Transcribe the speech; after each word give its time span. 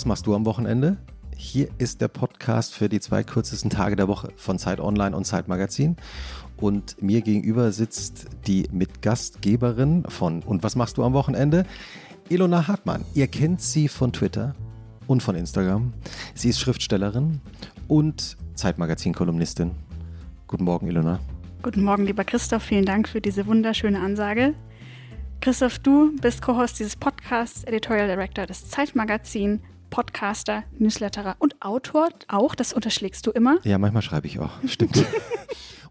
was 0.00 0.06
machst 0.06 0.26
du 0.26 0.34
am 0.34 0.46
Wochenende? 0.46 0.96
Hier 1.36 1.68
ist 1.76 2.00
der 2.00 2.08
Podcast 2.08 2.72
für 2.72 2.88
die 2.88 3.00
zwei 3.00 3.22
kürzesten 3.22 3.68
Tage 3.68 3.96
der 3.96 4.08
Woche 4.08 4.32
von 4.34 4.58
Zeit 4.58 4.80
Online 4.80 5.14
und 5.14 5.26
Zeit 5.26 5.46
Magazin. 5.46 5.96
Und 6.56 7.02
mir 7.02 7.20
gegenüber 7.20 7.70
sitzt 7.70 8.28
die 8.46 8.66
Mitgastgeberin 8.72 10.04
von 10.08 10.42
Und 10.42 10.62
was 10.62 10.74
machst 10.74 10.96
du 10.96 11.04
am 11.04 11.12
Wochenende? 11.12 11.66
Ilona 12.30 12.66
Hartmann. 12.66 13.04
Ihr 13.12 13.26
kennt 13.26 13.60
sie 13.60 13.88
von 13.88 14.10
Twitter 14.10 14.54
und 15.06 15.22
von 15.22 15.34
Instagram. 15.34 15.92
Sie 16.34 16.48
ist 16.48 16.60
Schriftstellerin 16.60 17.42
und 17.86 18.38
Zeitmagazin-Kolumnistin. 18.54 19.72
Guten 20.46 20.64
Morgen, 20.64 20.86
Ilona. 20.86 21.20
Guten 21.62 21.84
Morgen, 21.84 22.06
lieber 22.06 22.24
Christoph. 22.24 22.62
Vielen 22.62 22.86
Dank 22.86 23.06
für 23.06 23.20
diese 23.20 23.46
wunderschöne 23.46 24.00
Ansage. 24.00 24.54
Christoph, 25.42 25.78
du 25.78 26.16
bist 26.22 26.40
Co-Host 26.40 26.78
dieses 26.78 26.96
Podcasts, 26.96 27.64
Editorial 27.64 28.08
Director 28.08 28.46
des 28.46 28.66
Zeitmagazin, 28.70 29.60
Podcaster, 29.90 30.62
Newsletterer 30.78 31.36
und 31.38 31.60
Autor 31.60 32.08
auch. 32.28 32.54
Das 32.54 32.72
unterschlägst 32.72 33.26
du 33.26 33.30
immer. 33.30 33.58
Ja, 33.64 33.78
manchmal 33.78 34.02
schreibe 34.02 34.26
ich 34.26 34.38
auch. 34.38 34.52
Stimmt. 34.66 35.04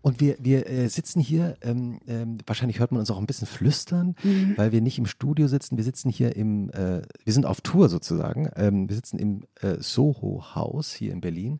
Und 0.01 0.21
wir, 0.21 0.37
wir 0.39 0.67
äh, 0.69 0.87
sitzen 0.87 1.19
hier, 1.19 1.57
ähm, 1.61 1.99
ähm, 2.07 2.37
wahrscheinlich 2.45 2.79
hört 2.79 2.91
man 2.91 3.01
uns 3.01 3.11
auch 3.11 3.17
ein 3.17 3.25
bisschen 3.25 3.47
flüstern, 3.47 4.15
mhm. 4.23 4.53
weil 4.55 4.71
wir 4.71 4.81
nicht 4.81 4.97
im 4.97 5.05
Studio 5.05 5.47
sitzen. 5.47 5.75
Wir 5.75 5.83
sitzen 5.83 6.09
hier 6.09 6.35
im, 6.35 6.69
äh, 6.69 7.01
wir 7.25 7.33
sind 7.33 7.45
auf 7.45 7.61
Tour 7.61 7.89
sozusagen. 7.89 8.49
Ähm, 8.55 8.87
wir 8.87 8.95
sitzen 8.95 9.19
im 9.19 9.43
äh, 9.61 9.75
Soho-Haus 9.79 10.93
hier 10.93 11.11
in 11.11 11.21
Berlin. 11.21 11.59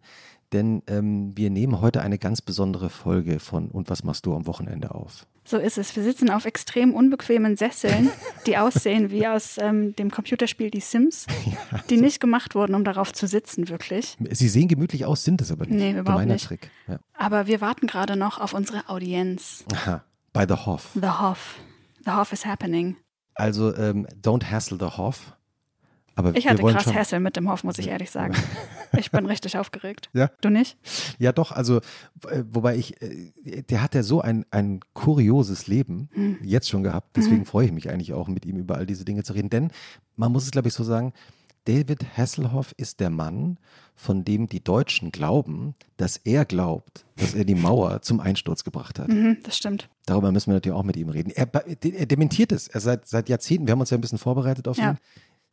Denn 0.54 0.82
ähm, 0.88 1.34
wir 1.36 1.50
nehmen 1.50 1.82
heute 1.82 2.02
eine 2.02 2.18
ganz 2.18 2.42
besondere 2.42 2.90
Folge 2.90 3.40
von 3.40 3.70
Und 3.70 3.90
was 3.90 4.04
machst 4.04 4.26
du 4.26 4.34
am 4.34 4.48
Wochenende 4.48 4.96
auf? 4.96 5.28
So 5.50 5.58
ist 5.58 5.80
es. 5.80 5.96
Wir 5.96 6.04
sitzen 6.04 6.30
auf 6.30 6.46
extrem 6.46 6.94
unbequemen 6.94 7.58
Sesseln, 7.58 8.12
die 8.46 8.56
aussehen 8.60 9.10
wie 9.10 9.26
aus 9.26 9.58
ähm, 9.58 9.96
dem 9.96 10.12
Computerspiel 10.12 10.70
Die 10.70 10.80
Sims, 10.80 11.26
ja, 11.72 11.80
die 11.90 11.98
nicht 11.98 12.20
gemacht 12.20 12.54
wurden, 12.54 12.76
um 12.76 12.84
darauf 12.84 13.14
zu 13.14 13.26
sitzen, 13.26 13.68
wirklich. 13.68 14.16
Sie 14.30 14.48
sehen 14.48 14.68
gemütlich 14.68 15.08
aus, 15.08 15.24
sind 15.24 15.42
es 15.42 15.52
aber 15.52 15.66
nicht. 15.66 15.74
Nee, 15.74 15.92
überhaupt 15.94 16.06
Gemeiner 16.06 16.34
nicht. 16.34 16.46
Trick. 16.46 16.70
Ja. 16.88 17.00
Aber 17.18 17.48
wir 17.48 17.62
warten 17.62 17.88
gerade 17.88 18.16
noch 18.16 18.40
auf 18.40 18.54
unsere 18.54 18.90
Audienz. 18.90 19.66
Aha, 19.74 20.04
bei 20.34 20.46
The 20.48 20.54
Hoff. 20.54 20.92
The 20.94 21.10
Hoff. 21.10 21.56
The 22.06 22.12
Hoff 22.12 22.32
is 22.32 22.46
happening. 22.46 22.98
Also, 23.34 23.76
ähm, 23.76 24.06
don't 24.22 24.52
hassle 24.52 24.78
The 24.80 24.98
Hoff. 24.98 25.36
Aber 26.20 26.36
ich 26.36 26.50
hatte 26.50 26.62
krass. 26.62 26.94
Hassel 26.94 27.22
mit 27.22 27.38
dem 27.38 27.50
Hoff, 27.50 27.64
muss 27.64 27.78
ich 27.78 27.88
ehrlich 27.88 28.12
sagen. 28.12 28.36
Ich 28.98 29.12
bin 29.12 29.28
richtig 29.28 29.56
aufgeregt. 29.56 30.10
Ja? 30.14 30.32
Du 30.42 30.50
nicht? 30.50 30.76
Ja, 31.20 31.32
doch. 31.32 31.52
Also, 31.52 31.78
äh, 32.28 32.44
wobei 32.52 32.76
ich, 32.76 33.00
äh, 33.04 33.62
der 33.62 33.84
hat 33.84 33.94
ja 33.94 34.02
so 34.02 34.20
ein, 34.20 34.48
ein 34.50 34.80
kurioses 34.96 35.68
Leben 35.68 36.10
hm. 36.14 36.40
jetzt 36.42 36.68
schon 36.70 36.82
gehabt. 36.82 37.16
Deswegen 37.16 37.42
hm. 37.42 37.46
freue 37.46 37.68
ich 37.68 37.72
mich 37.72 37.92
eigentlich 37.92 38.14
auch, 38.14 38.28
mit 38.28 38.48
ihm 38.48 38.58
über 38.58 38.78
all 38.78 38.88
diese 38.88 39.06
Dinge 39.06 39.22
zu 39.22 39.34
reden. 39.34 39.52
Denn 39.52 39.72
man 40.16 40.32
muss 40.32 40.44
es, 40.44 40.50
glaube 40.50 40.70
ich, 40.70 40.74
so 40.74 40.84
sagen, 40.84 41.14
David 41.66 42.18
Hasselhoff 42.18 42.74
ist 42.78 43.00
der 43.00 43.12
Mann, 43.12 43.60
von 43.96 44.26
dem 44.26 44.48
die 44.48 44.64
Deutschen 44.64 45.12
glauben, 45.12 45.76
dass 45.98 46.18
er 46.18 46.46
glaubt, 46.46 47.06
dass 47.16 47.36
er 47.36 47.46
die 47.46 47.54
Mauer 47.54 48.02
zum 48.02 48.20
Einsturz 48.20 48.64
gebracht 48.64 48.98
hat. 48.98 49.10
Mhm, 49.10 49.38
das 49.44 49.56
stimmt. 49.56 49.88
Darüber 50.08 50.32
müssen 50.32 50.48
wir 50.48 50.56
natürlich 50.56 50.76
auch 50.76 50.84
mit 50.84 50.98
ihm 50.98 51.10
reden. 51.10 51.30
Er, 51.30 51.48
er 51.54 52.06
dementiert 52.08 52.52
es. 52.52 52.68
Er 52.70 52.80
seit, 52.80 53.08
seit 53.08 53.30
Jahrzehnten, 53.30 53.68
wir 53.68 53.74
haben 53.74 53.82
uns 53.82 53.92
ja 53.92 53.98
ein 53.98 54.02
bisschen 54.02 54.18
vorbereitet 54.18 54.68
auf 54.68 54.78
ja. 54.78 54.92
ihn 54.92 54.98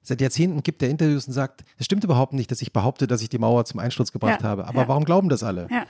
seit 0.07 0.21
Jahrzehnten 0.21 0.63
gibt 0.63 0.83
er 0.83 0.89
Interviews 0.89 1.27
und 1.27 1.33
sagt, 1.33 1.65
es 1.79 1.87
stimmt 1.87 2.05
überhaupt 2.05 2.33
nicht, 2.33 2.51
dass 2.51 2.63
ich 2.63 2.73
behaupte, 2.73 3.07
dass 3.07 3.23
ich 3.23 3.29
die 3.29 3.39
Mauer 3.39 3.65
zum 3.65 3.81
Einsturz 3.81 4.13
gebracht 4.13 4.43
ja, 4.43 4.49
habe. 4.49 4.67
Aber 4.67 4.83
ja. 4.83 4.89
warum 4.89 5.05
glauben 5.05 5.29
das 5.29 5.43
alle? 5.43 5.69
Ja. 5.71 5.87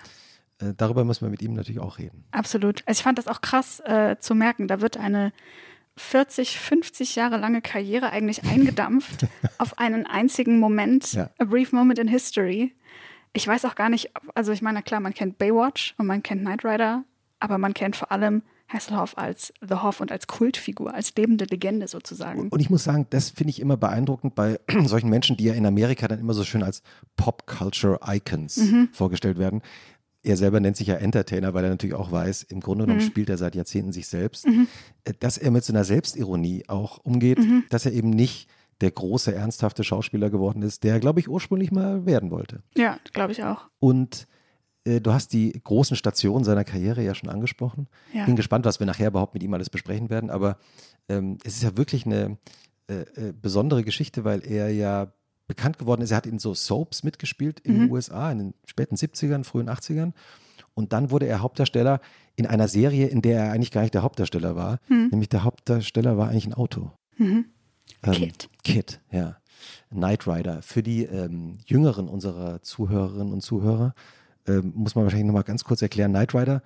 Äh, 0.58 0.75
darüber 0.77 1.05
müssen 1.05 1.23
wir 1.23 1.31
mit 1.31 1.42
ihm 1.42 1.53
natürlich 1.53 1.81
auch 1.81 1.98
reden. 1.98 2.25
Absolut. 2.31 2.83
Also 2.86 3.00
ich 3.00 3.03
fand 3.03 3.19
das 3.19 3.28
auch 3.28 3.41
krass 3.41 3.81
äh, 3.81 4.17
zu 4.19 4.34
merken. 4.34 4.69
Da 4.69 4.81
wird 4.81 4.97
eine 4.97 5.33
40, 5.97 6.58
50 6.58 7.17
Jahre 7.17 7.36
lange 7.36 7.61
Karriere 7.63 8.11
eigentlich 8.11 8.45
eingedampft 8.45 9.27
auf 9.58 9.79
einen 9.79 10.07
einzigen 10.07 10.58
Moment, 10.58 11.12
ja. 11.12 11.30
a 11.39 11.45
brief 11.45 11.73
moment 11.73 11.98
in 11.98 12.08
history. 12.08 12.74
Ich 13.33 13.46
weiß 13.46 13.67
auch 13.67 13.74
gar 13.74 13.91
nicht, 13.91 14.11
also 14.35 14.52
ich 14.52 14.62
meine, 14.62 14.83
klar, 14.83 15.01
man 15.01 15.12
kennt 15.12 15.36
Baywatch 15.39 15.95
und 15.98 16.07
man 16.07 16.23
kennt 16.23 16.41
Knight 16.42 16.64
Rider, 16.64 17.05
aber 17.39 17.58
man 17.58 17.74
kennt 17.74 17.96
vor 17.96 18.11
allem 18.11 18.42
Hasselhoff 18.69 19.17
als 19.17 19.53
The 19.67 19.77
Hoff 19.77 20.01
und 20.01 20.11
als 20.11 20.27
Kultfigur, 20.27 20.93
als 20.93 21.15
lebende 21.17 21.45
Legende 21.45 21.89
sozusagen. 21.89 22.49
Und 22.49 22.61
ich 22.61 22.71
muss 22.71 22.85
sagen, 22.85 23.07
das 23.11 23.31
finde 23.31 23.51
ich 23.51 23.61
immer 23.61 23.77
beeindruckend 23.77 24.35
bei 24.35 24.59
solchen 24.85 25.09
Menschen, 25.09 25.37
die 25.37 25.45
ja 25.45 25.55
in 25.55 25.67
Amerika 25.67 26.09
dann 26.09 26.19
immer 26.19 26.35
so 26.35 26.45
schön 26.45 26.63
als 26.63 26.83
Pop-Culture-Icons 27.17 28.57
mhm. 28.57 28.89
vorgestellt 28.93 29.39
werden. 29.39 29.63
Er 30.23 30.37
selber 30.37 30.59
nennt 30.59 30.77
sich 30.77 30.89
ja 30.89 30.97
Entertainer, 30.97 31.55
weil 31.55 31.65
er 31.65 31.71
natürlich 31.71 31.95
auch 31.95 32.11
weiß, 32.11 32.45
im 32.45 32.61
Grunde 32.61 32.85
genommen 32.85 33.03
mhm. 33.03 33.07
spielt 33.07 33.31
er 33.31 33.39
seit 33.39 33.55
Jahrzehnten 33.55 33.93
sich 33.93 34.09
selbst. 34.09 34.47
Mhm. 34.47 34.67
Äh, 35.05 35.13
dass 35.21 35.39
er 35.39 35.53
mit 35.53 35.65
so 35.65 35.73
einer 35.73 35.85
Selbstironie 35.85 36.65
auch 36.67 36.98
umgeht, 37.05 37.39
mhm. 37.39 37.65
dass 37.71 37.87
er 37.87 37.93
eben 37.93 38.11
nicht 38.11 38.48
der 38.81 38.91
große, 38.91 39.35
ernsthafte 39.35 39.85
Schauspieler 39.85 40.29
geworden 40.29 40.63
ist, 40.63 40.85
der, 40.85 41.01
glaube 41.01 41.21
ich, 41.21 41.29
ursprünglich 41.29 41.71
mal 41.71 42.05
werden 42.05 42.31
wollte. 42.31 42.63
Ja, 42.77 42.98
glaube 43.13 43.33
ich 43.33 43.43
auch. 43.43 43.69
Und 43.79 44.27
äh, 44.86 45.01
du 45.01 45.13
hast 45.13 45.33
die 45.33 45.52
großen 45.52 45.97
Stationen 45.97 46.45
seiner 46.45 46.64
Karriere 46.64 47.02
ja 47.02 47.14
schon 47.14 47.29
angesprochen. 47.29 47.89
Ja. 48.13 48.24
Bin 48.24 48.36
gespannt, 48.36 48.64
was 48.64 48.80
wir 48.80 48.86
nachher 48.86 49.08
überhaupt 49.08 49.35
mit 49.35 49.42
ihm 49.42 49.52
alles 49.52 49.70
besprechen 49.70 50.11
werden. 50.11 50.30
Aber 50.30 50.58
ähm, 51.08 51.39
es 51.45 51.57
ist 51.57 51.63
ja 51.63 51.77
wirklich 51.77 52.07
eine 52.07 52.39
äh, 52.89 53.01
äh, 53.01 53.33
besondere 53.33 53.85
Geschichte, 53.85 54.24
weil 54.24 54.45
er 54.47 54.70
ja 54.70 55.13
bekannt 55.47 55.79
geworden 55.79 56.02
ist. 56.02 56.11
Er 56.11 56.19
hat 56.19 56.27
in 56.27 56.39
so 56.39 56.55
Soaps 56.55 57.02
mitgespielt 57.02 57.61
in 57.61 57.74
mhm. 57.74 57.80
den 57.80 57.91
USA 57.91 58.33
in 58.33 58.39
den 58.39 58.55
späten 58.64 58.97
70ern, 58.97 59.45
frühen 59.45 59.69
80ern. 59.69 60.13
Und 60.74 60.92
dann 60.92 61.11
wurde 61.11 61.27
er 61.27 61.41
Hauptdarsteller 61.41 62.01
in 62.36 62.47
einer 62.47 62.68
Serie, 62.68 63.07
in 63.07 63.23
der 63.23 63.45
er 63.45 63.53
eigentlich 63.53 63.70
gar 63.70 63.83
nicht 63.83 63.95
der 63.95 64.03
Hauptdarsteller 64.03 64.57
war. 64.57 64.79
Mhm. 64.89 65.08
Nämlich 65.11 65.29
der 65.29 65.45
Hauptdarsteller 65.45 66.18
war 66.18 66.29
eigentlich 66.29 66.47
ein 66.47 66.55
Auto. 66.55 66.92
Mhm. 67.17 67.47
Ähm, 68.03 68.13
Kid. 68.13 68.48
Kid, 68.63 69.01
ja. 69.11 69.36
Knight 69.91 70.27
Rider. 70.27 70.63
Für 70.63 70.83
die 70.83 71.05
ähm, 71.05 71.58
Jüngeren 71.64 72.08
unserer 72.08 72.61
Zuhörerinnen 72.61 73.33
und 73.33 73.41
Zuhörer 73.41 73.95
ähm, 74.46 74.73
muss 74.74 74.95
man 74.95 75.05
wahrscheinlich 75.05 75.27
nochmal 75.27 75.45
ganz 75.45 75.64
kurz 75.64 75.83
erklären, 75.83 76.12
Knight 76.12 76.34
Rider 76.34 76.62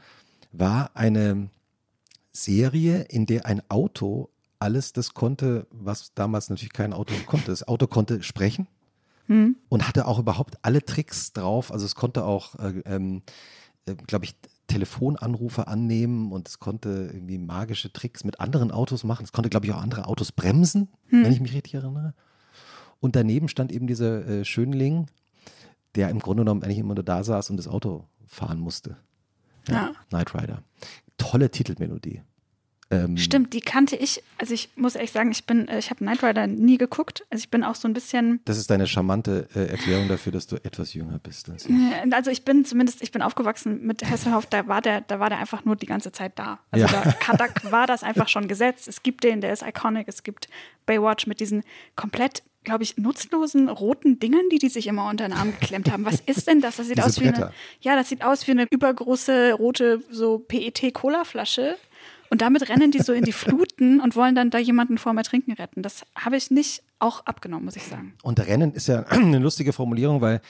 war 0.52 0.90
eine 0.94 1.48
Serie, 2.32 3.02
in 3.02 3.26
der 3.26 3.46
ein 3.46 3.62
Auto 3.68 4.30
alles 4.58 4.92
das 4.92 5.14
konnte, 5.14 5.66
was 5.70 6.14
damals 6.14 6.50
natürlich 6.50 6.72
kein 6.72 6.92
Auto 6.92 7.14
konnte. 7.26 7.46
Das 7.46 7.66
Auto 7.66 7.86
konnte 7.86 8.22
sprechen 8.22 8.68
hm. 9.26 9.56
und 9.68 9.88
hatte 9.88 10.06
auch 10.06 10.18
überhaupt 10.18 10.58
alle 10.62 10.84
Tricks 10.84 11.32
drauf. 11.32 11.72
Also 11.72 11.86
es 11.86 11.94
konnte 11.94 12.24
auch, 12.24 12.56
äh, 12.56 12.82
ähm, 12.84 13.22
äh, 13.86 13.94
glaube 13.94 14.26
ich, 14.26 14.36
Telefonanrufe 14.66 15.66
annehmen 15.66 16.30
und 16.30 16.46
es 16.46 16.60
konnte 16.60 17.10
irgendwie 17.12 17.38
magische 17.38 17.92
Tricks 17.92 18.22
mit 18.22 18.38
anderen 18.38 18.70
Autos 18.70 19.02
machen. 19.02 19.24
Es 19.24 19.32
konnte, 19.32 19.50
glaube 19.50 19.66
ich, 19.66 19.72
auch 19.72 19.80
andere 19.80 20.06
Autos 20.06 20.30
bremsen, 20.30 20.88
hm. 21.08 21.24
wenn 21.24 21.32
ich 21.32 21.40
mich 21.40 21.54
richtig 21.54 21.74
erinnere. 21.74 22.14
Und 23.00 23.16
daneben 23.16 23.48
stand 23.48 23.72
eben 23.72 23.86
dieser 23.86 24.26
äh, 24.26 24.44
Schönling, 24.44 25.06
der 25.94 26.10
im 26.10 26.18
Grunde 26.18 26.42
genommen 26.42 26.62
eigentlich 26.62 26.78
immer 26.78 26.94
nur 26.94 27.04
da 27.04 27.22
saß 27.24 27.50
und 27.50 27.56
das 27.56 27.68
Auto 27.68 28.06
fahren 28.26 28.60
musste. 28.60 28.96
Ja. 29.68 29.74
ja. 29.74 29.92
Knight 30.08 30.34
Rider. 30.34 30.62
Tolle 31.18 31.50
Titelmelodie. 31.50 32.22
Ähm, 32.92 33.16
Stimmt, 33.16 33.52
die 33.52 33.60
kannte 33.60 33.94
ich. 33.94 34.20
Also 34.38 34.52
ich 34.52 34.70
muss 34.74 34.96
ehrlich 34.96 35.12
sagen, 35.12 35.30
ich 35.30 35.44
bin, 35.46 35.68
äh, 35.68 35.78
ich 35.78 35.90
habe 35.90 35.98
Knight 35.98 36.24
Rider 36.24 36.48
nie 36.48 36.76
geguckt. 36.76 37.24
Also 37.30 37.42
ich 37.42 37.50
bin 37.50 37.62
auch 37.62 37.76
so 37.76 37.86
ein 37.86 37.92
bisschen. 37.92 38.40
Das 38.46 38.58
ist 38.58 38.68
deine 38.68 38.88
charmante 38.88 39.46
äh, 39.54 39.66
Erklärung 39.66 40.08
dafür, 40.08 40.32
dass 40.32 40.48
du 40.48 40.56
etwas 40.56 40.92
jünger 40.92 41.20
bist. 41.20 41.48
Als 41.48 41.66
ich. 41.66 41.74
Also 42.12 42.32
ich 42.32 42.44
bin 42.44 42.64
zumindest, 42.64 43.00
ich 43.02 43.12
bin 43.12 43.22
aufgewachsen 43.22 43.86
mit 43.86 44.04
Hasselhoff. 44.08 44.46
Da 44.46 44.66
war 44.66 44.82
der, 44.82 45.02
da 45.02 45.20
war 45.20 45.28
der 45.28 45.38
einfach 45.38 45.64
nur 45.64 45.76
die 45.76 45.86
ganze 45.86 46.10
Zeit 46.10 46.36
da. 46.36 46.58
Also 46.72 46.86
ja. 46.86 47.14
da, 47.30 47.34
da 47.36 47.70
war 47.70 47.86
das 47.86 48.02
einfach 48.02 48.26
schon 48.28 48.48
gesetzt. 48.48 48.88
Es 48.88 49.04
gibt 49.04 49.22
den, 49.22 49.40
der 49.40 49.52
ist 49.52 49.62
iconic. 49.62 50.08
Es 50.08 50.24
gibt 50.24 50.48
Baywatch 50.86 51.28
mit 51.28 51.38
diesen 51.38 51.62
komplett 51.94 52.42
glaube 52.64 52.82
ich, 52.82 52.96
nutzlosen 52.96 53.68
roten 53.68 54.18
Dingern, 54.18 54.48
die 54.50 54.58
die 54.58 54.68
sich 54.68 54.86
immer 54.86 55.08
unter 55.08 55.26
den 55.26 55.32
Arm 55.32 55.52
geklemmt 55.58 55.90
haben. 55.90 56.04
Was 56.04 56.20
ist 56.20 56.46
denn 56.46 56.60
das? 56.60 56.76
Das 56.76 56.88
sieht 56.88 57.02
aus 57.02 57.20
wie 57.20 57.28
eine, 57.28 57.52
ja, 57.80 57.96
das 57.96 58.08
sieht 58.08 58.22
aus 58.22 58.46
wie 58.46 58.52
eine 58.52 58.66
übergroße 58.70 59.54
rote 59.54 60.02
so 60.10 60.38
PET-Cola-Flasche. 60.38 61.76
Und 62.30 62.42
damit 62.42 62.68
rennen 62.68 62.92
die 62.92 63.00
so 63.00 63.12
in 63.12 63.24
die 63.24 63.32
Fluten 63.32 64.00
und 64.00 64.14
wollen 64.14 64.36
dann 64.36 64.50
da 64.50 64.58
jemanden 64.58 64.98
vor 64.98 65.12
mir 65.12 65.24
trinken 65.24 65.52
retten. 65.52 65.82
Das 65.82 66.04
habe 66.14 66.36
ich 66.36 66.50
nicht 66.52 66.84
auch 67.00 67.26
abgenommen, 67.26 67.64
muss 67.64 67.74
ich 67.74 67.82
sagen. 67.82 68.14
Und 68.22 68.38
Rennen 68.38 68.72
ist 68.72 68.86
ja 68.86 69.00
eine 69.08 69.38
lustige 69.38 69.72
Formulierung, 69.72 70.20
weil 70.20 70.40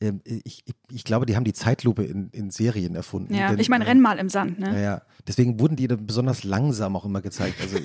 äh, 0.00 0.12
ich, 0.24 0.64
ich, 0.90 1.04
glaube, 1.04 1.24
die 1.24 1.36
haben 1.36 1.44
die 1.44 1.54
Zeitlupe 1.54 2.04
in, 2.04 2.28
in 2.32 2.50
Serien 2.50 2.94
erfunden. 2.94 3.34
Ja, 3.34 3.50
denn, 3.50 3.58
ich 3.58 3.70
meine, 3.70 3.84
äh, 3.84 3.88
renn 3.88 4.00
mal 4.02 4.18
im 4.18 4.28
Sand, 4.28 4.58
ne? 4.58 4.74
Ja, 4.74 4.80
ja. 4.80 5.02
Deswegen 5.26 5.58
wurden 5.60 5.76
die 5.76 5.88
dann 5.88 6.06
besonders 6.06 6.44
langsam 6.44 6.94
auch 6.94 7.06
immer 7.06 7.22
gezeigt. 7.22 7.60
Also 7.62 7.78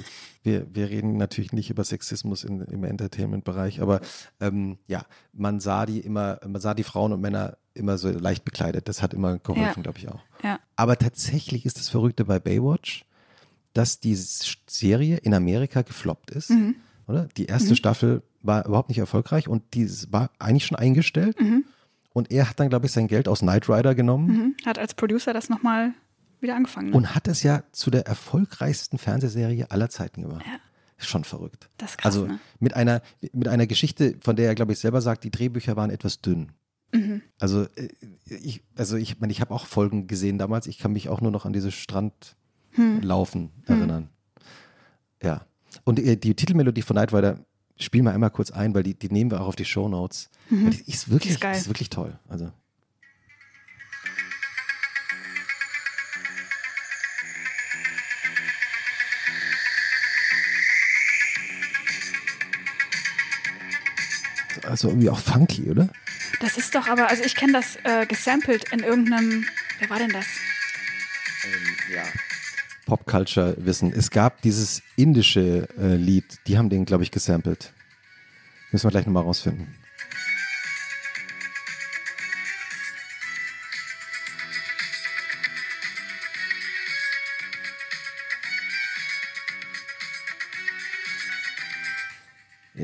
wir, 0.43 0.67
wir 0.73 0.89
reden 0.89 1.15
natürlich 1.15 1.53
nicht 1.53 1.69
über 1.69 1.83
Sexismus 1.83 2.43
in, 2.43 2.61
im 2.61 2.83
Entertainment-Bereich, 2.83 3.81
aber 3.81 4.01
ähm, 4.41 4.77
ja, 4.87 5.05
man 5.31 5.59
sah 5.61 5.85
die 5.85 5.99
immer, 5.99 6.39
man 6.45 6.59
sah 6.59 6.73
die 6.73 6.83
Frauen 6.83 7.13
und 7.13 7.21
Männer 7.21 7.57
immer 7.73 7.97
so 7.97 8.09
leicht 8.09 8.43
bekleidet. 8.43 8.89
Das 8.89 9.01
hat 9.01 9.13
immer 9.13 9.37
geholfen, 9.37 9.63
ja. 9.77 9.81
glaube 9.81 9.99
ich 9.99 10.09
auch. 10.09 10.21
Ja. 10.43 10.59
Aber 10.75 10.97
tatsächlich 10.97 11.65
ist 11.65 11.77
das 11.77 11.89
Verrückte 11.89 12.25
bei 12.25 12.39
Baywatch, 12.39 13.05
dass 13.75 13.99
die 13.99 14.15
Serie 14.15 15.17
in 15.17 15.33
Amerika 15.33 15.81
gefloppt 15.81 16.31
ist. 16.31 16.49
Mhm. 16.49 16.75
Oder? 17.07 17.27
Die 17.37 17.45
erste 17.45 17.71
mhm. 17.71 17.75
Staffel 17.75 18.23
war 18.41 18.65
überhaupt 18.65 18.89
nicht 18.89 18.99
erfolgreich 18.99 19.47
und 19.47 19.73
die 19.73 19.87
war 20.11 20.31
eigentlich 20.39 20.65
schon 20.65 20.77
eingestellt. 20.77 21.39
Mhm. 21.39 21.65
Und 22.13 22.31
er 22.31 22.49
hat 22.49 22.59
dann, 22.59 22.69
glaube 22.69 22.85
ich, 22.85 22.93
sein 22.93 23.07
Geld 23.07 23.27
aus 23.27 23.39
Knight 23.39 23.69
Rider 23.69 23.93
genommen. 23.93 24.27
Mhm. 24.27 24.55
Hat 24.65 24.79
als 24.79 24.93
Producer 24.93 25.33
das 25.33 25.49
nochmal 25.49 25.93
wieder 26.39 26.55
angefangen. 26.55 26.91
Ne? 26.91 26.95
Und 26.95 27.13
hat 27.13 27.27
es 27.27 27.43
ja 27.43 27.63
zu 27.73 27.91
der 27.91 28.07
erfolgreichsten 28.07 28.97
Fernsehserie 28.97 29.69
aller 29.69 29.89
Zeiten 29.89 30.21
gemacht. 30.21 30.45
Ja. 30.45 30.57
schon 30.97 31.25
verrückt. 31.25 31.69
Das 31.77 31.91
ist 31.91 31.97
krass, 31.97 32.15
also 32.15 32.27
ne? 32.27 32.39
mit 32.59 32.73
einer 32.73 33.01
mit 33.33 33.49
einer 33.49 33.67
Geschichte, 33.67 34.15
von 34.21 34.37
der 34.37 34.47
er 34.47 34.55
glaube 34.55 34.71
ich 34.71 34.79
selber 34.79 35.01
sagt, 35.01 35.25
die 35.25 35.31
Drehbücher 35.31 35.75
waren 35.75 35.89
etwas 35.89 36.21
dünn. 36.21 36.53
Mhm. 36.93 37.21
Also 37.37 37.63
äh, 37.75 37.89
ich 38.25 38.63
also 38.77 38.95
ich 38.95 39.19
meine, 39.19 39.33
ich 39.33 39.41
habe 39.41 39.53
auch 39.53 39.65
Folgen 39.65 40.07
gesehen 40.07 40.37
damals. 40.37 40.67
Ich 40.67 40.77
kann 40.79 40.93
mich 40.93 41.09
auch 41.09 41.19
nur 41.19 41.31
noch 41.31 41.45
an 41.45 41.51
dieses 41.51 41.73
Strandlaufen 41.73 42.44
Hm. 42.75 43.01
erinnern. 43.65 44.09
Ja. 45.21 45.45
Und 45.83 45.99
äh, 45.99 46.15
die 46.17 46.35
Titelmelodie 46.35 46.81
von 46.81 46.95
Knight 46.95 47.13
Rider 47.13 47.39
spielen 47.77 48.05
wir 48.05 48.11
einmal 48.13 48.29
kurz 48.31 48.51
ein, 48.51 48.73
weil 48.73 48.83
die, 48.83 48.93
die 48.93 49.09
nehmen 49.09 49.31
wir 49.31 49.41
auch 49.41 49.47
auf 49.47 49.55
die 49.55 49.65
Show 49.65 49.87
Notes. 49.89 50.29
Die 50.49 50.83
ist 50.91 51.09
wirklich, 51.09 51.31
Mhm. 51.31 51.35
ist 51.35 51.41
geil. 51.41 51.55
ist 51.57 51.67
wirklich 51.67 51.89
toll. 51.89 52.17
Also 52.29 52.51
Also 64.67 64.89
irgendwie 64.89 65.09
auch 65.09 65.19
funky, 65.19 65.69
oder? 65.69 65.89
Das 66.39 66.57
ist 66.57 66.73
doch 66.75 66.87
aber, 66.87 67.07
also 67.09 67.23
ich 67.23 67.35
kenne 67.35 67.53
das 67.53 67.77
äh, 67.83 68.05
gesampelt 68.05 68.71
in 68.71 68.79
irgendeinem, 68.79 69.45
wer 69.79 69.89
war 69.89 69.99
denn 69.99 70.09
das? 70.11 70.25
ja. 71.93 72.03
Popculture-Wissen. 72.85 73.91
Es 73.91 74.11
gab 74.11 74.41
dieses 74.41 74.81
indische 74.95 75.67
äh, 75.77 75.95
Lied, 75.95 76.39
die 76.47 76.57
haben 76.57 76.69
den, 76.69 76.85
glaube 76.85 77.03
ich, 77.03 77.11
gesampelt. 77.11 77.73
Müssen 78.71 78.85
wir 78.85 78.91
gleich 78.91 79.05
nochmal 79.05 79.23
rausfinden. 79.23 79.67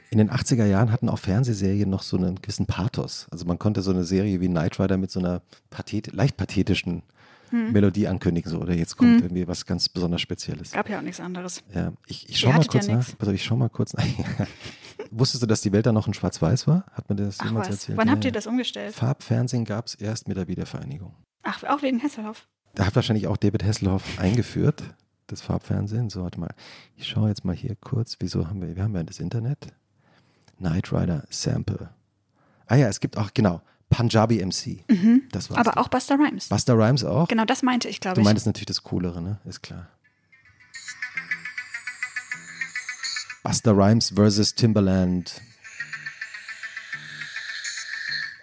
In 0.09 0.17
den 0.17 0.29
80er 0.29 0.65
Jahren 0.65 0.91
hatten 0.91 1.09
auch 1.09 1.19
Fernsehserien 1.19 1.89
noch 1.89 2.03
so 2.03 2.17
einen 2.17 2.41
gewissen 2.41 2.65
Pathos. 2.65 3.27
Also 3.31 3.45
man 3.45 3.59
konnte 3.59 3.81
so 3.81 3.91
eine 3.91 4.03
Serie 4.03 4.41
wie 4.41 4.47
Knight 4.47 4.79
Rider 4.79 4.97
mit 4.97 5.09
so 5.09 5.19
einer 5.19 5.41
pathet 5.69 6.13
leicht 6.13 6.37
pathetischen 6.37 7.03
Melodie 7.51 8.07
ankündigen. 8.07 8.49
So, 8.51 8.59
oder 8.59 8.73
jetzt 8.73 8.97
kommt 8.97 9.21
irgendwie 9.21 9.47
was 9.47 9.65
ganz 9.65 9.89
besonders 9.89 10.21
Spezielles. 10.21 10.71
Gab 10.71 10.89
ja 10.89 10.97
auch 10.99 11.03
nichts 11.03 11.19
anderes. 11.19 11.63
Ja, 11.73 11.93
ich, 12.07 12.23
ich 12.23 12.29
Ihr 12.31 12.35
schau 12.37 12.47
mal 12.49 12.53
hattet 12.55 12.73
ja 12.73 12.79
kurz 12.79 12.87
nach. 12.87 13.17
Pass 13.17 13.27
auf, 13.27 13.33
ich 13.35 13.43
schau 13.43 13.55
mal 13.55 13.69
kurz 13.69 13.93
nach. 13.93 14.05
Wusstest 15.11 15.43
du, 15.43 15.47
dass 15.47 15.61
die 15.61 15.71
Welt 15.73 15.85
dann 15.85 15.95
noch 15.95 16.07
in 16.07 16.13
Schwarz-Weiß 16.13 16.67
war? 16.67 16.85
Hat 16.93 17.09
man 17.09 17.17
das 17.17 17.39
Ach 17.39 17.45
jemals 17.45 17.67
was, 17.67 17.75
erzählt? 17.75 17.97
wann 17.97 18.07
Ja, 18.07 18.13
habt 18.13 18.25
ihr 18.25 18.31
das 18.31 18.47
umgestellt? 18.47 18.93
Farbfernsehen 18.93 19.65
gab 19.65 19.87
es 19.87 19.95
erst 19.95 20.27
mit 20.27 20.37
der 20.37 20.47
Wiedervereinigung. 20.47 21.13
Ach, 21.43 21.63
auch 21.65 21.81
wegen 21.81 21.99
Hesselhoff. 21.99 22.47
Da 22.75 22.85
hat 22.85 22.95
wahrscheinlich 22.95 23.27
auch 23.27 23.35
David 23.37 23.63
Hasselhoff 23.63 24.17
eingeführt, 24.19 24.83
das 25.27 25.41
Farbfernsehen. 25.41 26.09
So, 26.09 26.23
warte 26.23 26.39
mal. 26.39 26.53
Ich 26.95 27.07
schaue 27.07 27.27
jetzt 27.29 27.43
mal 27.43 27.55
hier 27.55 27.75
kurz. 27.75 28.15
Wieso 28.19 28.47
haben 28.47 28.61
wir, 28.61 28.75
wir 28.75 28.83
haben 28.83 28.95
ja 28.95 29.03
das 29.03 29.19
Internet. 29.19 29.67
Knight 30.57 30.93
Rider 30.93 31.25
Sample. 31.29 31.89
Ah 32.67 32.75
ja, 32.75 32.87
es 32.87 32.99
gibt 33.01 33.17
auch, 33.17 33.33
genau, 33.33 33.61
Punjabi 33.91 34.43
MC. 34.43 34.83
Das 35.31 35.49
war's. 35.51 35.59
Mhm. 35.59 35.69
Aber 35.69 35.77
auch 35.77 35.87
Buster 35.89 36.15
Rhymes. 36.17 36.47
Buster 36.47 36.73
Rhymes 36.75 37.03
auch? 37.03 37.27
Genau, 37.27 37.45
das 37.45 37.61
meinte 37.61 37.87
ich, 37.87 37.99
glaube 37.99 38.15
Du 38.15 38.21
ich. 38.21 38.25
meintest 38.25 38.47
natürlich 38.47 38.65
das 38.65 38.81
Coolere, 38.83 39.21
ne? 39.21 39.39
Ist 39.45 39.61
klar. 39.61 39.87
Buster 43.43 43.75
Rhymes 43.75 44.11
versus 44.15 44.55
Timberland. 44.55 45.41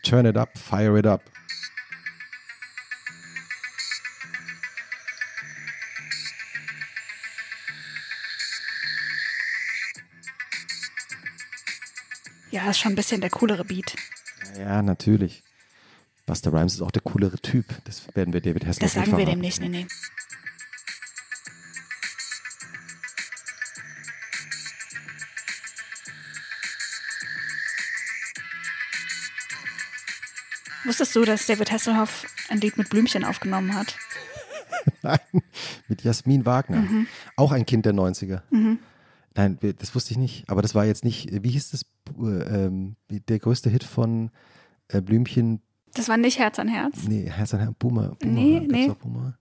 Turn 0.02 0.26
it 0.26 0.36
up, 0.36 0.56
fire 0.56 0.98
it 0.98 1.06
up. 1.06 1.22
Ja, 12.50 12.70
ist 12.70 12.78
schon 12.78 12.92
ein 12.92 12.96
bisschen 12.96 13.20
der 13.20 13.30
coolere 13.30 13.64
Beat. 13.64 13.94
Ja, 14.58 14.82
natürlich. 14.82 15.42
Buster 16.26 16.52
Rhymes 16.52 16.74
ist 16.74 16.82
auch 16.82 16.90
der 16.90 17.02
coolere 17.02 17.38
Typ. 17.38 17.64
Das 17.84 18.02
werden 18.14 18.32
wir 18.34 18.40
David 18.40 18.66
Hasselhoff 18.66 18.80
Das 18.80 18.92
sagen 18.94 19.12
wir 19.12 19.24
dem 19.24 19.24
verraten. 19.26 19.40
nicht, 19.40 19.60
nee, 19.60 19.68
nee. 19.68 19.86
Wusstest 30.84 31.14
du, 31.16 31.24
dass 31.24 31.46
David 31.46 31.70
Hasselhoff 31.70 32.26
ein 32.48 32.60
Lied 32.60 32.78
mit 32.78 32.88
Blümchen 32.88 33.24
aufgenommen 33.24 33.74
hat? 33.74 33.96
Nein, 35.02 35.18
mit 35.88 36.02
Jasmin 36.02 36.46
Wagner. 36.46 36.78
Mhm. 36.78 37.06
Auch 37.36 37.52
ein 37.52 37.66
Kind 37.66 37.84
der 37.84 37.94
90er. 37.94 38.42
Nein, 39.34 39.58
wir- 39.60 39.72
das 39.74 39.94
wusste 39.94 40.12
ich 40.12 40.18
nicht. 40.18 40.48
Aber 40.48 40.62
das 40.62 40.74
war 40.74 40.84
jetzt 40.84 41.04
nicht, 41.04 41.28
wie 41.42 41.50
hieß 41.50 41.70
das, 41.72 41.84
ähm, 42.20 42.96
der 43.08 43.38
größte 43.38 43.70
Hit 43.70 43.84
von 43.84 44.30
äh, 44.88 45.00
Blümchen? 45.00 45.60
Das 45.94 46.08
war 46.08 46.16
nicht 46.16 46.38
Herz 46.38 46.58
an 46.58 46.68
Herz. 46.68 47.04
Nee, 47.08 47.28
Herz 47.30 47.54
an 47.54 47.60
Herz, 47.60 47.74
Boomer. 47.78 48.16
Boomer 48.20 48.32
Nee, 48.32 48.60
nee. 48.60 48.92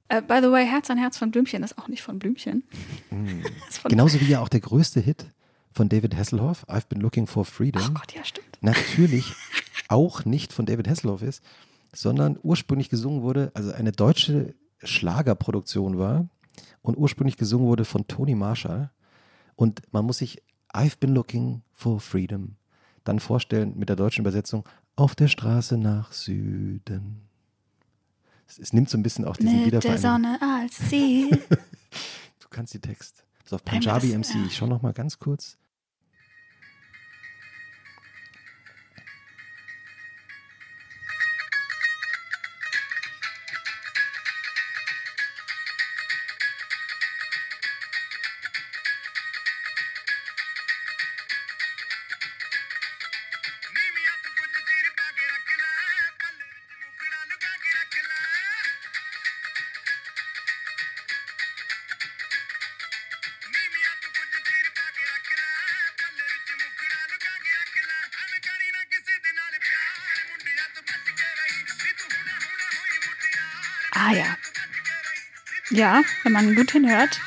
Äh, 0.07 0.21
by 0.21 0.39
the 0.41 0.51
way, 0.51 0.65
Herz 0.65 0.89
an 0.89 0.97
Herz 0.97 1.17
von 1.17 1.31
Blümchen 1.31 1.63
ist 1.63 1.77
auch 1.77 1.87
nicht 1.87 2.01
von 2.01 2.19
Blümchen. 2.19 2.63
Ist 3.69 3.79
von, 3.79 3.89
Genauso 3.89 4.19
wie 4.21 4.25
ja 4.25 4.39
auch 4.41 4.49
der 4.49 4.61
größte 4.61 4.99
Hit 4.99 5.25
von 5.71 5.89
David 5.89 6.15
Hasselhoff, 6.15 6.67
I've 6.69 6.87
Been 6.87 7.01
Looking 7.01 7.27
for 7.27 7.45
Freedom, 7.45 7.83
Oh 7.89 7.93
Gott, 7.93 8.13
ja, 8.13 8.23
stimmt. 8.23 8.57
natürlich 8.61 9.33
auch 9.89 10.25
nicht 10.25 10.53
von 10.53 10.65
David 10.65 10.87
Hasselhoff 10.87 11.21
ist, 11.21 11.43
sondern 11.93 12.39
ursprünglich 12.41 12.89
gesungen 12.89 13.21
wurde, 13.21 13.51
also 13.53 13.71
eine 13.71 13.91
deutsche 13.91 14.55
Schlagerproduktion 14.83 15.97
war 15.97 16.27
und 16.81 16.97
ursprünglich 16.97 17.37
gesungen 17.37 17.67
wurde 17.67 17.85
von 17.85 18.07
Tony 18.07 18.35
Marshall. 18.35 18.91
Und 19.55 19.81
man 19.91 20.05
muss 20.05 20.19
sich 20.19 20.41
I've 20.73 20.97
Been 20.99 21.13
Looking 21.13 21.61
for 21.73 21.99
Freedom 21.99 22.55
dann 23.07 23.19
vorstellen 23.19 23.73
mit 23.77 23.89
der 23.89 23.95
deutschen 23.95 24.21
Übersetzung 24.21 24.67
auf 24.95 25.15
der 25.15 25.27
Straße 25.27 25.77
nach 25.77 26.11
Süden. 26.11 27.21
Es, 28.47 28.59
es 28.59 28.73
nimmt 28.73 28.89
so 28.89 28.97
ein 28.97 29.03
bisschen 29.03 29.25
auch 29.25 29.37
diesen 29.37 29.65
Mit 29.65 29.83
der. 29.83 29.97
Sonne 29.97 30.39
als 30.41 30.77
Ziel. 30.89 31.41
Du 32.39 32.55
kannst 32.55 32.73
die 32.73 32.79
Text. 32.79 33.25
Ist 33.43 33.53
auf 33.53 33.63
Punjabi 33.63 34.17
MC. 34.17 34.35
ja. 34.35 34.45
Ich 34.45 34.55
schau 34.55 34.67
noch 34.67 34.81
mal 34.81 34.93
ganz 34.93 35.19
kurz. 35.19 35.57
Ah 73.99 74.11
ja. 74.11 74.37
Ja, 75.71 76.03
wenn 76.21 76.31
man 76.31 76.53
gut 76.53 76.69
hinhört. 76.69 77.19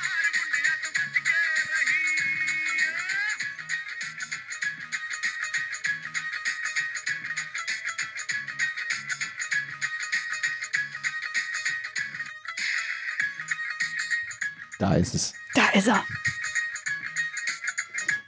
Da 14.78 14.94
ist 14.94 15.14
es. 15.14 15.34
Da 15.54 15.70
ist 15.70 15.88
er. 15.88 16.04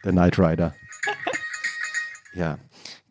Der 0.03 0.11
Knight 0.11 0.39
Rider. 0.41 0.75
ja, 2.35 2.59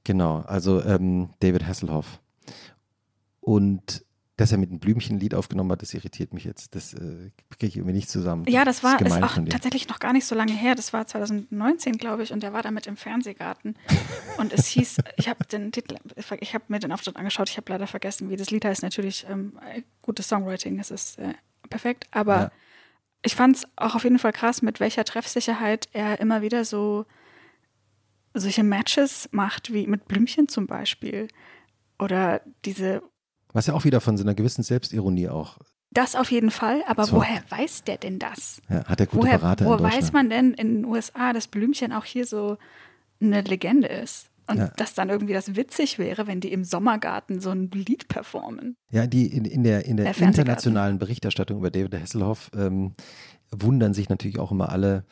genau. 0.04 0.42
Also 0.42 0.84
ähm, 0.84 1.34
David 1.40 1.66
Hasselhoff. 1.66 2.20
Und 3.40 3.91
dass 4.42 4.52
er 4.52 4.58
mit 4.58 4.72
einem 4.72 4.80
Blümchen-Lied 4.80 5.36
aufgenommen 5.36 5.72
hat, 5.72 5.84
das 5.84 5.94
irritiert 5.94 6.34
mich 6.34 6.46
jetzt. 6.46 6.74
Das 6.74 6.96
äh, 6.96 7.30
kriege 7.52 7.68
ich 7.68 7.78
irgendwie 7.78 7.94
nicht 7.94 8.10
zusammen. 8.10 8.44
Ja, 8.48 8.66
das 8.66 8.84
war 8.84 8.94
ist 9.00 9.04
gemein 9.04 9.24
auch 9.24 9.36
tatsächlich 9.48 9.88
noch 9.88 10.00
gar 10.00 10.14
nicht 10.14 10.26
so 10.26 10.34
lange 10.34 10.52
her. 10.52 10.74
Das 10.74 10.94
war 10.94 11.06
2019, 11.06 11.98
glaube 12.00 12.24
ich, 12.24 12.34
und 12.34 12.42
der 12.42 12.52
war 12.52 12.64
damit 12.64 12.88
im 12.88 12.98
Fernsehgarten. 12.98 13.76
Und 14.40 14.52
es 14.52 14.66
hieß, 14.66 14.98
ich 15.18 15.30
habe 15.30 15.46
den 15.46 15.72
Titel, 15.72 15.96
ich 16.40 16.56
habe 16.56 16.64
mir 16.70 16.80
den 16.80 16.92
Auftritt 16.92 17.18
angeschaut, 17.18 17.52
ich 17.52 17.58
habe 17.58 17.72
leider 17.72 17.86
vergessen, 17.86 18.32
wie 18.32 18.36
das 18.36 18.50
Lied 18.50 18.66
heißt. 18.66 18.82
Natürlich 18.82 19.28
ähm, 19.30 19.54
gutes 20.02 20.28
Songwriting, 20.28 20.80
es 20.80 20.90
ist 20.90 21.20
äh, 21.20 21.36
perfekt, 21.70 22.08
aber 22.10 22.36
Ja. 22.36 22.52
ich 23.22 23.36
fand 23.36 23.58
es 23.58 23.68
auch 23.76 23.94
auf 23.94 24.04
jeden 24.06 24.18
Fall 24.18 24.34
krass, 24.34 24.64
mit 24.64 24.80
welcher 24.80 25.06
Treffsicherheit 25.06 25.88
er 25.94 26.20
immer 26.20 26.42
wieder 26.42 26.66
so 26.66 27.06
solche 28.34 28.64
Matches 28.64 29.30
macht, 29.32 29.72
wie 29.72 29.86
mit 29.86 30.08
Blümchen 30.08 30.48
zum 30.48 30.66
Beispiel. 30.66 31.28
Oder 32.00 32.42
diese 32.66 33.04
Was 33.54 33.68
ja 33.68 33.74
auch 33.74 33.84
wieder 33.84 34.02
von 34.02 34.18
so 34.18 34.24
einer 34.24 34.34
gewissen 34.34 34.64
Selbstironie 34.64 35.30
auch 35.30 35.58
Das 35.92 36.16
auf 36.16 36.32
jeden 36.32 36.52
Fall, 36.52 36.84
aber 36.88 37.06
So. 37.06 37.18
woher 37.18 37.44
weiß 37.50 37.84
der 37.84 37.98
denn 37.98 38.18
das? 38.20 38.62
Ja, 38.70 38.86
hat 38.86 39.00
er 39.00 39.08
gute 39.08 39.24
Woher, 39.24 39.38
Berater 39.40 39.66
woher 39.66 39.82
weiß 39.84 40.14
man 40.14 40.30
denn 40.30 40.54
in 40.54 40.76
den 40.76 40.86
USA, 40.86 41.34
dass 41.34 41.48
Blümchen 41.48 41.92
auch 41.92 42.06
hier 42.06 42.26
so 42.26 42.58
eine 43.22 43.42
Legende 43.42 43.88
ist? 43.88 44.28
Und 44.48 44.58
Ja. 44.58 44.68
dass 44.76 44.94
dann 44.96 45.10
irgendwie 45.10 45.34
das 45.34 45.56
witzig 45.56 45.98
wäre, 46.00 46.28
wenn 46.28 46.42
die 46.42 46.52
im 46.52 46.64
Sommergarten 46.64 47.40
so 47.40 47.52
ein 47.52 47.70
Lied 47.72 48.08
performen. 48.08 48.76
Ja, 48.92 49.06
die 49.08 49.28
in, 49.28 49.46
in 49.46 49.64
der, 49.64 49.86
in 49.86 49.98
der 49.98 50.12
Der 50.14 50.28
internationalen 50.28 50.98
Berichterstattung 50.98 51.58
über 51.60 51.70
David 51.72 51.94
Hasselhoff 51.96 52.50
ähm, 52.58 52.94
wundern 53.52 53.94
sich 53.94 54.10
natürlich 54.10 54.40
auch 54.40 54.52
immer 54.52 54.70
alle, 54.70 55.06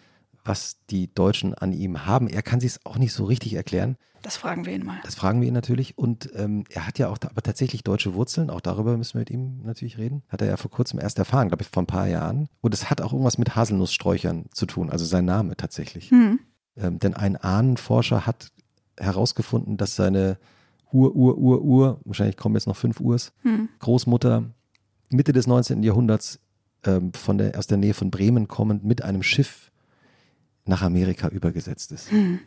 was 0.44 0.78
die 0.90 1.14
Deutschen 1.14 1.54
an 1.54 1.74
ihm 1.74 2.06
haben. 2.06 2.28
Er 2.28 2.42
kann 2.42 2.60
sich 2.60 2.72
es 2.72 2.86
auch 2.86 2.98
nicht 2.98 3.14
so 3.14 3.26
richtig 3.26 3.54
erklären. 3.54 3.98
Das 4.22 4.38
fragen 4.38 4.66
wir 4.66 4.74
ihn 4.74 4.86
mal. 4.86 5.00
Das 5.04 5.16
fragen 5.16 5.40
wir 5.42 5.48
ihn 5.48 5.54
natürlich. 5.54 5.98
Und 5.98 6.30
ähm, 6.36 6.66
er 6.70 6.86
hat 6.86 7.00
ja 7.00 7.10
auch 7.10 7.18
aber 7.22 7.42
tatsächlich 7.42 7.84
deutsche 7.84 8.14
Wurzeln. 8.14 8.50
Auch 8.50 8.62
darüber 8.62 8.98
müssen 8.98 9.14
wir 9.14 9.22
mit 9.22 9.30
ihm 9.30 9.62
natürlich 9.64 9.98
reden. 9.98 10.24
Hat 10.28 10.42
er 10.42 10.48
ja 10.48 10.58
vor 10.58 10.72
kurzem 10.72 11.00
erst 11.00 11.20
erfahren, 11.20 11.48
glaube 11.48 11.64
ich, 11.64 11.70
vor 11.70 11.84
ein 11.84 11.88
paar 11.88 12.08
Jahren. 12.08 12.50
Und 12.62 12.74
es 12.74 12.90
hat 12.90 13.02
auch 13.02 13.14
irgendwas 13.14 13.38
mit 13.38 13.56
Haselnusssträuchern 13.56 14.46
zu 14.52 14.66
tun, 14.66 14.90
also 14.90 15.06
sein 15.06 15.26
Name 15.26 15.56
tatsächlich. 15.56 16.12
Hm. 16.12 16.40
Ähm, 16.76 17.00
denn 17.00 17.14
ein 17.14 17.38
Ahnenforscher 17.38 18.26
hat 18.26 18.52
herausgefunden, 18.98 19.78
dass 19.78 19.96
seine 19.96 20.38
Ur, 20.92 21.16
Ur, 21.16 21.38
Ur, 21.38 21.62
Ur, 21.62 22.02
wahrscheinlich 22.04 22.36
kommen 22.36 22.56
jetzt 22.56 22.68
noch 22.68 22.76
fünf 22.76 23.00
Urs, 23.00 23.32
Hm. 23.44 23.70
Großmutter 23.80 24.46
Mitte 25.10 25.32
des 25.32 25.48
19. 25.48 25.84
Jahrhunderts 25.84 26.40
ähm, 26.84 27.14
von 27.14 27.38
der, 27.38 27.58
aus 27.58 27.68
der 27.68 27.78
Nähe 27.78 27.94
von 27.94 28.12
Bremen 28.12 28.48
kommend 28.48 28.84
mit 28.84 29.02
einem 29.04 29.24
Schiff 29.24 29.72
nach 30.66 30.82
Amerika 30.82 31.28
übergesetzt 31.30 31.92
ist. 31.92 32.12
Hm. 32.12 32.40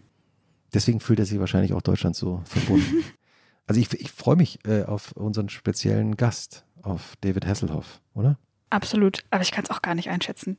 Deswegen 0.72 1.00
fühlt 1.00 1.18
er 1.18 1.26
sich 1.26 1.38
wahrscheinlich 1.38 1.72
auch 1.72 1.82
Deutschland 1.82 2.16
so 2.16 2.40
verbunden. 2.44 3.04
also 3.66 3.80
ich, 3.80 3.92
ich 3.92 4.10
freue 4.10 4.36
mich 4.36 4.58
äh, 4.66 4.84
auf 4.84 5.12
unseren 5.12 5.48
speziellen 5.48 6.16
Gast, 6.16 6.64
auf 6.82 7.14
David 7.20 7.46
Hasselhoff, 7.46 8.00
oder? 8.14 8.38
Absolut. 8.70 9.24
Aber 9.30 9.42
ich 9.42 9.50
kann 9.50 9.64
es 9.64 9.70
auch 9.70 9.82
gar 9.82 9.94
nicht 9.94 10.08
einschätzen. 10.08 10.56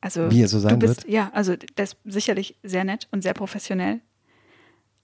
Also, 0.00 0.30
Wie 0.30 0.42
er 0.42 0.48
so 0.48 0.58
sein 0.58 0.78
du 0.78 0.86
bist, 0.86 1.04
wird? 1.04 1.12
Ja, 1.14 1.30
also 1.32 1.56
der 1.56 1.84
ist 1.84 1.96
sicherlich 2.04 2.58
sehr 2.62 2.84
nett 2.84 3.08
und 3.10 3.22
sehr 3.22 3.32
professionell. 3.32 4.00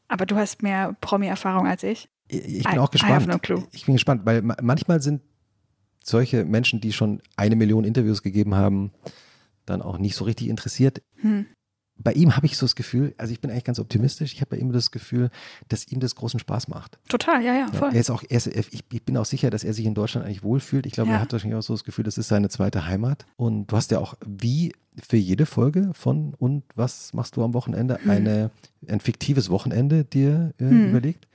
Aber 0.08 0.26
du 0.26 0.36
hast 0.36 0.62
mehr 0.62 0.94
Promi-Erfahrung 1.00 1.66
als 1.66 1.82
ich. 1.84 2.10
Ich, 2.28 2.64
bin 2.64 2.74
I- 2.74 2.78
auch 2.78 2.90
gespannt. 2.90 3.26
no 3.26 3.38
clue. 3.38 3.66
Ich 3.72 3.86
bin 3.86 3.94
gespannt, 3.94 4.22
weil 4.26 4.42
ma 4.42 4.56
manchmal 4.60 5.00
sind 5.00 5.22
solche 6.04 6.44
Menschen, 6.44 6.80
die 6.80 6.92
schon 6.92 7.22
eine 7.36 7.56
Million 7.56 7.84
Interviews 7.84 8.22
gegeben 8.22 8.54
haben, 8.54 8.92
dann 9.64 9.80
auch 9.80 9.98
nicht 9.98 10.16
so 10.16 10.24
richtig 10.24 10.48
interessiert. 10.48 11.02
Hm. 11.16 11.46
Bei 12.02 12.12
ihm 12.12 12.34
habe 12.36 12.46
ich 12.46 12.56
so 12.56 12.64
das 12.64 12.74
Gefühl, 12.74 13.14
also 13.18 13.32
ich 13.32 13.40
bin 13.40 13.50
eigentlich 13.50 13.64
ganz 13.64 13.78
optimistisch, 13.78 14.32
ich 14.32 14.40
habe 14.40 14.50
bei 14.50 14.56
ihm 14.56 14.72
das 14.72 14.90
Gefühl, 14.90 15.30
dass 15.68 15.86
ihm 15.88 16.00
das 16.00 16.14
großen 16.14 16.40
Spaß 16.40 16.68
macht. 16.68 16.98
Total, 17.08 17.42
ja, 17.44 17.52
ja, 17.54 17.60
Ja, 17.66 17.72
voll. 17.72 17.90
er 17.92 18.00
ist 18.00 18.10
auch, 18.10 18.22
er 18.28 18.36
ist, 18.38 18.46
ich, 18.46 18.82
ich 18.90 19.02
bin 19.04 19.16
auch 19.16 19.24
sicher, 19.26 19.50
dass 19.50 19.64
er 19.64 19.74
sich 19.74 19.84
in 19.84 19.94
Deutschland 19.94 20.24
eigentlich 20.26 20.42
wohlfühlt. 20.42 20.86
Ich 20.86 20.92
glaube, 20.92 21.10
Ja. 21.10 21.16
er 21.16 21.20
hat 21.20 21.32
wahrscheinlich 21.32 21.58
auch 21.58 21.62
so 21.62 21.74
das 21.74 21.84
Gefühl, 21.84 22.04
das 22.04 22.16
ist 22.18 22.28
seine 22.28 22.48
zweite 22.48 22.86
Heimat. 22.86 23.26
Und 23.36 23.66
du 23.68 23.76
hast 23.76 23.90
ja 23.90 23.98
auch 23.98 24.14
wie 24.26 24.72
für 25.02 25.16
jede 25.16 25.46
Folge 25.46 25.90
von 25.94 26.34
Und 26.38 26.64
was 26.74 27.12
machst 27.14 27.36
du 27.36 27.44
am 27.44 27.54
Wochenende 27.54 28.00
eine, 28.06 28.50
ein 28.88 29.00
fiktives 29.00 29.50
Wochenende 29.50 30.04
dir 30.04 30.52
äh, 30.58 30.64
Hm. 30.64 30.88
überlegt. 30.88 31.26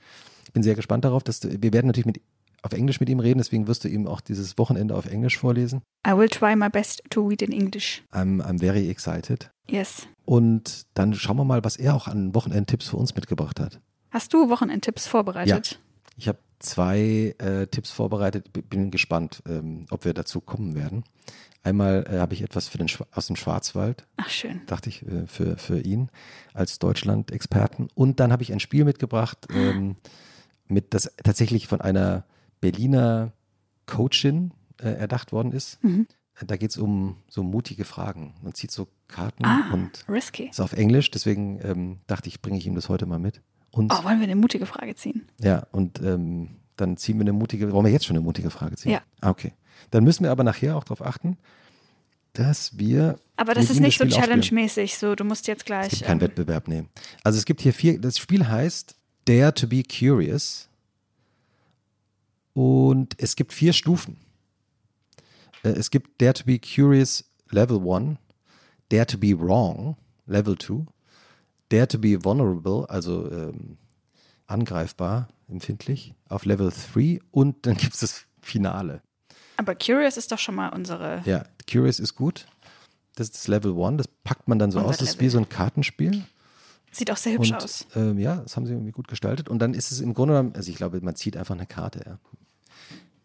Ich 0.44 0.52
bin 0.52 0.62
sehr 0.62 0.74
gespannt 0.74 1.04
darauf, 1.04 1.22
dass 1.22 1.42
wir 1.42 1.72
werden 1.72 1.86
natürlich 1.86 2.06
mit, 2.06 2.20
auf 2.66 2.72
Englisch 2.72 3.00
mit 3.00 3.08
ihm 3.08 3.20
reden, 3.20 3.38
deswegen 3.38 3.66
wirst 3.66 3.84
du 3.84 3.88
ihm 3.88 4.06
auch 4.06 4.20
dieses 4.20 4.58
Wochenende 4.58 4.94
auf 4.94 5.06
Englisch 5.06 5.38
vorlesen. 5.38 5.82
I 6.06 6.10
will 6.10 6.28
try 6.28 6.54
my 6.54 6.68
best 6.68 7.02
to 7.10 7.26
read 7.26 7.40
in 7.42 7.52
English. 7.52 8.02
I'm, 8.12 8.42
I'm 8.42 8.58
very 8.60 8.88
excited. 8.90 9.50
Yes. 9.68 10.06
Und 10.24 10.86
dann 10.94 11.14
schauen 11.14 11.36
wir 11.38 11.44
mal, 11.44 11.64
was 11.64 11.76
er 11.76 11.94
auch 11.94 12.08
an 12.08 12.34
Wochenendtipps 12.34 12.88
für 12.88 12.96
uns 12.96 13.14
mitgebracht 13.14 13.58
hat. 13.60 13.80
Hast 14.10 14.32
du 14.34 14.48
Wochenendtipps 14.48 15.06
vorbereitet? 15.06 15.78
Ich 16.16 16.28
habe 16.28 16.38
zwei 16.58 17.34
äh, 17.38 17.66
Tipps 17.66 17.90
vorbereitet, 17.90 18.48
bin 18.70 18.90
gespannt, 18.90 19.42
ähm, 19.48 19.86
ob 19.90 20.04
wir 20.04 20.14
dazu 20.14 20.40
kommen 20.40 20.74
werden. 20.74 21.04
Einmal 21.62 22.06
äh, 22.08 22.18
habe 22.18 22.32
ich 22.32 22.42
etwas 22.42 22.68
für 22.68 22.78
den 22.78 22.88
Schwa- 22.88 23.06
aus 23.12 23.26
dem 23.26 23.36
Schwarzwald, 23.36 24.06
Ach, 24.16 24.28
schön. 24.30 24.62
dachte 24.66 24.88
ich, 24.88 25.02
äh, 25.02 25.26
für, 25.26 25.58
für 25.58 25.80
ihn 25.80 26.08
als 26.54 26.78
Deutschland-Experten. 26.78 27.88
Und 27.94 28.20
dann 28.20 28.32
habe 28.32 28.42
ich 28.42 28.52
ein 28.52 28.60
Spiel 28.60 28.84
mitgebracht, 28.84 29.48
ähm, 29.52 29.96
mit 30.68 30.94
das 30.94 31.12
tatsächlich 31.22 31.66
von 31.66 31.80
einer 31.80 32.24
Berliner 32.60 33.32
Coachin 33.86 34.52
äh, 34.80 34.88
erdacht 34.90 35.32
worden 35.32 35.52
ist. 35.52 35.82
Mhm. 35.84 36.06
Da 36.46 36.56
geht 36.56 36.70
es 36.70 36.76
um 36.76 37.16
so 37.28 37.42
mutige 37.42 37.84
Fragen. 37.84 38.34
Man 38.42 38.52
zieht 38.54 38.70
so 38.70 38.88
Karten 39.08 39.44
Ah, 39.44 39.70
und 39.72 40.04
risky. 40.08 40.48
ist 40.50 40.60
auf 40.60 40.74
Englisch, 40.74 41.10
deswegen 41.10 41.60
ähm, 41.62 41.98
dachte 42.06 42.28
ich, 42.28 42.42
bringe 42.42 42.58
ich 42.58 42.66
ihm 42.66 42.74
das 42.74 42.88
heute 42.90 43.06
mal 43.06 43.18
mit. 43.18 43.40
Und 43.70 43.90
Oh, 43.92 44.04
wollen 44.04 44.18
wir 44.18 44.24
eine 44.24 44.36
mutige 44.36 44.66
Frage 44.66 44.94
ziehen? 44.96 45.26
ja, 45.40 45.66
und 45.72 46.00
ähm, 46.02 46.56
dann 46.76 46.98
ziehen 46.98 47.16
wir 47.16 47.22
eine 47.22 47.32
mutige, 47.32 47.72
wollen 47.72 47.86
wir 47.86 47.92
jetzt 47.92 48.04
schon 48.04 48.16
eine 48.16 48.24
mutige 48.24 48.50
Frage 48.50 48.76
ziehen? 48.76 48.92
Ja. 48.92 49.00
Ah, 49.22 49.30
okay. 49.30 49.54
Dann 49.90 50.04
müssen 50.04 50.24
wir 50.24 50.30
aber 50.30 50.44
nachher 50.44 50.76
auch 50.76 50.84
darauf 50.84 51.00
achten, 51.00 51.38
dass 52.34 52.76
wir. 52.78 53.18
Aber 53.36 53.54
das 53.54 53.70
ist 53.70 53.80
nicht 53.80 53.96
so 53.98 54.04
Spiel 54.04 54.14
aufspielen. 54.18 54.40
challenge-mäßig, 54.42 54.98
so 54.98 55.14
du 55.14 55.24
musst 55.24 55.46
jetzt 55.46 55.60
Es 55.60 55.64
gleich. 55.64 55.88
gibt 55.90 56.04
keinen 56.04 56.16
ähm, 56.20 56.28
Wettbewerb, 56.28 56.68
nee. 56.68 56.84
Also 57.24 57.38
es 57.38 57.46
gibt 57.46 57.62
hier 57.62 57.72
vier, 57.72 57.98
das 57.98 58.18
Spiel 58.18 58.46
heißt 58.46 58.94
Dare 59.24 59.54
to 59.54 59.66
be 59.66 59.82
Curious. 59.82 60.68
Und 62.56 63.20
es 63.22 63.36
gibt 63.36 63.52
vier 63.52 63.74
Stufen. 63.74 64.16
Äh, 65.62 65.68
Es 65.70 65.90
gibt 65.90 66.22
Dare 66.22 66.32
to 66.32 66.44
be 66.44 66.58
Curious 66.58 67.22
Level 67.50 67.78
1, 67.86 68.16
Dare 68.88 69.06
to 69.06 69.18
be 69.18 69.38
Wrong 69.38 69.96
Level 70.26 70.56
2, 70.56 70.86
Dare 71.68 71.86
to 71.86 71.98
be 71.98 72.24
Vulnerable, 72.24 72.88
also 72.88 73.30
ähm, 73.30 73.76
angreifbar, 74.46 75.28
empfindlich, 75.48 76.14
auf 76.30 76.46
Level 76.46 76.72
3 76.94 77.20
und 77.30 77.56
dann 77.66 77.76
gibt 77.76 77.92
es 77.92 78.00
das 78.00 78.24
Finale. 78.40 79.02
aber 79.58 79.74
Curious 79.74 80.16
ist 80.16 80.32
doch 80.32 80.38
schon 80.38 80.54
mal 80.54 80.70
unsere. 80.70 81.20
Ja, 81.26 81.44
Curious 81.70 82.00
ist 82.00 82.14
gut. 82.14 82.46
Das 83.16 83.26
ist 83.28 83.34
das 83.34 83.48
Level 83.48 83.72
1, 83.78 83.98
das 83.98 84.08
packt 84.24 84.48
man 84.48 84.58
dann 84.58 84.70
so 84.70 84.80
aus, 84.80 84.96
das 84.96 85.10
ist 85.10 85.20
wie 85.20 85.28
so 85.28 85.36
ein 85.38 85.48
Kartenspiel. 85.50 86.24
Sieht 86.90 87.10
auch 87.10 87.16
sehr 87.18 87.34
hübsch 87.34 87.50
Und 87.50 87.56
aus. 87.62 87.86
ähm, 87.94 88.18
ja, 88.18 88.36
das 88.36 88.56
haben 88.56 88.64
sie 88.64 88.72
irgendwie 88.72 88.92
gut 88.92 89.08
gestaltet. 89.08 89.50
Und 89.50 89.58
dann 89.58 89.74
ist 89.74 89.90
es 89.92 90.00
im 90.00 90.14
Grunde 90.14 90.32
genommen, 90.34 90.54
also 90.56 90.70
ich 90.70 90.76
glaube, 90.76 90.98
man 91.02 91.14
zieht 91.16 91.36
einfach 91.36 91.54
eine 91.54 91.66
Karte. 91.66 92.00
Ja. 92.06 92.18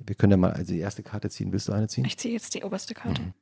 Wir 0.05 0.15
können 0.15 0.31
ja 0.31 0.37
mal 0.37 0.51
also 0.51 0.73
die 0.73 0.79
erste 0.79 1.03
Karte 1.03 1.29
ziehen. 1.29 1.51
Willst 1.51 1.67
du 1.67 1.73
eine 1.73 1.87
ziehen? 1.87 2.05
Ich 2.05 2.17
ziehe 2.17 2.33
jetzt 2.33 2.53
die 2.53 2.63
oberste 2.63 2.93
Karte. 2.93 3.21
Mhm. 3.21 3.33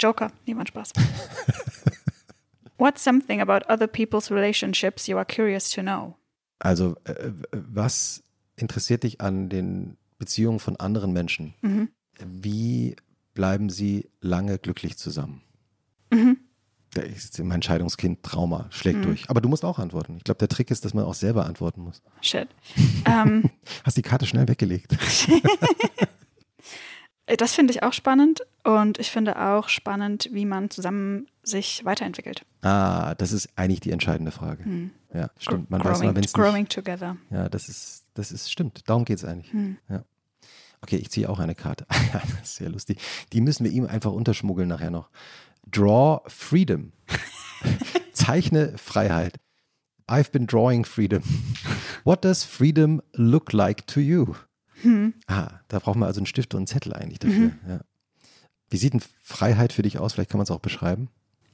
Joker, 0.00 0.32
niemand 0.46 0.68
Spaß. 0.68 0.92
What's 2.78 3.04
something 3.04 3.40
about 3.40 3.66
other 3.72 3.86
people's 3.86 4.30
relationships 4.30 5.06
you 5.06 5.16
are 5.16 5.24
curious 5.24 5.70
to 5.70 5.82
know? 5.82 6.16
Also, 6.58 6.96
äh, 7.04 7.30
was 7.52 8.22
interessiert 8.56 9.04
dich 9.04 9.20
an 9.20 9.48
den 9.48 9.96
Beziehungen 10.18 10.58
von 10.58 10.76
anderen 10.76 11.12
Menschen? 11.12 11.54
Mhm. 11.62 11.88
Wie 12.24 12.96
bleiben 13.34 13.70
sie 13.70 14.10
lange 14.20 14.58
glücklich 14.58 14.96
zusammen? 14.96 15.42
Mhm. 16.96 17.48
Mein 17.48 17.62
Scheidungskind 17.62 18.22
Trauma, 18.22 18.66
schlägt 18.70 18.98
Mhm. 18.98 19.02
durch. 19.02 19.30
Aber 19.30 19.40
du 19.40 19.48
musst 19.48 19.64
auch 19.64 19.78
antworten. 19.78 20.16
Ich 20.18 20.24
glaube, 20.24 20.38
der 20.38 20.48
Trick 20.48 20.70
ist, 20.70 20.84
dass 20.84 20.94
man 20.94 21.04
auch 21.04 21.14
selber 21.14 21.46
antworten 21.46 21.82
muss. 21.82 22.02
Shit. 22.20 22.48
ähm, 23.06 23.50
Hast 23.84 23.96
die 23.96 24.02
Karte 24.02 24.26
schnell 24.26 24.48
weggelegt. 24.48 24.96
Das 27.38 27.54
finde 27.54 27.72
ich 27.72 27.82
auch 27.82 27.94
spannend 27.94 28.42
und 28.64 28.98
ich 28.98 29.10
finde 29.10 29.40
auch 29.40 29.70
spannend, 29.70 30.28
wie 30.32 30.44
man 30.44 30.68
zusammen 30.68 31.26
sich 31.42 31.82
weiterentwickelt. 31.84 32.44
Ah, 32.60 33.14
das 33.14 33.32
ist 33.32 33.48
eigentlich 33.56 33.80
die 33.80 33.92
entscheidende 33.92 34.30
Frage. 34.30 34.64
Hm. 34.64 34.90
Ja, 35.14 35.30
stimmt. 35.38 35.70
Man 35.70 35.80
growing, 35.80 35.92
weiß 35.94 36.00
mal, 36.00 36.14
wenn 36.16 36.24
es 36.24 36.34
nicht 36.34 36.34
growing 36.34 36.68
together. 36.68 37.16
Ja, 37.30 37.48
das 37.48 37.70
ist, 37.70 38.04
das 38.12 38.30
ist, 38.30 38.52
stimmt. 38.52 38.82
Darum 38.90 39.06
geht 39.06 39.18
es 39.18 39.24
eigentlich. 39.24 39.50
Hm. 39.54 39.78
Ja. 39.88 40.04
Okay, 40.82 40.96
ich 40.96 41.10
ziehe 41.10 41.30
auch 41.30 41.38
eine 41.38 41.54
Karte. 41.54 41.86
das 42.12 42.30
ist 42.42 42.56
sehr 42.56 42.68
lustig. 42.68 42.98
Die 43.32 43.40
müssen 43.40 43.64
wir 43.64 43.72
ihm 43.72 43.86
einfach 43.86 44.12
unterschmuggeln 44.12 44.68
nachher 44.68 44.90
noch. 44.90 45.08
Draw 45.70 46.20
Freedom. 46.28 46.92
Zeichne 48.12 48.76
Freiheit. 48.76 49.38
I've 50.08 50.30
been 50.32 50.46
drawing 50.46 50.84
freedom. 50.84 51.22
What 52.04 52.24
does 52.24 52.44
freedom 52.44 53.00
look 53.14 53.52
like 53.52 53.86
to 53.88 54.00
you? 54.00 54.34
Hm. 54.82 55.14
Ah, 55.26 55.60
da 55.68 55.78
brauchen 55.78 56.00
wir 56.00 56.06
also 56.06 56.20
einen 56.20 56.26
Stift 56.26 56.54
und 56.54 56.58
einen 56.58 56.66
Zettel 56.66 56.92
eigentlich 56.92 57.20
dafür. 57.20 57.52
Ja. 57.66 57.80
Wie 58.68 58.76
sieht 58.76 58.92
denn 58.92 59.02
Freiheit 59.22 59.72
für 59.72 59.82
dich 59.82 59.98
aus? 59.98 60.12
Vielleicht 60.12 60.30
kann 60.30 60.38
man 60.38 60.44
es 60.44 60.50
auch 60.50 60.60
beschreiben. 60.60 61.08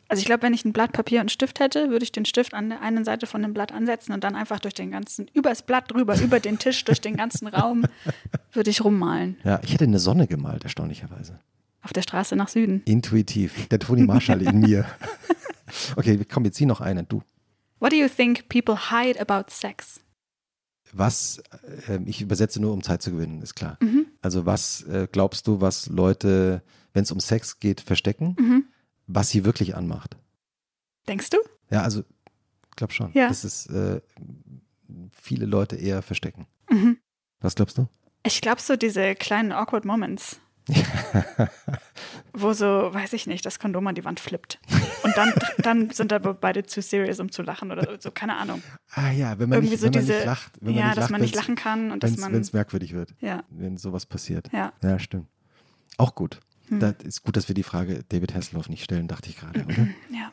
Also 0.08 0.22
ich 0.22 0.26
glaube, 0.26 0.42
wenn 0.42 0.54
ich 0.54 0.64
ein 0.64 0.72
Blatt 0.72 0.92
Papier 0.92 1.18
und 1.18 1.22
einen 1.22 1.28
Stift 1.28 1.60
hätte, 1.60 1.90
würde 1.90 2.02
ich 2.02 2.10
den 2.10 2.24
Stift 2.24 2.52
an 2.52 2.70
der 2.70 2.82
einen 2.82 3.04
Seite 3.04 3.28
von 3.28 3.42
dem 3.42 3.54
Blatt 3.54 3.70
ansetzen 3.70 4.12
und 4.12 4.24
dann 4.24 4.34
einfach 4.34 4.58
durch 4.58 4.74
den 4.74 4.90
ganzen, 4.90 5.28
übers 5.34 5.62
Blatt 5.62 5.92
drüber, 5.92 6.20
über 6.20 6.40
den 6.40 6.58
Tisch, 6.58 6.84
durch 6.84 7.00
den 7.00 7.16
ganzen 7.16 7.46
Raum, 7.46 7.84
würde 8.52 8.70
ich 8.70 8.82
rummalen. 8.84 9.36
Ja, 9.44 9.60
ich 9.62 9.72
hätte 9.72 9.84
eine 9.84 10.00
Sonne 10.00 10.26
gemalt, 10.26 10.64
erstaunlicherweise. 10.64 11.38
Auf 11.82 11.92
der 11.92 12.02
Straße 12.02 12.36
nach 12.36 12.48
Süden. 12.48 12.82
Intuitiv. 12.84 13.68
Der 13.68 13.78
Toni 13.78 14.02
Marshall 14.02 14.42
in 14.42 14.60
mir. 14.60 14.86
Okay, 15.96 16.18
komm, 16.28 16.42
wir 16.42 16.50
ziehen 16.50 16.66
noch 16.66 16.80
einen. 16.80 17.06
Du. 17.06 17.22
What 17.78 17.92
do 17.92 17.96
you 17.96 18.08
think 18.08 18.48
people 18.48 18.76
hide 18.90 19.20
about 19.20 19.50
sex? 19.52 20.00
Was, 20.92 21.40
äh, 21.88 22.00
ich 22.06 22.20
übersetze 22.22 22.60
nur, 22.60 22.72
um 22.72 22.82
Zeit 22.82 23.02
zu 23.02 23.12
gewinnen, 23.12 23.40
ist 23.40 23.54
klar. 23.54 23.78
Mhm. 23.80 24.06
Also 24.20 24.46
was 24.46 24.82
äh, 24.82 25.06
glaubst 25.10 25.46
du, 25.46 25.60
was 25.60 25.86
Leute, 25.86 26.64
wenn 26.92 27.04
es 27.04 27.12
um 27.12 27.20
Sex 27.20 27.60
geht, 27.60 27.80
verstecken, 27.80 28.34
Mhm. 28.36 28.64
was 29.06 29.30
sie 29.30 29.44
wirklich 29.44 29.76
anmacht? 29.76 30.16
Denkst 31.06 31.30
du? 31.30 31.38
Ja, 31.70 31.82
also 31.82 32.00
ich 32.00 32.76
glaube 32.76 32.92
schon. 32.92 33.12
Ja. 33.14 33.28
Das 33.28 33.44
ist 33.44 33.66
äh, 33.66 34.00
viele 35.12 35.46
Leute 35.46 35.76
eher 35.76 36.02
verstecken. 36.02 36.48
Mhm. 36.68 36.98
Was 37.40 37.54
glaubst 37.54 37.78
du? 37.78 37.86
Ich 38.24 38.40
glaube 38.40 38.60
so 38.60 38.74
diese 38.74 39.14
kleinen 39.14 39.52
awkward 39.52 39.84
Moments, 39.84 40.40
Wo 42.32 42.52
so, 42.52 42.66
weiß 42.92 43.12
ich 43.14 43.26
nicht, 43.26 43.44
das 43.44 43.58
Kondom 43.58 43.86
an 43.86 43.94
die 43.94 44.04
Wand 44.04 44.20
flippt. 44.20 44.60
Und 45.02 45.16
dann, 45.16 45.32
dann 45.58 45.90
sind 45.90 46.12
aber 46.12 46.34
beide 46.34 46.64
zu 46.64 46.80
serious, 46.82 47.18
um 47.20 47.32
zu 47.32 47.42
lachen 47.42 47.72
oder 47.72 47.98
so, 48.00 48.10
keine 48.10 48.36
Ahnung. 48.36 48.62
Ah 48.92 49.10
ja, 49.10 49.38
wenn 49.38 49.48
man, 49.48 49.58
Irgendwie 49.58 49.70
nicht, 49.72 49.80
so 49.80 49.86
wenn 49.86 49.92
man 49.92 50.00
diese, 50.00 50.12
nicht 50.14 50.26
lacht. 50.26 50.52
Wenn 50.60 50.74
ja, 50.74 50.80
man 50.80 50.86
nicht 50.88 50.96
dass 50.96 51.02
lacht, 51.02 51.10
man 51.10 51.20
nicht 51.20 51.34
lachen 51.34 51.54
kann 51.56 51.90
und 51.90 52.02
dass 52.02 52.12
Wenn 52.12 52.32
man, 52.32 52.34
es 52.40 52.52
merkwürdig 52.52 52.92
wird, 52.92 53.14
ja, 53.20 53.42
wenn 53.50 53.76
sowas 53.76 54.06
passiert. 54.06 54.48
ja. 54.52 54.72
Ja, 54.82 54.98
stimmt. 54.98 55.26
Auch 55.98 56.14
gut. 56.14 56.40
Hm. 56.70 56.80
Da 56.80 56.90
ist 57.04 57.22
gut, 57.22 57.36
dass 57.36 57.48
wir 57.48 57.54
die 57.54 57.62
Frage 57.62 58.02
David 58.08 58.34
Hasselhoff 58.34 58.68
nicht 58.68 58.82
stellen, 58.84 59.08
dachte 59.08 59.28
ich 59.28 59.36
gerade, 59.36 59.64
oder? 59.64 59.74
ja. 60.12 60.30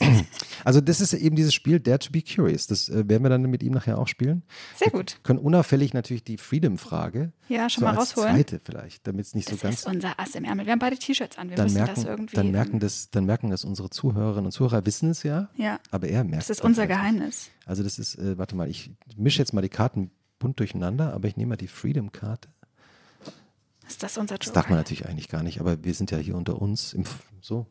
Ja. 0.00 0.20
Also 0.64 0.80
das 0.80 1.00
ist 1.00 1.12
eben 1.12 1.36
dieses 1.36 1.54
Spiel 1.54 1.78
Dare 1.78 2.00
to 2.00 2.10
be 2.10 2.22
Curious. 2.22 2.66
Das 2.66 2.88
äh, 2.88 3.08
werden 3.08 3.22
wir 3.22 3.28
dann 3.28 3.42
mit 3.42 3.62
ihm 3.62 3.72
nachher 3.72 3.98
auch 3.98 4.08
spielen. 4.08 4.42
Sehr 4.74 4.90
gut. 4.90 5.20
Können 5.22 5.38
unauffällig 5.38 5.94
natürlich 5.94 6.24
die 6.24 6.38
Freedom-Frage 6.38 7.32
Ja, 7.48 7.70
schon 7.70 7.82
so 7.82 7.86
mal 7.86 7.94
rausholen. 7.94 8.34
zweite 8.34 8.60
vielleicht, 8.64 9.06
damit 9.06 9.26
es 9.26 9.34
nicht 9.36 9.48
so 9.48 9.54
Das 9.54 9.62
ganz 9.62 9.74
ist 9.80 9.86
unser 9.86 10.18
Ass 10.18 10.34
im 10.34 10.44
Ärmel. 10.44 10.66
Wir 10.66 10.72
haben 10.72 10.80
beide 10.80 10.96
T-Shirts 10.98 11.38
an. 11.38 11.50
Wir 11.50 11.56
dann 11.56 11.66
müssen 11.66 11.76
merken, 11.76 11.94
das 11.94 12.04
irgendwie. 12.04 12.34
dann 12.36 12.50
merken 12.50 12.80
das, 12.80 13.10
dann 13.10 13.26
merken 13.26 13.50
das 13.50 13.64
unsere 13.64 13.90
Zuhörerinnen 13.90 14.46
und 14.46 14.52
Zuhörer 14.52 14.84
wissen 14.86 15.10
es 15.10 15.22
ja, 15.22 15.50
Ja, 15.56 15.78
aber 15.92 16.08
er 16.08 16.24
merkt 16.24 16.42
das 16.42 16.50
ist 16.50 16.62
unser 16.64 16.82
nicht. 16.86 16.96
Geheimnis. 16.96 17.50
Also 17.64 17.82
das 17.84 17.98
ist, 18.00 18.16
äh, 18.16 18.36
warte 18.38 18.56
mal, 18.56 18.68
ich 18.68 18.90
mische 19.16 19.38
jetzt 19.38 19.52
mal 19.52 19.62
die 19.62 19.68
Karten 19.68 20.10
bunt 20.38 20.58
durcheinander, 20.58 21.12
aber 21.14 21.28
ich 21.28 21.36
nehme 21.36 21.50
mal 21.50 21.56
die 21.56 21.68
Freedom-Karte. 21.68 22.48
Ist 23.88 24.02
das 24.02 24.18
unser 24.18 24.38
Das 24.38 24.46
Joker? 24.48 24.54
darf 24.60 24.68
man 24.70 24.78
natürlich 24.78 25.06
eigentlich 25.06 25.28
gar 25.28 25.42
nicht, 25.42 25.60
aber 25.60 25.82
wir 25.84 25.94
sind 25.94 26.10
ja 26.10 26.18
hier 26.18 26.36
unter 26.36 26.60
uns 26.60 26.92
im 26.92 27.04
so. 27.40 27.66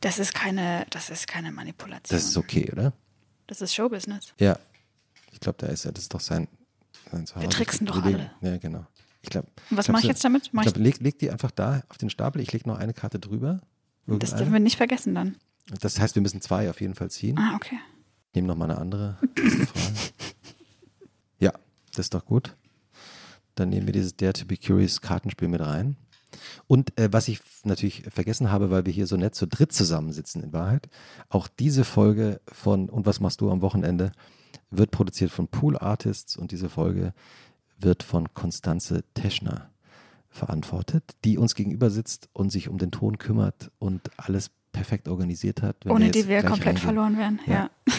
Das 0.00 0.18
ist 0.18 0.34
keine, 0.34 0.86
das 0.90 1.08
ist 1.10 1.26
keine 1.26 1.50
Manipulation. 1.52 2.16
Das 2.16 2.24
ist 2.24 2.36
okay, 2.36 2.68
oder? 2.72 2.92
Das 3.46 3.60
ist 3.60 3.74
Showbusiness. 3.74 4.34
Ja. 4.38 4.58
Ich 5.32 5.40
glaube, 5.40 5.58
da 5.58 5.66
ist 5.68 5.84
er, 5.84 5.92
das 5.92 6.04
ist 6.04 6.14
doch 6.14 6.20
sein, 6.20 6.48
sein 7.10 7.26
Zuhause. 7.26 7.48
tricksen 7.48 7.86
doch 7.86 8.02
alle. 8.02 8.30
Ja, 8.40 8.56
genau. 8.58 8.86
Ich 9.22 9.30
glaube. 9.30 9.48
Und 9.70 9.76
was 9.76 9.88
mache 9.88 10.02
ich 10.02 10.08
jetzt 10.08 10.22
damit? 10.24 10.50
Mach 10.52 10.62
Ich 10.62 10.72
glaube, 10.72 10.84
leg, 10.84 11.00
leg 11.00 11.18
die 11.18 11.30
einfach 11.30 11.50
da 11.50 11.82
auf 11.88 11.96
den 11.98 12.10
Stapel. 12.10 12.42
Ich 12.42 12.52
lege 12.52 12.68
noch 12.68 12.78
eine 12.78 12.92
Karte 12.92 13.18
drüber. 13.18 13.60
das 14.06 14.36
dürfen 14.36 14.52
wir 14.52 14.60
nicht 14.60 14.76
vergessen 14.76 15.14
dann. 15.14 15.36
Das 15.80 15.98
heißt, 15.98 16.14
wir 16.14 16.22
müssen 16.22 16.42
zwei 16.42 16.68
auf 16.68 16.80
jeden 16.82 16.94
Fall 16.94 17.10
ziehen. 17.10 17.38
Ah, 17.38 17.54
okay. 17.56 17.78
Ich 18.28 18.34
nehme 18.34 18.48
noch 18.48 18.56
mal 18.56 18.70
eine 18.70 18.78
andere 18.78 19.16
Frage. 19.36 19.94
Ja, 21.38 21.52
das 21.92 22.06
ist 22.06 22.14
doch 22.14 22.24
gut. 22.26 22.54
Dann 23.54 23.68
nehmen 23.68 23.86
wir 23.86 23.92
dieses 23.92 24.16
Dare 24.16 24.32
to 24.32 24.46
be 24.46 24.56
Curious 24.56 25.00
Kartenspiel 25.00 25.48
mit 25.48 25.60
rein. 25.60 25.96
Und 26.66 26.98
äh, 26.98 27.12
was 27.12 27.28
ich 27.28 27.40
natürlich 27.62 28.04
vergessen 28.10 28.50
habe, 28.50 28.70
weil 28.70 28.86
wir 28.86 28.92
hier 28.92 29.06
so 29.06 29.16
nett 29.16 29.34
zu 29.34 29.46
dritt 29.46 29.72
zusammensitzen 29.72 30.42
in 30.42 30.52
Wahrheit, 30.52 30.88
auch 31.28 31.48
diese 31.48 31.84
Folge 31.84 32.40
von 32.50 32.88
Und 32.88 33.06
was 33.06 33.20
machst 33.20 33.40
du 33.40 33.50
am 33.50 33.62
Wochenende 33.62 34.12
wird 34.70 34.90
produziert 34.90 35.30
von 35.30 35.48
Pool 35.48 35.78
Artists 35.78 36.36
und 36.36 36.50
diese 36.50 36.68
Folge 36.68 37.12
wird 37.78 38.02
von 38.02 38.32
Konstanze 38.34 39.04
Teschner 39.14 39.70
verantwortet, 40.28 41.04
die 41.24 41.38
uns 41.38 41.54
gegenüber 41.54 41.90
sitzt 41.90 42.28
und 42.32 42.50
sich 42.50 42.68
um 42.68 42.78
den 42.78 42.90
Ton 42.90 43.18
kümmert 43.18 43.70
und 43.78 44.10
alles 44.16 44.50
perfekt 44.72 45.08
organisiert 45.08 45.62
hat. 45.62 45.86
Ohne 45.86 46.06
jetzt 46.06 46.16
die 46.16 46.28
wir 46.28 46.42
komplett 46.42 46.66
reingehen. 46.66 46.84
verloren 46.84 47.18
wären. 47.18 47.40
Ja. 47.46 47.54
Ja. 47.54 47.70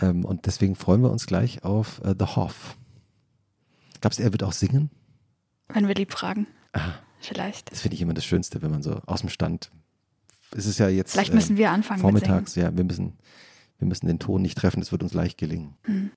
Ähm, 0.00 0.24
und 0.24 0.46
deswegen 0.46 0.76
freuen 0.76 1.00
wir 1.02 1.10
uns 1.10 1.26
gleich 1.26 1.64
auf 1.64 2.00
äh, 2.04 2.14
The 2.16 2.36
Hoff. 2.36 2.76
Glaubst 4.00 4.18
du, 4.18 4.22
er 4.22 4.32
wird 4.32 4.42
auch 4.42 4.52
singen? 4.52 4.90
Wenn 5.68 5.86
wir 5.88 5.94
lieb 5.94 6.12
fragen. 6.12 6.46
Ah, 6.72 6.92
Vielleicht. 7.20 7.70
das 7.72 7.80
finde 7.80 7.94
ich 7.96 8.02
immer 8.02 8.14
das 8.14 8.24
Schönste, 8.24 8.62
wenn 8.62 8.70
man 8.70 8.82
so 8.82 9.00
aus 9.06 9.20
dem 9.20 9.28
Stand. 9.28 9.70
Es 10.56 10.66
ist 10.66 10.78
ja 10.78 10.88
jetzt 10.88 11.12
Vielleicht 11.12 11.32
äh, 11.32 11.34
müssen 11.34 11.56
wir 11.56 11.70
anfangen 11.70 12.00
vormittags, 12.00 12.54
ja, 12.54 12.74
wir 12.76 12.84
müssen, 12.84 13.18
wir 13.78 13.86
müssen 13.88 14.06
den 14.06 14.18
Ton 14.18 14.40
nicht 14.42 14.56
treffen, 14.56 14.80
es 14.80 14.92
wird 14.92 15.02
uns 15.02 15.12
leicht 15.14 15.36
gelingen. 15.38 15.74
Mhm. 15.86 16.10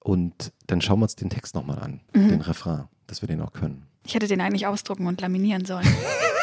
Und 0.00 0.52
dann 0.66 0.80
schauen 0.80 0.98
wir 0.98 1.04
uns 1.04 1.14
den 1.14 1.30
Text 1.30 1.54
nochmal 1.54 1.78
an, 1.78 2.00
Mhm. 2.14 2.28
den 2.30 2.40
Refrain, 2.40 2.88
dass 3.06 3.22
wir 3.22 3.28
den 3.28 3.40
auch 3.40 3.52
können. 3.52 3.86
Ich 4.04 4.14
hätte 4.14 4.26
den 4.26 4.40
eigentlich 4.40 4.66
ausdrucken 4.66 5.06
und 5.06 5.20
laminieren 5.20 5.64
sollen. 5.64 5.86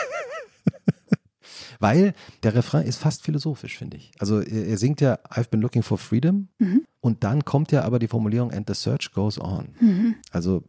Weil 1.79 2.13
der 2.43 2.55
Refrain 2.55 2.85
ist 2.85 2.97
fast 2.97 3.23
philosophisch, 3.23 3.77
finde 3.77 3.97
ich. 3.97 4.11
Also 4.19 4.41
er, 4.41 4.67
er 4.67 4.77
singt 4.77 4.99
ja 5.01 5.17
I've 5.29 5.49
been 5.49 5.61
looking 5.61 5.81
for 5.83 5.97
freedom 5.97 6.49
Mhm. 6.59 6.85
und 6.99 7.23
dann 7.23 7.45
kommt 7.45 7.71
ja 7.71 7.83
aber 7.83 7.99
die 7.99 8.07
Formulierung 8.09 8.51
and 8.51 8.67
the 8.67 8.73
search 8.73 9.11
goes 9.13 9.39
on. 9.39 9.69
Mhm. 9.79 10.15
Also 10.31 10.63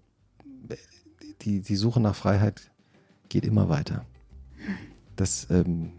die, 1.43 1.61
die 1.63 1.77
Suche 1.77 2.01
nach 2.01 2.15
Freiheit 2.15 2.71
geht 3.29 3.45
immer 3.45 3.69
weiter. 3.69 4.05
Das 5.17 5.49
ähm, 5.51 5.91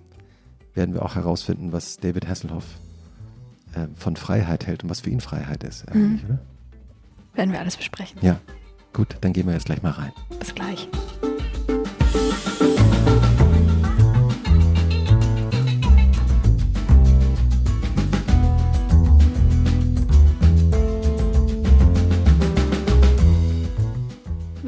werden 0.73 0.93
wir 0.93 1.03
auch 1.03 1.15
herausfinden, 1.15 1.71
was 1.73 1.97
David 1.97 2.27
Hasselhoff 2.27 2.65
äh, 3.73 3.87
von 3.95 4.15
Freiheit 4.15 4.65
hält 4.67 4.83
und 4.83 4.89
was 4.89 5.01
für 5.01 5.09
ihn 5.09 5.19
Freiheit 5.21 5.63
ist, 5.63 5.87
eigentlich, 5.89 6.23
oder? 6.25 6.39
Werden 7.33 7.51
wir 7.51 7.59
alles 7.59 7.77
besprechen. 7.77 8.19
Ja, 8.21 8.39
gut, 8.93 9.15
dann 9.21 9.33
gehen 9.33 9.45
wir 9.47 9.53
jetzt 9.53 9.65
gleich 9.65 9.81
mal 9.81 9.91
rein. 9.91 10.11
Bis 10.39 10.53
gleich. 10.53 10.87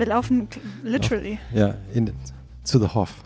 Wir 0.04 0.10
laufen 0.10 0.50
literally. 0.84 1.40
Ja, 1.54 1.76
in, 1.94 2.12
zu 2.66 2.78
The 2.78 2.90
Hoff. 2.90 3.24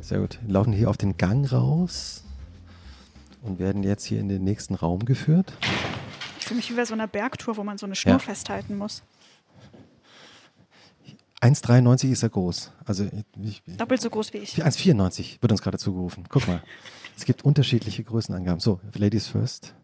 Sehr 0.00 0.20
gut. 0.20 0.38
Wir 0.46 0.52
laufen 0.54 0.72
hier 0.72 0.88
auf 0.88 0.96
den 0.96 1.16
Gang 1.16 1.50
raus 1.50 2.22
und 3.42 3.58
werden 3.58 3.82
jetzt 3.82 4.04
hier 4.04 4.20
in 4.20 4.28
den 4.28 4.44
nächsten 4.44 4.76
Raum 4.76 5.04
geführt. 5.04 5.52
Ich 6.38 6.46
fühle 6.46 6.58
mich 6.58 6.70
wie 6.70 6.74
bei 6.76 6.84
so 6.84 6.94
einer 6.94 7.08
Bergtour, 7.08 7.56
wo 7.56 7.64
man 7.64 7.78
so 7.78 7.86
eine 7.86 7.96
Schnur 7.96 8.12
Ja. 8.14 8.18
festhalten 8.20 8.78
muss. 8.78 9.02
1,93 11.40 12.12
ist 12.12 12.22
er 12.22 12.28
groß. 12.28 12.70
Also 12.84 13.08
ich, 13.42 13.60
Doppelt 13.76 14.00
so 14.00 14.08
groß 14.08 14.32
wie 14.32 14.38
ich. 14.38 14.64
1,94 14.64 15.42
wird 15.42 15.50
uns 15.50 15.62
gerade 15.62 15.78
zugerufen. 15.78 16.26
Guck 16.28 16.46
mal. 16.46 16.62
Es 17.16 17.24
gibt 17.24 17.44
unterschiedliche 17.44 18.04
Größenangaben. 18.04 18.60
So, 18.60 18.78
Ladies 18.94 19.26
first. 19.26 19.74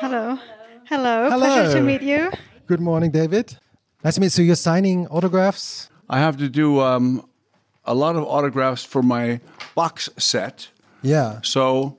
Hello. 0.00 0.38
Hello. 0.86 1.30
Hello. 1.30 1.36
Pleasure 1.36 1.70
to 1.80 1.82
meet 1.82 2.00
you. 2.00 2.30
Good 2.66 2.80
morning, 2.80 3.12
David. 3.12 3.60
Nice 4.06 4.14
to 4.14 4.20
meet 4.20 4.26
you. 4.26 4.30
So 4.30 4.42
you're 4.42 4.54
signing 4.54 5.08
autographs? 5.08 5.90
I 6.08 6.20
have 6.20 6.36
to 6.36 6.48
do 6.48 6.78
um, 6.78 7.28
a 7.84 7.92
lot 7.92 8.14
of 8.14 8.22
autographs 8.22 8.84
for 8.84 9.02
my 9.02 9.40
box 9.74 10.08
set. 10.16 10.68
Yeah, 11.02 11.40
So 11.42 11.96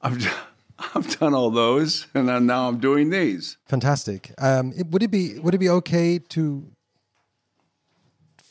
I've, 0.00 0.16
I've 0.94 1.18
done 1.18 1.34
all 1.34 1.50
those, 1.50 2.06
and 2.14 2.46
now 2.46 2.68
I'm 2.68 2.78
doing 2.78 3.10
these. 3.10 3.58
fantastic. 3.66 4.32
Um, 4.38 4.72
it- 4.74 4.86
would 4.92 5.02
it 5.02 5.10
be 5.10 5.38
would 5.40 5.52
it 5.54 5.58
be 5.58 5.68
okay 5.68 6.18
to 6.30 6.64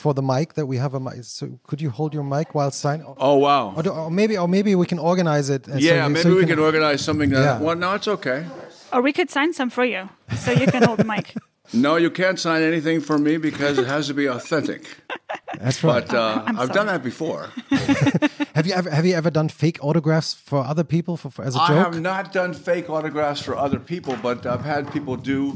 for 0.02 0.14
the 0.14 0.22
mic 0.34 0.48
that 0.58 0.66
we 0.72 0.78
have 0.78 0.94
a 0.96 1.00
mic? 1.00 1.24
So 1.24 1.44
could 1.68 1.80
you 1.82 1.90
hold 2.00 2.12
your 2.14 2.24
mic 2.36 2.48
while 2.56 2.72
signing? 2.72 3.06
Oh, 3.18 3.38
wow. 3.38 3.74
Or, 3.78 3.84
do- 3.84 3.92
or 3.92 4.10
maybe 4.20 4.38
or 4.38 4.48
maybe 4.48 4.72
we 4.76 4.86
can 4.94 5.00
organize 5.00 5.50
it. 5.56 5.68
uh, 5.68 5.74
so 5.74 5.78
yeah, 5.80 6.04
you- 6.08 6.14
maybe 6.14 6.30
so 6.30 6.36
we 6.36 6.46
can 6.46 6.60
organize 6.60 7.02
something. 7.10 7.30
That, 7.32 7.44
Yeah. 7.44 7.60
Well, 7.66 7.76
no, 7.76 7.94
it's 7.98 8.08
okay. 8.08 8.40
Or 8.94 9.02
we 9.02 9.14
could 9.14 9.30
sign 9.30 9.54
some 9.54 9.70
for 9.70 9.86
you, 9.86 10.10
so 10.44 10.52
you 10.52 10.68
can 10.68 10.84
hold 10.84 11.00
the 11.00 11.06
mic. 11.16 11.28
No, 11.74 11.96
you 11.96 12.12
can't 12.12 12.38
sign 12.38 12.62
anything 12.64 13.00
for 13.02 13.18
me 13.18 13.38
because 13.38 13.78
it 13.80 13.88
has 13.88 14.08
to 14.08 14.14
be 14.14 14.26
authentic. 14.28 14.82
That's 15.64 15.82
right. 15.86 16.06
But 16.06 16.14
uh, 16.14 16.44
I'm 16.46 16.60
I've 16.60 16.66
sorry. 16.68 16.78
done 16.80 16.88
that 16.88 17.02
before. 17.02 17.48
have 18.58 18.68
you 18.68 18.74
ever 18.74 18.90
have 18.98 19.06
you 19.06 19.16
ever 19.16 19.32
done 19.32 19.48
fake 19.48 19.78
autographs 19.82 20.34
for 20.34 20.60
other 20.72 20.84
people 20.84 21.16
for, 21.16 21.30
for 21.30 21.46
as 21.46 21.56
a 21.56 21.60
I 21.62 21.68
joke? 21.68 21.78
I 21.78 21.84
have 21.84 22.02
not 22.02 22.34
done 22.34 22.54
fake 22.54 22.90
autographs 22.90 23.42
for 23.42 23.56
other 23.56 23.80
people, 23.80 24.18
but 24.22 24.46
I've 24.46 24.66
had 24.66 24.92
people 24.92 25.16
do 25.16 25.56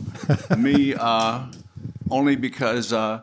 me 0.57 0.93
uh, 0.97 1.43
only 2.09 2.37
because 2.37 2.93
uh, 2.93 3.19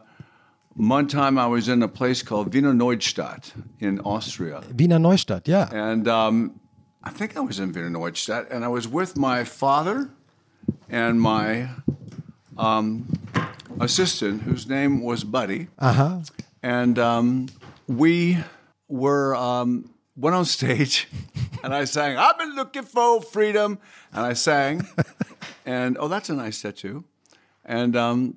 one 0.74 1.06
time 1.06 1.38
I 1.38 1.46
was 1.46 1.68
in 1.68 1.82
a 1.82 1.88
place 1.88 2.22
called 2.22 2.52
Wiener 2.52 2.72
Neustadt 2.72 3.52
in 3.80 4.00
Austria. 4.00 4.62
Wiener 4.76 4.98
Neustadt, 4.98 5.46
yeah. 5.46 5.68
And 5.72 6.08
um, 6.08 6.60
I 7.02 7.10
think 7.10 7.36
I 7.36 7.40
was 7.40 7.58
in 7.58 7.72
Wiener 7.72 7.90
Neustadt, 7.90 8.50
and 8.50 8.64
I 8.64 8.68
was 8.68 8.88
with 8.88 9.16
my 9.16 9.44
father 9.44 10.10
and 10.88 11.20
my 11.20 11.68
um, 12.56 13.06
assistant, 13.80 14.42
whose 14.42 14.68
name 14.68 15.02
was 15.02 15.24
Buddy. 15.24 15.68
Uh 15.78 15.92
huh. 15.92 16.20
And 16.62 16.98
um, 16.98 17.48
we 17.86 18.38
were 18.88 19.34
um, 19.34 19.90
went 20.16 20.36
on 20.36 20.44
stage, 20.44 21.08
and 21.64 21.74
I 21.74 21.84
sang, 21.84 22.16
"I've 22.16 22.38
been 22.38 22.54
looking 22.54 22.84
for 22.84 23.20
freedom," 23.20 23.78
and 24.12 24.24
I 24.24 24.34
sang, 24.34 24.86
and 25.66 25.96
oh, 25.98 26.08
that's 26.08 26.30
a 26.30 26.34
nice 26.34 26.62
tattoo. 26.62 27.04
And 27.64 27.96
um, 27.96 28.36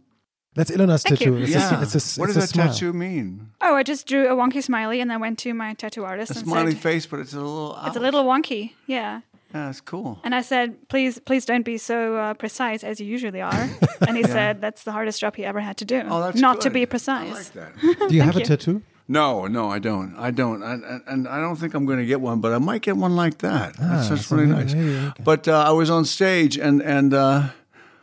That's 0.56 0.72
Ilona's 0.72 1.04
Thank 1.04 1.20
tattoo. 1.20 1.36
you. 1.38 1.44
It's 1.44 1.52
yeah, 1.52 1.80
a, 1.80 1.84
it's 1.84 2.18
a, 2.18 2.20
what 2.20 2.28
does 2.28 2.38
a 2.38 2.40
that 2.40 2.50
smile. 2.50 2.68
tattoo 2.70 2.94
mean? 2.94 3.50
Oh, 3.62 3.76
I 3.76 3.84
just 3.84 4.08
drew 4.08 4.28
a 4.28 4.36
wonky 4.36 4.64
smiley 4.64 5.02
and 5.02 5.12
then 5.12 5.20
went 5.20 5.38
to 5.40 5.54
my 5.54 5.74
tattoo 5.74 6.06
artist 6.06 6.32
A 6.32 6.38
and 6.40 6.48
smiley 6.48 6.72
said, 6.72 6.82
face, 6.82 7.06
but 7.06 7.20
it's 7.20 7.34
a 7.34 7.38
little. 7.38 7.78
"It's 7.86 7.98
a 7.98 8.00
little 8.00 8.24
wonky." 8.24 8.72
Yeah. 8.88 9.22
Yeah, 9.54 9.70
it's 9.70 9.80
cool. 9.82 10.20
And 10.24 10.34
I 10.36 10.42
said, 10.42 10.88
"Please, 10.90 11.20
please 11.20 11.46
don't 11.46 11.64
be 11.64 11.78
so 11.78 12.16
uh, 12.18 12.34
precise 12.36 12.84
as 12.84 13.00
you 13.00 13.06
usually 13.08 13.42
are." 13.42 13.70
And 14.08 14.16
he 14.18 14.24
said, 14.24 14.62
"That's 14.62 14.84
the 14.84 14.92
hardest 14.92 15.20
job 15.20 15.36
he 15.36 15.44
ever 15.46 15.60
had 15.60 15.78
to 15.78 15.86
do, 15.86 16.04
Oh, 16.10 16.22
that's 16.22 16.40
not 16.40 16.62
to 16.62 16.70
good. 16.70 16.74
be 16.74 16.82
I 16.84 16.86
precise." 16.86 17.34
like 17.34 17.54
that. 17.54 17.72
Do 18.10 18.16
you 18.16 18.22
have 18.22 18.36
a 18.36 18.40
you. 18.40 18.46
tattoo? 18.46 18.82
No, 19.08 19.46
no, 19.48 19.70
I 19.70 19.80
don't. 19.80 20.16
I 20.18 20.32
don't. 20.32 20.64
I, 20.64 20.74
and, 20.74 21.02
and 21.08 21.28
I 21.28 21.40
don't 21.40 21.58
think 21.58 21.74
I'm 21.76 21.86
going 21.86 22.00
to 22.00 22.06
get 22.06 22.22
one, 22.22 22.40
but 22.42 22.54
I 22.54 22.58
might 22.58 22.82
get 22.82 22.98
one 22.98 23.16
like 23.16 23.38
that. 23.40 23.76
that's 23.78 24.10
that's 24.10 24.32
really 24.32 24.48
maybe- 24.48 24.64
nice. 24.64 24.74
maybe, 24.74 24.98
okay. 25.10 25.24
But 25.24 25.48
uh, 25.48 25.64
I 25.68 25.72
was 25.72 25.90
on 25.92 26.06
stage, 26.06 26.58
and 26.58 26.82
and 26.82 27.14
uh, 27.14 27.50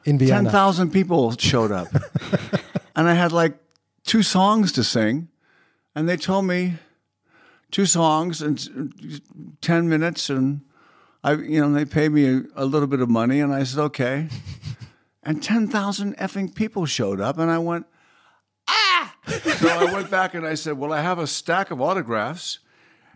In 0.05 0.19
Vienna. 0.19 0.51
thousand 0.51 0.91
people 0.91 1.33
showed 1.37 1.71
up, 1.71 1.89
and 2.97 3.09
I 3.09 3.15
had 3.15 3.33
like 3.33 3.57
two 4.05 4.23
songs 4.23 4.73
to 4.73 4.85
sing, 4.85 5.29
and 5.95 6.09
they 6.09 6.17
told 6.17 6.45
me 6.45 6.75
two 7.71 7.87
songs 7.87 8.43
and 8.43 9.23
ten 9.61 9.89
minutes, 9.89 10.29
and 10.29 10.63
I, 11.23 11.35
you 11.35 11.61
know, 11.61 11.73
they 11.73 11.85
paid 11.85 12.11
me 12.11 12.27
a, 12.27 12.43
a 12.57 12.65
little 12.65 12.89
bit 12.89 13.01
of 13.01 13.09
money, 13.09 13.41
and 13.41 13.55
I 13.55 13.63
said 13.63 13.81
okay, 13.81 14.29
and 15.23 15.43
ten 15.43 15.69
thousand 15.69 16.17
effing 16.17 16.55
people 16.55 16.85
showed 16.87 17.21
up, 17.21 17.39
and 17.39 17.51
I 17.51 17.59
went 17.59 17.87
ah. 18.69 19.15
so 19.27 19.69
I 19.69 19.93
went 19.93 20.11
back 20.11 20.35
and 20.35 20.47
I 20.47 20.55
said, 20.55 20.79
well, 20.79 20.93
I 20.93 21.01
have 21.01 21.19
a 21.19 21.27
stack 21.27 21.71
of 21.71 21.81
autographs, 21.81 22.59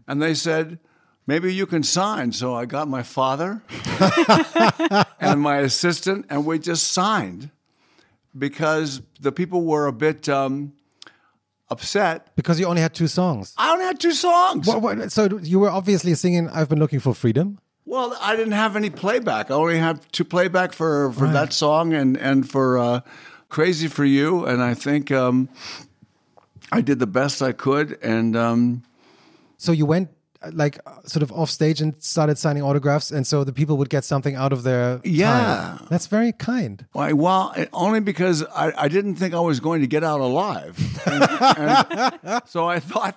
and 0.07 0.23
they 0.23 0.35
said. 0.35 0.79
Maybe 1.27 1.53
you 1.53 1.67
can 1.67 1.83
sign. 1.83 2.33
So 2.33 2.55
I 2.55 2.67
got 2.67 2.89
my 2.89 3.03
father 3.03 3.63
and 5.21 5.41
my 5.41 5.59
assistant, 5.59 6.27
and 6.31 6.47
we 6.47 6.59
just 6.59 6.93
signed 6.93 7.51
because 8.39 9.03
the 9.21 9.33
people 9.33 9.65
were 9.65 9.87
a 9.87 9.93
bit 9.93 10.29
um, 10.29 10.73
upset. 11.69 12.35
Because 12.37 12.61
you 12.61 12.67
only 12.67 12.83
had 12.83 12.95
two 12.95 13.09
songs. 13.09 13.55
I 13.57 13.73
only 13.73 13.85
had 13.85 13.99
two 13.99 14.13
songs. 14.13 14.67
What, 14.67 14.83
what, 14.83 15.11
so 15.13 15.39
you 15.43 15.59
were 15.59 15.71
obviously 15.71 16.15
singing 16.15 16.49
"I've 16.49 16.69
Been 16.69 16.79
Looking 16.79 17.01
for 17.01 17.15
Freedom." 17.15 17.59
Well, 17.85 18.17
I 18.21 18.35
didn't 18.37 18.53
have 18.53 18.77
any 18.77 18.91
playback. 18.91 19.51
I 19.51 19.55
only 19.55 19.79
had 19.79 20.01
two 20.13 20.25
playback 20.25 20.73
for, 20.73 21.13
for 21.13 21.29
that 21.29 21.53
song 21.53 21.93
and 21.93 22.17
and 22.17 22.49
for 22.49 22.79
uh, 22.79 23.01
"Crazy 23.49 23.89
for 23.89 24.05
You," 24.05 24.45
and 24.45 24.63
I 24.63 24.75
think 24.75 25.11
um, 25.11 25.49
I 26.71 26.81
did 26.81 26.99
the 26.99 27.07
best 27.07 27.43
I 27.43 27.53
could. 27.53 27.99
And 28.03 28.37
um, 28.37 28.83
So 29.57 29.73
you 29.73 29.87
went 29.87 30.11
like 30.53 30.79
uh, 30.87 31.01
sort 31.07 31.23
of 31.23 31.31
off 31.33 31.51
stage 31.51 31.81
and 31.81 31.95
started 32.03 32.39
signing 32.39 32.63
autographs, 32.63 33.11
and 33.11 33.27
so 33.27 33.45
the 33.45 33.53
people 33.53 33.77
would 33.79 33.89
get 33.91 34.05
something 34.05 34.35
out 34.35 34.53
of 34.53 34.63
their 34.63 35.01
Yeah. 35.05 35.77
time. 35.79 35.87
That's 35.91 36.07
very 36.07 36.33
kind. 36.33 36.85
Why, 36.93 37.13
well, 37.13 37.55
only 37.73 38.01
because 38.01 38.43
I, 38.55 38.73
I 38.77 38.89
didn't 38.89 39.17
think 39.17 39.35
I 39.35 39.41
was 39.41 39.61
going 39.61 39.81
to 39.83 39.87
get 39.87 40.03
out 40.05 40.21
alive. 40.21 40.77
And, 41.07 41.25
and 42.23 42.43
so 42.47 42.67
I 42.69 42.81
thought, 42.81 43.17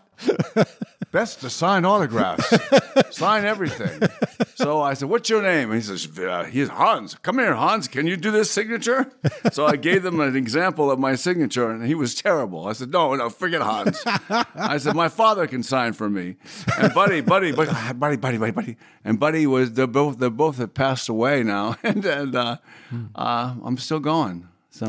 best 1.11 1.41
to 1.41 1.49
sign 1.49 1.85
autographs, 1.85 2.53
sign 3.11 3.45
everything. 3.45 4.09
So 4.55 4.81
I 4.81 4.93
said, 4.93 5.09
What's 5.09 5.29
your 5.29 5.41
name? 5.41 5.71
And 5.71 5.81
he 5.81 5.85
says, 5.85 6.19
uh, 6.19 6.43
He's 6.43 6.69
Hans. 6.69 7.15
Come 7.15 7.39
here, 7.39 7.53
Hans. 7.53 7.87
Can 7.87 8.07
you 8.07 8.17
do 8.17 8.31
this 8.31 8.51
signature? 8.51 9.11
So 9.51 9.65
I 9.65 9.75
gave 9.75 10.03
them 10.03 10.19
an 10.19 10.35
example 10.35 10.91
of 10.91 10.99
my 10.99 11.15
signature, 11.15 11.69
and 11.71 11.85
he 11.85 11.95
was 11.95 12.15
terrible. 12.15 12.67
I 12.67 12.73
said, 12.73 12.91
No, 12.91 13.15
no, 13.15 13.29
forget 13.29 13.61
Hans. 13.61 14.01
I 14.05 14.77
said, 14.77 14.95
My 14.95 15.09
father 15.09 15.47
can 15.47 15.63
sign 15.63 15.93
for 15.93 16.09
me. 16.09 16.35
And 16.77 16.93
Buddy, 16.93 17.21
Buddy, 17.21 17.51
Buddy, 17.51 17.71
Buddy, 17.93 18.17
Buddy, 18.17 18.37
Buddy, 18.37 18.51
Buddy. 18.51 18.77
And 19.03 19.19
Buddy 19.19 19.47
was, 19.47 19.73
they're 19.73 19.87
both, 19.87 20.19
they 20.19 20.29
both 20.29 20.57
have 20.57 20.73
passed 20.73 21.09
away 21.09 21.43
now. 21.43 21.75
And, 21.89 22.05
and 22.05 22.35
uh, 22.35 22.57
uh, 23.15 23.55
I'm 23.63 23.77
still 23.77 23.99
going. 23.99 24.48
So 24.71 24.87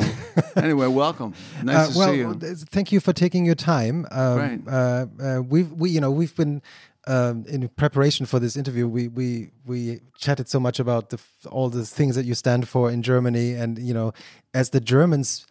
anyway, 0.56 0.86
welcome. 0.88 1.34
Nice 1.64 1.76
Uh, 1.88 1.92
to 1.92 1.98
well, 1.98 2.12
see 2.12 2.18
you. 2.18 2.34
th- 2.34 2.56
thank 2.70 2.92
you 2.92 3.00
for 3.00 3.12
taking 3.12 3.44
your 3.46 3.54
time. 3.54 4.06
Um, 4.10 4.36
Right. 4.38 4.60
uh, 4.68 5.06
uh, 5.22 5.42
we've 5.42 5.72
we 5.72 5.90
you 5.90 6.00
know 6.00 6.10
we've 6.10 6.36
been 6.36 6.60
um, 7.06 7.44
in 7.48 7.66
preparation 7.68 8.26
for 8.26 8.38
this 8.40 8.56
interview. 8.56 8.86
We 8.86 9.08
we 9.08 9.50
we 9.66 10.00
chatted 10.18 10.48
so 10.48 10.60
much 10.60 10.78
about 10.80 11.08
the, 11.10 11.18
all 11.50 11.70
the 11.70 11.84
things 11.86 12.14
that 12.14 12.24
you 12.26 12.34
stand 12.34 12.68
for 12.68 12.90
in 12.90 13.02
Germany, 13.02 13.54
and 13.54 13.78
you 13.78 13.94
know, 13.94 14.12
as 14.54 14.70
the 14.70 14.80
Germans, 14.80 15.46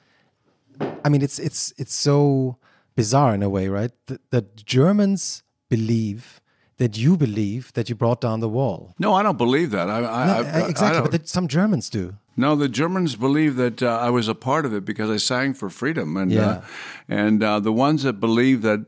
I 1.05 1.09
mean, 1.09 1.21
it's 1.23 1.39
it's 1.39 1.73
it's 1.77 1.95
so 1.95 2.57
bizarre 2.95 3.33
in 3.33 3.43
a 3.43 3.49
way, 3.49 3.67
right? 3.67 3.91
The, 4.05 4.19
the 4.29 4.45
Germans 4.65 5.43
believe 5.69 6.39
that 6.77 6.97
you 6.97 7.17
believe 7.17 7.73
that 7.73 7.89
you 7.89 7.95
brought 7.95 8.21
down 8.21 8.39
the 8.41 8.47
wall. 8.49 8.93
No, 8.99 9.13
I 9.13 9.23
don't 9.23 9.37
believe 9.37 9.71
that. 9.71 9.89
I, 9.89 9.97
I, 9.97 10.25
No, 10.27 10.33
I, 10.33 10.39
uh, 10.61 10.65
I 10.65 10.69
exactly, 10.69 11.01
but 11.01 11.11
that 11.11 11.27
some 11.27 11.47
Germans 11.47 11.89
do. 11.89 12.13
No, 12.39 12.55
the 12.55 12.69
Germans 12.69 13.15
believe 13.17 13.57
that 13.57 13.83
uh, 13.83 14.07
I 14.07 14.09
was 14.09 14.27
a 14.29 14.33
part 14.35 14.65
of 14.65 14.73
it 14.73 14.85
because 14.85 15.09
I 15.09 15.17
sang 15.17 15.53
for 15.53 15.69
freedom, 15.69 16.15
and 16.17 16.31
Yeah. 16.31 16.47
uh, 16.49 16.61
and 17.09 17.43
uh, 17.43 17.59
the 17.59 17.73
ones 17.73 18.03
that 18.03 18.19
believe 18.21 18.61
that 18.61 18.79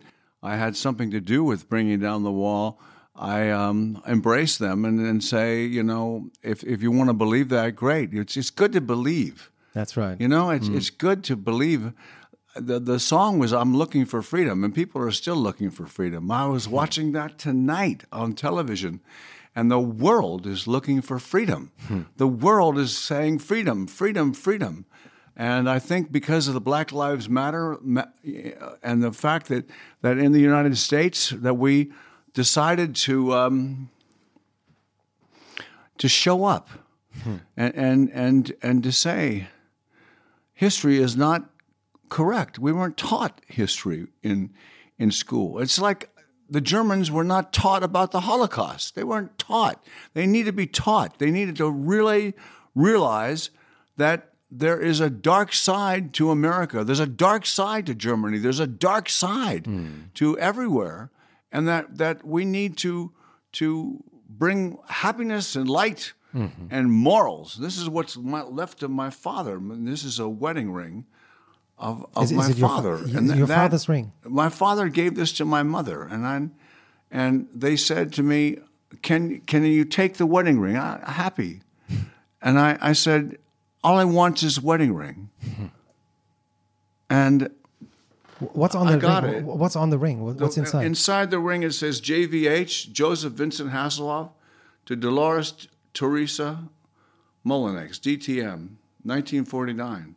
I 0.42 0.56
had 0.56 0.76
something 0.78 1.12
to 1.12 1.20
do 1.20 1.44
with 1.44 1.68
bringing 1.70 2.00
down 2.00 2.24
the 2.24 2.32
wall, 2.32 2.80
I 3.14 3.50
um, 3.50 4.02
embrace 4.08 4.58
them 4.58 4.86
and, 4.86 5.00
and 5.06 5.22
say, 5.24 5.66
you 5.66 5.84
know, 5.84 6.30
if 6.42 6.64
if 6.64 6.82
you 6.82 6.92
want 6.92 7.10
to 7.10 7.14
believe 7.14 7.50
that, 7.50 7.76
great. 7.76 8.14
It's 8.14 8.38
it's 8.38 8.52
good 8.52 8.72
to 8.74 8.82
believe. 8.82 9.52
That's 9.74 9.96
right. 9.98 10.18
You 10.22 10.30
know, 10.30 10.50
it's 10.50 10.70
it's 10.70 10.90
good 10.90 11.24
to 11.26 11.36
believe. 11.36 11.92
The 12.56 12.80
the 12.80 13.00
song 13.00 13.40
was 13.40 13.52
"I'm 13.54 13.76
looking 13.76 14.06
for 14.06 14.22
freedom," 14.22 14.64
and 14.64 14.74
people 14.74 15.02
are 15.02 15.12
still 15.12 15.36
looking 15.48 15.72
for 15.72 15.86
freedom. 15.88 16.32
I 16.32 16.46
was 16.48 16.68
watching 16.70 17.14
that 17.14 17.38
tonight 17.38 18.04
on 18.12 18.34
television, 18.34 19.00
and 19.56 19.70
the 19.70 19.80
world 19.80 20.48
is 20.48 20.68
looking 20.68 21.02
for 21.02 21.20
freedom. 21.20 21.72
Hmm. 21.88 22.02
The 22.18 22.28
world 22.28 22.78
is 22.78 22.98
saying 22.98 23.40
freedom, 23.40 23.88
freedom, 23.88 24.34
freedom. 24.34 24.86
And 25.36 25.70
I 25.70 25.80
think 25.80 26.12
because 26.12 26.48
of 26.48 26.54
the 26.54 26.62
Black 26.62 26.92
Lives 26.92 27.28
Matter 27.28 27.74
uh, 27.98 28.04
and 28.84 29.04
the 29.04 29.12
fact 29.12 29.48
that, 29.48 29.66
that 30.02 30.18
in 30.18 30.32
the 30.32 30.40
United 30.40 30.78
States 30.78 31.30
that 31.30 31.56
we 31.56 31.92
decided 32.34 32.96
to 32.96 33.34
um, 33.34 33.90
to 35.98 36.08
show 36.08 36.46
up 36.46 36.70
hmm. 37.24 37.38
and, 37.58 37.76
and 37.76 38.12
and 38.14 38.54
and 38.62 38.84
to 38.84 38.92
say 38.92 39.48
history 40.54 40.98
is 40.98 41.18
not 41.18 41.50
correct. 42.10 42.60
We 42.60 42.72
weren't 42.72 42.98
taught 42.98 43.42
history 43.48 44.08
in 44.24 44.52
in 44.98 45.12
school. 45.12 45.60
It's 45.60 45.80
like 45.80 46.10
the 46.52 46.62
Germans 46.62 47.10
were 47.10 47.24
not 47.24 47.54
taught 47.54 47.82
about 47.82 48.12
the 48.12 48.22
Holocaust. 48.22 48.94
They 48.94 49.06
weren't 49.06 49.38
taught. 49.40 49.82
They 50.14 50.28
need 50.28 50.46
to 50.48 50.52
be 50.52 50.68
taught. 50.68 51.18
They 51.18 51.32
needed 51.32 51.56
to 51.56 51.72
really 51.72 52.34
realize 52.76 53.52
that 53.96 54.34
there 54.52 54.78
is 54.78 55.00
a 55.00 55.10
dark 55.10 55.54
side 55.54 56.14
to 56.16 56.30
America. 56.30 56.84
There's 56.84 57.00
a 57.00 57.08
dark 57.08 57.46
side 57.46 57.86
to 57.86 57.96
Germany. 57.96 58.38
There's 58.38 58.60
a 58.60 58.68
dark 58.68 59.08
side 59.08 59.66
hmm. 59.66 60.02
to 60.16 60.38
everywhere, 60.40 61.10
and 61.54 61.70
that 61.70 61.98
that 61.98 62.28
we 62.28 62.44
need 62.44 62.76
to 62.80 63.14
to 63.54 64.04
bring 64.28 64.78
happiness 64.88 65.56
and 65.56 65.70
light 65.70 66.12
mm-hmm. 66.36 66.66
and 66.70 66.92
morals. 66.92 67.56
This 67.62 67.78
is 67.78 67.88
what's 67.88 68.18
left 68.18 68.84
of 68.84 68.92
my 68.92 69.10
father. 69.10 69.58
This 69.62 70.04
is 70.04 70.20
a 70.20 70.28
wedding 70.28 70.74
ring 70.74 71.06
of, 71.82 72.06
of 72.16 72.24
Is- 72.26 72.32
is 72.32 72.38
my 72.38 72.50
it 72.50 72.58
your 72.58 72.70
father. 72.70 72.94
is 72.96 73.14
and 73.16 73.30
it 73.30 73.38
your 73.38 73.48
father's 73.48 73.90
ring? 73.90 74.14
My 74.24 74.48
father 74.50 74.88
gave 74.88 75.16
this 75.16 75.34
to 75.34 75.46
my 75.46 75.64
mother, 75.64 76.04
and 76.04 76.26
I, 76.26 76.48
and 77.12 77.48
they 77.54 77.76
said 77.76 78.14
to 78.14 78.24
me, 78.24 78.60
"Can 79.02 79.42
can 79.42 79.66
you 79.66 79.84
take 79.84 80.16
the 80.18 80.26
wedding 80.26 80.60
ring?" 80.60 80.78
I, 80.78 81.00
happy, 81.12 81.62
and 82.42 82.58
I, 82.60 82.78
I 82.80 82.94
said, 82.94 83.38
"All 83.84 83.98
I 83.98 84.06
want 84.06 84.44
is 84.44 84.62
wedding 84.62 84.94
ring." 84.94 85.30
And 87.10 87.50
What's 88.54 88.74
on 88.74 88.88
I 88.88 88.94
the 88.94 88.98
got 88.98 89.24
ring? 89.24 89.34
it. 89.36 89.44
What's 89.44 89.76
on 89.76 89.90
the 89.92 90.00
ring? 90.00 90.24
What- 90.24 90.38
What's 90.38 90.58
inside? 90.58 90.86
Inside 90.86 91.30
the 91.30 91.38
ring, 91.40 91.62
it 91.64 91.74
says 91.74 92.02
JVH, 92.02 92.92
Joseph 92.92 93.34
Vincent 93.34 93.72
Hasselhoff, 93.72 94.30
to 94.88 94.96
Dolores 94.96 95.68
Teresa 95.94 96.70
Mullinix, 97.46 98.00
DTM, 98.00 98.78
1949. 99.04 100.16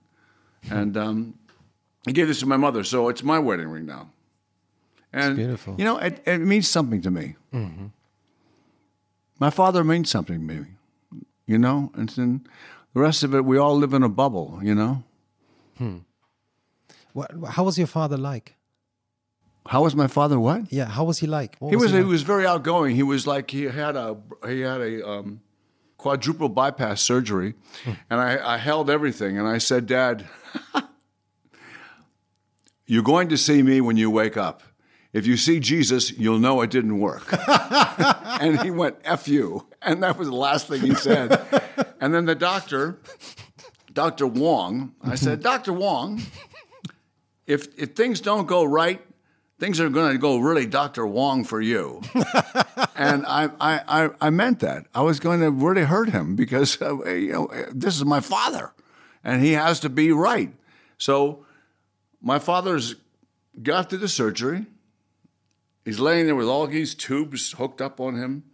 And 0.71 0.97
um, 0.97 1.35
he 2.07 2.13
gave 2.13 2.29
this 2.29 2.41
to 2.41 2.47
my 2.47 2.57
mother, 2.57 2.85
so 2.85 3.09
it's 3.09 3.23
my 3.23 3.39
wedding 3.39 3.69
ring 3.69 3.87
now. 3.87 4.11
And, 5.13 5.37
beautiful. 5.37 5.77
You 5.79 5.85
know, 5.85 5.99
it, 5.99 6.23
it 6.27 6.39
means 6.39 6.69
something 6.69 7.01
to 7.03 7.11
me. 7.11 7.37
Mm-hmm. 7.53 7.87
My 9.39 9.51
father 9.51 9.85
means 9.85 10.11
something 10.11 10.37
to 10.37 10.55
me, 10.55 10.67
you 11.47 11.59
know? 11.59 11.93
And 11.95 12.09
then 12.11 12.47
the 12.95 13.01
rest 13.01 13.23
of 13.23 13.35
it, 13.35 13.45
we 13.45 13.57
all 13.59 13.77
live 13.77 13.95
in 13.95 14.03
a 14.03 14.09
bubble, 14.09 14.59
you 14.63 14.75
know? 14.75 15.05
Hmm. 15.79 15.99
What, 17.13 17.31
how 17.51 17.65
was 17.65 17.79
your 17.79 17.87
father 17.87 18.17
like? 18.17 18.57
How 19.67 19.83
was 19.83 19.97
my 19.97 20.09
father 20.09 20.39
what? 20.39 20.71
Yeah, 20.71 20.87
how 20.87 21.05
was 21.05 21.19
he 21.21 21.27
like? 21.27 21.57
What 21.59 21.71
He 21.71 21.77
was 21.77 21.91
he 21.91 21.99
like? 21.99 22.07
was 22.07 22.23
very 22.23 22.47
outgoing. 22.47 22.97
He 22.97 23.03
was 23.03 23.27
like 23.27 23.51
he 23.51 23.65
had 23.65 23.97
a 23.97 24.17
he 24.47 24.61
had 24.61 24.81
a 24.81 25.09
um, 25.09 25.41
quadruple 25.97 26.51
bypass 26.51 27.01
surgery, 27.01 27.55
hmm. 27.85 27.93
and 28.11 28.21
I, 28.21 28.55
I 28.55 28.57
held 28.59 28.91
everything 28.91 29.39
and 29.39 29.49
I 29.49 29.59
said, 29.59 29.87
Dad, 29.87 30.27
you're 32.87 33.03
going 33.03 33.29
to 33.29 33.37
see 33.37 33.63
me 33.63 33.81
when 33.81 33.97
you 33.97 34.11
wake 34.11 34.37
up. 34.37 34.63
If 35.13 35.27
you 35.27 35.37
see 35.37 35.61
Jesus, 35.61 36.11
you'll 36.11 36.41
know 36.41 36.61
it 36.61 36.71
didn't 36.71 36.99
work. 36.99 37.33
and 38.41 38.61
he 38.63 38.71
went, 38.71 38.97
F 39.05 39.29
you. 39.29 39.67
And 39.81 40.03
that 40.03 40.19
was 40.19 40.29
the 40.29 40.35
last 40.35 40.67
thing 40.67 40.81
he 40.81 40.95
said. 40.95 41.41
and 42.01 42.13
then 42.13 42.25
the 42.25 42.35
doctor, 42.35 42.99
Dr. 43.93 44.27
Wong, 44.27 44.95
I 45.03 45.15
said, 45.15 45.41
Dr. 45.43 45.73
Wong, 45.73 46.21
if, 47.47 47.69
if 47.79 47.95
things 47.95 48.21
don't 48.21 48.47
go 48.47 48.65
right, 48.65 49.01
things 49.61 49.79
are 49.79 49.89
going 49.89 50.13
to 50.13 50.19
go 50.19 50.39
really 50.39 50.67
Dr. 50.67 51.07
Wong 51.07 51.45
for 51.45 51.61
you. 51.61 52.03
and 52.97 53.25
I, 53.25 53.51
I, 53.61 53.81
I, 53.87 54.11
I 54.21 54.31
meant 54.31 54.61
that. 54.61 54.87
I 54.93 55.03
was 55.03 55.21
going 55.21 55.41
to 55.41 55.51
really 55.51 55.85
hurt 55.85 56.09
him 56.09 56.35
because 56.35 56.83
uh, 56.83 57.05
you 57.05 57.33
know, 57.33 57.51
this 57.71 57.95
is 57.97 58.05
my 58.05 58.21
father 58.21 58.73
and 59.23 59.43
he 59.43 59.53
has 59.53 59.81
to 59.81 59.89
be 59.89 60.13
right. 60.13 60.53
So 60.99 61.47
my 62.25 62.39
father's 62.39 62.97
got 63.63 63.91
through 63.91 63.99
the 63.99 64.09
surgery. 64.09 64.65
He's 65.85 66.01
laying 66.01 66.25
there 66.25 66.35
with 66.35 66.49
all 66.49 66.67
these 66.67 66.95
tubes 66.95 67.53
hooked 67.53 67.83
up 67.83 68.01
on 68.01 68.17
him. 68.17 68.45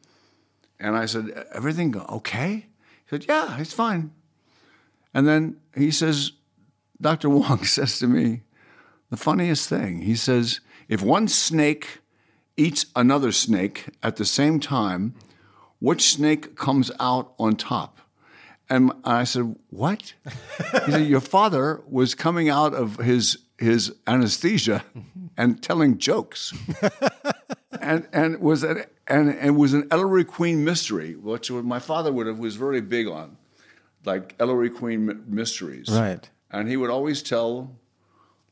And 0.80 0.96
I 0.96 1.06
said, 1.06 1.46
Everything 1.54 1.96
okay? 1.96 2.66
He 3.06 3.08
said, 3.08 3.26
Yeah, 3.28 3.58
it's 3.60 3.72
fine. 3.72 4.10
And 5.14 5.26
then 5.26 5.56
he 5.76 5.92
says, 5.92 6.32
Dr. 7.00 7.30
Wong 7.30 7.64
says 7.64 7.98
to 8.00 8.08
me, 8.08 8.42
the 9.08 9.16
funniest 9.16 9.68
thing, 9.68 10.02
he 10.02 10.14
says, 10.14 10.60
if 10.88 11.02
one 11.02 11.28
snake 11.28 12.00
eats 12.56 12.86
another 12.94 13.32
snake 13.32 13.88
at 14.02 14.16
the 14.16 14.24
same 14.24 14.60
time, 14.60 15.14
which 15.78 16.12
snake 16.12 16.56
comes 16.56 16.90
out 17.00 17.32
on 17.38 17.56
top? 17.56 17.98
And 18.68 18.92
I 19.04 19.24
said, 19.24 19.56
What? 19.70 20.14
He 20.86 20.92
said, 20.92 21.06
Your 21.06 21.20
father 21.20 21.82
was 21.88 22.14
coming 22.14 22.48
out 22.48 22.74
of 22.74 22.96
his 22.96 23.38
his 23.60 23.94
anesthesia 24.06 24.82
and 25.36 25.62
telling 25.62 25.98
jokes. 25.98 26.52
and 27.80 28.08
and 28.12 28.40
was 28.40 28.62
an 28.62 28.84
and, 29.06 29.30
and 29.30 29.56
was 29.56 29.74
an 29.74 29.86
Ellery 29.90 30.24
Queen 30.24 30.64
mystery, 30.64 31.14
which 31.14 31.50
my 31.50 31.78
father 31.78 32.12
would 32.12 32.26
have 32.26 32.38
was 32.38 32.56
very 32.56 32.80
big 32.80 33.06
on, 33.06 33.36
like 34.04 34.34
Ellery 34.40 34.70
Queen 34.70 35.24
mysteries. 35.26 35.88
Right. 35.90 36.28
And 36.50 36.68
he 36.68 36.76
would 36.76 36.90
always 36.90 37.22
tell, 37.22 37.76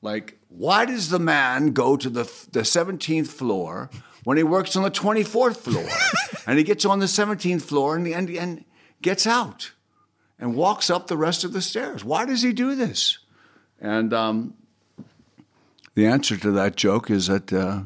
like, 0.02 0.38
why 0.48 0.84
does 0.84 1.10
the 1.10 1.18
man 1.18 1.72
go 1.72 1.96
to 1.96 2.10
the 2.10 2.30
the 2.52 2.64
seventeenth 2.64 3.30
floor 3.30 3.90
when 4.24 4.36
he 4.36 4.42
works 4.42 4.76
on 4.76 4.82
the 4.82 4.90
twenty 4.90 5.24
fourth 5.24 5.62
floor, 5.62 5.88
and 6.46 6.58
he 6.58 6.64
gets 6.64 6.84
on 6.84 6.98
the 6.98 7.08
seventeenth 7.08 7.64
floor 7.64 7.96
and 7.96 8.06
and 8.06 8.30
and 8.30 8.64
gets 9.00 9.26
out, 9.26 9.72
and 10.38 10.54
walks 10.54 10.90
up 10.90 11.06
the 11.06 11.16
rest 11.16 11.44
of 11.44 11.52
the 11.52 11.62
stairs? 11.62 12.04
Why 12.04 12.26
does 12.26 12.42
he 12.42 12.52
do 12.52 12.74
this? 12.74 13.18
And 13.80 14.12
um, 14.12 14.54
the 15.98 16.06
answer 16.06 16.36
to 16.36 16.50
that 16.52 16.76
joke 16.76 17.10
is 17.10 17.26
that. 17.26 17.52
Uh, 17.52 17.82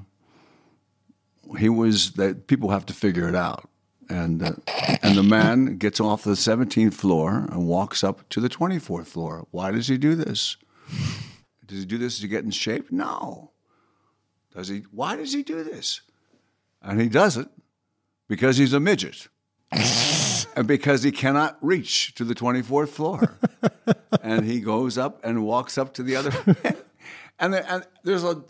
he 1.58 1.68
was 1.68 2.12
that 2.12 2.46
people 2.46 2.70
have 2.70 2.86
to 2.86 2.94
figure 2.94 3.28
it 3.28 3.34
out. 3.34 3.68
And 4.08 4.42
uh, 4.42 4.52
and 5.02 5.16
the 5.16 5.22
man 5.22 5.78
gets 5.78 6.00
off 6.00 6.24
the 6.24 6.32
17th 6.32 6.94
floor 6.94 7.46
and 7.50 7.66
walks 7.66 8.04
up 8.04 8.28
to 8.30 8.40
the 8.40 8.48
24th 8.48 9.06
floor. 9.06 9.46
Why 9.50 9.70
does 9.70 9.88
he 9.88 9.96
do 9.96 10.14
this? 10.14 10.56
Does 11.66 11.78
he 11.78 11.84
do 11.86 11.98
this 11.98 12.18
to 12.20 12.28
get 12.28 12.44
in 12.44 12.50
shape? 12.50 12.90
No. 12.90 13.52
Does 14.54 14.68
he? 14.68 14.82
Why 14.90 15.16
does 15.16 15.32
he 15.32 15.42
do 15.42 15.62
this? 15.64 16.02
And 16.82 17.00
he 17.00 17.08
does 17.08 17.36
it 17.36 17.48
because 18.28 18.58
he's 18.58 18.72
a 18.72 18.80
midget. 18.80 19.28
and 20.56 20.66
because 20.66 21.04
he 21.04 21.12
cannot 21.12 21.56
reach 21.62 22.14
to 22.16 22.24
the 22.24 22.34
24th 22.34 22.88
floor. 22.88 23.38
and 24.22 24.44
he 24.44 24.60
goes 24.60 24.98
up 24.98 25.24
and 25.24 25.44
walks 25.44 25.78
up 25.78 25.94
to 25.94 26.02
the 26.02 26.16
other. 26.16 26.32
and, 27.38 27.54
there, 27.54 27.64
and 27.68 27.86
there's 28.04 28.24
a, 28.24 28.42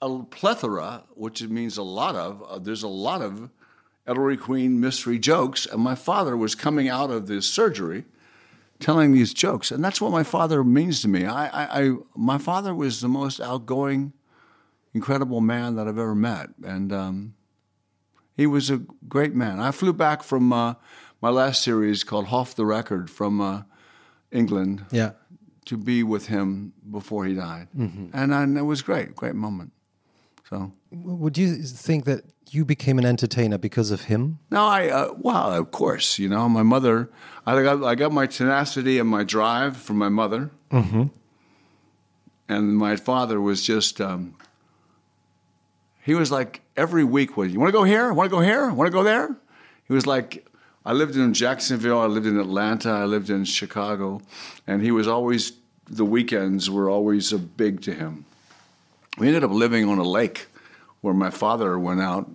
a 0.00 0.22
plethora, 0.24 1.04
which 1.14 1.42
means 1.42 1.76
a 1.76 1.82
lot 1.82 2.14
of. 2.14 2.42
Uh, 2.42 2.58
there's 2.58 2.82
a 2.82 2.88
lot 2.88 3.22
of 3.22 3.50
Ellery 4.06 4.36
Queen 4.36 4.80
mystery 4.80 5.18
jokes, 5.18 5.66
and 5.66 5.80
my 5.80 5.94
father 5.94 6.36
was 6.36 6.54
coming 6.54 6.88
out 6.88 7.10
of 7.10 7.26
this 7.26 7.46
surgery, 7.46 8.04
telling 8.78 9.12
these 9.12 9.32
jokes, 9.32 9.70
and 9.70 9.82
that's 9.82 10.00
what 10.00 10.12
my 10.12 10.22
father 10.22 10.62
means 10.62 11.00
to 11.02 11.08
me. 11.08 11.24
I, 11.24 11.46
I, 11.46 11.82
I 11.82 11.92
my 12.14 12.38
father 12.38 12.74
was 12.74 13.00
the 13.00 13.08
most 13.08 13.40
outgoing, 13.40 14.12
incredible 14.92 15.40
man 15.40 15.76
that 15.76 15.88
I've 15.88 15.98
ever 15.98 16.14
met, 16.14 16.50
and 16.62 16.92
um, 16.92 17.34
he 18.36 18.46
was 18.46 18.70
a 18.70 18.82
great 19.08 19.34
man. 19.34 19.58
I 19.58 19.70
flew 19.70 19.92
back 19.92 20.22
from 20.22 20.52
uh, 20.52 20.74
my 21.22 21.30
last 21.30 21.62
series 21.62 22.04
called 22.04 22.26
Hoff 22.26 22.54
the 22.54 22.66
Record 22.66 23.08
from 23.10 23.40
uh, 23.40 23.62
England 24.30 24.84
Yeah. 24.90 25.12
To 25.66 25.76
be 25.76 26.02
with 26.02 26.26
him 26.26 26.72
before 26.90 27.24
he 27.24 27.34
died, 27.34 27.68
and, 28.12 28.34
I, 28.34 28.42
and 28.42 28.58
it 28.58 28.62
was 28.62 28.82
great, 28.82 29.14
great 29.14 29.34
moment. 29.34 29.72
So. 30.48 30.72
Would 30.90 31.38
you 31.38 31.62
think 31.62 32.04
that 32.04 32.24
you 32.50 32.64
became 32.64 32.98
an 32.98 33.06
entertainer 33.06 33.58
because 33.58 33.90
of 33.90 34.02
him? 34.02 34.38
No, 34.50 34.64
I 34.64 34.88
uh, 34.88 35.14
well, 35.18 35.52
of 35.52 35.70
course, 35.70 36.18
you 36.18 36.28
know, 36.28 36.48
my 36.48 36.62
mother. 36.62 37.10
I 37.46 37.62
got 37.62 37.82
I 37.82 37.94
got 37.94 38.12
my 38.12 38.26
tenacity 38.26 38.98
and 38.98 39.08
my 39.08 39.24
drive 39.24 39.76
from 39.76 39.96
my 39.96 40.08
mother, 40.08 40.50
mm-hmm. 40.70 41.04
and 42.48 42.76
my 42.76 42.96
father 42.96 43.40
was 43.40 43.62
just. 43.62 44.00
Um, 44.00 44.36
he 46.02 46.14
was 46.14 46.30
like 46.30 46.60
every 46.76 47.02
week 47.02 47.36
was 47.36 47.52
you 47.52 47.58
want 47.58 47.68
to 47.68 47.78
go 47.78 47.84
here, 47.84 48.12
want 48.12 48.30
to 48.30 48.36
go 48.36 48.42
here, 48.42 48.70
want 48.70 48.86
to 48.86 48.92
go 48.92 49.02
there. 49.02 49.34
He 49.86 49.94
was 49.94 50.06
like, 50.06 50.46
I 50.84 50.92
lived 50.92 51.16
in 51.16 51.32
Jacksonville, 51.32 52.00
I 52.00 52.06
lived 52.06 52.26
in 52.26 52.38
Atlanta, 52.38 52.90
I 52.90 53.04
lived 53.04 53.30
in 53.30 53.44
Chicago, 53.44 54.20
and 54.66 54.82
he 54.82 54.90
was 54.90 55.08
always 55.08 55.52
the 55.86 56.04
weekends 56.04 56.70
were 56.70 56.88
always 56.88 57.32
uh, 57.32 57.38
big 57.38 57.82
to 57.82 57.94
him. 57.94 58.24
We 59.18 59.28
ended 59.28 59.44
up 59.44 59.50
living 59.50 59.88
on 59.88 59.98
a 59.98 60.04
lake 60.04 60.46
where 61.00 61.14
my 61.14 61.30
father 61.30 61.78
went 61.78 62.00
out. 62.00 62.28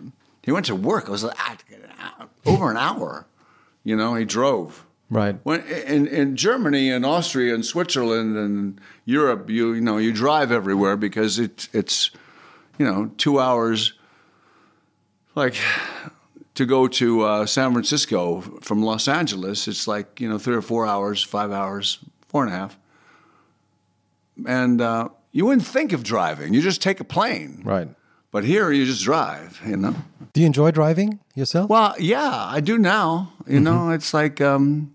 He 0.43 0.51
went 0.51 0.67
to 0.67 0.75
work. 0.75 1.07
It 1.07 1.11
was 1.11 1.23
like, 1.23 1.35
ah, 1.39 2.27
over 2.45 2.69
an 2.69 2.77
hour. 2.77 3.25
You 3.83 3.95
know, 3.95 4.15
he 4.15 4.25
drove. 4.25 4.85
Right. 5.09 5.37
When 5.43 5.61
in, 5.61 6.07
in 6.07 6.35
Germany 6.35 6.91
and 6.91 7.05
Austria 7.05 7.55
and 7.55 7.65
Switzerland 7.65 8.37
and 8.37 8.79
Europe, 9.05 9.49
you 9.49 9.73
you 9.73 9.81
know 9.81 9.97
you 9.97 10.13
drive 10.13 10.51
everywhere 10.51 10.95
because 10.95 11.39
it 11.39 11.67
it's 11.73 12.11
you 12.77 12.85
know 12.85 13.11
two 13.17 13.39
hours. 13.39 13.93
Like 15.33 15.55
to 16.59 16.65
go 16.65 16.89
to 16.89 17.21
uh, 17.21 17.45
San 17.45 17.71
Francisco 17.71 18.41
from 18.59 18.83
Los 18.83 19.07
Angeles, 19.07 19.65
it's 19.65 19.87
like 19.87 20.19
you 20.19 20.27
know 20.27 20.37
three 20.37 20.57
or 20.57 20.61
four 20.61 20.85
hours, 20.85 21.23
five 21.23 21.53
hours, 21.53 21.99
four 22.27 22.43
and 22.43 22.53
a 22.53 22.57
half, 22.57 22.77
and 24.45 24.81
uh, 24.81 25.07
you 25.31 25.45
wouldn't 25.45 25.65
think 25.65 25.93
of 25.93 26.03
driving. 26.03 26.53
You 26.53 26.61
just 26.61 26.81
take 26.81 26.99
a 26.99 27.05
plane. 27.05 27.61
Right. 27.63 27.87
But 28.31 28.43
here 28.43 28.73
you 28.73 28.85
just 28.85 29.05
drive. 29.05 29.61
You 29.65 29.77
know. 29.77 29.95
Do 30.33 30.41
you 30.41 30.47
enjoy 30.47 30.71
driving 30.71 31.21
yourself? 31.33 31.69
Well, 31.69 31.95
yeah, 31.97 32.29
I 32.29 32.59
do 32.59 32.77
now. 32.77 33.31
You 33.47 33.61
know, 33.61 33.91
it's 33.91 34.13
like 34.13 34.41
um, 34.41 34.93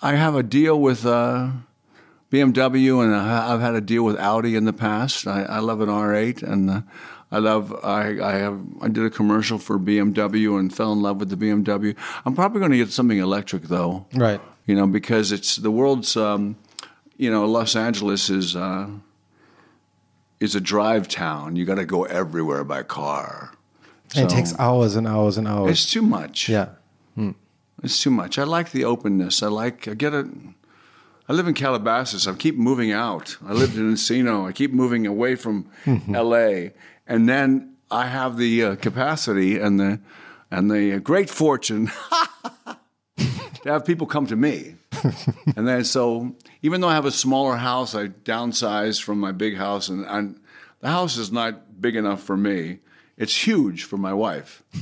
I 0.00 0.14
have 0.14 0.36
a 0.36 0.42
deal 0.42 0.80
with 0.80 1.04
uh, 1.04 1.50
BMW, 2.32 3.04
and 3.04 3.14
I've 3.14 3.60
had 3.60 3.74
a 3.74 3.82
deal 3.82 4.04
with 4.04 4.18
Audi 4.18 4.56
in 4.56 4.64
the 4.64 4.72
past. 4.72 5.26
I, 5.26 5.42
I 5.42 5.58
love 5.58 5.82
an 5.82 5.90
R8, 5.90 6.42
and 6.42 6.70
uh, 6.70 6.80
I 7.32 7.38
love. 7.38 7.72
I, 7.84 8.18
I 8.22 8.32
have. 8.38 8.60
I 8.80 8.88
did 8.88 9.04
a 9.04 9.10
commercial 9.10 9.58
for 9.58 9.78
BMW 9.78 10.58
and 10.58 10.74
fell 10.74 10.92
in 10.92 11.00
love 11.02 11.18
with 11.20 11.28
the 11.30 11.36
BMW. 11.36 11.94
I'm 12.26 12.34
probably 12.34 12.58
going 12.58 12.72
to 12.72 12.76
get 12.78 12.90
something 12.90 13.18
electric 13.18 13.64
though. 13.64 14.06
Right. 14.14 14.40
You 14.66 14.74
know, 14.74 14.86
because 14.86 15.30
it's 15.32 15.56
the 15.56 15.70
world's. 15.70 16.16
Um, 16.16 16.56
you 17.16 17.30
know, 17.30 17.44
Los 17.46 17.76
Angeles 17.76 18.30
is. 18.30 18.56
Uh, 18.56 18.88
is 20.40 20.54
a 20.54 20.60
drive 20.60 21.06
town. 21.06 21.54
You 21.54 21.66
got 21.66 21.74
to 21.74 21.84
go 21.84 22.04
everywhere 22.04 22.64
by 22.64 22.82
car. 22.82 23.52
and 24.16 24.24
it 24.24 24.34
takes 24.34 24.58
hours 24.58 24.96
and 24.96 25.06
hours 25.06 25.36
and 25.36 25.46
hours. 25.46 25.70
It's 25.72 25.90
too 25.92 26.00
much. 26.02 26.48
yeah. 26.48 26.70
It's 27.82 28.02
too 28.02 28.10
much. 28.10 28.38
I 28.38 28.44
like 28.44 28.72
the 28.72 28.84
openness. 28.84 29.42
I 29.42 29.48
like. 29.48 29.88
I 29.88 29.94
get 29.94 30.12
it. 30.14 30.26
I 31.28 31.32
live 31.32 31.46
in 31.48 31.54
Calabasas. 31.54 32.26
I 32.26 32.34
keep 32.34 32.56
moving 32.56 32.92
out. 32.92 33.36
I 33.46 33.52
lived 33.52 33.76
in 33.76 33.92
Encino. 33.94 34.46
I 34.46 34.52
keep 34.52 34.72
moving 34.72 35.06
away 35.06 35.34
from 35.34 35.66
L.A. 36.12 36.72
And 37.10 37.28
then 37.28 37.74
I 37.90 38.06
have 38.06 38.36
the 38.36 38.64
uh, 38.64 38.76
capacity 38.76 39.58
and 39.58 39.80
the 39.80 40.00
and 40.48 40.70
the 40.70 41.00
great 41.00 41.28
fortune 41.28 41.86
to 43.16 43.26
have 43.64 43.84
people 43.84 44.06
come 44.06 44.26
to 44.28 44.36
me. 44.36 44.76
and 45.56 45.66
then 45.66 45.82
so 45.82 46.36
even 46.62 46.80
though 46.80 46.88
I 46.88 46.94
have 46.94 47.06
a 47.06 47.10
smaller 47.10 47.56
house, 47.56 47.96
I 47.96 48.06
downsize 48.06 49.02
from 49.02 49.18
my 49.18 49.32
big 49.32 49.56
house, 49.56 49.88
and, 49.88 50.06
and 50.06 50.40
the 50.78 50.88
house 50.88 51.16
is 51.16 51.32
not 51.32 51.80
big 51.80 51.96
enough 51.96 52.22
for 52.22 52.36
me. 52.36 52.78
It's 53.16 53.34
huge 53.34 53.84
for 53.84 53.96
my 53.96 54.14
wife. 54.14 54.62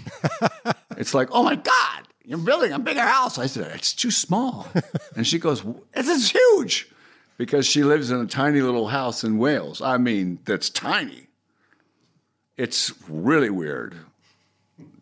It's 0.99 1.15
like, 1.15 1.29
oh 1.31 1.45
my 1.45 1.55
God, 1.55 2.09
you're 2.25 2.39
building 2.39 2.73
a 2.73 2.79
bigger 2.81 3.03
house. 3.03 3.39
I 3.39 3.47
said, 3.47 3.71
it's 3.73 3.95
too 3.95 4.11
small. 4.11 4.67
And 5.15 5.25
she 5.25 5.39
goes, 5.39 5.63
this 5.95 6.09
is 6.09 6.33
huge. 6.33 6.91
Because 7.37 7.67
she 7.67 7.85
lives 7.85 8.11
in 8.11 8.21
a 8.21 8.27
tiny 8.27 8.61
little 8.61 8.89
house 8.89 9.23
in 9.23 9.39
Wales. 9.39 9.81
I 9.81 9.97
mean, 9.97 10.41
that's 10.45 10.69
tiny. 10.69 11.28
It's 12.59 12.93
really 13.09 13.51
weird 13.51 13.97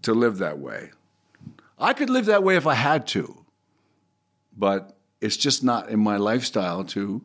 to 0.02 0.12
live 0.12 0.38
that 0.38 0.58
way. 0.58 0.90
I 1.78 1.94
could 1.94 2.10
live 2.10 2.26
that 2.26 2.42
way 2.42 2.56
if 2.56 2.66
I 2.66 2.74
had 2.74 3.06
to, 3.08 3.44
but 4.56 4.96
it's 5.20 5.36
just 5.36 5.64
not 5.64 5.88
in 5.88 5.98
my 5.98 6.18
lifestyle 6.18 6.84
to. 6.84 7.22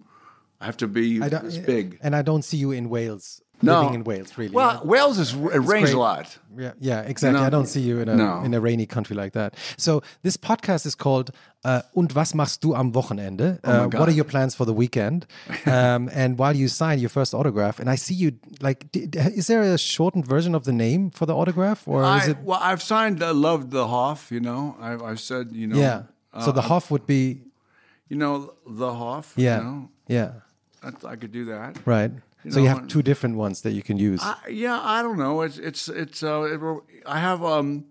I 0.62 0.66
have 0.66 0.78
to 0.78 0.88
be 0.88 1.20
this 1.20 1.58
big. 1.58 2.00
And 2.02 2.16
I 2.16 2.22
don't 2.22 2.44
see 2.44 2.58
you 2.58 2.72
in 2.72 2.90
Wales. 2.90 3.42
No. 3.62 3.82
Living 3.82 3.96
in 3.96 4.04
Wales, 4.04 4.38
really. 4.38 4.54
Well, 4.54 4.82
Wales 4.84 5.20
is 5.20 5.34
it 5.34 5.60
rains 5.60 5.92
a 5.92 5.98
lot. 6.00 6.38
Yeah, 6.58 6.72
yeah, 6.80 7.02
exactly. 7.02 7.40
know? 7.40 7.46
I 7.46 7.50
don't 7.50 7.68
see 7.68 7.82
you 7.82 8.00
in 8.00 8.10
a 8.10 8.16
No. 8.16 8.42
in 8.44 8.54
a 8.54 8.60
rainy 8.60 8.86
country 8.86 9.16
like 9.16 9.34
that. 9.34 9.56
So 9.78 10.02
this 10.24 10.36
podcast 10.38 10.86
is 10.86 10.96
called 10.96 11.32
uh, 11.64 11.82
"Und 11.96 12.14
was 12.14 12.34
machst 12.34 12.62
du 12.62 12.76
am 12.76 12.92
Wochenende?" 12.94 13.60
Oh 13.64 13.72
uh, 13.72 13.88
God. 13.88 14.00
what 14.00 14.10
are 14.10 14.16
your 14.16 14.26
plans 14.26 14.56
for 14.56 14.66
the 14.66 14.74
weekend? 14.74 15.26
um, 15.66 16.10
and 16.14 16.38
while 16.40 16.56
you 16.56 16.68
sign 16.68 17.00
your 17.00 17.10
first 17.10 17.34
autograph, 17.34 17.80
and 17.80 17.90
I 17.90 17.96
see 17.98 18.16
you 18.16 18.32
like, 18.62 18.88
is 19.38 19.48
there 19.48 19.62
a 19.62 19.78
shortened 19.78 20.26
version 20.26 20.56
of 20.56 20.64
the 20.64 20.74
name 20.74 21.10
for 21.12 21.26
the 21.26 21.36
autograph, 21.36 21.88
or 21.88 22.04
is 22.18 22.28
it? 22.28 22.38
well, 22.44 22.60
I've 22.62 22.82
signed 22.82 23.22
uh, 23.22 23.34
"Love 23.34 23.70
the 23.70 23.88
Hoff." 23.88 24.32
You 24.32 24.40
know, 24.42 24.76
I've, 24.82 25.02
I've 25.04 25.20
said, 25.20 25.52
you 25.52 25.68
know, 25.68 25.78
Yeah. 25.78 26.04
uh, 26.34 26.42
so 26.46 26.52
the 26.52 26.62
Hoff 26.64 26.90
would 26.92 27.06
be, 27.06 27.42
you 28.10 28.18
know, 28.18 28.54
the 28.68 28.94
Hoff. 28.94 29.34
yeah, 29.38 29.58
you 29.60 29.64
know, 29.64 29.90
yeah, 30.08 30.32
I, 30.84 31.12
I 31.14 31.16
could 31.16 31.32
do 31.32 31.46
that. 31.46 31.78
right. 31.86 32.12
You 32.44 32.52
so 32.52 32.60
you 32.60 32.68
have 32.68 32.88
two 32.88 33.02
different 33.02 33.36
ones 33.36 33.62
that 33.62 33.72
you 33.72 33.84
can 33.84 33.98
use. 33.98 34.20
I, 34.24 34.36
yeah, 34.50 34.80
I 34.82 35.02
don't 35.02 35.18
know. 35.18 35.42
It's 35.42 35.58
it's 35.58 35.88
it's. 35.88 36.24
Uh, 36.24 36.42
it, 36.44 37.02
I 37.06 37.20
have 37.20 37.44
um, 37.44 37.86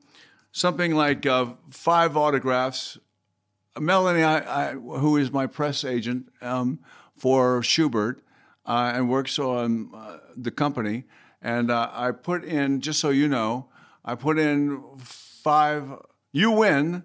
something 0.52 0.94
like 0.94 1.24
uh, 1.26 1.54
five 1.70 2.16
autographs. 2.16 2.98
Melanie, 3.78 4.24
I, 4.24 4.70
I, 4.70 4.72
who 4.72 5.16
is 5.16 5.30
my 5.30 5.46
press 5.46 5.84
agent 5.84 6.28
um, 6.42 6.80
for 7.16 7.62
Schubert 7.62 8.22
uh, 8.66 8.92
and 8.94 9.08
works 9.08 9.38
on 9.38 9.90
uh, 9.94 10.18
the 10.36 10.50
company, 10.50 11.04
and 11.40 11.70
uh, 11.70 11.88
I 11.92 12.10
put 12.10 12.44
in 12.44 12.80
just 12.80 12.98
so 12.98 13.10
you 13.10 13.28
know, 13.28 13.68
I 14.04 14.16
put 14.16 14.38
in 14.38 14.82
five. 14.98 15.92
You 16.32 16.50
win, 16.50 17.04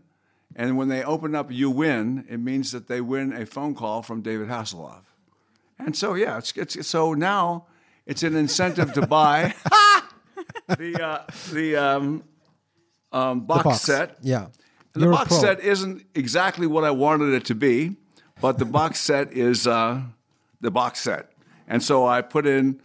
and 0.55 0.77
when 0.77 0.88
they 0.88 1.03
open 1.03 1.36
up 1.36 1.51
"You 1.51 1.69
win," 1.69 2.25
it 2.29 2.39
means 2.39 2.71
that 2.71 2.88
they 2.88 3.01
win 3.01 3.34
a 3.34 3.45
phone 3.45 3.75
call 3.75 4.01
from 4.01 4.21
David 4.21 4.47
Hasselhoff. 4.47 5.03
And 5.80 5.96
so 5.96 6.14
yeah, 6.16 6.38
it's, 6.38 6.54
it's 6.56 6.88
so 6.88 7.14
now 7.14 7.66
it's 8.06 8.24
an 8.24 8.36
incentive 8.36 8.94
to 8.94 9.06
buy 9.08 9.54
the 10.68 11.04
uh, 11.04 11.24
the 11.52 11.76
um, 11.76 12.24
um, 13.12 13.42
box, 13.42 13.64
The 13.64 13.70
box. 13.70 13.82
set. 13.82 14.18
Yeah. 14.22 14.46
And 14.94 15.04
the 15.04 15.08
You're 15.08 15.12
box 15.14 15.36
set 15.36 15.60
isn't 15.60 16.04
exactly 16.16 16.68
what 16.68 16.84
I 16.84 16.92
wanted 16.92 17.34
it 17.34 17.46
to 17.46 17.56
be, 17.56 17.98
but 18.42 18.58
the 18.58 18.66
box 18.66 19.00
set 19.02 19.34
is 19.34 19.68
uh, 19.68 20.02
the 20.62 20.72
box 20.72 21.02
set. 21.02 21.32
And 21.68 21.84
so 21.84 22.06
I 22.06 22.22
put 22.22 22.46
in 22.46 22.80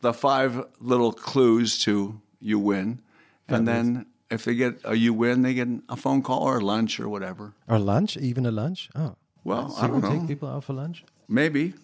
the 0.00 0.12
five 0.12 0.64
little 0.80 1.12
clues 1.12 1.78
to 1.80 2.20
you 2.40 2.58
win. 2.60 3.00
And 3.48 3.66
then 3.66 4.06
if 4.30 4.44
they 4.44 4.54
get 4.54 4.80
a 4.84 4.94
you 4.96 5.12
win, 5.14 5.42
they 5.42 5.54
get 5.54 5.68
a 5.88 5.96
phone 5.96 6.22
call 6.22 6.42
or 6.42 6.60
lunch 6.60 7.00
or 7.00 7.08
whatever. 7.08 7.52
Or 7.68 7.78
lunch, 7.78 8.16
even 8.16 8.44
a 8.46 8.50
lunch. 8.50 8.88
Oh. 8.94 9.16
Well, 9.44 9.70
So 9.70 9.82
I 9.82 9.86
don't 9.86 10.02
take 10.02 10.20
know. 10.22 10.26
people 10.26 10.48
out 10.48 10.64
for 10.64 10.72
lunch? 10.74 11.04
Maybe. 11.28 11.74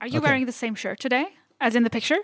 Are 0.00 0.06
you 0.08 0.20
wearing 0.20 0.46
the 0.46 0.52
same 0.52 0.74
shirt 0.74 1.00
today 1.00 1.26
as 1.60 1.74
in 1.76 1.82
the 1.82 1.90
picture? 1.90 2.18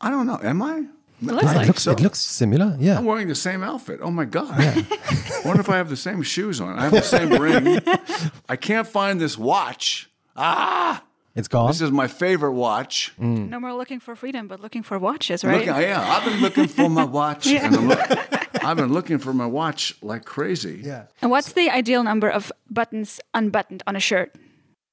I 0.00 0.10
don't 0.10 0.26
know. 0.26 0.38
Am 0.42 0.60
I? 0.62 0.86
It 1.22 1.26
looks 1.26 1.44
it 1.52 1.56
like. 1.56 1.66
looks 1.68 1.82
so. 1.82 1.92
it 1.92 2.00
looks 2.00 2.18
similar. 2.18 2.76
Yeah. 2.80 2.98
I'm 2.98 3.04
wearing 3.04 3.28
the 3.28 3.34
same 3.34 3.62
outfit. 3.62 4.00
Oh 4.02 4.10
my 4.10 4.24
God. 4.24 4.50
I 4.52 4.84
wonder 5.44 5.60
if 5.60 5.68
I 5.70 5.76
have 5.76 5.88
the 5.88 5.96
same 5.96 6.22
shoes 6.22 6.60
on. 6.60 6.78
I 6.78 6.82
have 6.82 6.92
the 6.92 7.02
same 7.02 7.30
ring. 7.30 7.78
I 8.48 8.56
can't 8.56 8.86
find 8.88 9.20
this 9.20 9.38
watch. 9.38 10.10
Ah! 10.36 11.04
It's 11.34 11.48
gone. 11.48 11.68
This 11.68 11.80
is 11.80 11.90
my 11.90 12.08
favorite 12.08 12.52
watch. 12.52 13.12
No 13.18 13.58
more 13.58 13.72
looking 13.72 14.00
for 14.00 14.14
freedom, 14.14 14.48
but 14.48 14.60
looking 14.60 14.82
for 14.82 14.98
watches, 14.98 15.44
right? 15.44 15.66
Looking, 15.66 15.80
yeah, 15.82 16.00
I've 16.00 16.24
been 16.26 16.40
looking 16.42 16.68
for 16.68 16.90
my 16.90 17.04
watch, 17.04 17.46
and 17.64 17.74
I'm 17.74 17.88
look, 17.88 18.62
I've 18.62 18.76
been 18.76 18.92
looking 18.92 19.16
for 19.16 19.32
my 19.32 19.46
watch 19.46 19.94
like 20.02 20.26
crazy. 20.26 20.82
yeah. 20.84 21.06
And 21.22 21.30
what's 21.30 21.52
the 21.52 21.70
ideal 21.70 22.02
number 22.02 22.28
of 22.28 22.52
buttons 22.68 23.18
unbuttoned 23.32 23.82
on 23.86 23.96
a 23.96 24.00
shirt? 24.00 24.34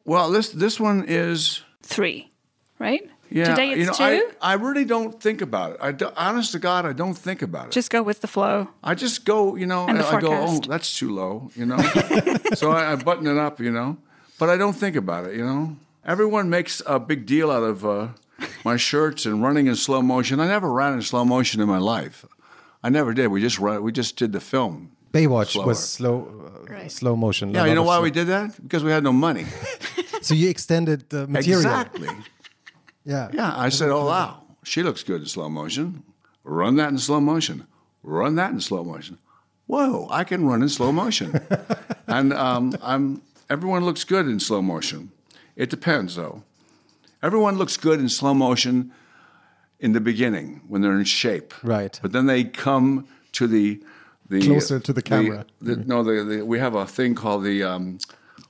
Well, 0.05 0.31
this 0.31 0.49
this 0.51 0.79
one 0.79 1.03
is 1.09 1.61
Three, 1.89 2.29
right? 2.77 3.01
yeah. 3.31 3.45
Today 3.49 3.71
it's 3.71 3.79
you 3.79 3.85
know, 3.87 3.93
two. 3.93 4.31
I, 4.41 4.51
I 4.51 4.53
really 4.53 4.85
don't 4.85 5.19
think 5.21 5.41
about 5.41 5.71
it. 5.73 5.77
I 5.81 5.91
do, 5.91 6.11
honest 6.15 6.51
to 6.51 6.59
God, 6.59 6.85
I 6.85 6.93
don't 6.93 7.15
think 7.15 7.41
about 7.41 7.67
it. 7.67 7.71
Just 7.71 7.89
go 7.89 8.03
with 8.03 8.21
the 8.21 8.27
flow. 8.27 8.67
I 8.83 8.93
just 8.95 9.25
go, 9.25 9.55
you 9.55 9.65
know, 9.65 9.87
And 9.87 9.97
the 9.99 10.05
I 10.05 10.19
go, 10.21 10.29
oh, 10.31 10.59
that's 10.59 10.97
too 10.97 11.09
low, 11.13 11.49
you 11.55 11.65
know. 11.65 11.77
so 12.53 12.71
I, 12.71 12.91
I 12.91 12.95
button 12.95 13.25
it 13.27 13.37
up, 13.37 13.59
you 13.59 13.71
know, 13.71 13.97
but 14.37 14.49
I 14.49 14.57
don't 14.57 14.75
think 14.75 14.95
about 14.95 15.25
it, 15.25 15.35
you 15.35 15.43
know. 15.45 15.77
Everyone 16.05 16.49
makes 16.49 16.81
a 16.85 16.99
big 16.99 17.25
deal 17.25 17.49
out 17.51 17.63
of 17.63 17.85
uh, 17.85 18.07
my 18.63 18.77
shirts 18.77 19.25
and 19.25 19.41
running 19.43 19.67
in 19.67 19.75
slow 19.75 20.01
motion. 20.01 20.39
I 20.39 20.47
never 20.47 20.71
ran 20.71 20.93
in 20.93 21.01
slow 21.01 21.25
motion 21.25 21.59
in 21.61 21.67
my 21.67 21.79
life. 21.79 22.23
I 22.83 22.89
never 22.89 23.13
did. 23.13 23.27
We 23.27 23.41
just 23.41 23.59
run, 23.59 23.83
we 23.83 23.91
just 23.91 24.15
did 24.15 24.31
the 24.31 24.39
film. 24.39 24.91
Baywatch 25.11 25.53
Slower. 25.53 25.65
was 25.65 25.79
slow 25.89 26.15
uh, 26.45 26.71
Right. 26.71 26.91
slow 26.91 27.15
motion. 27.15 27.51
Yeah, 27.51 27.65
you 27.65 27.73
know 27.73 27.83
why 27.83 27.99
we 27.99 28.11
did 28.11 28.27
that? 28.27 28.61
Because 28.61 28.83
we 28.83 28.91
had 28.91 29.03
no 29.03 29.11
money. 29.11 29.45
So 30.21 30.33
you 30.33 30.49
extended 30.49 31.09
the 31.09 31.27
material. 31.27 31.59
Exactly. 31.61 32.09
Yeah. 33.05 33.29
Yeah, 33.33 33.53
I 33.55 33.69
said, 33.69 33.89
oh 33.89 34.05
wow, 34.05 34.43
she 34.63 34.83
looks 34.83 35.03
good 35.03 35.21
in 35.21 35.27
slow 35.27 35.49
motion. 35.49 36.03
Run 36.43 36.75
that 36.77 36.89
in 36.89 36.97
slow 36.97 37.19
motion. 37.19 37.65
Run 38.03 38.35
that 38.35 38.51
in 38.51 38.61
slow 38.61 38.83
motion. 38.83 39.17
Whoa, 39.67 40.07
I 40.09 40.23
can 40.23 40.45
run 40.45 40.61
in 40.63 40.69
slow 40.69 40.91
motion. 40.91 41.39
and 42.07 42.33
um, 42.33 42.75
I'm 42.81 43.21
everyone 43.49 43.85
looks 43.85 44.03
good 44.03 44.27
in 44.27 44.39
slow 44.39 44.61
motion. 44.61 45.11
It 45.55 45.69
depends 45.69 46.15
though. 46.15 46.43
Everyone 47.21 47.57
looks 47.57 47.77
good 47.77 47.99
in 47.99 48.09
slow 48.09 48.33
motion 48.33 48.91
in 49.79 49.93
the 49.93 49.99
beginning 50.01 50.61
when 50.67 50.81
they're 50.81 50.97
in 50.97 51.03
shape. 51.05 51.53
Right. 51.63 51.99
But 52.01 52.11
then 52.11 52.25
they 52.25 52.43
come 52.43 53.07
to 53.33 53.47
the 53.47 53.81
the 54.29 54.41
Closer 54.41 54.79
to 54.79 54.93
the 54.93 55.01
camera. 55.01 55.45
the- 55.59 55.77
no, 55.77 56.03
the, 56.03 56.23
the, 56.23 56.45
we 56.45 56.59
have 56.59 56.75
a 56.75 56.85
thing 56.85 57.15
called 57.15 57.43
the 57.43 57.63
um, 57.63 57.97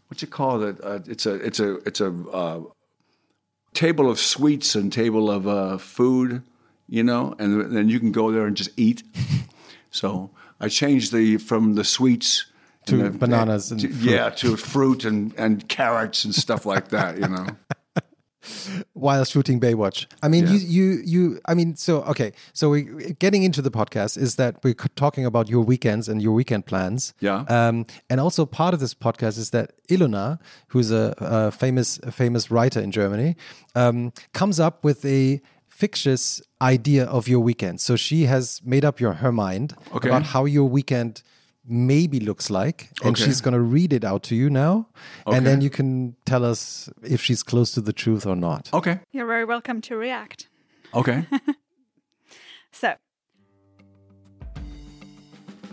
what 0.09 0.21
you 0.21 0.27
call 0.27 0.61
it? 0.63 0.77
Uh, 0.83 0.99
it's 1.07 1.25
a 1.25 1.35
it's 1.35 1.59
a 1.59 1.75
it's 1.87 2.01
a 2.01 2.11
uh, 2.33 2.61
table 3.73 4.09
of 4.09 4.19
sweets 4.19 4.75
and 4.75 4.91
table 4.91 5.29
of 5.31 5.47
uh, 5.47 5.77
food, 5.77 6.43
you 6.87 7.03
know, 7.03 7.33
and 7.39 7.75
then 7.75 7.87
you 7.89 7.99
can 7.99 8.11
go 8.11 8.31
there 8.31 8.45
and 8.45 8.57
just 8.57 8.71
eat. 8.77 9.03
so 9.91 10.31
I 10.59 10.67
changed 10.67 11.13
the 11.13 11.37
from 11.37 11.75
the 11.75 11.83
sweets 11.83 12.45
To 12.87 12.97
the- 12.97 13.09
bananas 13.11 13.71
and 13.71 13.79
to- 13.81 13.87
fruit. 13.89 14.11
yeah 14.11 14.29
to 14.31 14.57
fruit 14.57 15.05
and 15.05 15.33
and 15.37 15.67
carrots 15.69 16.25
and 16.25 16.33
stuff 16.35 16.65
like 16.65 16.89
that, 16.89 17.17
you 17.17 17.27
know. 17.27 17.47
while 18.93 19.25
shooting 19.25 19.59
Baywatch. 19.59 20.05
I 20.23 20.27
mean, 20.27 20.45
Yeah. 20.45 20.53
you, 20.53 20.59
you, 20.59 21.01
you. 21.05 21.39
I 21.45 21.53
mean, 21.53 21.75
so 21.75 22.01
okay. 22.03 22.31
So 22.53 22.69
we 22.69 22.83
getting 23.19 23.43
into 23.43 23.61
the 23.61 23.71
podcast 23.71 24.17
is 24.17 24.35
that 24.35 24.55
we're 24.63 24.73
talking 24.95 25.25
about 25.25 25.49
your 25.49 25.63
weekends 25.63 26.07
and 26.09 26.21
your 26.21 26.33
weekend 26.33 26.65
plans. 26.65 27.13
Yeah. 27.19 27.43
Um, 27.47 27.85
and 28.09 28.19
also 28.19 28.45
part 28.45 28.73
of 28.73 28.79
this 28.79 28.93
podcast 28.93 29.37
is 29.37 29.49
that 29.51 29.73
Ilona, 29.89 30.39
who's 30.67 30.91
a, 30.91 31.13
a 31.19 31.51
famous, 31.51 31.99
a 32.03 32.11
famous 32.11 32.49
writer 32.51 32.79
in 32.79 32.91
Germany, 32.91 33.35
um, 33.75 34.13
comes 34.33 34.59
up 34.59 34.83
with 34.83 35.03
a 35.05 35.41
fictitious 35.67 36.41
idea 36.61 37.05
of 37.05 37.27
your 37.27 37.39
weekend. 37.39 37.79
So 37.81 37.95
she 37.95 38.23
has 38.25 38.61
made 38.65 38.83
up 38.83 38.99
your 38.99 39.13
her 39.13 39.31
mind 39.31 39.73
Okay. 39.93 40.09
about 40.09 40.23
how 40.23 40.45
your 40.45 40.65
weekend 40.69 41.23
maybe 41.69 42.19
looks 42.19 42.49
like 42.49 42.89
and 43.03 43.11
Okay. 43.15 43.23
she's 43.25 43.41
going 43.41 43.53
to 43.53 43.59
read 43.59 43.93
it 43.93 44.03
out 44.03 44.23
to 44.23 44.35
you 44.35 44.49
now 44.49 44.87
Okay. 45.27 45.37
and 45.37 45.45
then 45.45 45.61
you 45.61 45.69
can 45.69 46.15
tell 46.25 46.43
us 46.43 46.89
if 47.03 47.21
she's 47.21 47.43
close 47.43 47.71
to 47.73 47.81
the 47.81 47.93
truth 47.93 48.25
or 48.25 48.35
not 48.35 48.69
Okay. 48.73 48.99
You're 49.11 49.27
very 49.27 49.45
welcome 49.45 49.79
to 49.81 49.95
react. 49.95 50.47
Okay. 50.93 51.25
So, 52.71 52.93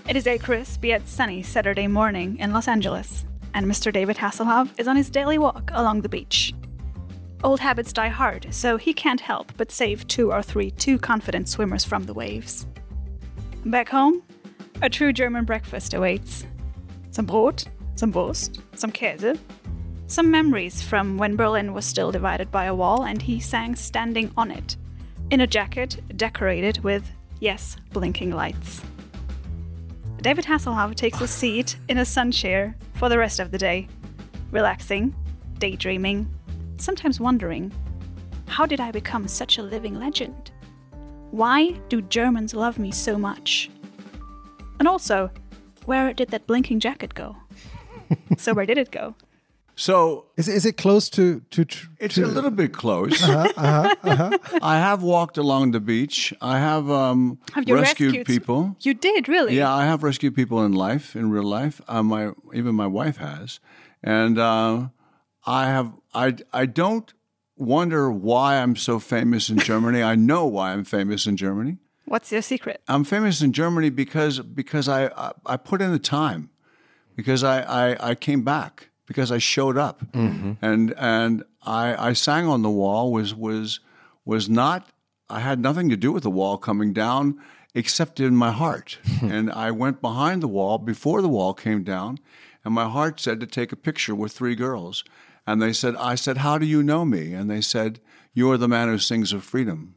it 0.08 0.16
is 0.16 0.26
a 0.26 0.38
crisp 0.38 0.84
yet 0.84 1.06
sunny 1.08 1.42
Saturday 1.42 1.86
morning 1.88 2.38
in 2.38 2.52
Los 2.52 2.68
Angeles, 2.68 3.24
and 3.54 3.66
Mr. 3.66 3.92
David 3.92 4.16
Hasselhoff 4.16 4.70
is 4.78 4.88
on 4.88 4.96
his 4.96 5.10
daily 5.10 5.36
walk 5.38 5.70
along 5.74 6.00
the 6.02 6.08
beach. 6.08 6.54
Old 7.44 7.60
habits 7.60 7.92
die 7.92 8.08
hard, 8.08 8.46
so 8.50 8.76
he 8.76 8.94
can't 8.94 9.20
help 9.20 9.52
but 9.56 9.70
save 9.70 10.06
two 10.08 10.32
or 10.32 10.42
three 10.42 10.70
too 10.70 10.98
confident 10.98 11.48
swimmers 11.48 11.84
from 11.84 12.04
the 12.04 12.14
waves. 12.14 12.66
Back 13.64 13.88
home, 13.90 14.22
a 14.82 14.90
true 14.90 15.12
German 15.12 15.44
breakfast 15.44 15.94
awaits. 15.94 16.44
Some 17.10 17.26
Brot, 17.26 17.66
some 17.94 18.12
Wurst, 18.12 18.60
some 18.74 18.92
Käse, 18.92 19.38
some 20.06 20.30
memories 20.30 20.82
from 20.82 21.16
when 21.16 21.36
Berlin 21.36 21.72
was 21.72 21.84
still 21.84 22.12
divided 22.12 22.50
by 22.50 22.66
a 22.66 22.74
wall 22.74 23.04
and 23.04 23.20
he 23.20 23.40
sang 23.40 23.74
standing 23.74 24.30
on 24.36 24.50
it, 24.50 24.76
in 25.30 25.40
a 25.40 25.46
jacket 25.46 26.00
decorated 26.16 26.78
with, 26.84 27.10
yes, 27.40 27.76
blinking 27.92 28.30
lights. 28.30 28.82
David 30.20 30.44
Hasselhoff 30.44 30.94
takes 30.94 31.20
a 31.20 31.28
seat 31.28 31.76
in 31.88 31.98
a 31.98 32.04
sun 32.04 32.30
chair 32.30 32.76
for 32.94 33.08
the 33.08 33.18
rest 33.18 33.40
of 33.40 33.50
the 33.50 33.58
day, 33.58 33.88
relaxing, 34.50 35.14
daydreaming, 35.58 36.28
sometimes 36.76 37.18
wondering 37.18 37.72
how 38.46 38.66
did 38.66 38.80
I 38.80 38.90
become 38.90 39.26
such 39.26 39.58
a 39.58 39.62
living 39.62 39.98
legend? 39.98 40.52
Why 41.30 41.72
do 41.88 42.00
Germans 42.00 42.54
love 42.54 42.78
me 42.78 42.92
so 42.92 43.18
much? 43.18 43.70
And 44.78 44.88
also, 44.88 45.30
where 45.84 46.12
did 46.12 46.28
that 46.28 46.46
blinking 46.46 46.80
jacket 46.80 47.14
go? 47.14 47.36
so, 48.38 48.54
where 48.54 48.66
did 48.66 48.78
it 48.78 48.90
go? 48.90 49.14
So 49.78 50.24
is, 50.38 50.48
is 50.48 50.64
it 50.64 50.78
close 50.78 51.10
to 51.10 51.40
to, 51.50 51.64
tr- 51.66 51.88
It's 52.00 52.14
to 52.14 52.24
a 52.24 52.26
little 52.28 52.50
bit 52.50 52.72
close. 52.72 53.22
Uh-huh, 53.22 54.38
I 54.62 54.78
have 54.78 55.02
walked 55.02 55.36
along 55.36 55.72
the 55.72 55.80
beach. 55.80 56.32
I 56.40 56.58
have, 56.58 56.90
um, 56.90 57.38
Have 57.52 57.68
you 57.68 57.74
rescued, 57.74 58.14
rescued 58.14 58.26
people. 58.26 58.76
You 58.80 58.94
did, 58.94 59.28
really? 59.28 59.54
Yeah, 59.54 59.72
I 59.72 59.84
have 59.84 60.02
rescued 60.02 60.34
people 60.34 60.64
in 60.64 60.72
life, 60.72 61.14
in 61.14 61.30
real 61.30 61.44
life. 61.44 61.82
Uh, 61.88 62.02
my 62.02 62.32
even 62.54 62.74
my 62.74 62.86
wife 62.86 63.18
has, 63.18 63.60
and 64.02 64.38
uh, 64.38 64.88
I 65.46 65.66
have. 65.66 65.92
I 66.14 66.36
I 66.54 66.64
don't 66.64 67.12
wonder 67.56 68.10
why 68.10 68.56
I'm 68.56 68.76
so 68.76 68.98
famous 68.98 69.50
in 69.50 69.58
Germany. 69.58 70.02
I 70.02 70.14
know 70.14 70.46
why 70.46 70.72
I'm 70.72 70.84
famous 70.84 71.26
in 71.26 71.36
Germany. 71.36 71.76
What's 72.06 72.30
your 72.30 72.42
secret? 72.42 72.80
I'm 72.86 73.04
famous 73.04 73.42
in 73.42 73.52
Germany 73.52 73.90
because 73.90 74.38
because 74.40 74.88
I 74.88 75.06
I, 75.06 75.32
I 75.44 75.56
put 75.56 75.82
in 75.82 75.92
the 75.92 75.98
time, 75.98 76.50
because 77.16 77.42
I, 77.42 77.60
I 77.62 78.10
I 78.10 78.14
came 78.14 78.42
back, 78.42 78.90
because 79.06 79.32
I 79.32 79.38
showed 79.38 79.76
up, 79.76 80.00
mm-hmm. 80.12 80.52
and 80.62 80.94
and 80.96 81.44
I 81.62 82.10
I 82.10 82.12
sang 82.12 82.46
on 82.46 82.62
the 82.62 82.70
wall 82.70 83.12
was 83.12 83.34
was 83.34 83.80
was 84.24 84.48
not 84.48 84.88
I 85.28 85.40
had 85.40 85.58
nothing 85.58 85.88
to 85.88 85.96
do 85.96 86.12
with 86.12 86.22
the 86.22 86.30
wall 86.30 86.58
coming 86.58 86.92
down 86.92 87.40
except 87.74 88.20
in 88.20 88.36
my 88.36 88.52
heart, 88.52 88.98
and 89.22 89.50
I 89.50 89.72
went 89.72 90.00
behind 90.00 90.42
the 90.42 90.48
wall 90.48 90.78
before 90.78 91.20
the 91.20 91.28
wall 91.28 91.54
came 91.54 91.82
down, 91.82 92.18
and 92.64 92.72
my 92.72 92.88
heart 92.88 93.18
said 93.18 93.40
to 93.40 93.46
take 93.46 93.72
a 93.72 93.76
picture 93.76 94.14
with 94.14 94.30
three 94.30 94.54
girls, 94.54 95.02
and 95.44 95.60
they 95.60 95.72
said 95.72 95.96
I 95.96 96.14
said 96.14 96.38
how 96.38 96.56
do 96.56 96.66
you 96.66 96.84
know 96.84 97.04
me, 97.04 97.32
and 97.32 97.50
they 97.50 97.60
said 97.60 97.98
you 98.32 98.48
are 98.52 98.58
the 98.58 98.68
man 98.68 98.86
who 98.86 98.98
sings 98.98 99.32
of 99.32 99.42
freedom. 99.42 99.95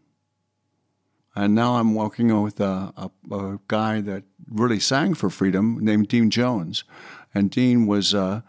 And 1.36 1.56
now 1.56 1.76
I'm 1.76 1.94
working 1.96 2.42
with 2.42 2.60
a, 2.60 2.94
a, 2.98 3.10
a 3.36 3.60
guy 3.68 4.02
that 4.02 4.24
really 4.50 4.80
sang 4.80 5.14
for 5.14 5.30
freedom 5.30 5.78
named 5.82 6.08
Dean 6.08 6.30
Jones. 6.30 6.84
And 7.34 7.50
Dean 7.52 7.86
was, 7.88 8.14
uh, 8.14 8.42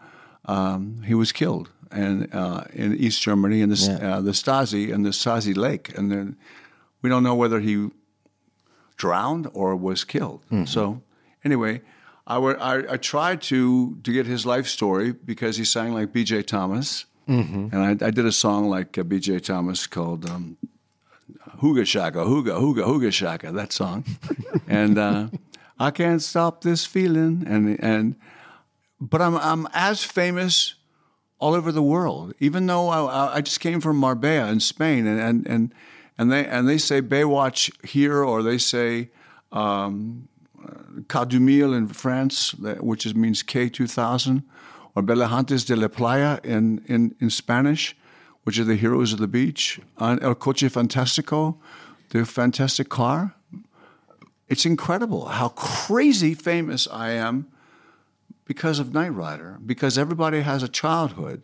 um, 0.45 1.01
he 1.05 1.13
was 1.13 1.31
killed 1.31 1.69
and, 1.91 2.27
uh, 2.33 2.63
in 2.73 2.95
East 2.97 3.21
Germany 3.21 3.61
in 3.61 3.69
the, 3.69 3.75
Yeah. 3.75 4.15
uh, 4.17 4.21
the 4.21 4.31
Stasi, 4.31 4.89
in 4.89 5.03
the 5.03 5.11
Stasi 5.11 5.55
Lake. 5.55 5.95
And 5.97 6.11
then 6.11 6.35
we 7.01 7.09
don't 7.09 7.23
know 7.23 7.35
whether 7.35 7.59
he 7.59 7.89
drowned 8.97 9.47
or 9.53 9.75
was 9.75 10.03
killed. 10.03 10.41
So 10.65 11.01
anyway, 11.43 11.81
I, 12.27 12.37
would, 12.37 12.57
I, 12.59 12.93
I 12.93 12.97
tried 12.97 13.41
to 13.43 13.97
to 14.03 14.11
get 14.13 14.25
his 14.27 14.45
life 14.45 14.67
story 14.67 15.11
because 15.11 15.57
he 15.57 15.65
sang 15.65 15.93
like 15.93 16.13
B.J. 16.13 16.43
Thomas, 16.43 17.05
and 17.27 17.75
I, 17.75 17.91
I 18.07 18.11
did 18.11 18.25
a 18.25 18.31
song 18.31 18.69
like 18.69 18.97
uh, 18.97 19.03
B.J. 19.03 19.39
Thomas 19.39 19.87
called 19.87 20.29
um, 20.29 20.57
"Hooga 21.61 21.85
Shaka, 21.85 22.19
Hooga 22.19 22.59
Hooga 22.59 22.83
Hooga 22.85 23.11
Shaka." 23.11 23.51
That 23.51 23.71
song, 23.73 24.05
and 24.67 24.97
uh, 24.97 25.27
I 25.79 25.91
can't 25.91 26.21
stop 26.21 26.61
this 26.63 26.85
feeling, 26.85 27.43
and 27.47 27.79
and 27.83 28.15
but 28.99 29.21
I'm 29.21 29.35
I'm 29.37 29.67
as 29.73 30.03
famous 30.03 30.75
all 31.39 31.53
over 31.55 31.71
the 31.71 31.81
world. 31.81 32.33
Even 32.39 32.67
though 32.67 32.89
I, 32.89 33.37
I- 33.37 33.41
just 33.41 33.59
came 33.59 33.81
from 33.81 33.97
Marbella 33.97 34.51
in 34.51 34.59
Spain, 34.59 35.07
and 35.07 35.19
and 35.19 35.47
and, 35.47 35.73
and 36.17 36.31
they 36.31 36.45
and 36.45 36.67
they 36.69 36.77
say 36.77 37.01
Baywatch 37.01 37.71
here, 37.87 38.23
or 38.23 38.43
they 38.43 38.57
say 38.59 39.09
um, 39.51 40.27
Cas 41.09 41.25
du 41.25 41.39
Mille 41.39 41.73
in 41.73 41.87
France, 41.87 42.53
which 42.79 43.05
is, 43.05 43.15
means 43.15 43.41
K 43.43 43.69
two 43.69 43.87
thousand, 43.87 44.43
or 44.95 45.01
Belejantes 45.01 45.65
de 45.65 45.75
la 45.75 45.87
Playa 45.87 46.39
in, 46.43 46.83
in 46.87 47.15
in 47.19 47.29
Spanish, 47.31 47.95
which 48.43 48.59
are 48.59 48.63
the 48.63 48.75
heroes 48.75 49.13
of 49.13 49.19
the 49.19 49.27
beach, 49.27 49.79
and 49.97 50.21
El 50.23 50.35
Coche 50.35 50.63
Fantastico, 50.63 51.57
the 52.09 52.25
fantastic 52.25 52.89
car. 52.89 53.35
It's 54.47 54.65
incredible 54.65 55.25
how 55.25 55.49
crazy 55.49 56.33
famous 56.33 56.87
I 56.87 57.11
am 57.11 57.47
because 58.45 58.79
of 58.79 58.93
Knight 58.93 59.13
Rider, 59.13 59.59
because 59.65 59.97
everybody 59.97 60.41
has 60.41 60.63
a 60.63 60.67
childhood. 60.67 61.41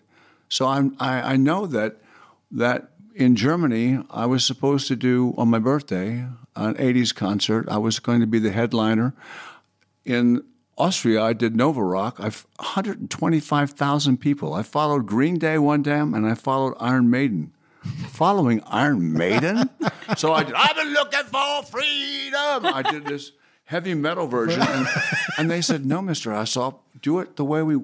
So 0.50 0.68
I'm, 0.68 0.96
I, 1.00 1.34
I 1.34 1.38
know 1.38 1.66
that 1.68 1.98
that 2.52 2.92
in 3.16 3.36
Germany, 3.36 4.00
I 4.10 4.26
was 4.26 4.46
supposed 4.46 4.88
to 4.88 4.96
do 4.96 5.34
on 5.38 5.50
my 5.50 5.60
birthday 5.60 6.26
an 6.56 6.74
80s 6.76 7.14
concert. 7.14 7.68
I 7.70 7.78
was 7.78 8.00
going 8.00 8.20
to 8.22 8.28
be 8.28 8.40
the 8.40 8.52
headliner. 8.52 9.14
In 10.06 10.44
Austria, 10.78 11.24
I 11.24 11.34
did 11.34 11.56
Nova 11.56 11.84
Rock. 11.84 12.18
I've 12.20 12.46
125,000 12.58 14.18
people. 14.18 14.54
I 14.54 14.62
followed 14.64 15.08
Green 15.08 15.40
Day 15.40 15.58
one 15.58 15.84
time, 15.84 16.14
and 16.14 16.28
I 16.28 16.36
followed 16.36 16.76
Iron 16.80 17.10
Maiden. 17.10 17.52
Following 18.10 18.62
Iron 18.66 19.14
Maiden, 19.14 19.70
so 20.18 20.34
I 20.34 20.44
did. 20.44 20.54
I've 20.56 20.76
been 20.76 20.94
looking 20.94 21.24
for 21.24 21.64
freedom. 21.64 22.66
I 22.66 22.84
did 22.90 23.06
this 23.06 23.32
heavy 23.66 23.94
metal 23.94 24.28
version, 24.28 24.62
and, 24.62 24.88
and 25.38 25.50
they 25.50 25.62
said, 25.62 25.86
"No, 25.86 26.02
Mister 26.02 26.32
Asop, 26.32 26.80
do 27.02 27.20
it 27.20 27.38
the 27.38 27.46
way 27.46 27.64
we 27.64 27.80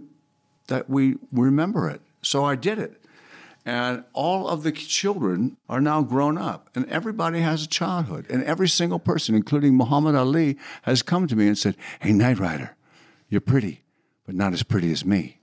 that 0.67 0.89
we 0.89 1.15
remember 1.31 1.89
it." 1.89 2.01
So 2.21 2.43
I 2.43 2.55
did 2.55 2.79
it, 2.79 3.01
and 3.65 4.03
all 4.11 4.49
of 4.49 4.63
the 4.63 4.73
children 4.73 5.55
are 5.69 5.79
now 5.79 6.01
grown 6.01 6.37
up, 6.37 6.69
and 6.75 6.85
everybody 6.89 7.39
has 7.39 7.63
a 7.63 7.67
childhood, 7.67 8.25
and 8.29 8.43
every 8.43 8.67
single 8.67 8.99
person, 8.99 9.35
including 9.35 9.77
Muhammad 9.77 10.15
Ali, 10.15 10.57
has 10.81 11.01
come 11.01 11.27
to 11.27 11.35
me 11.37 11.47
and 11.47 11.57
said, 11.57 11.77
"Hey, 12.01 12.11
Knight 12.11 12.39
Rider, 12.39 12.75
you're 13.33 13.41
pretty, 13.41 13.83
but 14.25 14.35
not 14.35 14.53
as 14.53 14.63
pretty 14.63 14.91
as 14.91 15.03
me." 15.03 15.39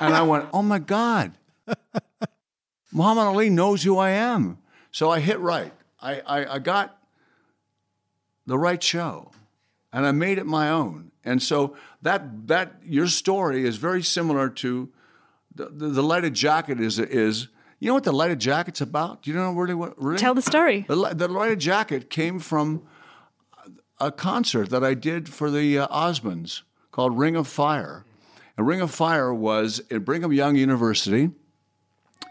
and 0.00 0.14
I 0.14 0.22
went, 0.22 0.48
"Oh 0.52 0.62
my 0.62 0.78
God." 0.78 1.32
Muhammad 2.94 3.24
Ali 3.24 3.50
knows 3.50 3.82
who 3.82 3.98
I 3.98 4.10
am. 4.10 4.58
So 4.92 5.10
I 5.10 5.18
hit 5.18 5.40
right. 5.40 5.72
I, 6.00 6.20
I, 6.20 6.54
I 6.54 6.58
got 6.60 6.96
the 8.46 8.56
right 8.56 8.80
show 8.80 9.32
and 9.92 10.06
I 10.06 10.12
made 10.12 10.38
it 10.38 10.46
my 10.46 10.70
own. 10.70 11.10
And 11.24 11.42
so 11.42 11.76
that, 12.02 12.46
that 12.46 12.76
your 12.84 13.08
story 13.08 13.66
is 13.66 13.76
very 13.78 14.02
similar 14.02 14.48
to 14.50 14.92
the, 15.54 15.66
the, 15.66 15.88
the 15.88 16.02
lighted 16.02 16.34
jacket 16.34 16.80
is, 16.80 16.98
is, 17.00 17.48
you 17.80 17.88
know 17.88 17.94
what 17.94 18.04
the 18.04 18.12
lighted 18.12 18.38
jacket's 18.38 18.80
about? 18.80 19.22
Do 19.22 19.30
you 19.30 19.36
know 19.36 19.52
really 19.52 19.74
what, 19.74 20.00
really? 20.00 20.18
Tell 20.18 20.34
the 20.34 20.42
story. 20.42 20.84
The, 20.86 21.14
the 21.14 21.28
lighted 21.28 21.58
jacket 21.58 22.10
came 22.10 22.38
from 22.38 22.86
a 23.98 24.12
concert 24.12 24.70
that 24.70 24.84
I 24.84 24.94
did 24.94 25.28
for 25.28 25.50
the 25.50 25.80
uh, 25.80 25.88
Osmonds 25.88 26.62
called 26.94 27.18
Ring 27.18 27.34
of 27.34 27.48
Fire. 27.48 28.04
And 28.56 28.68
Ring 28.68 28.80
of 28.80 28.88
Fire 28.88 29.34
was 29.34 29.82
at 29.90 30.04
Brigham 30.04 30.32
Young 30.32 30.54
University 30.54 31.32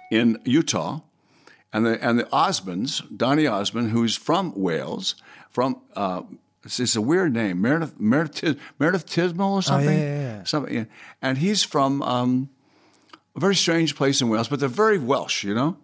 in 0.09 0.39
Utah. 0.45 1.01
And 1.73 1.85
the, 1.85 2.01
and 2.01 2.17
the 2.17 2.23
Osmonds, 2.25 3.03
Donny 3.15 3.45
Osmond, 3.45 3.89
who's 3.89 4.15
from 4.15 4.53
Wales, 4.55 5.15
from, 5.49 5.81
uh, 5.97 6.21
it's, 6.63 6.79
it's 6.79 6.95
a 6.95 7.01
weird 7.01 7.33
name, 7.33 7.61
Meredith, 7.61 7.99
Meredith, 7.99 8.57
Meredith 8.79 9.05
Tismel 9.05 9.51
or 9.51 9.61
something? 9.61 9.99
yeah, 9.99 10.37
yeah. 10.37 10.43
Something, 10.45 10.73
yeah. 10.73 10.85
And 11.21 11.39
he's 11.39 11.63
from 11.63 12.01
um, 12.01 12.49
a 13.35 13.41
very 13.41 13.55
strange 13.55 13.97
place 13.97 14.21
in 14.21 14.29
Wales, 14.29 14.47
but 14.47 14.61
they're 14.61 14.69
very 14.69 14.97
Welsh, 14.97 15.43
you 15.43 15.53
know? 15.53 15.75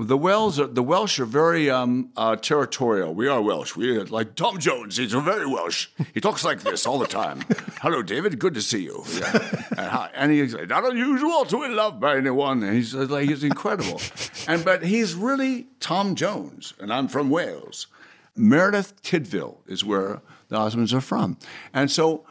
The 0.00 0.16
Welsh, 0.16 0.58
are, 0.58 0.66
the 0.66 0.82
Welsh 0.82 1.18
are 1.18 1.24
very 1.24 1.68
um, 1.68 2.10
uh, 2.16 2.36
territorial. 2.36 3.14
We 3.14 3.26
are 3.26 3.42
Welsh. 3.42 3.74
We 3.74 3.96
are 3.96 4.06
like 4.06 4.36
Tom 4.36 4.58
Jones. 4.58 4.96
He's 4.96 5.12
very 5.12 5.46
Welsh. 5.46 5.88
He 6.14 6.20
talks 6.20 6.44
like 6.44 6.60
this 6.60 6.86
all 6.86 6.98
the 6.98 7.06
time. 7.06 7.40
Hello, 7.82 8.02
David. 8.02 8.38
Good 8.38 8.54
to 8.54 8.62
see 8.62 8.82
you. 8.84 9.04
Yeah. 9.12 9.64
And, 9.70 9.86
hi- 9.88 10.10
and 10.14 10.30
he's 10.30 10.54
like, 10.54 10.68
not 10.68 10.84
unusual 10.84 11.44
to 11.46 11.60
be 11.60 11.74
loved 11.74 12.00
by 12.00 12.16
anyone. 12.16 12.62
And 12.62 12.74
he's 12.74 12.94
like, 12.94 13.28
he's 13.28 13.42
incredible. 13.42 14.00
And 14.46 14.64
but 14.64 14.84
he's 14.84 15.14
really 15.14 15.66
Tom 15.80 16.14
Jones, 16.14 16.74
and 16.78 16.92
I'm 16.92 17.08
from 17.08 17.28
Wales. 17.28 17.88
Meredith 18.36 19.02
Tidville 19.02 19.58
is 19.66 19.84
where 19.84 20.22
the 20.48 20.56
Osmonds 20.56 20.92
are 20.92 21.00
from, 21.00 21.38
and 21.74 21.90
so 21.90 22.24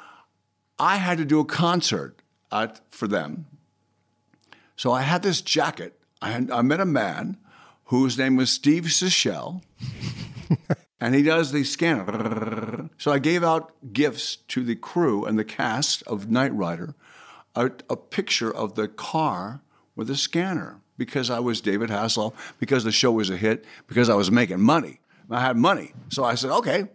I 0.79 0.95
had 0.97 1.17
to 1.17 1.25
do 1.25 1.41
a 1.41 1.45
concert 1.45 2.21
at, 2.49 2.79
for 2.91 3.07
them 3.07 3.45
so 4.77 4.91
I 4.91 5.01
had 5.01 5.23
this 5.23 5.41
jacket. 5.41 5.99
I, 6.21 6.29
had, 6.31 6.51
I 6.51 6.61
met 6.61 6.79
a 6.79 6.85
man 6.85 7.37
whose 7.87 8.17
name 8.17 8.35
was 8.35 8.49
Steve 8.49 8.83
Sichel, 8.83 9.61
and 11.01 11.15
he 11.15 11.23
does 11.23 11.51
the 11.51 11.63
scanner. 11.63 12.89
So 12.97 13.11
I 13.11 13.19
gave 13.19 13.43
out 13.43 13.73
gifts 13.93 14.37
to 14.49 14.63
the 14.63 14.75
crew 14.75 15.25
and 15.25 15.37
the 15.37 15.45
cast 15.45 16.03
of 16.03 16.29
Knight 16.29 16.53
Rider, 16.53 16.95
a, 17.55 17.71
a 17.89 17.95
picture 17.95 18.53
of 18.53 18.75
the 18.75 18.87
car 18.87 19.61
with 19.95 20.09
a 20.09 20.17
scanner 20.17 20.81
because 20.97 21.29
I 21.29 21.39
was 21.39 21.61
David 21.61 21.89
Hasselhoff, 21.89 22.33
because 22.59 22.83
the 22.83 22.91
show 22.91 23.11
was 23.11 23.29
a 23.29 23.37
hit, 23.37 23.65
because 23.87 24.09
I 24.09 24.15
was 24.15 24.31
making 24.31 24.61
money. 24.61 24.99
I 25.29 25.41
had 25.41 25.57
money. 25.57 25.93
So 26.09 26.23
I 26.23 26.35
said, 26.35 26.49
okay. 26.51 26.87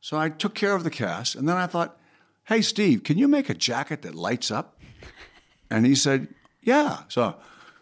So 0.00 0.16
I 0.16 0.28
took 0.30 0.54
care 0.54 0.74
of 0.74 0.84
the 0.84 0.90
cast, 0.90 1.34
and 1.34 1.48
then 1.48 1.56
I 1.56 1.66
thought, 1.66 1.96
hey, 2.44 2.60
Steve, 2.62 3.04
can 3.04 3.18
you 3.18 3.28
make 3.28 3.48
a 3.48 3.54
jacket 3.54 4.02
that 4.02 4.14
lights 4.14 4.50
up? 4.50 4.80
And 5.70 5.86
he 5.86 5.94
said, 5.94 6.28
Yeah. 6.62 7.00
So, 7.08 7.36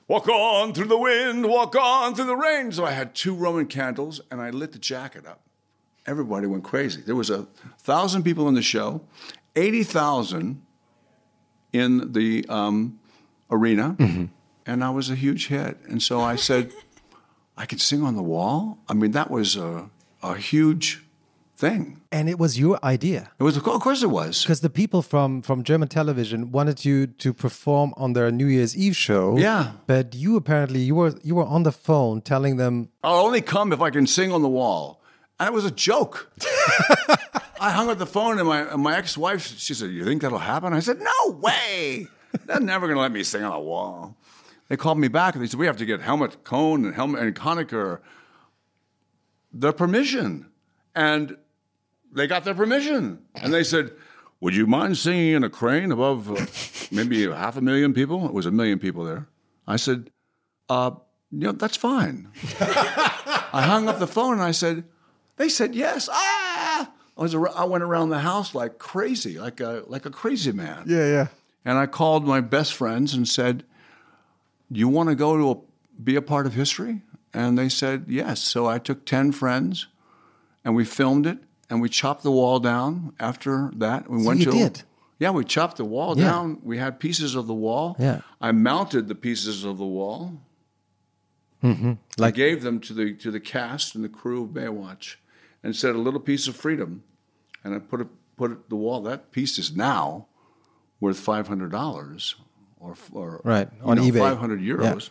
walk 0.09 0.29
on 0.29 0.73
through 0.73 0.87
the 0.87 0.99
wind, 0.99 1.47
walk 1.47 1.75
on 1.77 2.15
through 2.15 2.27
the 2.27 2.37
rain. 2.37 2.73
So 2.73 2.85
I 2.85 2.93
had 2.93 3.15
two 3.15 3.35
Roman 3.35 3.67
candles 3.67 4.21
and 4.31 4.41
I 4.41 4.51
lit 4.51 4.73
the 4.73 4.79
jacket 4.79 5.27
up. 5.27 5.41
Everybody 6.07 6.47
went 6.47 6.63
crazy. 6.63 7.01
There 7.01 7.17
was 7.17 7.31
a 7.31 7.47
thousand 7.79 8.23
people 8.23 8.47
in 8.49 8.55
the 8.55 8.63
show, 8.63 9.03
80,000 9.57 10.63
in 11.73 12.13
the 12.13 12.47
um, 12.49 13.01
arena, 13.51 13.97
and 14.67 14.85
I 14.85 14.91
was 14.91 15.11
a 15.11 15.17
huge 15.17 15.49
hit. 15.49 15.79
And 15.89 16.01
so 16.01 16.21
I 16.21 16.37
said, 16.37 16.73
I 17.57 17.67
could 17.67 17.81
sing 17.81 18.03
on 18.03 18.15
the 18.15 18.23
wall. 18.23 18.79
I 18.89 18.95
mean, 18.95 19.11
that 19.13 19.31
was 19.31 19.57
a, 19.57 19.91
a 20.23 20.37
huge 20.37 21.05
thing. 21.57 22.03
And 22.13 22.29
it 22.29 22.39
was 22.39 22.59
your 22.59 22.79
idea. 22.85 23.31
It 23.39 23.43
was, 23.43 23.57
of 23.57 23.63
course, 23.63 24.03
it 24.03 24.11
was. 24.11 24.43
Because 24.43 24.61
the 24.61 24.71
people 24.71 25.03
from, 25.03 25.43
from 25.43 25.63
German 25.63 25.89
television 25.89 26.53
wanted 26.53 26.85
you 26.85 27.07
to 27.07 27.33
perform 27.33 27.95
on 27.97 28.13
their 28.13 28.31
New 28.31 28.47
Year's 28.47 28.77
Eve 28.77 28.97
show. 28.97 29.37
Yeah. 29.39 29.73
But 29.87 30.15
you 30.15 30.37
apparently 30.37 30.81
you 30.81 30.95
were 30.95 31.15
you 31.23 31.35
were 31.35 31.45
on 31.45 31.63
the 31.63 31.73
phone 31.73 32.21
telling 32.21 32.57
them 32.57 32.91
I'll 33.03 33.25
only 33.25 33.41
come 33.41 33.73
if 33.73 33.81
I 33.81 33.91
can 33.91 34.07
sing 34.07 34.33
on 34.33 34.43
the 34.43 34.49
wall. 34.49 35.03
And 35.39 35.49
it 35.49 35.53
was 35.53 35.65
a 35.65 35.71
joke. 35.71 36.31
I 37.61 37.71
hung 37.71 37.91
up 37.91 37.99
the 37.99 38.07
phone 38.07 38.39
and 38.39 38.49
my, 38.49 38.61
and 38.61 38.83
my 38.83 38.97
ex 38.97 39.17
wife, 39.19 39.59
she 39.59 39.75
said, 39.75 39.91
You 39.91 40.05
think 40.05 40.23
that'll 40.23 40.39
happen? 40.39 40.73
I 40.73 40.81
said, 40.81 40.99
No 41.01 41.31
way. 41.41 42.07
They're 42.45 42.61
never 42.61 42.87
going 42.87 42.97
to 42.97 43.01
let 43.01 43.13
me 43.13 43.23
sing 43.23 43.43
on 43.43 43.53
a 43.53 43.61
wall. 43.61 44.17
They 44.69 44.77
called 44.77 44.99
me 44.99 45.09
back 45.09 45.35
and 45.35 45.43
they 45.43 45.49
said, 45.49 45.61
We 45.61 45.67
have 45.67 45.77
to 45.79 45.87
get 45.87 46.01
Helmut 46.01 46.45
Kohl 46.45 46.75
and 46.75 46.95
Helmut 46.95 47.23
and 47.23 47.35
Conacher 47.35 48.01
their 49.53 49.73
permission. 49.73 50.47
And 50.95 51.37
they 52.17 52.27
got 52.27 52.45
their 52.45 52.55
permission. 52.55 53.21
And 53.37 53.53
they 53.53 53.63
said, 53.63 53.93
Would 54.41 54.57
you 54.57 54.67
mind 54.67 54.97
singing 54.99 55.35
in 55.35 55.45
a 55.45 55.51
crane 55.51 55.93
above 55.93 56.31
uh, 56.31 56.47
maybe 56.91 57.31
half 57.31 57.57
a 57.57 57.61
million 57.61 57.93
people? 57.93 58.27
It 58.27 58.33
was 58.33 58.47
a 58.47 58.51
million 58.51 58.79
people 58.79 59.05
there. 59.05 59.29
I 59.67 59.77
said, 59.77 60.11
uh, 60.69 60.93
you 61.31 61.41
know, 61.41 61.53
that's 61.53 61.77
fine. 61.77 62.29
I 62.61 63.63
hung 63.67 63.89
up 63.89 63.99
the 63.99 64.07
phone 64.07 64.35
and 64.35 64.43
I 64.43 64.53
said, 64.53 64.85
they 65.37 65.49
said 65.49 65.75
yes. 65.75 66.09
Ah! 66.11 66.91
I 67.19 67.23
was 67.23 67.35
I 67.35 67.65
went 67.65 67.83
around 67.83 68.11
the 68.11 68.19
house 68.19 68.55
like 68.55 68.79
crazy, 68.79 69.39
like 69.39 69.61
a 69.61 69.85
like 69.87 70.05
a 70.05 70.11
crazy 70.11 70.53
man. 70.53 70.85
Yeah, 70.87 71.07
yeah. 71.07 71.27
And 71.65 71.79
I 71.79 71.87
called 71.87 72.27
my 72.27 72.41
best 72.41 72.75
friends 72.75 73.15
and 73.15 73.27
said, 73.27 73.65
"Do 74.71 74.79
you 74.79 74.89
want 74.89 75.09
to 75.09 75.15
go 75.15 75.37
to 75.37 75.51
a, 75.51 76.03
be 76.03 76.17
a 76.17 76.23
part 76.23 76.47
of 76.47 76.55
history?" 76.55 77.03
And 77.33 77.57
they 77.57 77.71
said 77.71 78.05
yes. 78.09 78.43
So 78.43 78.67
I 78.67 78.79
took 78.79 79.07
ten 79.07 79.33
friends, 79.33 79.87
and 80.63 80.77
we 80.77 80.85
filmed 80.85 81.27
it, 81.27 81.39
and 81.71 81.81
we 81.81 81.89
chopped 81.89 82.23
the 82.23 82.31
wall 82.31 82.59
down. 82.61 83.13
After 83.19 83.71
that, 83.77 84.09
we 84.11 84.21
So 84.21 84.27
went 84.27 84.41
you 84.41 84.47
to. 84.47 84.51
did? 84.53 84.83
Yeah, 85.19 85.31
we 85.31 85.45
chopped 85.45 85.77
the 85.79 85.85
wall 85.85 86.17
Yeah. 86.17 86.25
down. 86.25 86.59
We 86.63 86.79
had 86.79 87.01
pieces 87.01 87.35
of 87.35 87.47
the 87.47 87.55
wall. 87.55 87.97
Yeah. 87.99 88.21
I 88.41 88.53
mounted 88.53 89.09
the 89.09 89.15
pieces 89.15 89.65
of 89.65 89.79
the 89.79 89.87
wall. 89.87 90.41
Mm-hmm. 91.63 91.93
I 91.93 91.97
Like 92.19 92.35
gave 92.35 92.63
them 92.63 92.81
to 92.81 92.93
the 92.93 93.15
to 93.15 93.31
the 93.31 93.41
cast 93.41 93.95
and 93.95 94.05
the 94.05 94.09
crew 94.11 94.45
of 94.45 94.51
Baywatch, 94.51 95.17
and 95.63 95.75
said 95.75 95.95
a 95.95 95.99
little 95.99 96.21
piece 96.21 96.47
of 96.49 96.55
freedom, 96.57 97.03
and 97.65 97.75
I 97.75 97.79
put 97.79 98.01
it 98.03 98.09
put 98.37 98.53
it 98.53 98.69
the 98.69 98.77
wall. 98.77 99.01
That 99.03 99.33
piece 99.33 99.59
is 99.59 99.75
now 99.75 100.27
worth 101.01 101.19
five 101.19 101.49
hundred 101.49 101.73
dollars, 101.73 102.37
or 102.79 102.95
or 103.13 103.41
Right, 103.43 103.69
on 103.83 103.97
know, 103.97 104.03
eBay. 104.03 104.19
five 104.19 104.39
hundred 104.39 104.61
euros, 104.61 105.11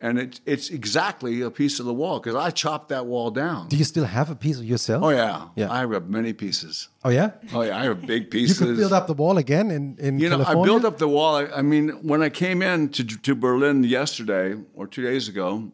and 0.00 0.18
it's 0.18 0.40
it's 0.46 0.70
exactly 0.70 1.40
a 1.42 1.50
piece 1.50 1.80
of 1.80 1.86
the 1.86 1.94
wall 1.94 2.20
because 2.20 2.36
I 2.36 2.50
chopped 2.50 2.88
that 2.90 3.06
wall 3.06 3.30
down. 3.30 3.68
Do 3.68 3.76
you 3.76 3.84
still 3.84 4.04
have 4.04 4.30
a 4.30 4.34
piece 4.36 4.58
of 4.58 4.64
yourself? 4.64 5.02
Oh 5.04 5.10
yeah, 5.10 5.48
Yeah. 5.56 5.70
I 5.72 5.80
have 5.80 6.08
many 6.08 6.32
pieces. 6.32 6.88
Oh 7.04 7.10
yeah. 7.10 7.30
Oh 7.52 7.62
yeah, 7.62 7.76
I 7.80 7.84
have 7.84 8.06
big 8.06 8.30
pieces. 8.30 8.60
You 8.60 8.66
could 8.66 8.76
build 8.76 8.92
up 8.92 9.06
the 9.06 9.14
wall 9.14 9.38
again 9.38 9.70
in 9.70 9.96
in 9.98 10.18
You 10.20 10.28
know, 10.28 10.36
California. 10.36 10.62
I 10.62 10.66
built 10.66 10.84
up 10.84 10.98
the 10.98 11.08
wall. 11.08 11.34
I, 11.36 11.46
I 11.58 11.62
mean, 11.62 11.88
when 12.06 12.22
I 12.22 12.28
came 12.30 12.62
in 12.62 12.88
to, 12.90 13.04
to 13.04 13.34
Berlin 13.34 13.82
yesterday 13.84 14.54
or 14.74 14.86
two 14.86 15.02
days 15.02 15.28
ago, 15.28 15.72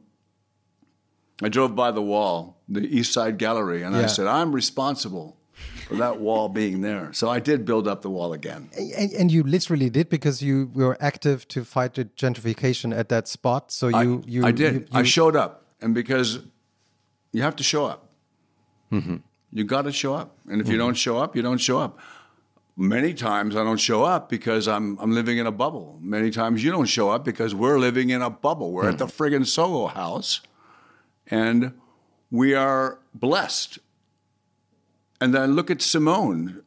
I 1.43 1.49
drove 1.49 1.75
by 1.75 1.91
the 1.91 2.03
wall, 2.03 2.63
the 2.69 2.81
East 2.81 3.13
Side 3.13 3.39
Gallery, 3.39 3.83
and 3.83 3.95
I 3.97 4.07
said, 4.07 4.27
I'm 4.27 4.55
responsible 4.55 5.37
for 5.87 5.97
that 5.97 6.21
wall 6.21 6.49
being 6.49 6.81
there. 6.81 7.13
So 7.13 7.29
I 7.29 7.41
did 7.41 7.65
build 7.65 7.87
up 7.87 8.03
the 8.03 8.11
wall 8.11 8.33
again. 8.33 8.71
And, 8.77 9.13
and 9.13 9.33
you 9.33 9.43
literally 9.43 9.91
did 9.91 10.09
because 10.09 10.43
you 10.43 10.71
were 10.75 10.97
active 11.01 11.47
to 11.49 11.65
fight 11.65 11.95
the 11.95 12.07
gentrification 12.07 12.97
at 12.97 13.09
that 13.11 13.29
spot. 13.29 13.71
So 13.71 13.89
you, 13.89 13.97
I, 13.97 14.29
you 14.29 14.47
I 14.47 14.51
did. 14.51 14.75
you- 14.75 14.87
I 14.93 15.03
showed 15.03 15.37
up, 15.37 15.65
and 15.81 15.95
because 15.95 16.41
you 17.33 17.43
have 17.43 17.57
to 17.57 17.63
show 17.63 17.85
up, 17.87 18.09
mm-hmm. 18.91 19.17
you 19.53 19.65
got 19.65 19.83
to 19.83 19.93
show 19.93 20.15
up, 20.15 20.37
and 20.49 20.61
if 20.61 20.69
you 20.69 20.79
don't 20.79 20.95
show 20.95 21.19
up, 21.19 21.37
you 21.37 21.43
don't 21.43 21.59
show 21.59 21.79
up. 21.79 21.99
Many 22.77 23.15
times 23.15 23.55
I 23.55 23.63
don't 23.63 23.79
show 23.79 24.03
up 24.03 24.29
because 24.29 24.67
I'm 24.67 24.99
I'm 24.99 25.13
living 25.13 25.39
in 25.39 25.47
a 25.47 25.53
bubble. 25.53 25.99
Many 26.01 26.31
times 26.33 26.65
you 26.65 26.73
don't 26.73 26.87
show 26.87 27.09
up 27.09 27.25
because 27.25 27.55
we're 27.55 27.79
living 27.79 28.11
in 28.11 28.21
a 28.21 28.31
bubble. 28.31 28.73
We're 28.73 28.89
at 28.89 28.99
the 28.99 29.07
mm. 29.07 29.13
friggin' 29.13 29.47
Soho 29.47 29.87
House, 29.87 30.41
and 31.29 31.73
we 32.33 32.53
are 32.53 32.99
blessed. 33.15 33.79
And 35.25 35.33
then 35.33 35.57
look 35.57 35.71
at 35.71 35.81
Simone, 35.81 36.61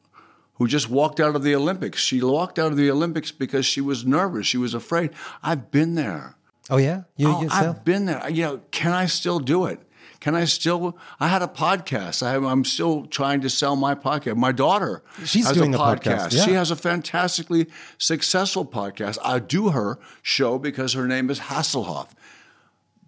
who 0.55 0.67
just 0.67 0.89
walked 0.89 1.19
out 1.19 1.35
of 1.35 1.43
the 1.43 1.53
Olympics. 1.53 2.01
She 2.01 2.19
walked 2.23 2.57
out 2.57 2.71
of 2.71 2.77
the 2.77 2.89
Olympics 2.89 3.31
because 3.31 3.67
she 3.67 3.81
was 3.81 4.03
nervous. 4.03 4.47
She 4.47 4.57
was 4.57 4.73
afraid. 4.73 5.11
I've 5.43 5.69
been 5.69 5.93
there. 5.93 6.37
Oh 6.71 6.77
yeah, 6.77 7.03
you 7.17 7.27
Oh, 7.27 7.43
yourself. 7.43 7.77
I've 7.77 7.85
been 7.85 8.05
there. 8.05 8.27
You 8.27 8.41
know, 8.43 8.61
can 8.71 8.93
I 8.93 9.05
still 9.05 9.37
do 9.37 9.67
it? 9.67 9.79
Can 10.19 10.33
I 10.33 10.45
still? 10.45 10.97
I 11.19 11.27
had 11.27 11.43
a 11.43 11.47
podcast. 11.47 12.23
I, 12.25 12.35
I'm 12.35 12.65
still 12.65 13.05
trying 13.05 13.41
to 13.41 13.49
sell 13.51 13.75
my 13.75 13.93
podcast. 13.93 14.35
My 14.37 14.51
daughter, 14.51 15.03
She's 15.23 15.45
has 15.45 15.55
doing 15.55 15.75
a 15.75 15.77
a 15.77 15.79
podcast, 15.79 16.43
She 16.43 16.53
has 16.53 16.71
a 16.71 16.75
fantastically 16.75 17.67
successful 17.99 18.65
podcast. 18.65 19.19
I 19.23 19.37
do 19.37 19.69
her 19.69 19.99
show 20.23 20.57
because 20.57 20.93
her 20.93 21.05
name 21.07 21.29
is 21.29 21.41
Hasselhoff. 21.41 22.07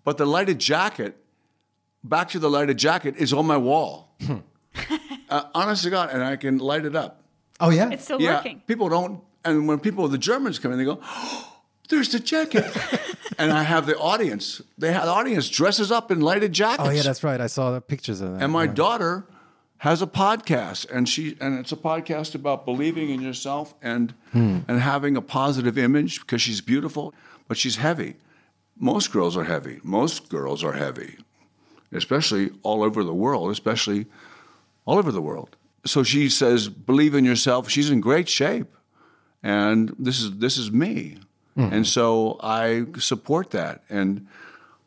But 0.04 0.20
the 0.20 0.28
lighted 0.28 0.60
jacket, 0.60 1.18
back 2.04 2.30
to 2.30 2.40
the 2.40 2.52
lighted 2.52 2.78
jacket, 2.78 3.16
is 3.18 3.34
on 3.34 3.48
my 3.48 3.58
wall. 3.58 4.14
Hmm. 4.22 4.38
Uh, 5.30 5.44
honest 5.54 5.84
to 5.84 5.90
God, 5.90 6.10
and 6.12 6.24
I 6.24 6.36
can 6.36 6.58
light 6.58 6.86
it 6.86 6.96
up. 6.96 7.24
oh 7.60 7.70
yeah. 7.70 7.90
It's 7.90 8.04
still 8.04 8.22
Yeah, 8.22 8.36
working. 8.38 8.62
people 8.68 8.90
don't. 8.90 9.22
And 9.46 9.68
when 9.68 9.80
people, 9.80 10.08
the 10.08 10.18
Germans 10.18 10.60
come 10.60 10.72
in, 10.74 10.78
they 10.78 10.86
go, 10.86 11.00
oh, 11.02 11.58
"There's 11.90 12.10
the 12.10 12.20
jacket," 12.20 12.66
and 13.38 13.52
I 13.52 13.64
have 13.64 13.86
the 13.86 13.98
audience. 13.98 14.62
They 14.78 14.92
have 14.92 15.06
the 15.06 15.12
audience 15.12 15.48
dresses 15.50 15.92
up 15.92 16.12
in 16.12 16.20
lighted 16.20 16.52
jackets. 16.54 16.88
oh 16.88 16.92
yeah, 16.92 17.04
that's 17.04 17.24
right. 17.24 17.40
I 17.40 17.48
saw 17.48 17.72
the 17.72 17.82
pictures 17.82 18.20
of 18.22 18.34
that. 18.34 18.44
And 18.44 18.52
my 18.52 18.64
yeah. 18.66 18.74
daughter 18.74 19.26
has 19.78 20.02
a 20.02 20.08
podcast, 20.08 20.90
and 20.92 21.08
she 21.08 21.38
and 21.40 21.58
it's 21.58 21.72
a 21.72 21.78
podcast 21.78 22.36
about 22.36 22.66
believing 22.66 23.10
in 23.10 23.22
yourself 23.22 23.74
and 23.82 24.14
Hmm. 24.34 24.60
and 24.68 24.82
having 24.82 25.16
a 25.16 25.22
positive 25.22 25.78
image 25.78 26.20
because 26.20 26.42
she's 26.42 26.60
beautiful, 26.62 27.14
but 27.48 27.58
she's 27.58 27.78
heavy. 27.78 28.16
Most 28.78 29.12
girls 29.12 29.36
are 29.38 29.46
heavy. 29.46 29.80
Most 29.84 30.28
girls 30.30 30.64
are 30.64 30.74
heavy, 30.74 31.18
especially 31.94 32.52
all 32.64 32.84
over 32.84 33.04
the 33.04 33.14
world, 33.14 33.52
especially 33.52 34.06
all 34.90 34.98
over 34.98 35.12
the 35.12 35.22
world. 35.22 35.56
So 35.86 36.02
she 36.02 36.30
says, 36.30 36.68
believe 36.68 37.14
in 37.14 37.24
yourself. 37.24 37.70
She's 37.70 37.92
in 37.92 38.02
great 38.02 38.28
shape, 38.28 38.76
and 39.44 39.96
this 40.00 40.20
is 40.20 40.40
this 40.40 40.58
is 40.58 40.72
me, 40.72 41.20
hmm. 41.54 41.70
and 41.72 41.86
so 41.86 42.38
I 42.42 42.86
support 42.98 43.52
that, 43.52 43.84
and 43.88 44.26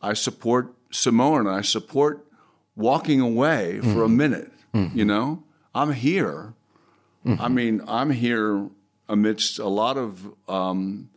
I 0.03 0.15
support 0.15 0.75
Simone, 0.91 1.47
and 1.47 1.57
I 1.57 1.63
support 1.63 2.27
walking 2.75 3.21
away 3.21 3.81
for 3.81 4.03
a 4.03 4.09
hmm. 4.09 4.17
minute. 4.17 4.53
Hmm. 4.75 4.89
You 4.93 5.05
know, 5.05 5.45
I'm 5.73 5.93
here. 5.93 6.55
I 7.25 7.49
mean, 7.49 7.81
I'm 7.87 8.11
here 8.11 8.69
amidst 9.09 9.61
a 9.61 9.69
lot 9.69 9.97
of 9.97 10.35
um, 10.49 11.11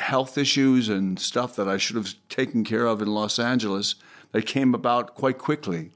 health 0.00 0.36
issues 0.36 0.88
and 0.88 1.20
stuff 1.20 1.54
that 1.54 1.68
I 1.68 1.76
should 1.76 1.94
have 1.94 2.12
taken 2.28 2.64
care 2.64 2.86
of 2.86 3.00
in 3.00 3.06
Los 3.06 3.38
Angeles 3.38 3.94
that 4.32 4.46
came 4.46 4.74
about 4.74 5.14
quite 5.14 5.38
quickly. 5.38 5.92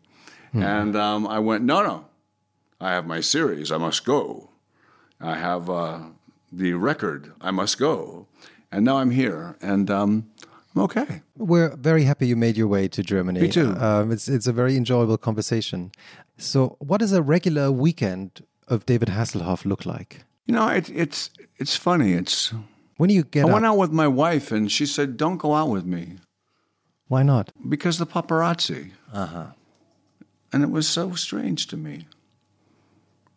And 0.52 0.96
um, 0.96 1.26
I 1.26 1.38
went, 1.38 1.64
no, 1.64 1.82
no, 1.82 2.06
I 2.80 2.90
have 2.90 3.06
my 3.06 3.20
series. 3.20 3.70
I 3.70 3.76
must 3.78 4.04
go. 4.04 4.50
I 5.20 5.36
have 5.36 5.70
uh, 5.70 6.00
the 6.52 6.72
record. 6.74 7.32
I 7.40 7.50
must 7.50 7.78
go. 7.78 8.26
And 8.72 8.84
now 8.84 8.98
I'm 8.98 9.10
here, 9.10 9.56
and 9.60 9.90
um, 9.90 10.30
I'm 10.74 10.82
okay. 10.82 11.22
We're 11.36 11.74
very 11.76 12.04
happy 12.04 12.26
you 12.28 12.36
made 12.36 12.56
your 12.56 12.68
way 12.68 12.88
to 12.88 13.02
Germany. 13.02 13.40
Me 13.40 13.48
too. 13.48 13.74
Um, 13.78 14.12
it's 14.12 14.28
it's 14.28 14.46
a 14.46 14.52
very 14.52 14.76
enjoyable 14.76 15.18
conversation. 15.18 15.90
So, 16.38 16.76
what 16.78 16.98
does 17.00 17.12
a 17.12 17.20
regular 17.20 17.70
weekend 17.72 18.42
of 18.68 18.86
David 18.86 19.08
Hasselhoff 19.08 19.64
look 19.64 19.84
like? 19.84 20.24
You 20.46 20.54
know, 20.54 20.68
it, 20.68 20.88
it's 20.90 21.30
it's 21.58 21.74
funny. 21.76 22.12
It's 22.12 22.54
When 22.96 23.10
you 23.10 23.24
get 23.24 23.44
I 23.44 23.48
up? 23.48 23.54
went 23.54 23.66
out 23.66 23.76
with 23.76 23.90
my 23.92 24.06
wife, 24.08 24.52
and 24.52 24.70
she 24.70 24.86
said, 24.86 25.16
"Don't 25.16 25.38
go 25.38 25.54
out 25.54 25.68
with 25.68 25.84
me 25.84 26.18
Why 27.08 27.24
not? 27.24 27.50
because 27.68 27.98
the 27.98 28.06
paparazzi." 28.06 28.92
Uh-huh. 29.12 29.46
And 30.52 30.62
it 30.62 30.70
was 30.70 30.88
so 30.88 31.12
strange 31.12 31.66
to 31.68 31.76
me 31.76 32.06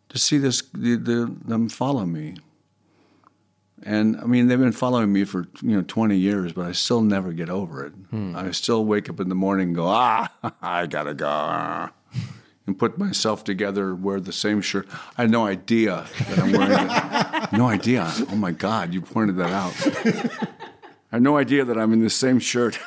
to 0.08 0.18
see 0.18 0.38
this 0.38 0.62
the, 0.72 0.96
the, 0.96 1.34
them 1.44 1.68
follow 1.68 2.04
me. 2.04 2.36
And 3.82 4.16
I 4.16 4.24
mean, 4.24 4.46
they've 4.46 4.58
been 4.58 4.72
following 4.72 5.12
me 5.12 5.24
for 5.24 5.46
you 5.60 5.76
know 5.76 5.82
twenty 5.82 6.16
years, 6.16 6.52
but 6.52 6.66
I 6.66 6.72
still 6.72 7.02
never 7.02 7.32
get 7.32 7.50
over 7.50 7.84
it. 7.84 7.92
I 8.34 8.50
still 8.52 8.84
wake 8.84 9.10
up 9.10 9.20
in 9.20 9.28
the 9.28 9.34
morning 9.34 9.68
and 9.68 9.76
go, 9.76 9.86
ah, 9.86 10.32
I 10.62 10.86
gotta 10.86 11.12
go, 11.12 11.26
ah," 11.28 11.92
and 12.66 12.78
put 12.78 12.96
myself 12.96 13.44
together, 13.44 13.94
wear 13.94 14.20
the 14.20 14.32
same 14.32 14.62
shirt. 14.62 14.88
I 15.18 15.22
had 15.22 15.30
no 15.30 15.44
idea 15.46 16.06
that 16.28 16.38
I'm 16.38 16.52
wearing 16.52 16.90
it. 16.90 17.34
No 17.52 17.68
idea. 17.68 18.10
Oh 18.30 18.36
my 18.36 18.50
God, 18.50 18.92
you 18.92 19.00
pointed 19.00 19.36
that 19.36 19.50
out. 19.50 19.74
I 21.12 21.16
had 21.16 21.22
no 21.22 21.36
idea 21.36 21.64
that 21.64 21.78
I'm 21.78 21.92
in 21.92 22.02
the 22.02 22.10
same 22.10 22.40
shirt. 22.40 22.80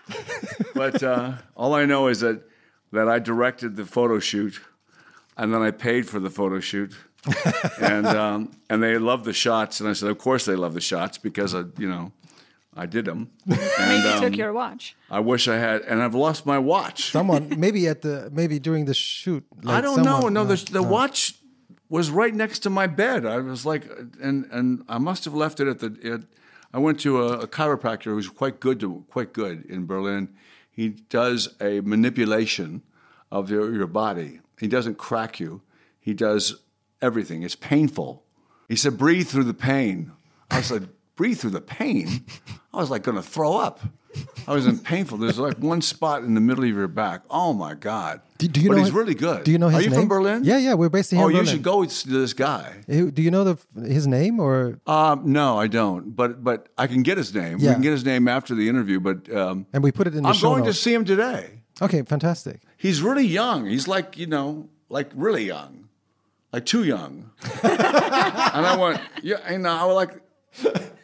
but 0.74 1.02
uh, 1.02 1.32
all 1.54 1.74
I 1.74 1.84
know 1.84 2.06
is 2.06 2.20
that 2.20 2.40
that 2.92 3.08
I 3.08 3.18
directed 3.18 3.76
the 3.76 3.84
photo 3.84 4.18
shoot, 4.18 4.60
and 5.36 5.52
then 5.54 5.62
I 5.62 5.70
paid 5.70 6.08
for 6.08 6.20
the 6.20 6.30
photo 6.30 6.60
shoot, 6.60 6.94
and 7.80 8.06
um, 8.06 8.50
and 8.68 8.82
they 8.82 8.98
loved 8.98 9.24
the 9.24 9.32
shots, 9.32 9.80
and 9.80 9.88
I 9.88 9.92
said, 9.92 10.10
of 10.10 10.18
course 10.18 10.44
they 10.44 10.56
love 10.56 10.74
the 10.74 10.80
shots 10.80 11.18
because 11.18 11.54
I, 11.54 11.64
you 11.78 11.88
know, 11.88 12.12
I 12.74 12.86
did 12.86 13.04
them. 13.04 13.30
Maybe 13.46 13.60
And 13.78 14.04
you 14.04 14.10
um, 14.10 14.20
took 14.22 14.36
your 14.36 14.52
watch. 14.52 14.96
I 15.10 15.20
wish 15.20 15.48
I 15.48 15.56
had, 15.56 15.82
and 15.82 16.02
I've 16.02 16.14
lost 16.14 16.46
my 16.46 16.58
watch. 16.58 17.10
Someone 17.10 17.54
maybe 17.58 17.88
at 17.88 18.02
the 18.02 18.30
maybe 18.32 18.58
during 18.58 18.84
the 18.86 18.94
shoot. 18.94 19.44
I 19.66 19.80
don't 19.80 19.98
know. 20.02 20.20
someone- 20.20 20.32
No, 20.34 20.42
uh, 20.42 20.44
the, 20.44 20.68
the 20.72 20.82
watch 20.82 21.34
was 21.88 22.10
right 22.10 22.34
next 22.34 22.60
to 22.60 22.70
my 22.70 22.86
bed. 22.86 23.26
I 23.26 23.38
was 23.38 23.66
like, 23.66 23.84
and 24.22 24.46
and 24.50 24.84
I 24.88 24.98
must 24.98 25.24
have 25.24 25.34
left 25.34 25.60
it 25.60 25.68
at 25.68 25.78
the. 25.80 25.96
It, 26.14 26.22
I 26.72 26.78
went 26.78 27.00
to 27.00 27.22
a, 27.24 27.40
a 27.40 27.48
chiropractor 27.48 28.04
who's 28.14 28.28
quite 28.28 28.60
good 28.60 28.78
to 28.80 29.04
quite 29.10 29.32
good 29.32 29.64
in 29.66 29.86
Berlin. 29.86 30.28
He 30.80 30.88
does 30.88 31.54
a 31.60 31.82
manipulation 31.82 32.80
of 33.30 33.50
your, 33.50 33.70
your 33.74 33.86
body. 33.86 34.40
He 34.58 34.66
doesn't 34.66 34.96
crack 34.96 35.38
you. 35.38 35.60
He 36.00 36.14
does 36.14 36.62
everything. 37.02 37.42
It's 37.42 37.54
painful. 37.54 38.24
He 38.66 38.76
said, 38.76 38.96
breathe 38.96 39.28
through 39.28 39.44
the 39.44 39.52
pain. 39.52 40.12
I 40.50 40.62
said, 40.62 40.88
breathe 41.20 41.38
through 41.38 41.50
the 41.50 41.60
pain. 41.60 42.24
I 42.72 42.78
was 42.78 42.88
like 42.88 43.02
going 43.02 43.16
to 43.18 43.22
throw 43.22 43.58
up. 43.58 43.80
I 44.48 44.54
was 44.54 44.66
in 44.66 44.78
painful. 44.78 45.18
There's 45.18 45.38
like 45.38 45.58
one 45.58 45.82
spot 45.82 46.22
in 46.24 46.32
the 46.34 46.40
middle 46.40 46.64
of 46.64 46.70
your 46.70 46.88
back. 46.88 47.20
Oh 47.28 47.52
my 47.52 47.74
God! 47.74 48.22
Do, 48.38 48.48
do 48.48 48.60
you 48.62 48.68
but 48.68 48.74
know? 48.76 48.78
he's 48.78 48.86
his- 48.88 48.94
really 48.94 49.14
good. 49.14 49.44
Do 49.44 49.52
you 49.52 49.58
know 49.58 49.68
his 49.68 49.80
Are 49.80 49.82
you 49.82 49.90
name? 49.90 50.00
from 50.00 50.08
Berlin? 50.08 50.44
Yeah, 50.44 50.56
yeah. 50.56 50.72
We're 50.74 50.88
based 50.88 51.10
here. 51.10 51.20
Oh, 51.20 51.28
you 51.28 51.34
Berlin. 51.40 51.46
should 51.46 51.62
go 51.62 51.84
to 51.84 52.08
this 52.08 52.32
guy. 52.32 52.80
Do 52.88 53.12
you 53.22 53.30
know 53.30 53.44
the 53.44 53.58
his 53.86 54.06
name 54.06 54.40
or? 54.40 54.80
Um, 54.86 55.30
no, 55.30 55.58
I 55.58 55.66
don't. 55.66 56.16
But 56.16 56.42
but 56.42 56.70
I 56.78 56.86
can 56.86 57.02
get 57.02 57.18
his 57.18 57.34
name. 57.34 57.58
Yeah. 57.58 57.68
We 57.68 57.74
can 57.74 57.82
get 57.82 57.92
his 57.92 58.04
name 58.04 58.26
after 58.28 58.54
the 58.54 58.66
interview. 58.68 58.98
But 58.98 59.30
um, 59.32 59.66
And 59.74 59.82
we 59.84 59.92
put 59.92 60.06
it 60.06 60.14
in 60.16 60.22
the 60.22 60.30
I'm 60.30 60.40
going 60.40 60.64
notes. 60.64 60.78
to 60.78 60.82
see 60.82 60.94
him 60.94 61.04
today. 61.04 61.60
Okay, 61.82 62.02
fantastic. 62.02 62.62
He's 62.78 63.02
really 63.02 63.26
young. 63.26 63.66
He's 63.66 63.86
like 63.86 64.16
you 64.18 64.26
know, 64.26 64.70
like 64.88 65.10
really 65.14 65.44
young, 65.44 65.88
like 66.52 66.64
too 66.64 66.82
young. 66.82 67.30
and 67.62 68.66
I 68.66 68.76
went, 68.80 69.00
yeah, 69.22 69.36
and 69.46 69.68
I 69.68 69.84
was 69.84 69.94
like, 69.94 70.12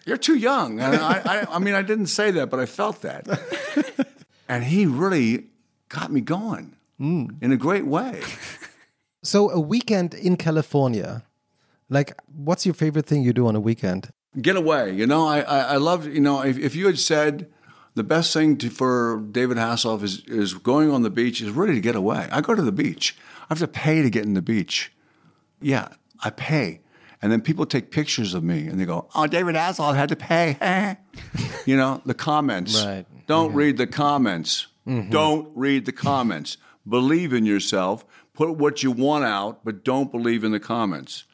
you're 0.06 0.16
too 0.16 0.36
young. 0.36 0.80
And 0.80 0.96
I, 0.96 1.20
I, 1.24 1.56
I 1.56 1.58
mean, 1.58 1.74
I 1.74 1.82
didn't 1.82 2.06
say 2.06 2.30
that, 2.32 2.48
but 2.48 2.58
I 2.58 2.66
felt 2.66 3.02
that. 3.02 3.26
and 4.48 4.64
he 4.64 4.86
really 4.86 5.48
got 5.88 6.10
me 6.10 6.22
going 6.22 6.76
hmm. 6.96 7.26
in 7.42 7.52
a 7.52 7.56
great 7.56 7.86
way. 7.86 8.22
So 9.22 9.50
a 9.50 9.60
weekend 9.60 10.14
in 10.14 10.36
California, 10.36 11.24
like, 11.90 12.14
what's 12.32 12.64
your 12.64 12.74
favorite 12.74 13.06
thing 13.06 13.22
you 13.22 13.32
do 13.32 13.46
on 13.46 13.56
a 13.56 13.60
weekend? 13.60 14.10
get 14.40 14.56
away. 14.56 14.92
You 14.92 15.06
know, 15.06 15.26
I, 15.26 15.40
I, 15.40 15.58
I 15.60 15.76
love, 15.76 16.06
you 16.06 16.20
know, 16.20 16.42
if, 16.42 16.58
if 16.58 16.76
you 16.76 16.86
had 16.86 16.98
said, 16.98 17.50
the 17.94 18.04
best 18.04 18.32
thing 18.32 18.58
to, 18.58 18.68
for 18.68 19.24
David 19.30 19.56
Hasselhoff 19.56 20.02
is 20.02 20.22
is 20.26 20.52
going 20.52 20.90
on 20.90 21.02
the 21.02 21.10
beach 21.10 21.40
is 21.40 21.50
really 21.50 21.74
to 21.74 21.80
get 21.80 21.96
away. 21.96 22.28
I 22.30 22.42
go 22.42 22.54
to 22.54 22.60
the 22.60 22.72
beach. 22.72 23.16
I 23.42 23.46
have 23.48 23.58
to 23.60 23.68
pay 23.68 24.02
to 24.02 24.10
get 24.10 24.24
in 24.24 24.34
the 24.34 24.42
beach. 24.42 24.92
Yeah, 25.62 25.88
I 26.22 26.28
pay. 26.30 26.80
And 27.26 27.32
then 27.32 27.40
people 27.40 27.66
take 27.66 27.90
pictures 27.90 28.34
of 28.34 28.44
me 28.44 28.68
and 28.68 28.78
they 28.78 28.84
go, 28.84 29.08
"Oh, 29.12 29.26
David 29.26 29.56
Hasselhoff 29.56 29.96
had 29.96 30.10
to 30.10 30.14
pay." 30.14 30.96
you 31.66 31.76
know, 31.76 32.00
the 32.06 32.14
comments. 32.14 32.80
Right. 32.84 33.04
Don't 33.26 33.52
read 33.52 33.78
the 33.78 33.88
comments. 33.88 34.68
Don't 34.86 35.50
read 35.56 35.86
the 35.86 35.92
comments. 35.92 36.56
Believe 36.88 37.32
in 37.32 37.44
yourself. 37.44 38.04
Put 38.32 38.52
what 38.58 38.84
you 38.84 38.92
want 38.92 39.24
out, 39.24 39.64
but 39.64 39.82
don't 39.82 40.12
believe 40.12 40.44
in 40.44 40.52
the 40.52 40.60
comments. 40.60 41.24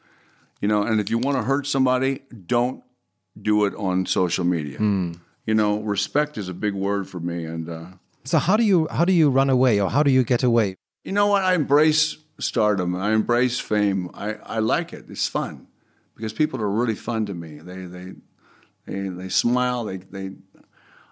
You 0.61 0.67
know, 0.67 0.81
and 0.81 0.99
if 0.99 1.11
you 1.11 1.19
want 1.19 1.37
to 1.37 1.43
hurt 1.43 1.67
somebody, 1.67 2.21
don't 2.47 2.83
do 3.39 3.65
it 3.65 3.75
on 3.75 4.07
social 4.07 4.45
media. 4.45 4.79
You 4.79 5.53
know, 5.53 5.79
respect 5.81 6.39
is 6.39 6.49
a 6.49 6.55
big 6.55 6.73
word 6.73 7.07
for 7.07 7.19
me, 7.19 7.45
and 7.45 7.69
uh, 7.69 7.85
So 8.23 8.39
how 8.39 8.57
do 8.57 8.63
you 8.63 8.87
how 8.89 9.05
do 9.05 9.13
you 9.13 9.29
run 9.29 9.51
away 9.51 9.79
or 9.79 9.91
how 9.91 10.01
do 10.01 10.09
you 10.09 10.23
get 10.23 10.41
away? 10.41 10.75
you 11.03 11.11
know 11.11 11.27
what? 11.27 11.43
I 11.43 11.53
embrace 11.53 12.17
stardom. 12.39 12.95
I 12.95 13.11
embrace 13.11 13.59
fame. 13.59 14.09
I, 14.15 14.37
I 14.43 14.57
like 14.57 14.91
it. 14.91 15.05
It's 15.07 15.27
fun 15.27 15.67
because 16.15 16.33
people 16.33 16.61
are 16.61 16.69
really 16.69 16.95
fun 16.95 17.25
to 17.27 17.33
me. 17.33 17.59
They 17.59 17.85
they 17.85 18.13
they, 18.85 19.09
they 19.09 19.29
smile. 19.29 19.83
They 19.85 19.97
they. 19.97 20.31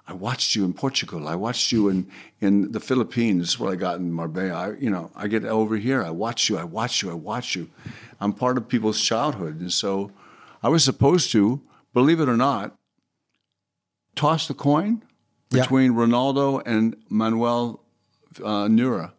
I 0.07 0.13
watched 0.13 0.55
you 0.55 0.65
in 0.65 0.73
Portugal. 0.73 1.27
I 1.27 1.35
watched 1.35 1.71
you 1.71 1.87
in, 1.87 2.07
in 2.41 2.71
the 2.73 2.79
Philippines. 2.81 3.41
This 3.43 3.49
is 3.51 3.59
what 3.59 3.71
I 3.71 3.75
got 3.75 3.99
in 3.99 4.11
Marbella. 4.11 4.71
I, 4.71 4.77
you 4.77 4.89
know, 4.89 5.09
I 5.15 5.27
get 5.27 5.45
over 5.45 5.77
here. 5.77 6.03
I 6.03 6.09
watch 6.09 6.49
you. 6.49 6.57
I 6.57 6.65
watch 6.65 7.01
you. 7.01 7.11
I 7.11 7.13
watch 7.13 7.55
you. 7.55 7.69
I'm 8.19 8.33
part 8.33 8.57
of 8.57 8.67
people's 8.67 8.99
childhood, 8.99 9.61
and 9.61 9.71
so 9.71 10.11
I 10.63 10.69
was 10.69 10.83
supposed 10.83 11.31
to, 11.33 11.61
believe 11.93 12.19
it 12.19 12.27
or 12.27 12.35
not, 12.35 12.75
toss 14.15 14.47
the 14.47 14.53
coin 14.53 15.03
Yeah. 15.51 15.61
between 15.61 15.93
Ronaldo 15.93 16.61
and 16.65 16.95
Manuel 17.09 17.81
uh, 18.43 18.67
Neuer. 18.67 19.13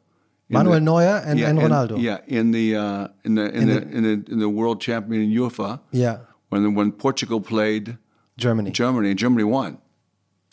Manuel 0.53 0.75
the- 0.75 0.81
Neuer 0.81 1.23
and, 1.25 1.41
and 1.41 1.59
in- 1.59 1.65
Ronaldo. 1.65 2.01
yeah, 2.01 2.19
in 2.27 2.51
the 2.53 2.77
uh, 2.77 3.09
in 3.25 3.35
the 3.35 3.45
in, 3.55 3.63
In 3.63 3.69
the, 3.69 3.75
the- 3.81 3.97
in 3.97 4.03
the 4.03 4.33
in 4.33 4.39
the 4.39 4.49
world 4.49 4.81
champion 4.81 5.23
in 5.23 5.31
UEFA 5.31 5.81
Yeah. 5.91 6.19
when 6.51 6.75
when 6.75 6.93
Portugal 6.93 7.41
played 7.41 7.97
Germany. 8.37 8.71
Germany 8.71 9.11
and 9.11 9.19
Germany 9.19 9.45
won, 9.45 9.79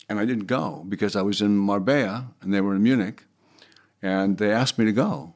and 0.08 0.18
I 0.18 0.24
didn't 0.26 0.46
go 0.46 0.84
because 0.88 1.16
I 1.16 1.22
was 1.22 1.40
in 1.40 1.56
Marbella 1.56 2.28
and 2.40 2.52
they 2.52 2.60
were 2.60 2.74
in 2.76 2.82
Munich, 2.82 3.24
and 4.02 4.38
they 4.38 4.50
asked 4.52 4.78
me 4.78 4.84
to 4.84 4.92
go, 4.92 5.34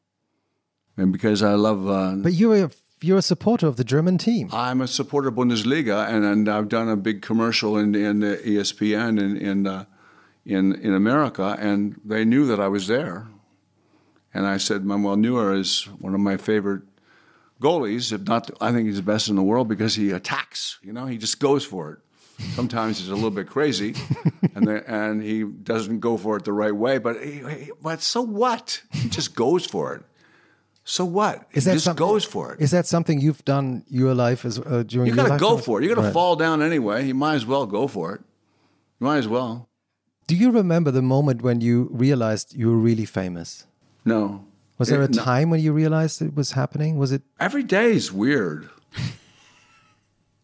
and 0.97 1.11
because 1.11 1.41
I 1.43 1.53
love. 1.55 1.87
Uh, 1.87 2.15
But 2.21 2.33
you're 2.33 2.65
a, 2.65 2.69
you're 3.01 3.17
a 3.17 3.21
supporter 3.33 3.67
of 3.67 3.75
the 3.75 3.83
German 3.83 4.17
team. 4.17 4.49
I'm 4.53 4.81
a 4.81 4.87
supporter 4.87 5.29
of 5.29 5.35
Bundesliga, 5.35 6.07
and, 6.07 6.23
and 6.25 6.47
I've 6.47 6.69
done 6.69 6.87
a 6.89 6.95
big 6.95 7.21
commercial 7.21 7.77
in 7.77 7.95
in 7.95 8.19
the 8.19 8.37
ESPN 8.37 9.19
in 9.19 9.37
in, 9.37 9.67
uh, 9.67 9.85
in 10.45 10.73
in 10.75 10.93
America, 10.93 11.57
and 11.59 11.95
they 12.05 12.23
knew 12.25 12.45
that 12.47 12.59
I 12.59 12.67
was 12.67 12.85
there. 12.87 13.27
And 14.35 14.45
I 14.45 14.57
said, 14.57 14.83
Manuel 14.85 15.15
Neuer 15.15 15.53
is 15.55 15.83
one 15.99 16.13
of 16.13 16.19
my 16.19 16.35
favorite 16.37 16.83
goalies. 17.61 18.11
If 18.11 18.21
not, 18.27 18.51
I 18.59 18.71
think 18.73 18.85
he's 18.87 18.97
the 18.97 19.01
best 19.13 19.29
in 19.29 19.35
the 19.35 19.43
world 19.51 19.67
because 19.67 19.95
he 19.95 20.11
attacks. 20.11 20.77
You 20.83 20.93
know, 20.93 21.05
he 21.05 21.17
just 21.17 21.39
goes 21.39 21.63
for 21.65 21.83
it. 21.93 21.99
Sometimes 22.53 22.99
he's 22.99 23.07
a 23.09 23.15
little 23.15 23.31
bit 23.31 23.47
crazy, 23.47 23.95
and 24.55 24.67
the, 24.67 24.83
and 24.91 25.21
he 25.23 25.43
doesn't 25.45 26.01
go 26.01 26.17
for 26.17 26.35
it 26.35 26.43
the 26.43 26.51
right 26.51 26.75
way. 26.75 26.97
But 26.97 27.23
he, 27.23 27.31
he- 27.47 27.71
but 27.81 28.01
so 28.01 28.21
what? 28.21 28.81
He 28.91 29.07
just 29.07 29.35
goes 29.35 29.65
for 29.65 29.95
it. 29.95 30.03
So 30.83 31.05
what? 31.05 31.47
Is 31.53 31.63
he 31.63 31.69
that 31.71 31.79
just 31.79 31.95
goes 31.97 32.25
for 32.25 32.53
it. 32.53 32.59
Is 32.61 32.71
that 32.71 32.85
something 32.87 33.21
you've 33.21 33.43
done 33.45 33.85
your 33.87 34.13
life 34.13 34.43
as 34.43 34.59
uh, 34.59 34.83
during 34.85 35.07
You 35.07 35.15
your 35.15 35.27
got 35.27 35.33
to 35.33 35.39
go 35.39 35.57
for 35.57 35.79
it. 35.79 35.85
You're 35.85 35.95
going 35.95 36.03
to 36.03 36.07
Right. 36.09 36.13
fall 36.13 36.35
down 36.35 36.61
anyway. 36.61 37.07
You 37.07 37.15
might 37.15 37.35
as 37.35 37.45
well 37.45 37.65
go 37.65 37.87
for 37.87 38.13
it. 38.15 38.21
You 38.99 39.07
might 39.07 39.19
as 39.19 39.27
well. 39.29 39.69
Do 40.27 40.35
you 40.35 40.51
remember 40.51 40.91
the 40.91 41.01
moment 41.01 41.41
when 41.41 41.61
you 41.61 41.87
realized 41.91 42.53
you 42.53 42.67
were 42.69 42.77
really 42.77 43.05
famous? 43.05 43.65
No. 44.05 44.45
Was 44.77 44.89
there 44.89 45.01
a 45.01 45.05
It- 45.05 45.15
no. 45.15 45.23
time 45.23 45.49
when 45.49 45.59
you 45.61 45.73
realized 45.73 46.21
it 46.21 46.35
was 46.35 46.51
happening? 46.51 46.97
Was 46.97 47.11
it 47.11 47.23
Every 47.39 47.63
day 47.63 47.93
is 47.93 48.11
weird. 48.11 48.69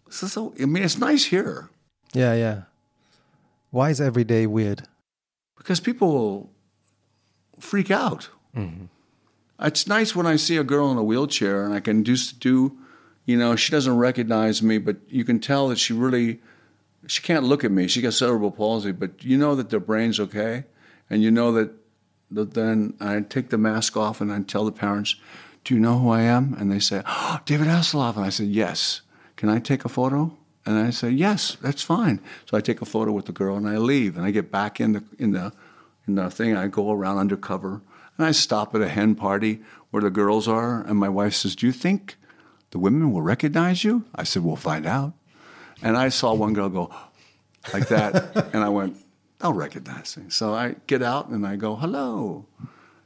Is 0.10 0.16
so. 0.32 0.54
I 0.62 0.66
mean, 0.66 0.84
it's 0.84 0.98
nice 0.98 1.26
here 1.26 1.70
Yeah, 2.14 2.34
yeah. 2.34 2.62
Why 3.70 3.90
is 3.90 4.02
every 4.02 4.24
day 4.24 4.46
weird? 4.48 4.84
because 5.58 5.80
people 5.80 6.50
freak 7.60 7.92
out. 7.92 8.30
Mm-hmm. 8.58 8.86
It's 9.62 9.86
nice 9.86 10.16
when 10.16 10.26
I 10.26 10.36
see 10.38 10.58
a 10.58 10.64
girl 10.64 10.92
in 10.92 10.98
a 10.98 11.04
wheelchair 11.04 11.64
and 11.64 11.72
I 11.72 11.80
can 11.80 12.04
just 12.04 12.40
do, 12.40 12.76
you 13.26 13.38
know, 13.38 13.56
she 13.56 13.72
doesn't 13.72 13.96
recognize 13.96 14.64
me, 14.64 14.80
but 14.80 14.98
you 15.08 15.24
can 15.24 15.40
tell 15.40 15.68
that 15.70 15.78
she 15.78 15.94
really, 15.94 16.42
she 17.06 17.22
can't 17.22 17.44
look 17.46 17.64
at 17.64 17.70
me. 17.72 17.88
She 17.88 18.02
got 18.02 18.14
cerebral 18.16 18.50
palsy, 18.50 18.92
but 18.92 19.24
you 19.24 19.38
know 19.38 19.54
that 19.54 19.70
their 19.70 19.80
brain's 19.80 20.20
okay, 20.20 20.64
and 21.12 21.22
you 21.22 21.30
know 21.30 21.52
that 21.52 21.70
then 22.32 22.96
I 23.00 23.20
take 23.22 23.50
the 23.50 23.58
mask 23.58 23.96
off 23.98 24.22
and 24.22 24.32
I 24.32 24.42
tell 24.42 24.66
the 24.66 24.72
parents, 24.72 25.16
"Do 25.64 25.74
you 25.74 25.80
know 25.80 26.00
who 26.00 26.10
I 26.10 26.22
am?" 26.22 26.56
And 26.58 26.72
they 26.72 26.80
say, 26.80 27.04
oh, 27.06 27.40
"David 27.46 27.68
Hasselhoff," 27.68 28.16
and 28.16 28.26
I 28.26 28.30
said, 28.30 28.48
"Yes." 28.48 29.02
Can 29.36 29.50
I 29.50 29.58
take 29.58 29.86
a 29.86 29.90
photo? 29.90 30.38
And 30.68 30.78
I 30.78 30.92
say, 30.92 31.10
"Yes, 31.10 31.58
that's 31.62 31.82
fine." 31.82 32.22
So 32.46 32.56
I 32.56 32.62
take 32.62 32.80
a 32.80 32.86
photo 32.86 33.12
with 33.12 33.26
the 33.26 33.32
girl 33.32 33.58
and 33.58 33.68
I 33.68 33.78
leave, 33.78 34.16
and 34.16 34.24
I 34.24 34.30
get 34.30 34.52
back 34.52 34.80
in 34.80 34.94
the 34.94 35.04
in 35.18 35.32
the 35.32 35.52
in 36.08 36.14
the 36.14 36.30
thing. 36.30 36.56
I 36.56 36.68
go 36.68 36.92
around 36.92 37.18
undercover 37.18 37.82
and 38.18 38.28
I 38.28 38.32
stop 38.32 38.76
at 38.76 38.82
a 38.82 38.88
hen 38.88 39.16
party 39.16 39.62
where 39.90 40.04
the 40.04 40.12
girls 40.12 40.48
are, 40.48 40.82
and 40.84 41.00
my 41.00 41.10
wife 41.10 41.34
says, 41.34 41.56
"Do 41.56 41.66
you 41.66 41.72
think 41.72 42.18
the 42.70 42.78
women 42.78 43.12
will 43.12 43.24
recognize 43.24 43.84
you?" 43.84 44.06
I 44.14 44.24
said, 44.24 44.44
"We'll 44.44 44.56
find 44.56 44.86
out." 44.86 45.14
And 45.82 45.98
I 45.98 46.10
saw 46.10 46.36
one 46.36 46.54
girl 46.54 46.70
go 46.70 46.94
like 47.74 47.88
that, 47.88 48.36
and 48.54 48.64
I 48.64 48.70
went, 48.70 48.98
"They'll 49.42 49.54
recognize 49.54 50.18
me." 50.18 50.26
So 50.30 50.54
I 50.54 50.76
get 50.88 51.02
out 51.02 51.30
and 51.30 51.46
I 51.46 51.56
go, 51.56 51.76
"Hello." 51.76 52.46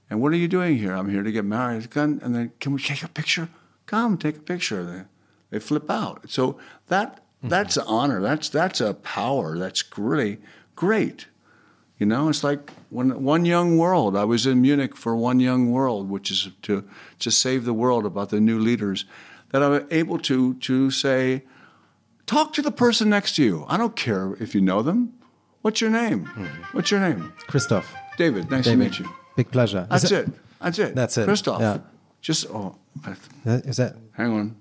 And 0.09 0.21
what 0.21 0.31
are 0.31 0.37
you 0.37 0.47
doing 0.47 0.77
here? 0.77 0.93
I'm 0.93 1.09
here 1.09 1.23
to 1.23 1.31
get 1.31 1.45
married. 1.45 1.89
And 1.95 2.19
then, 2.21 2.51
can 2.59 2.73
we 2.73 2.81
take 2.81 3.03
a 3.03 3.07
picture? 3.07 3.49
Come, 3.85 4.17
take 4.17 4.37
a 4.37 4.41
picture. 4.41 4.83
They, 4.83 5.03
they 5.49 5.59
flip 5.59 5.89
out. 5.89 6.29
So 6.29 6.57
that 6.87 7.15
mm-hmm. 7.15 7.49
that's 7.49 7.77
an 7.77 7.85
honor. 7.87 8.21
That's 8.21 8.49
that's 8.49 8.81
a 8.81 8.93
power. 8.93 9.57
That's 9.57 9.83
really 9.97 10.39
great. 10.75 11.27
You 11.97 12.05
know, 12.05 12.27
it's 12.29 12.43
like 12.43 12.71
when 12.89 13.23
One 13.23 13.45
Young 13.45 13.77
World. 13.77 14.15
I 14.17 14.25
was 14.25 14.45
in 14.45 14.61
Munich 14.61 14.95
for 14.97 15.15
One 15.15 15.39
Young 15.39 15.71
World, 15.71 16.09
which 16.09 16.29
is 16.29 16.49
to 16.63 16.83
to 17.19 17.31
save 17.31 17.65
the 17.65 17.73
world 17.73 18.05
about 18.05 18.29
the 18.29 18.39
new 18.39 18.59
leaders. 18.59 19.05
That 19.49 19.63
I'm 19.63 19.87
able 19.91 20.19
to 20.19 20.55
to 20.55 20.91
say, 20.91 21.43
talk 22.25 22.53
to 22.53 22.61
the 22.61 22.71
person 22.71 23.09
next 23.09 23.35
to 23.35 23.43
you. 23.43 23.65
I 23.67 23.77
don't 23.77 23.95
care 23.95 24.35
if 24.39 24.53
you 24.53 24.61
know 24.61 24.81
them. 24.81 25.13
What's 25.65 25.81
your 25.81 25.89
name? 25.89 26.25
What's 26.73 26.91
your 26.91 26.99
name? 26.99 27.33
Christoph. 27.47 27.91
David. 28.19 28.51
Nice 28.51 28.65
to 28.65 28.75
meet 28.75 28.99
you. 28.99 29.09
Big 29.35 29.49
pleasure. 29.49 29.87
That's 29.89 30.07
that- 30.09 30.27
it. 30.27 30.33
That's 30.61 30.77
it. 30.77 30.93
That's 30.93 31.17
it. 31.17 31.25
Christoph. 31.25 31.59
Yeah. 31.59 31.79
Just 32.21 32.45
oh, 32.51 32.75
Is 33.47 33.77
that 33.77 33.95
hang 34.13 34.31
on. 34.31 34.55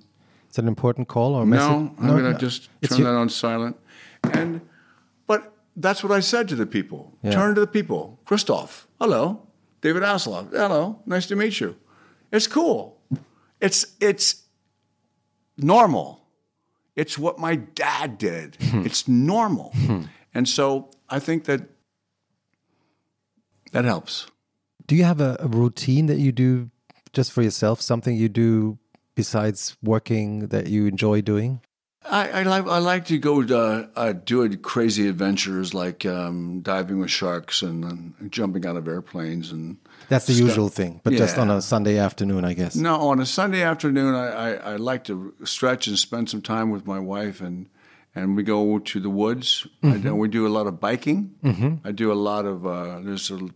is 0.48 0.56
that 0.56 0.62
an 0.62 0.68
important 0.68 1.06
call 1.08 1.34
or 1.34 1.44
message? 1.44 1.68
No, 1.68 1.94
I'm 2.00 2.06
gonna 2.08 2.38
just 2.38 2.70
It's 2.80 2.96
turn 2.96 3.00
your- 3.04 3.12
that 3.12 3.18
on 3.18 3.28
silent. 3.28 3.76
And 4.32 4.62
but 5.26 5.52
that's 5.76 6.02
what 6.02 6.10
I 6.10 6.20
said 6.20 6.48
to 6.48 6.56
the 6.56 6.64
people. 6.64 7.12
Yeah. 7.22 7.32
Turn 7.32 7.54
to 7.54 7.60
the 7.60 7.66
people. 7.66 8.18
Christoph, 8.24 8.88
hello. 8.98 9.46
David 9.82 10.02
Hasselhoff, 10.04 10.52
hello. 10.52 11.02
Nice 11.04 11.26
to 11.26 11.36
meet 11.36 11.60
you. 11.60 11.76
It's 12.32 12.46
cool. 12.46 12.98
It's 13.60 13.94
it's 14.00 14.44
normal. 15.58 16.24
It's 16.96 17.18
what 17.18 17.38
my 17.38 17.56
dad 17.56 18.16
did. 18.16 18.56
Hmm. 18.70 18.86
it's 18.86 19.06
normal. 19.06 19.72
Hmm. 19.74 20.04
And 20.34 20.48
so 20.48 20.90
I 21.08 21.18
think 21.18 21.44
that 21.44 21.62
that 23.72 23.84
helps. 23.84 24.26
Do 24.86 24.94
you 24.94 25.04
have 25.04 25.20
a, 25.20 25.36
a 25.40 25.48
routine 25.48 26.06
that 26.06 26.18
you 26.18 26.32
do 26.32 26.70
just 27.12 27.32
for 27.32 27.42
yourself? 27.42 27.80
Something 27.80 28.16
you 28.16 28.28
do 28.28 28.78
besides 29.14 29.76
working 29.82 30.48
that 30.48 30.66
you 30.66 30.86
enjoy 30.86 31.22
doing? 31.22 31.60
I, 32.06 32.28
I 32.28 32.42
like 32.42 32.66
I 32.66 32.78
like 32.78 33.06
to 33.06 33.18
go 33.18 33.42
uh, 33.42 33.86
uh, 33.96 34.12
do 34.12 34.54
crazy 34.58 35.08
adventures 35.08 35.72
like 35.72 36.04
um, 36.04 36.60
diving 36.60 36.98
with 36.98 37.10
sharks 37.10 37.62
and, 37.62 37.82
and 37.82 38.30
jumping 38.30 38.66
out 38.66 38.76
of 38.76 38.86
airplanes 38.86 39.50
and 39.50 39.78
That's 40.10 40.26
the 40.26 40.34
stuff. 40.34 40.48
usual 40.48 40.68
thing, 40.68 41.00
but 41.02 41.14
just 41.14 41.38
on 41.38 41.50
a 41.50 41.62
Sunday 41.62 41.96
afternoon, 41.96 42.44
I 42.44 42.52
guess. 42.52 42.76
No, 42.76 43.08
on 43.08 43.20
a 43.20 43.26
Sunday 43.26 43.62
afternoon, 43.62 44.14
I, 44.14 44.26
I, 44.26 44.52
I 44.72 44.76
like 44.76 45.04
to 45.04 45.32
stretch 45.44 45.86
and 45.86 45.98
spend 45.98 46.28
some 46.28 46.42
time 46.42 46.70
with 46.70 46.86
my 46.86 46.98
wife, 46.98 47.40
and 47.40 47.70
and 48.14 48.36
we 48.36 48.42
go 48.42 48.78
to 48.78 49.00
the 49.00 49.10
woods. 49.10 49.66
I 49.82 49.86
mm-hmm. 49.86 50.02
do, 50.02 50.14
we 50.14 50.28
do 50.28 50.46
a 50.46 50.48
lot 50.48 50.66
of 50.66 50.80
biking. 50.80 51.34
Mm-hmm. 51.42 51.86
I 51.86 51.92
do 51.92 52.12
a 52.12 52.14
lot 52.14 52.46
of 52.46 52.66
uh, 52.66 53.00
there's 53.00 53.30
a, 53.30 53.48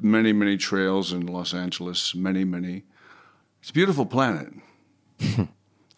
many 0.00 0.32
many 0.32 0.56
trails 0.56 1.12
in 1.12 1.26
Los 1.26 1.54
Angeles. 1.54 2.14
Many 2.14 2.44
many. 2.44 2.84
It's 3.60 3.70
a 3.70 3.72
beautiful 3.72 4.06
planet. 4.06 4.52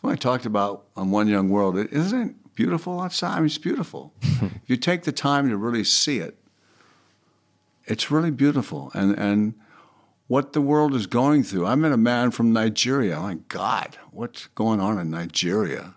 what 0.00 0.12
I 0.12 0.16
talked 0.16 0.46
about 0.46 0.86
on 0.96 1.10
One 1.10 1.28
Young 1.28 1.50
World, 1.50 1.76
it, 1.76 1.92
isn't 1.92 2.30
it 2.30 2.54
beautiful 2.54 3.00
outside? 3.00 3.32
I 3.32 3.36
mean, 3.36 3.46
it's 3.46 3.58
beautiful. 3.58 4.14
if 4.22 4.62
you 4.66 4.76
take 4.76 5.02
the 5.02 5.12
time 5.12 5.48
to 5.48 5.56
really 5.56 5.84
see 5.84 6.18
it, 6.18 6.38
it's 7.86 8.10
really 8.10 8.30
beautiful. 8.30 8.90
And 8.94 9.18
and 9.18 9.54
what 10.28 10.52
the 10.52 10.60
world 10.60 10.94
is 10.94 11.06
going 11.06 11.42
through. 11.42 11.66
I 11.66 11.74
met 11.74 11.90
a 11.90 11.96
man 11.96 12.30
from 12.30 12.52
Nigeria. 12.52 13.16
Oh 13.16 13.22
my 13.22 13.34
God, 13.48 13.96
what's 14.10 14.46
going 14.48 14.78
on 14.78 14.98
in 14.98 15.10
Nigeria? 15.10 15.94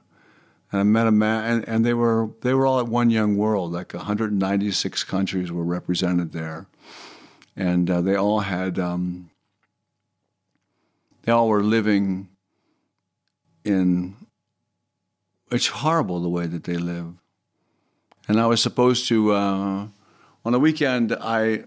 And 0.72 0.80
I 0.80 0.84
met 0.84 1.08
a 1.08 1.12
man, 1.12 1.52
and, 1.52 1.68
and 1.68 1.86
they 1.86 1.94
were 1.94 2.30
they 2.42 2.54
were 2.54 2.66
all 2.66 2.80
at 2.80 2.88
One 2.88 3.10
Young 3.10 3.36
World. 3.36 3.74
Like 3.74 3.94
196 3.94 5.04
countries 5.04 5.52
were 5.52 5.64
represented 5.64 6.32
there, 6.32 6.68
and 7.56 7.90
uh, 7.90 8.02
they 8.02 8.16
all 8.16 8.40
had 8.40 8.80
um, 8.80 9.30
they 11.24 11.32
all 11.32 11.50
were 11.50 11.64
living 11.64 12.30
in. 13.66 14.16
It's 15.52 15.68
horrible 15.68 16.22
the 16.22 16.30
way 16.30 16.48
that 16.48 16.64
they 16.64 16.78
live, 16.78 17.16
and 18.30 18.40
I 18.40 18.48
was 18.48 18.62
supposed 18.62 19.08
to 19.10 19.34
uh, 19.34 19.88
on 20.46 20.52
the 20.54 20.60
weekend. 20.60 21.14
I 21.20 21.66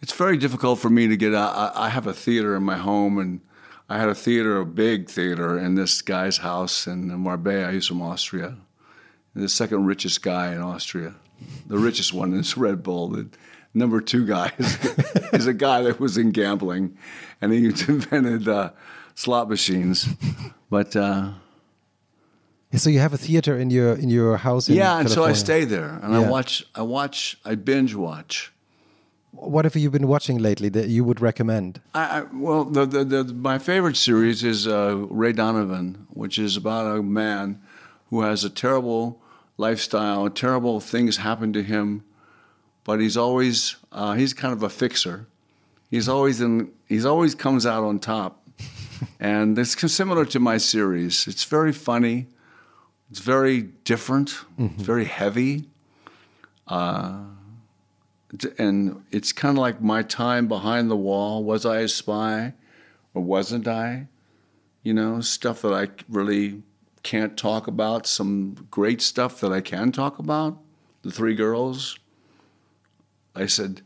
it's 0.00 0.12
very 0.12 0.36
difficult 0.36 0.80
for 0.80 0.90
me 0.90 1.06
to 1.06 1.16
get 1.16 1.32
out. 1.32 1.54
I, 1.54 1.86
I 1.86 1.88
have 1.90 2.08
a 2.08 2.12
theater 2.12 2.56
in 2.56 2.64
my 2.64 2.76
home, 2.76 3.18
and 3.18 3.40
I 3.88 3.98
had 3.98 4.08
a 4.08 4.14
theater, 4.14 4.58
a 4.58 4.66
big 4.66 5.08
theater, 5.08 5.58
in 5.58 5.74
this 5.74 6.02
guy's 6.02 6.38
house 6.38 6.86
in 6.86 7.08
Marbella. 7.18 7.72
He's 7.72 7.86
from 7.86 8.02
Austria, 8.02 8.56
the 9.34 9.48
second 9.48 9.86
richest 9.86 10.22
guy 10.22 10.52
in 10.52 10.60
Austria. 10.60 11.14
The 11.66 11.78
richest 11.78 12.12
one 12.12 12.34
is 12.34 12.56
Red 12.56 12.82
Bull. 12.82 13.08
The 13.08 13.28
number 13.72 14.00
two 14.00 14.26
guy 14.26 14.52
is, 14.58 14.76
is 15.32 15.46
a 15.46 15.54
guy 15.54 15.82
that 15.82 15.98
was 16.00 16.18
in 16.18 16.32
gambling, 16.32 16.98
and 17.40 17.52
he 17.52 17.64
invented 17.88 18.46
uh, 18.48 18.70
slot 19.14 19.48
machines. 19.48 20.06
But 20.68 20.94
uh, 20.94 21.30
So 22.74 22.90
you 22.90 22.98
have 22.98 23.14
a 23.14 23.18
theater 23.18 23.56
in 23.58 23.70
your 23.70 23.94
in 23.94 24.10
your 24.10 24.36
house. 24.36 24.68
In 24.68 24.74
yeah, 24.74 24.98
and 25.00 25.08
so 25.10 25.24
I 25.24 25.32
stay 25.32 25.64
there, 25.64 25.98
and 26.02 26.12
Yeah. 26.12 26.26
I 26.26 26.30
watch. 26.30 26.64
I 26.74 26.82
watch. 26.82 27.38
I 27.44 27.54
binge 27.54 27.94
watch. 27.94 28.52
What 29.40 29.64
have 29.64 29.76
you 29.76 29.88
been 29.90 30.08
watching 30.08 30.38
lately 30.38 30.68
that 30.70 30.88
you 30.88 31.04
would 31.04 31.20
recommend? 31.20 31.80
I, 31.94 32.20
I 32.20 32.22
well, 32.32 32.64
the, 32.64 32.84
the, 32.84 33.04
the 33.04 33.24
my 33.34 33.58
favorite 33.58 33.96
series 33.96 34.42
is 34.42 34.66
uh, 34.66 34.96
Ray 35.08 35.32
Donovan, 35.32 36.06
which 36.10 36.38
is 36.38 36.56
about 36.56 36.98
a 36.98 37.02
man 37.02 37.60
who 38.10 38.22
has 38.22 38.42
a 38.42 38.50
terrible 38.50 39.22
lifestyle, 39.56 40.28
terrible 40.28 40.80
things 40.80 41.18
happen 41.18 41.52
to 41.52 41.62
him, 41.62 42.02
but 42.82 43.00
he's 43.00 43.16
always 43.16 43.76
uh, 43.92 44.14
he's 44.14 44.34
kind 44.34 44.52
of 44.52 44.62
a 44.62 44.68
fixer. 44.68 45.26
He's 45.88 46.08
always 46.08 46.40
in. 46.40 46.72
He's 46.86 47.04
always 47.04 47.34
comes 47.36 47.64
out 47.64 47.84
on 47.84 48.00
top, 48.00 48.42
and 49.20 49.56
it's 49.56 49.92
similar 49.92 50.24
to 50.26 50.40
my 50.40 50.58
series. 50.58 51.28
It's 51.28 51.44
very 51.44 51.72
funny. 51.72 52.26
It's 53.10 53.20
very 53.20 53.62
different. 53.62 54.44
It's 54.58 54.82
very 54.82 55.04
heavy 55.06 55.68
and 58.58 59.02
it's 59.10 59.32
kind 59.32 59.56
of 59.56 59.60
like 59.62 59.80
my 59.80 60.02
time 60.02 60.48
behind 60.48 60.90
the 60.90 60.96
wall. 60.96 61.42
Was 61.44 61.64
I 61.64 61.78
a 61.80 61.88
spy 61.88 62.54
or 63.14 63.22
wasn't 63.22 63.66
I? 63.66 64.08
You 64.82 64.94
know, 64.94 65.20
stuff 65.20 65.62
that 65.62 65.72
I 65.72 65.88
really 66.08 66.62
can't 67.02 67.36
talk 67.36 67.66
about, 67.66 68.06
some 68.06 68.66
great 68.70 69.00
stuff 69.02 69.40
that 69.40 69.52
I 69.52 69.60
can 69.60 69.92
talk 69.92 70.18
about. 70.18 70.58
The 71.02 71.10
three 71.10 71.34
girls. 71.34 71.98
I 73.34 73.46
said, 73.46 73.82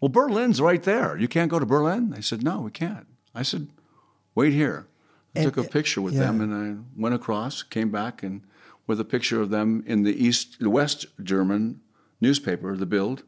Well, 0.00 0.08
Berlin's 0.08 0.60
right 0.60 0.82
there. 0.82 1.16
You 1.16 1.28
can't 1.28 1.50
go 1.50 1.58
to 1.58 1.66
Berlin? 1.66 2.10
They 2.10 2.20
said, 2.20 2.42
No, 2.42 2.60
we 2.60 2.70
can't. 2.70 3.06
I 3.34 3.42
said, 3.42 3.68
Wait 4.34 4.52
here. 4.52 4.86
I 5.34 5.40
And- 5.40 5.52
took 5.52 5.64
a 5.64 5.68
picture 5.68 6.02
with 6.02 6.14
yeah. 6.14 6.20
them 6.20 6.40
and 6.40 6.52
I 6.54 6.82
went 7.00 7.14
across, 7.14 7.62
came 7.62 7.90
back, 7.90 8.22
and 8.22 8.42
with 8.86 9.00
a 9.00 9.04
picture 9.04 9.40
of 9.40 9.50
them 9.50 9.82
in 9.86 10.02
the 10.02 10.12
East, 10.12 10.58
the 10.60 10.68
West 10.70 11.06
German 11.22 11.80
newspaper, 12.20 12.76
the 12.76 12.86
Bild, 12.86 13.22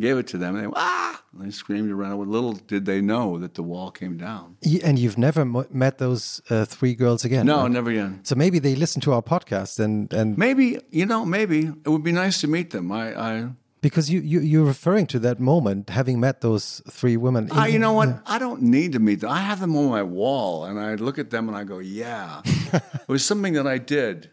gave 0.00 0.16
it 0.18 0.26
to 0.28 0.38
them. 0.38 0.56
And 0.56 0.66
they, 0.66 0.72
ah! 0.74 1.22
And 1.32 1.46
they 1.46 1.50
screamed 1.50 1.90
around. 1.90 2.18
Well, 2.18 2.26
little 2.26 2.52
did 2.54 2.84
they 2.86 3.00
know 3.00 3.38
that 3.38 3.54
the 3.54 3.62
wall 3.62 3.90
came 3.90 4.16
down. 4.16 4.56
And 4.82 4.98
you've 4.98 5.18
never 5.18 5.44
met 5.44 5.98
those 5.98 6.42
uh, 6.50 6.64
three 6.64 6.94
girls 6.94 7.24
again? 7.24 7.46
No, 7.46 7.62
right? 7.62 7.70
never 7.70 7.90
again. 7.90 8.20
So 8.24 8.34
maybe 8.34 8.58
they 8.58 8.74
listen 8.74 9.00
to 9.02 9.12
our 9.12 9.22
podcast 9.22 9.78
and 9.78 10.12
and 10.12 10.36
Maybe, 10.36 10.78
you 10.90 11.06
know, 11.06 11.24
maybe 11.24 11.58
it 11.84 11.88
would 11.88 12.02
be 12.02 12.12
nice 12.12 12.40
to 12.40 12.48
meet 12.48 12.70
them. 12.70 12.90
I, 12.90 13.04
I, 13.28 13.48
because 13.82 14.10
you 14.10 14.20
you 14.20 14.40
you're 14.40 14.66
referring 14.66 15.06
to 15.06 15.18
that 15.20 15.40
moment, 15.40 15.90
having 15.90 16.20
met 16.20 16.40
those 16.40 16.82
three 16.90 17.16
women. 17.16 17.48
I, 17.52 17.68
you 17.68 17.78
know 17.78 17.92
what? 17.92 18.08
I 18.26 18.38
don't 18.38 18.62
need 18.62 18.92
to 18.92 18.98
meet 18.98 19.20
them. 19.20 19.30
I 19.30 19.40
have 19.40 19.60
them 19.60 19.74
on 19.76 19.88
my 19.88 20.02
wall, 20.02 20.64
and 20.64 20.78
I 20.78 20.96
look 20.96 21.18
at 21.18 21.30
them 21.30 21.48
and 21.48 21.56
I 21.56 21.64
go, 21.64 21.78
"Yeah." 21.78 22.42
it 22.72 23.08
was 23.08 23.24
something 23.24 23.54
that 23.54 23.66
I 23.66 23.78
did 23.78 24.30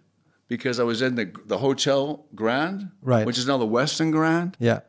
because 0.49 0.79
I 0.79 0.83
was 0.83 1.01
in 1.01 1.15
the 1.15 1.31
the 1.45 1.57
Hotel 1.59 2.25
Grand, 2.35 2.89
Right. 3.01 3.25
which 3.25 3.37
is 3.37 3.47
now 3.47 3.57
the 3.57 3.67
Westin 3.67 4.11
Grand, 4.11 4.57
Yeah. 4.59 4.79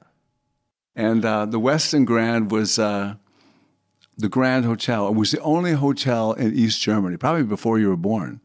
And 0.99 1.25
uh, 1.25 1.47
the 1.47 1.61
Westin 1.61 2.05
Grand 2.05 2.51
was 2.51 2.77
uh, 2.77 3.15
the 4.17 4.29
Grand 4.29 4.65
Hotel. 4.65 5.07
It 5.07 5.15
was 5.15 5.31
the 5.31 5.41
only 5.41 5.73
hotel 5.73 6.33
in 6.33 6.53
East 6.53 6.83
Germany, 6.83 7.17
probably 7.17 7.45
before 7.45 7.79
you 7.79 7.89
were 7.89 7.97
born. 7.97 8.41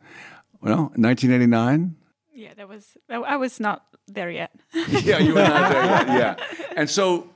Well, 0.61 0.91
1989. 0.95 1.95
Yeah, 2.31 2.53
that 2.53 2.69
was. 2.69 2.95
I 3.09 3.37
was 3.37 3.59
not 3.59 3.85
there 4.07 4.29
yet. 4.29 4.51
yeah, 4.87 5.17
you 5.17 5.33
were 5.33 5.41
not 5.41 5.71
there 5.71 5.83
yet. 5.83 6.07
Yeah. 6.07 6.35
And 6.77 6.89
so 6.89 7.31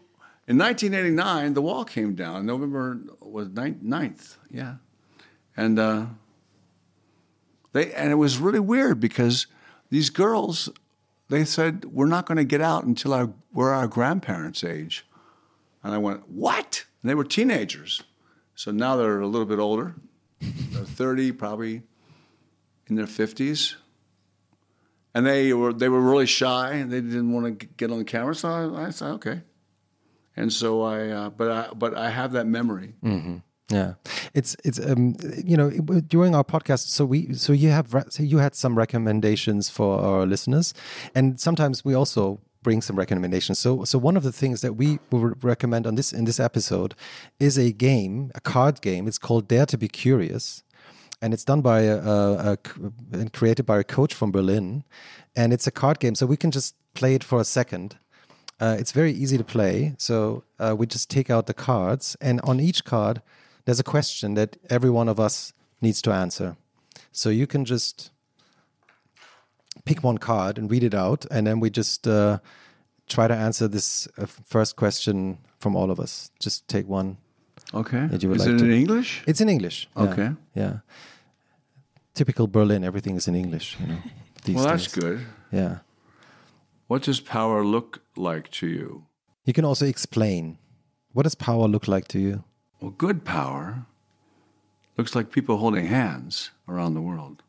in 0.47 0.59
1989, 0.59 1.55
the 1.55 1.63
wall 1.63 1.83
came 1.83 2.13
down. 2.13 2.45
November 2.45 2.99
was 3.19 3.49
9th. 3.49 3.81
9th 3.83 4.37
yeah. 4.51 4.75
And 5.55 5.79
uh, 5.79 6.05
they 7.73 7.91
and 7.93 8.11
it 8.11 8.15
was 8.15 8.37
really 8.37 8.59
weird 8.59 8.99
because 8.99 9.47
these 9.89 10.11
girls, 10.11 10.69
they 11.29 11.43
said, 11.43 11.85
we're 11.85 12.05
not 12.05 12.27
going 12.27 12.37
to 12.37 12.43
get 12.43 12.61
out 12.61 12.83
until 12.83 13.13
our, 13.13 13.33
we're 13.51 13.73
our 13.73 13.87
grandparents' 13.87 14.63
age. 14.63 15.06
And 15.83 15.93
I 15.93 15.97
went, 15.97 16.27
what? 16.29 16.85
And 17.01 17.09
they 17.09 17.15
were 17.15 17.23
teenagers. 17.23 18.03
So 18.55 18.71
now 18.71 18.95
they're 18.95 19.19
a 19.19 19.27
little 19.27 19.45
bit 19.45 19.59
older. 19.59 19.95
They're 20.39 20.83
30, 20.83 21.31
probably 21.33 21.83
in 22.87 22.95
their 22.95 23.05
50s 23.05 23.75
and 25.17 25.25
they 25.25 25.51
were 25.51 25.73
they 25.73 25.89
were 25.89 25.99
really 25.99 26.27
shy 26.27 26.73
and 26.73 26.91
they 26.91 27.01
didn't 27.01 27.33
want 27.33 27.59
to 27.59 27.65
get 27.65 27.91
on 27.91 28.05
camera. 28.05 28.35
So 28.35 28.49
I, 28.49 28.85
I 28.85 28.89
said 28.91 29.09
okay, 29.13 29.41
and 30.35 30.53
so 30.53 30.83
I 30.83 31.07
uh, 31.09 31.29
but 31.31 31.51
I 31.51 31.73
but 31.73 31.97
I 31.97 32.11
have 32.11 32.33
that 32.33 32.45
memory. 32.45 32.93
Yeah, 33.69 33.95
it's 34.35 34.55
it's 34.63 34.79
um 34.79 35.15
you 35.43 35.57
know 35.57 35.71
during 36.07 36.35
our 36.35 36.43
podcast, 36.43 36.89
so 36.89 37.03
we 37.03 37.33
so 37.33 37.51
you 37.51 37.69
have 37.69 38.05
so 38.09 38.21
you 38.21 38.37
had 38.37 38.53
some 38.53 38.77
recommendations 38.77 39.71
for 39.71 39.99
our 39.99 40.27
listeners, 40.27 40.75
and 41.15 41.39
sometimes 41.39 41.83
we 41.83 41.95
also 41.95 42.39
bring 42.67 42.81
some 42.81 42.99
recommendations. 42.99 43.57
So 43.59 43.85
so 43.85 43.97
one 43.97 44.17
of 44.17 44.23
the 44.23 44.37
things 44.41 44.59
that 44.59 44.73
we 44.73 44.99
will 45.09 45.33
recommend 45.51 45.87
on 45.87 45.95
this 45.95 46.11
in 46.11 46.25
this 46.25 46.39
episode 46.49 46.95
is 47.39 47.57
a 47.57 47.71
game, 47.71 48.13
a 48.35 48.41
card 48.41 48.81
game. 48.81 49.07
It's 49.07 49.21
called 49.27 49.47
Dare 49.47 49.67
to 49.67 49.77
Be 49.77 49.87
Curious, 49.87 50.63
and 51.21 51.33
it's 51.33 51.45
done 51.45 51.61
by 51.61 51.79
a, 51.83 51.97
a 52.49 52.57
and 53.13 53.31
created 53.31 53.65
by 53.65 53.77
a 53.79 53.85
coach 53.85 54.13
from 54.13 54.31
Berlin, 54.31 54.83
and 55.33 55.53
it's 55.53 55.67
a 55.67 55.71
card 55.71 55.97
game. 55.99 56.15
So 56.15 56.25
we 56.25 56.35
can 56.35 56.51
just 56.51 56.75
play 56.93 57.15
it 57.15 57.23
for 57.23 57.39
a 57.39 57.45
second. 57.45 57.89
Uh, 58.59 58.75
it's 58.79 58.91
very 58.91 59.13
easy 59.23 59.37
to 59.37 59.45
play. 59.45 59.95
So 59.97 60.43
uh, 60.59 60.75
we 60.79 60.87
just 60.87 61.09
take 61.09 61.29
out 61.33 61.45
the 61.45 61.53
cards, 61.69 62.17
and 62.19 62.41
on 62.41 62.59
each 62.59 62.83
card, 62.83 63.21
there's 63.63 63.79
a 63.79 63.91
question 63.95 64.35
that 64.35 64.57
every 64.69 64.89
one 64.89 65.09
of 65.11 65.19
us 65.19 65.53
needs 65.79 66.01
to 66.01 66.11
answer. 66.11 66.57
So 67.11 67.29
you 67.29 67.47
can 67.47 67.63
just 67.63 68.11
pick 69.87 70.03
one 70.03 70.17
card 70.17 70.57
and 70.57 70.69
read 70.71 70.83
it 70.83 70.93
out, 70.93 71.25
and 71.31 71.45
then 71.47 71.59
we 71.59 71.69
just 71.69 72.07
uh, 72.07 72.37
try 73.07 73.27
to 73.27 73.33
answer 73.35 73.67
this 73.69 74.07
uh, 74.17 74.25
first 74.25 74.75
question 74.75 75.37
from 75.59 75.75
all 75.75 75.89
of 75.91 75.99
us. 75.99 76.31
Just 76.39 76.67
take 76.67 76.87
one. 76.89 77.17
Okay, 77.73 78.07
That 78.07 78.23
you 78.23 78.29
would 78.29 78.39
is 78.39 78.45
like 78.45 78.55
it 78.55 78.59
to- 78.59 78.65
in 78.65 78.71
English? 78.71 79.23
It's 79.27 79.41
in 79.41 79.49
English. 79.49 79.87
Okay. 79.95 80.29
Yeah. 80.55 80.79
Typical 82.13 82.47
Berlin. 82.47 82.83
Everything 82.83 83.15
is 83.17 83.27
in 83.27 83.35
English. 83.35 83.77
You 83.79 83.87
know. 83.87 83.97
Well, 84.55 84.63
that's 84.63 84.87
days. 84.87 85.03
good. 85.03 85.19
Yeah. 85.51 85.79
What 86.87 87.03
does 87.03 87.19
power 87.19 87.65
look 87.65 87.99
like 88.15 88.49
to 88.51 88.67
you? 88.67 89.03
You 89.43 89.51
can 89.53 89.65
also 89.65 89.85
explain. 89.85 90.57
What 91.11 91.23
does 91.23 91.35
power 91.35 91.67
look 91.67 91.85
like 91.87 92.07
to 92.09 92.19
you? 92.19 92.43
Well, 92.79 92.91
good 92.97 93.25
power 93.25 93.85
looks 94.97 95.15
like 95.15 95.31
people 95.31 95.57
holding 95.57 95.87
hands 95.87 96.51
around 96.65 96.93
the 96.93 97.01
world, 97.01 97.43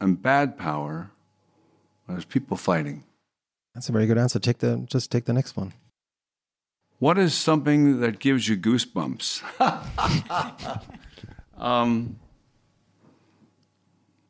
and 0.00 0.20
bad 0.20 0.58
power 0.58 1.10
there's 2.08 2.24
people 2.24 2.56
fighting. 2.56 3.04
That's 3.74 3.88
a 3.88 3.92
very 3.92 4.06
good 4.06 4.18
answer. 4.18 4.38
Take 4.38 4.58
the 4.58 4.84
just 4.86 5.10
take 5.12 5.26
the 5.26 5.32
next 5.32 5.56
one. 5.56 5.74
What 6.98 7.18
is 7.18 7.34
something 7.34 8.00
that 8.00 8.18
gives 8.18 8.48
you 8.48 8.56
goosebumps? 8.56 9.42
um, 11.58 12.18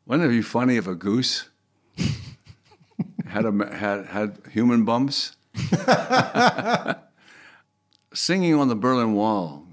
wouldn't 0.04 0.30
it 0.30 0.36
be 0.36 0.42
funny 0.42 0.76
if 0.76 0.86
a 0.86 0.94
goose 0.94 1.48
had 3.26 3.46
a, 3.46 3.74
had 3.74 4.06
had 4.06 4.38
human 4.52 4.84
bumps? 4.84 5.36
Singing 8.12 8.54
on 8.54 8.68
the 8.68 8.76
Berlin 8.76 9.14
Wall 9.14 9.64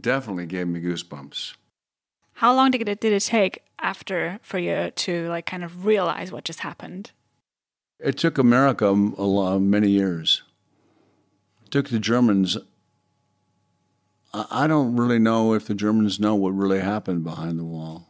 definitely 0.00 0.46
gave 0.46 0.66
me 0.66 0.80
goosebumps. 0.80 1.54
How 2.34 2.54
long 2.54 2.70
did 2.70 2.88
it 2.88 3.00
did 3.00 3.12
it 3.12 3.22
take 3.22 3.62
after 3.82 4.38
for 4.42 4.58
you 4.58 4.90
to 4.90 5.28
like 5.28 5.46
kind 5.46 5.64
of 5.64 5.84
realize 5.84 6.32
what 6.32 6.44
just 6.44 6.60
happened? 6.60 7.12
It 7.98 8.16
took 8.16 8.38
America 8.38 8.86
a 8.86 8.90
lot, 8.90 9.60
many 9.60 9.90
years. 9.90 10.42
It 11.64 11.70
took 11.70 11.88
the 11.88 11.98
Germans. 11.98 12.56
I 14.32 14.66
don't 14.66 14.96
really 14.96 15.18
know 15.18 15.52
if 15.52 15.66
the 15.66 15.74
Germans 15.74 16.18
know 16.18 16.34
what 16.34 16.50
really 16.50 16.80
happened 16.80 17.22
behind 17.22 17.58
the 17.58 17.64
wall. 17.64 18.08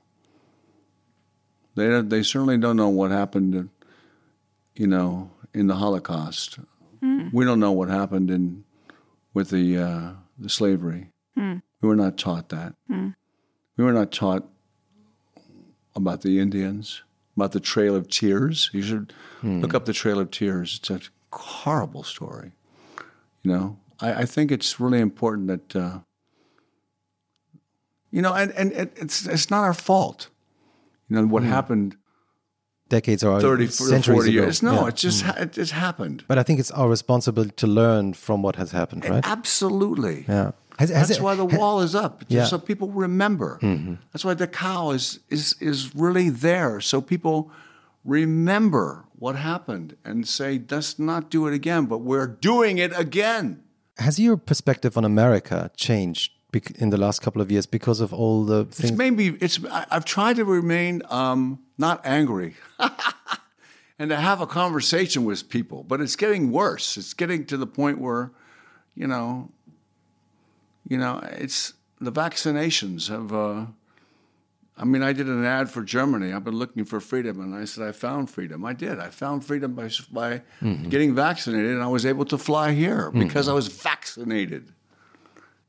They 1.74 2.00
they 2.02 2.22
certainly 2.22 2.58
don't 2.58 2.76
know 2.76 2.88
what 2.88 3.10
happened, 3.10 3.70
you 4.76 4.86
know, 4.86 5.30
in 5.52 5.66
the 5.66 5.76
Holocaust. 5.76 6.58
Hmm. 7.00 7.28
We 7.32 7.44
don't 7.44 7.60
know 7.60 7.72
what 7.72 7.88
happened 7.88 8.30
in 8.30 8.64
with 9.34 9.50
the 9.50 9.78
uh, 9.78 10.10
the 10.38 10.48
slavery. 10.48 11.08
Hmm. 11.36 11.56
We 11.80 11.88
were 11.88 11.96
not 11.96 12.16
taught 12.18 12.50
that. 12.50 12.74
Hmm. 12.88 13.08
We 13.76 13.84
were 13.84 13.92
not 13.92 14.12
taught 14.12 14.46
about 15.95 16.22
the 16.22 16.38
Indians, 16.38 17.03
about 17.36 17.53
the 17.53 17.61
Trail 17.61 17.95
of 17.95 18.09
Tears. 18.09 18.70
You 18.72 18.82
should 18.82 19.12
hmm. 19.40 19.61
look 19.61 19.74
up 19.74 19.84
the 19.84 19.93
Trail 19.93 20.18
of 20.18 20.30
Tears. 20.30 20.80
It's 20.80 20.90
a 20.90 21.01
horrible 21.36 22.03
story. 22.03 22.53
You 23.43 23.53
know, 23.53 23.78
I, 24.01 24.14
I 24.14 24.24
think 24.24 24.51
it's 24.53 24.78
really 24.78 25.01
important 25.01 25.49
that, 25.49 25.76
uh, 25.76 25.99
you 28.11 28.22
know, 28.22 28.34
and, 28.34 28.53
and 28.53 28.72
it, 28.72 28.93
it's 28.97 29.26
it's 29.26 29.51
not 29.51 29.62
our 29.64 29.74
fault. 29.74 30.28
You 31.09 31.16
know 31.16 31.26
what 31.26 31.43
hmm. 31.43 31.49
happened 31.49 31.97
Decades 32.93 33.24
or 33.24 33.40
30, 33.40 33.68
centuries 33.68 34.16
40 34.16 34.30
ago. 34.30 34.43
years. 34.43 34.62
No, 34.62 34.74
Yeah. 34.74 34.88
it 34.88 34.97
just 34.97 35.22
hmm. 35.22 35.28
ha- 35.28 35.36
it 35.38 35.53
just 35.53 35.72
happened. 35.72 36.24
But 36.28 36.38
I 36.38 36.43
think 36.43 36.61
it's 36.61 36.70
our 36.70 36.90
responsibility 36.90 37.53
to 37.57 37.66
learn 37.66 38.12
from 38.12 38.43
what 38.43 38.57
has 38.57 38.72
happened, 38.72 39.09
right? 39.09 39.26
Absolutely. 39.26 40.26
Yeah. 40.28 40.53
Has, 40.78 40.90
has 40.90 41.08
That's 41.08 41.20
it- 41.20 41.22
why 41.22 41.34
the 41.34 41.44
wall 41.44 41.80
is 41.80 41.94
up, 41.94 42.20
just 42.20 42.30
Yeah. 42.30 42.44
so 42.46 42.58
people 42.58 42.88
remember. 42.90 43.58
That's 44.12 44.24
why 44.24 44.34
the 44.34 44.46
cow 44.46 44.90
is, 44.92 45.20
is 45.28 45.54
is 45.60 45.94
really 45.94 46.30
there, 46.30 46.80
so 46.80 47.00
people 47.00 47.50
remember 48.04 49.04
what 49.18 49.36
happened 49.36 49.96
and 50.04 50.26
say, 50.26 50.60
"Let's 50.70 50.98
not 50.98 51.30
do 51.30 51.46
it 51.46 51.54
again." 51.54 51.86
But 51.86 51.98
we're 51.98 52.26
doing 52.26 52.78
it 52.78 52.92
again. 52.98 53.62
Has 53.98 54.18
your 54.18 54.36
perspective 54.36 54.96
on 54.96 55.04
America 55.04 55.70
changed 55.76 56.32
in 56.78 56.90
the 56.90 56.96
last 56.98 57.20
couple 57.22 57.40
of 57.42 57.50
years 57.50 57.66
because 57.66 58.00
of 58.00 58.12
all 58.12 58.44
the 58.44 58.60
It's 58.60 58.80
things? 58.80 58.98
maybe 58.98 59.36
it's. 59.40 59.58
I, 59.70 59.86
I've 59.90 60.04
tried 60.04 60.36
to 60.36 60.44
remain 60.44 61.02
um, 61.10 61.58
not 61.78 62.00
angry. 62.04 62.54
And 63.98 64.10
to 64.10 64.16
have 64.16 64.40
a 64.40 64.46
conversation 64.46 65.24
with 65.24 65.48
people, 65.48 65.84
but 65.84 66.00
it's 66.00 66.16
getting 66.16 66.50
worse. 66.50 66.96
It's 66.96 67.14
getting 67.14 67.44
to 67.46 67.56
the 67.56 67.68
point 67.68 68.00
where, 68.00 68.32
you 68.96 69.06
know, 69.06 69.50
you 70.86 70.98
know, 70.98 71.20
it's 71.32 71.74
the 72.00 72.12
vaccinations 72.12 73.08
have. 73.08 73.32
Uh, 73.32 73.66
I 74.74 74.84
mean, 74.84 75.02
I 75.02 75.12
did 75.12 75.26
an 75.26 75.44
ad 75.44 75.70
for 75.70 75.82
Germany. 75.82 76.32
I've 76.32 76.44
been 76.44 76.56
looking 76.56 76.84
for 76.84 76.98
freedom, 76.98 77.40
and 77.40 77.54
I 77.54 77.66
said 77.66 77.86
I 77.86 77.92
found 77.92 78.30
freedom. 78.30 78.64
I 78.64 78.72
did. 78.72 78.98
I 78.98 79.10
found 79.10 79.44
freedom 79.44 79.74
by 79.74 79.90
by 80.10 80.42
mm-hmm. 80.60 80.88
getting 80.88 81.14
vaccinated, 81.14 81.72
and 81.72 81.82
I 81.82 81.88
was 81.88 82.06
able 82.06 82.24
to 82.26 82.38
fly 82.38 82.72
here 82.72 83.08
mm-hmm. 83.08 83.20
because 83.20 83.48
I 83.48 83.52
was 83.52 83.68
vaccinated. 83.68 84.72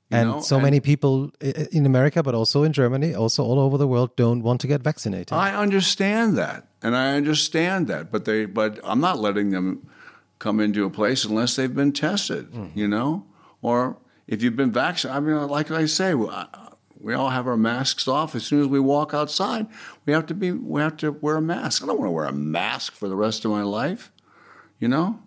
And 0.09 0.29
know, 0.29 0.41
so 0.41 0.59
many 0.59 0.79
people 0.79 1.31
in 1.41 1.85
America, 1.85 2.21
but 2.21 2.35
also 2.35 2.61
in 2.63 2.71
Germany, 2.71 3.15
also 3.15 3.43
all 3.43 3.59
over 3.59 3.77
the 3.79 3.87
world, 3.87 4.15
don't 4.15 4.43
want 4.43 4.61
to 4.61 4.67
get 4.67 4.83
vaccinated. 4.83 5.33
I 5.33 5.55
understand 5.55 6.37
that, 6.37 6.67
and 6.83 6.95
I 6.95 7.15
understand 7.15 7.87
that, 7.87 8.11
but 8.11 8.25
they, 8.25 8.45
but 8.45 8.79
I'm 8.83 8.99
not 8.99 9.19
letting 9.19 9.49
them 9.49 9.89
come 10.37 10.59
into 10.59 10.85
a 10.85 10.89
place 10.89 11.25
unless 11.25 11.55
they've 11.55 11.73
been 11.73 11.93
tested, 11.93 12.51
mm-hmm. 12.51 12.77
you 12.77 12.87
know, 12.87 13.25
or 13.61 13.97
if 14.27 14.41
you've 14.41 14.55
been 14.55 14.71
vaccinated. 14.71 15.17
I 15.17 15.19
mean, 15.25 15.47
like 15.47 15.71
I 15.71 15.85
say, 15.85 16.13
we, 16.13 16.27
uh, 16.27 16.45
we 16.99 17.13
all 17.13 17.29
have 17.29 17.47
our 17.47 17.57
masks 17.57 18.07
off 18.07 18.35
as 18.35 18.45
soon 18.45 18.61
as 18.61 18.67
we 18.67 18.79
walk 18.79 19.13
outside. 19.13 19.67
We 20.05 20.13
have 20.13 20.25
to 20.27 20.33
be, 20.33 20.51
we 20.51 20.81
have 20.81 20.97
to 20.97 21.11
wear 21.11 21.35
a 21.35 21.41
mask. 21.41 21.83
I 21.83 21.87
don't 21.87 21.99
want 21.99 22.07
to 22.07 22.13
wear 22.13 22.25
a 22.25 22.31
mask 22.31 22.93
for 22.93 23.09
the 23.09 23.15
rest 23.15 23.43
of 23.45 23.51
my 23.51 23.61
life, 23.61 24.11
you 24.79 24.87
know. 24.87 25.19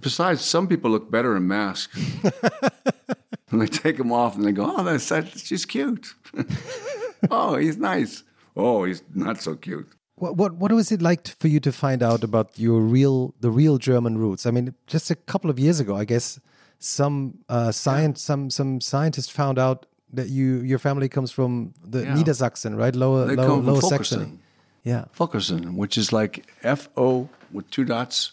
Besides, 0.00 0.40
some 0.42 0.66
people 0.66 0.90
look 0.90 1.10
better 1.10 1.36
in 1.36 1.46
masks. 1.46 1.98
and 3.50 3.60
they 3.60 3.66
take 3.66 3.96
them 3.96 4.12
off 4.12 4.34
and 4.36 4.44
they 4.44 4.52
go, 4.52 4.64
"Oh, 4.76 4.82
that's, 4.82 5.08
that's 5.08 5.46
she's 5.46 5.66
cute." 5.66 6.14
oh, 7.30 7.56
he's 7.56 7.76
nice. 7.76 8.22
Oh, 8.56 8.84
he's 8.84 9.02
not 9.14 9.40
so 9.40 9.56
cute. 9.56 9.88
What, 10.16 10.36
what 10.36 10.54
what 10.54 10.72
was 10.72 10.92
it 10.92 11.02
like 11.02 11.26
for 11.38 11.48
you 11.48 11.60
to 11.60 11.72
find 11.72 12.02
out 12.02 12.24
about 12.24 12.58
your 12.58 12.80
real 12.80 13.34
the 13.40 13.50
real 13.50 13.78
German 13.78 14.16
roots? 14.16 14.46
I 14.46 14.50
mean, 14.50 14.74
just 14.86 15.10
a 15.10 15.14
couple 15.14 15.50
of 15.50 15.58
years 15.58 15.80
ago, 15.80 15.96
I 15.96 16.04
guess 16.04 16.40
some 16.84 17.38
uh, 17.48 17.72
science 17.72 18.22
some 18.22 18.50
some 18.50 18.80
scientists 18.80 19.30
found 19.30 19.58
out 19.58 19.86
that 20.12 20.28
you 20.28 20.60
your 20.60 20.78
family 20.78 21.08
comes 21.08 21.30
from 21.32 21.72
the 21.84 22.02
Yeah. 22.02 22.14
Niedersachsen, 22.14 22.76
right? 22.76 22.94
Lower 22.94 23.26
They 23.26 23.36
lower, 23.36 23.60
lower. 23.62 23.80
Saxony. 23.80 24.38
Yeah. 24.84 25.06
Fulkerson, 25.12 25.76
which 25.76 25.96
is 25.96 26.12
like 26.12 26.44
F 26.62 26.88
O 26.96 27.28
with 27.50 27.70
two 27.70 27.84
dots 27.84 28.32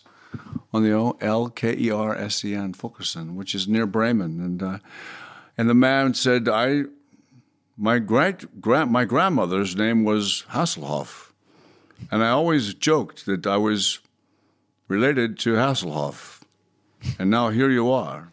on 0.74 0.84
the 0.84 0.94
O, 0.94 1.18
L 1.22 1.50
K 1.50 1.76
E 1.78 1.90
R 1.92 2.14
S 2.16 2.44
E 2.44 2.54
N, 2.54 2.74
Fulkerson, 2.74 3.36
which 3.36 3.56
is 3.56 3.68
near 3.68 3.86
Bremen. 3.86 4.40
And 4.42 4.62
uh, 4.62 4.78
and 5.58 5.70
the 5.70 5.74
man 5.74 6.14
said, 6.14 6.50
I 6.50 6.84
my 7.78 8.00
great 8.00 8.60
grand 8.62 8.92
my 8.92 9.06
grandmother's 9.06 9.76
name 9.76 10.04
was 10.04 10.44
Hasselhoff, 10.50 11.32
and 12.12 12.22
I 12.22 12.30
always 12.30 12.74
joked 12.74 13.26
that 13.26 13.48
I 13.48 13.58
was 13.58 14.00
related 14.90 15.40
to 15.40 15.54
Hasselhoff, 15.54 16.41
and 17.20 17.30
now 17.30 17.50
here 17.50 17.70
you 17.70 17.92
are. 17.92 18.32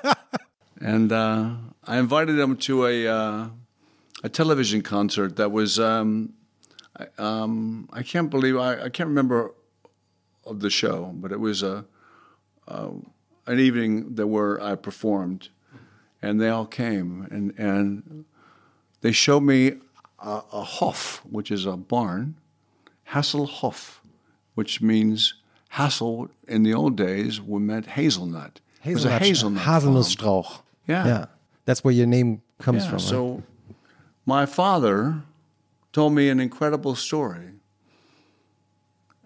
and 0.80 1.12
uh, 1.12 1.54
I 1.84 1.98
invited 1.98 2.38
him 2.38 2.56
to 2.56 2.86
a 2.86 3.06
uh, 3.06 3.48
a 4.22 4.28
television 4.28 4.82
concert 4.82 5.36
that 5.36 5.50
was. 5.50 5.78
Um, 5.78 6.34
um, 7.16 7.88
I 7.92 8.02
can't 8.02 8.28
believe 8.28 8.56
I, 8.56 8.84
I 8.84 8.88
can't 8.88 9.08
remember 9.08 9.54
of 10.44 10.60
the 10.60 10.70
show, 10.70 11.12
but 11.14 11.30
it 11.30 11.38
was 11.38 11.62
a 11.62 11.84
uh, 12.66 12.90
an 13.46 13.60
evening 13.60 14.14
that 14.16 14.26
where 14.26 14.60
I 14.62 14.74
performed, 14.74 15.48
and 16.20 16.40
they 16.40 16.48
all 16.48 16.66
came 16.66 17.26
and 17.30 17.54
and 17.58 18.24
they 19.00 19.12
showed 19.12 19.42
me 19.42 19.74
a, 20.18 20.42
a 20.52 20.62
hof, 20.62 21.22
which 21.30 21.50
is 21.50 21.66
a 21.66 21.76
barn, 21.76 22.36
Hasselhof, 23.10 23.98
which 24.54 24.82
means 24.82 25.34
hassel 25.68 26.28
in 26.46 26.62
the 26.62 26.74
old 26.74 26.96
days 26.96 27.40
would 27.40 27.60
meant 27.62 27.86
hazelnut. 27.86 28.60
It 28.84 28.94
was 28.94 29.04
a 29.04 29.18
hazelnut. 29.18 29.64
Haselnussstrauch. 29.64 30.60
Yeah. 30.86 31.06
Yeah. 31.06 31.24
That's 31.64 31.84
where 31.84 31.92
your 31.92 32.06
name 32.06 32.40
comes 32.58 32.84
Yeah, 32.84 32.90
from. 32.90 32.98
right? 32.98 33.08
So, 33.08 33.42
my 34.24 34.46
father 34.46 35.22
told 35.92 36.14
me 36.14 36.28
an 36.30 36.40
incredible 36.40 36.94
story, 36.94 37.50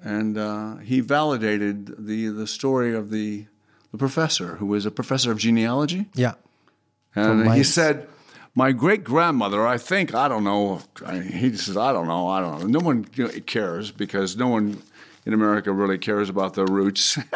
and 0.03 0.37
uh, 0.37 0.77
he 0.77 1.01
validated 1.01 2.07
the 2.07 2.29
the 2.29 2.47
story 2.47 2.95
of 2.95 3.11
the 3.11 3.47
the 3.93 3.99
professor 3.99 4.57
who 4.57 4.67
was 4.67 4.87
a 4.87 4.91
professor 4.91 5.31
of 5.31 5.39
genealogy, 5.39 6.07
yeah. 6.15 6.35
and 7.15 7.53
he 7.53 7.65
said. 7.65 8.09
My 8.55 8.71
great 8.73 9.03
grandmother, 9.03 9.67
I 9.67 9.79
think, 9.79 10.15
I 10.15 10.29
don't 10.29 10.45
know. 10.45 10.83
I- 11.07 11.21
He 11.21 11.57
says, 11.57 11.75
I 11.75 11.91
don't 11.95 12.07
know, 12.07 12.29
I 12.29 12.39
don't 12.43 12.61
know. 12.61 12.67
No 12.67 12.81
one 12.85 13.03
cares 13.47 13.91
because 13.91 14.37
no 14.37 14.49
one 14.49 14.83
in 15.25 15.33
America 15.33 15.73
really 15.73 15.99
cares 15.99 16.29
about 16.29 16.55
their 16.55 16.67
roots. 16.67 17.19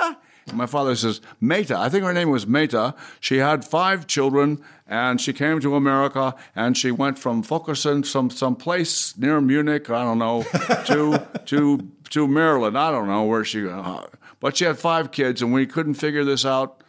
My 0.52 0.66
father 0.66 0.94
says, 0.94 1.20
Meta, 1.40 1.76
I 1.76 1.88
think 1.88 2.04
her 2.04 2.12
name 2.12 2.30
was 2.30 2.46
Meta. 2.46 2.94
She 3.18 3.38
had 3.38 3.64
five 3.64 4.06
children 4.06 4.62
and 4.86 5.20
she 5.20 5.32
came 5.32 5.58
to 5.60 5.74
America 5.74 6.36
and 6.54 6.78
she 6.78 6.92
went 6.92 7.18
from 7.18 7.42
Fulkerson, 7.42 8.04
some 8.04 8.30
some 8.30 8.54
place 8.54 9.16
near 9.18 9.40
Munich, 9.40 9.90
I 9.90 10.04
don't 10.04 10.18
know, 10.18 10.42
to 10.86 11.26
to 11.46 11.90
to 12.10 12.28
Maryland. 12.28 12.78
I 12.78 12.92
don't 12.92 13.08
know 13.08 13.24
where 13.24 13.44
she 13.44 13.66
uh, 13.68 14.02
but 14.38 14.56
she 14.56 14.64
had 14.66 14.78
five 14.78 15.10
kids 15.10 15.42
and 15.42 15.52
we 15.52 15.66
couldn't 15.66 15.94
figure 15.94 16.24
this 16.24 16.44
out. 16.46 16.80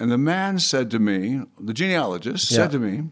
And 0.00 0.10
the 0.10 0.18
man 0.18 0.58
said 0.58 0.90
to 0.92 0.98
me, 0.98 1.42
the 1.60 1.74
genealogist 1.74 2.50
Yeah. 2.50 2.56
said 2.56 2.70
to 2.72 2.78
me, 2.78 3.04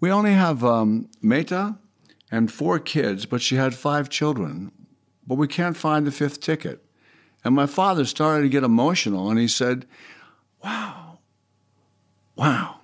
We 0.00 0.10
only 0.10 0.32
have 0.32 0.64
um, 0.64 1.08
Meta 1.22 1.76
and 2.30 2.52
four 2.52 2.78
kids, 2.78 3.26
but 3.26 3.40
she 3.40 3.56
had 3.56 3.74
five 3.74 4.08
children, 4.08 4.72
but 5.26 5.36
we 5.36 5.48
can't 5.48 5.76
find 5.76 6.06
the 6.06 6.12
fifth 6.12 6.40
ticket. 6.40 6.84
And 7.44 7.54
my 7.54 7.66
father 7.66 8.04
started 8.04 8.42
to 8.42 8.48
get 8.48 8.64
emotional 8.64 9.30
and 9.30 9.38
he 9.38 9.48
said, 9.48 9.86
Wow, 10.62 11.20
wow. 12.36 12.76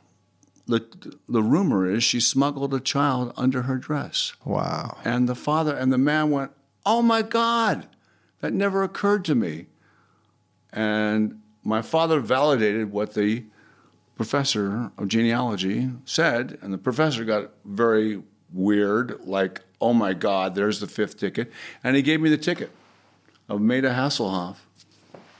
The, 0.66 0.86
the 1.28 1.42
rumor 1.42 1.90
is 1.90 2.03
she 2.03 2.20
smuggled 2.20 2.72
a 2.72 2.80
child 2.80 3.34
under 3.36 3.62
her 3.62 3.76
dress. 3.76 4.32
Wow. 4.45 4.97
And 5.05 5.28
the 5.28 5.34
father 5.34 5.76
and 5.76 5.92
the 5.92 5.99
man 5.99 6.30
went, 6.30 6.53
Oh 6.86 7.03
my 7.03 7.22
God, 7.22 7.86
that 8.40 8.55
never 8.55 8.82
occurred 8.82 9.24
to 9.26 9.34
me. 9.34 9.66
And 10.72 11.40
my 11.62 11.82
father 11.82 12.20
validated 12.20 12.92
what 12.92 13.14
the 13.14 13.45
professor 14.16 14.90
of 14.97 15.09
genealogy 15.09 15.90
said, 16.05 16.59
and 16.62 16.72
the 16.72 16.78
professor 16.78 17.24
got 17.24 17.51
very 17.64 18.22
weird, 18.55 19.20
like, 19.24 19.61
oh 19.80 19.92
my 19.92 20.14
God, 20.14 20.55
there's 20.55 20.80
the 20.80 20.86
fifth 20.86 21.18
ticket. 21.18 21.52
And 21.82 21.96
he 21.96 22.02
gave 22.02 22.20
me 22.20 22.30
the 22.30 22.38
ticket 22.38 22.70
of 23.48 23.61
Maida 23.61 23.90
Hasselhoff, 23.90 24.57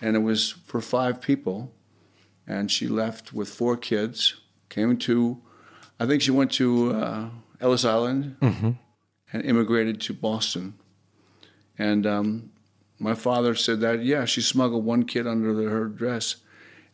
and 0.03 0.17
it 0.17 0.19
was 0.19 0.51
for 0.51 0.81
five 0.81 1.21
people. 1.21 1.73
And 2.47 2.71
she 2.71 2.89
left 2.89 3.33
with 3.33 3.49
four 3.49 3.77
kids, 3.77 4.35
came 4.69 4.99
to, 4.99 5.41
I 5.99 6.05
think 6.05 6.21
she 6.21 6.31
went 6.31 6.53
to 6.53 6.93
uh, 6.93 7.29
Ellis 7.59 7.87
Island 7.87 8.37
and 8.41 9.45
immigrated 9.45 10.01
to 10.03 10.13
Boston. 10.13 10.75
And 11.79 12.07
um, 12.07 12.51
my 12.99 13.15
father 13.15 13.55
said 13.55 13.81
that, 13.81 14.05
yeah, 14.05 14.27
she 14.27 14.43
smuggled 14.43 14.85
one 14.85 15.05
kid 15.05 15.27
under 15.27 15.55
the, 15.55 15.71
her 15.71 15.87
dress. 15.87 16.37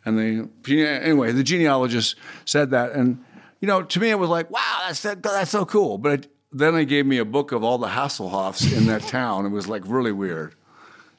And 0.05 0.19
they, 0.19 0.73
anyway, 0.73 1.33
the 1.33 1.43
genealogist 1.43 2.15
said 2.45 2.71
that. 2.71 2.93
And, 2.93 3.25
you 3.61 3.67
know, 3.67 3.83
to 3.83 4.01
me, 4.01 4.11
it 4.11 4.19
was 4.19 4.31
like, 4.31 4.51
wow, 4.51 4.79
that's 4.87 5.03
that, 5.03 5.23
that's 5.23 5.51
so 5.51 5.65
cool. 5.65 5.99
But 5.99 6.13
it, 6.13 6.33
then 6.51 6.75
they 6.75 6.85
gave 6.85 7.07
me 7.07 7.19
a 7.19 7.25
book 7.25 7.53
of 7.53 7.63
all 7.63 7.79
the 7.79 7.89
Hasselhoffs 7.89 8.77
in 8.77 8.87
that 8.87 9.03
town. 9.09 9.47
It 9.47 9.51
was 9.51 9.69
like 9.69 9.83
really 9.87 10.13
weird, 10.13 10.55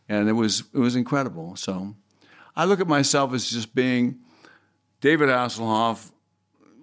and 0.09 0.27
it 0.27 0.33
was 0.33 0.63
it 0.73 0.79
was 0.79 0.95
incredible. 0.95 1.55
So, 1.55 1.95
I 2.55 2.65
look 2.65 2.79
at 2.79 2.87
myself 2.87 3.33
as 3.33 3.49
just 3.49 3.73
being 3.75 4.19
David 4.99 5.29
Hasselhoff. 5.29 6.11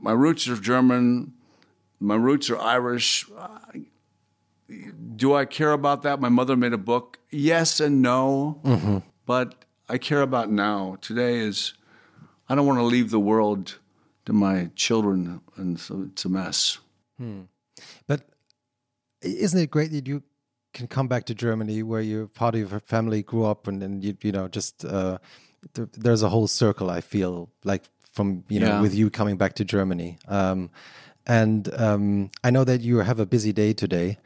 My 0.01 0.13
roots 0.13 0.49
are 0.49 0.57
German. 0.57 1.35
My 2.01 2.15
roots 2.15 2.49
are 2.51 2.59
Irish. 2.59 3.27
Do 5.17 5.35
I 5.35 5.45
care 5.45 5.73
about 5.73 6.03
that? 6.03 6.21
My 6.21 6.29
mother 6.29 6.57
made 6.57 6.73
a 6.73 6.79
book. 6.79 7.19
Yes 7.31 7.81
and 7.81 8.01
no, 8.01 8.61
mm-hmm. 8.63 8.99
but 9.27 9.65
I 9.89 9.99
care 9.99 10.23
about 10.23 10.51
now. 10.51 10.97
Today 11.01 11.39
is. 11.39 11.75
I 12.51 12.55
don't 12.55 12.67
want 12.67 12.79
to 12.79 12.85
leave 12.85 13.11
the 13.11 13.21
world 13.21 13.79
to 14.29 14.33
my 14.35 14.69
children, 14.77 15.41
and 15.57 15.81
so 15.81 16.03
it's 16.13 16.25
a 16.27 16.29
mess. 16.29 16.79
But 18.07 18.21
isn't 19.23 19.59
it 19.61 19.71
great 19.71 19.91
that 19.93 20.07
you 20.07 20.23
can 20.75 20.87
come 20.87 21.09
back 21.09 21.25
to 21.27 21.35
Germany 21.35 21.83
where 21.83 22.03
your 22.03 22.27
part 22.27 22.55
of 22.55 22.71
your 22.71 22.81
family 22.81 23.23
grew 23.23 23.45
up 23.47 23.67
and 23.67 23.81
then 23.83 24.03
you 24.03 24.17
you 24.23 24.33
know 24.33 24.47
just 24.49 24.85
uh, 24.85 25.17
th- 25.75 25.89
there's 25.97 26.23
a 26.23 26.29
whole 26.29 26.47
circle 26.47 26.91
I 26.91 27.01
feel 27.01 27.49
like 27.65 27.85
from 28.13 28.45
you 28.49 28.61
know 28.61 28.67
Yeah. 28.69 28.83
with 28.83 28.95
you 28.95 29.11
coming 29.11 29.39
back 29.39 29.55
to 29.55 29.65
Germany. 29.65 30.19
Um, 30.29 30.71
and 31.27 31.69
um, 31.81 32.31
I 32.45 32.51
know 32.51 32.65
that 32.65 32.81
you 32.83 32.99
have 32.99 33.19
a 33.21 33.27
busy 33.27 33.53
day 33.53 33.73
today. 33.75 34.19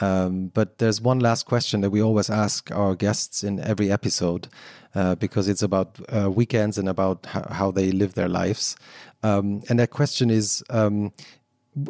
Um, 0.00 0.50
but 0.54 0.78
there's 0.78 1.00
one 1.00 1.20
last 1.20 1.46
question 1.46 1.80
that 1.82 1.90
we 1.90 2.02
always 2.02 2.28
ask 2.28 2.70
our 2.72 2.96
guests 2.96 3.44
in 3.44 3.60
every 3.60 3.92
episode 3.92 4.48
uh, 4.94 5.14
because 5.14 5.46
it's 5.48 5.62
about 5.62 6.00
uh, 6.12 6.28
weekends 6.28 6.78
and 6.78 6.88
about 6.88 7.26
how, 7.26 7.42
how 7.50 7.70
they 7.70 7.92
live 7.92 8.14
their 8.14 8.28
lives. 8.28 8.76
Um, 9.24 9.62
and 9.70 9.78
that 9.78 9.90
question 9.90 10.30
is 10.30 10.62
um, 10.68 11.12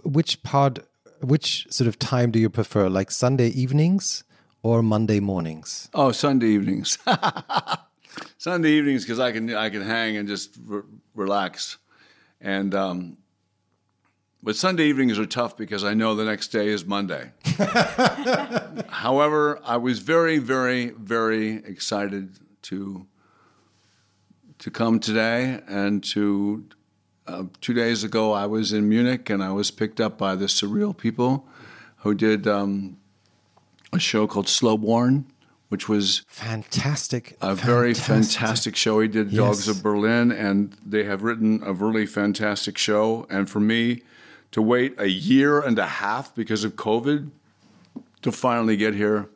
which 0.05 0.41
part, 0.45 0.79
which 1.21 1.67
sort 1.69 1.89
of 1.89 1.99
time 1.99 2.31
do 2.31 2.39
you 2.39 2.49
prefer, 2.49 2.89
like 2.89 3.11
Sunday 3.11 3.49
evenings 3.49 4.23
or 4.63 4.83
Monday 4.83 5.19
mornings? 5.19 5.91
Oh, 5.95 6.13
Sunday 6.13 6.47
evenings. 6.47 6.97
Sunday 8.39 8.71
evenings 8.71 9.03
because 9.05 9.19
I 9.19 9.33
can 9.33 9.53
I 9.53 9.69
can 9.69 9.83
hang 9.83 10.17
and 10.17 10.29
just 10.29 10.57
re- 10.65 10.83
relax, 11.17 11.79
and 12.41 12.73
um, 12.73 13.17
but 14.41 14.55
Sunday 14.55 14.85
evenings 14.85 15.19
are 15.19 15.27
tough 15.27 15.57
because 15.57 15.83
I 15.83 15.95
know 15.95 16.15
the 16.15 16.25
next 16.25 16.49
day 16.49 16.69
is 16.69 16.85
Monday. 16.85 17.33
However, 18.89 19.61
I 19.65 19.77
was 19.79 19.99
very, 19.99 20.39
very, 20.39 20.91
very 20.91 21.57
excited 21.65 22.39
to 22.63 23.07
to 24.61 24.71
come 24.71 25.01
today 25.01 25.61
and 25.67 26.05
to. 26.05 26.67
Uh, 27.27 27.45
two 27.61 27.73
days 27.73 28.05
ago, 28.05 28.33
I 28.33 28.47
was 28.47 28.73
in 28.73 28.89
Munich 28.89 29.31
and 29.31 29.43
I 29.43 29.51
was 29.53 29.71
picked 29.71 30.01
up 30.01 30.19
by 30.19 30.35
the 30.35 30.49
Syrreal 30.49 30.93
people, 30.93 31.47
who 31.99 32.15
did 32.15 32.47
um, 32.47 32.99
a 33.93 33.99
show 33.99 34.27
called 34.27 34.47
Sløborn, 34.47 35.25
which 35.69 35.89
was 35.89 36.23
Fantastic. 36.29 37.37
a 37.41 37.55
very 37.55 37.95
fantastic 37.95 38.77
show. 38.77 39.01
He 39.01 39.09
did 39.09 39.35
Dogs 39.35 39.69
of 39.69 39.83
Berlin, 39.83 40.31
and 40.31 40.77
they 40.85 41.05
have 41.05 41.23
written 41.23 41.63
a 41.65 41.73
really 41.73 42.07
fantastic 42.07 42.77
show. 42.77 43.27
And 43.31 43.49
for 43.49 43.61
me 43.61 44.03
to 44.53 44.61
wait 44.61 44.95
a 45.01 45.09
year 45.09 45.61
and 45.61 45.79
a 45.79 45.87
half 45.87 46.35
because 46.35 46.63
of 46.63 46.77
COVID 46.77 47.31
to 48.23 48.33
finally 48.33 48.77
get 48.77 48.95
here, 48.95 49.29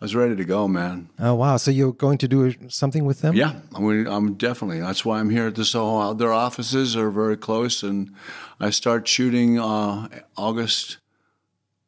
I 0.00 0.04
was 0.06 0.14
ready 0.14 0.34
to 0.36 0.44
go, 0.44 0.66
man. 0.66 1.10
Oh, 1.18 1.34
wow. 1.34 1.58
So 1.58 1.70
you're 1.70 1.92
going 1.92 2.16
to 2.18 2.28
do 2.28 2.54
something 2.68 3.04
with 3.04 3.20
them? 3.20 3.34
Yeah, 3.34 3.56
I 3.74 3.80
mean, 3.80 4.06
I'm 4.06 4.34
definitely. 4.34 4.80
That's 4.80 5.04
why 5.04 5.20
I'm 5.20 5.28
here 5.28 5.48
at 5.48 5.56
the 5.56 5.64
Soho. 5.64 6.14
Their 6.14 6.32
offices 6.32 6.96
are 6.96 7.10
very 7.10 7.36
close, 7.36 7.82
and 7.82 8.10
I 8.58 8.70
start 8.70 9.06
shooting 9.06 9.58
uh, 9.58 10.08
August 10.38 10.98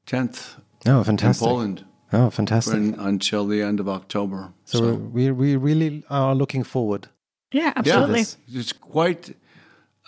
10th 0.06 0.56
Oh, 0.86 0.98
in 0.98 1.04
fantastic. 1.04 1.46
Poland 1.48 1.84
Oh, 2.12 2.28
fantastic. 2.28 2.74
and 2.74 2.94
until 2.98 3.46
the 3.46 3.62
end 3.62 3.80
of 3.80 3.88
October. 3.88 4.52
so 4.66 4.94
we, 4.94 5.30
we 5.30 5.56
really 5.56 6.02
are 6.10 6.34
looking 6.34 6.64
forward. 6.64 7.08
Yeah, 7.52 7.72
absolutely. 7.76 8.18
Yes. 8.18 8.36
It's 8.52 8.72
quite 8.74 9.34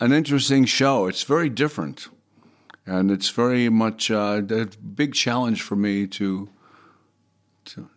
an 0.01 0.13
interesting 0.13 0.67
show. 0.67 1.07
It's 1.07 1.23
very 1.23 1.49
different, 1.49 2.09
and 2.85 3.11
it's 3.11 3.31
very 3.31 3.71
much 3.71 4.11
uh, 4.11 4.43
a 4.51 4.67
big 4.95 5.15
challenge 5.15 5.63
for 5.63 5.77
me 5.77 6.07
to 6.09 6.51
to 7.67 7.89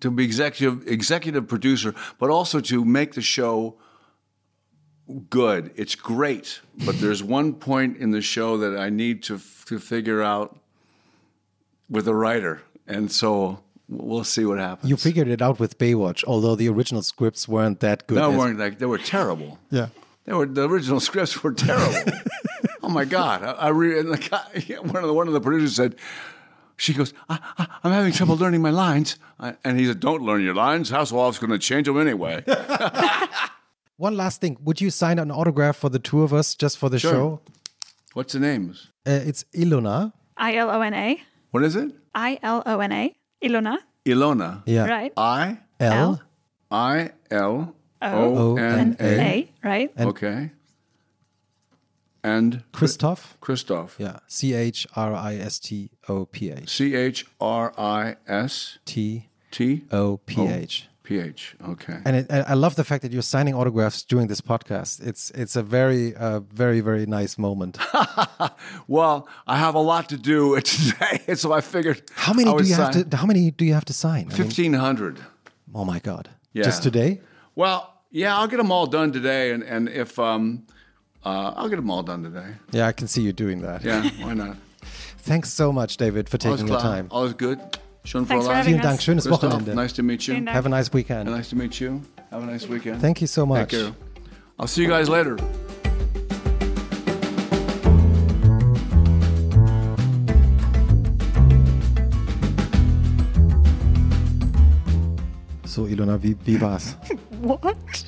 to 0.00 0.10
be 0.10 0.24
executive 0.24 0.86
executive 0.86 1.48
producer, 1.48 1.94
but 2.18 2.30
also 2.30 2.60
to 2.60 2.84
make 2.84 3.14
the 3.14 3.22
show 3.22 3.76
good. 5.28 5.72
It's 5.76 5.94
great, 5.94 6.60
but 6.84 7.00
there's 7.00 7.22
one 7.22 7.54
point 7.54 7.96
in 7.96 8.10
the 8.10 8.22
show 8.22 8.56
that 8.58 8.78
I 8.78 8.90
need 8.90 9.22
to 9.24 9.40
to 9.66 9.78
figure 9.78 10.22
out 10.22 10.58
with 11.88 12.06
a 12.06 12.14
writer, 12.14 12.62
and 12.86 13.10
so 13.10 13.60
we'll 13.88 14.24
see 14.24 14.44
what 14.44 14.58
happens. 14.58 14.88
You 14.90 14.96
figured 14.96 15.28
it 15.28 15.42
out 15.42 15.58
with 15.58 15.78
Baywatch, 15.78 16.24
although 16.26 16.54
the 16.54 16.68
original 16.68 17.02
scripts 17.02 17.48
weren't 17.48 17.80
that 17.80 18.06
good. 18.06 18.18
no, 18.18 18.30
weren't 18.30 18.58
like 18.58 18.78
they 18.78 18.86
were 18.86 18.98
terrible. 18.98 19.58
yeah. 19.70 19.88
They 20.24 20.34
were 20.34 20.46
the 20.46 20.68
original 20.68 21.00
scripts 21.00 21.42
were 21.42 21.52
terrible. 21.52 22.12
oh 22.82 22.88
my 22.88 23.04
god! 23.04 23.42
I, 23.42 23.52
I 23.52 23.68
re, 23.68 23.98
and 23.98 24.12
the 24.12 24.18
guy, 24.18 24.76
one 24.80 24.96
of 25.02 25.08
the 25.08 25.14
one 25.14 25.26
of 25.26 25.32
the 25.32 25.40
producers 25.40 25.76
said, 25.76 25.96
she 26.80 26.94
goes, 26.94 27.12
I, 27.28 27.38
I, 27.58 27.66
"I'm 27.84 27.92
having 27.92 28.12
trouble 28.12 28.36
learning 28.36 28.62
my 28.62 28.70
lines," 28.70 29.16
I, 29.38 29.54
and 29.64 29.78
he 29.78 29.86
said, 29.86 30.00
"Don't 30.00 30.22
learn 30.22 30.42
your 30.42 30.54
lines. 30.54 30.90
Hasselhoff's 30.90 31.38
going 31.38 31.50
to 31.52 31.58
change 31.58 31.86
them 31.86 31.98
anyway." 32.00 32.42
One 33.96 34.16
last 34.16 34.40
thing. 34.40 34.56
Would 34.64 34.80
you 34.80 34.90
sign 34.90 35.18
an 35.18 35.30
autograph 35.30 35.76
for 35.76 35.90
the 35.90 35.98
two 35.98 36.22
of 36.22 36.32
us 36.32 36.54
just 36.54 36.78
for 36.78 36.88
the 36.88 36.98
Sure. 36.98 37.12
show? 37.12 37.40
What's 38.14 38.32
the 38.32 38.40
names? 38.40 38.88
Uh, 39.06 39.20
it's 39.30 39.44
Ilona. 39.54 40.12
I 40.36 40.54
L 40.56 40.70
O 40.70 40.80
N 40.80 40.94
A. 40.94 41.20
What 41.50 41.62
is 41.64 41.76
it? 41.76 41.90
I 42.14 42.38
L 42.42 42.62
O 42.64 42.80
N 42.80 42.92
A. 42.92 43.14
Ilona. 43.44 43.76
Ilona. 44.06 44.62
Yeah. 44.66 44.86
Right. 44.86 45.12
I 45.16 45.58
L. 45.78 46.20
I 46.70 47.10
L 47.30 47.74
O 48.00 48.56
N 48.56 48.96
And 48.98 49.00
A. 49.00 49.20
A. 49.20 49.52
Right. 49.62 49.90
Okay. 49.98 50.50
And 52.22 52.62
Christoph. 52.72 53.36
Christoph. 53.40 53.96
Yeah. 53.98 54.18
C 54.26 54.52
H 54.54 54.86
R 54.96 55.14
I 55.14 55.36
S 55.36 55.58
T 55.58 55.90
O 56.08 56.26
P 56.26 56.50
H. 56.50 56.68
C 56.68 56.94
H 56.94 57.26
R 57.40 57.72
I 57.78 58.16
S 58.28 58.78
T 58.84 59.28
T 59.50 59.84
O 59.90 60.18
P 60.26 60.46
H. 60.46 60.86
P 61.02 61.18
H. 61.18 61.56
Okay. 61.66 61.98
And 62.04 62.16
it, 62.16 62.26
and 62.30 62.44
I 62.46 62.54
love 62.54 62.76
the 62.76 62.84
fact 62.84 63.02
that 63.02 63.12
you're 63.12 63.22
signing 63.22 63.54
autographs 63.54 64.02
during 64.04 64.28
this 64.28 64.40
podcast. 64.40 65.00
It's 65.04 65.30
it's 65.30 65.56
a 65.56 65.62
very 65.62 66.14
uh, 66.14 66.40
very 66.40 66.80
very 66.80 67.06
nice 67.06 67.38
moment. 67.38 67.78
Well, 68.88 69.28
I 69.46 69.56
have 69.56 69.74
a 69.74 69.80
lot 69.80 70.08
to 70.08 70.16
do 70.16 70.60
today, 70.60 71.34
so 71.34 71.52
I 71.52 71.60
figured. 71.60 72.02
How 72.14 72.32
many 72.32 72.50
I 72.50 72.56
do 72.56 72.64
you 72.64 72.74
have 72.74 73.08
to? 73.10 73.16
How 73.16 73.26
many 73.26 73.50
do 73.50 73.64
you 73.64 73.74
have 73.74 73.84
to 73.86 73.92
sign? 73.92 74.26
I 74.26 74.28
mean, 74.28 74.36
Fifteen 74.36 74.72
hundred. 74.74 75.18
oh 75.74 75.84
my 75.84 75.98
god! 76.00 76.28
Yeah. 76.52 76.64
Just 76.64 76.82
today? 76.82 77.20
Well, 77.54 78.02
yeah, 78.10 78.36
I'll 78.36 78.48
get 78.48 78.56
them 78.56 78.72
all 78.72 78.86
done 78.86 79.12
today, 79.12 79.52
and 79.52 79.62
and 79.62 79.88
if 79.88 80.18
um, 80.18 80.66
uh, 81.24 81.52
I'll 81.56 81.68
get 81.68 81.76
them 81.76 81.90
all 81.90 82.02
done 82.02 82.22
today. 82.22 82.54
Yeah, 82.72 82.86
I 82.88 82.92
can 82.92 83.08
see 83.08 83.22
you 83.22 83.32
doing 83.32 83.62
that. 83.62 83.82
Yeah, 83.84 84.08
why 84.24 84.34
not? 84.34 84.56
Thanks 85.18 85.52
so 85.52 85.72
much, 85.72 85.96
David, 85.96 86.28
for 86.28 86.38
taking 86.38 86.66
the 86.66 86.76
klar. 86.78 86.80
time. 86.80 87.08
Alles 87.10 87.34
good. 87.34 87.58
Schön 88.04 88.24
Thanks 88.26 88.46
for 88.46 88.54
having 88.54 88.74
Vielen 88.76 88.82
Dank. 88.82 88.98
us. 88.98 89.04
Schönes 89.04 89.26
Christoph, 89.26 89.52
Wochenende. 89.52 89.74
nice 89.74 89.92
to 89.92 90.02
meet 90.02 90.26
you. 90.26 90.34
Vielen 90.34 90.46
Dank. 90.46 90.54
Have 90.54 90.66
a 90.66 90.70
nice 90.70 90.90
weekend. 90.92 91.28
Nice 91.30 91.50
to 91.50 91.56
meet 91.56 91.78
you. 91.80 92.00
Have 92.30 92.42
a 92.42 92.46
nice 92.46 92.66
weekend. 92.66 93.00
Thank 93.02 93.20
you 93.20 93.26
so 93.26 93.44
much. 93.44 93.68
Take 93.70 93.82
care. 93.82 93.92
I'll 94.58 94.66
see 94.66 94.82
you 94.82 94.88
guys 94.88 95.08
later. 95.08 95.36
So, 105.66 105.86
Ilona, 105.86 106.18
wie, 106.22 106.36
wie 106.44 106.60
war's? 106.60 106.96
What? 107.40 107.64
What? 107.64 108.04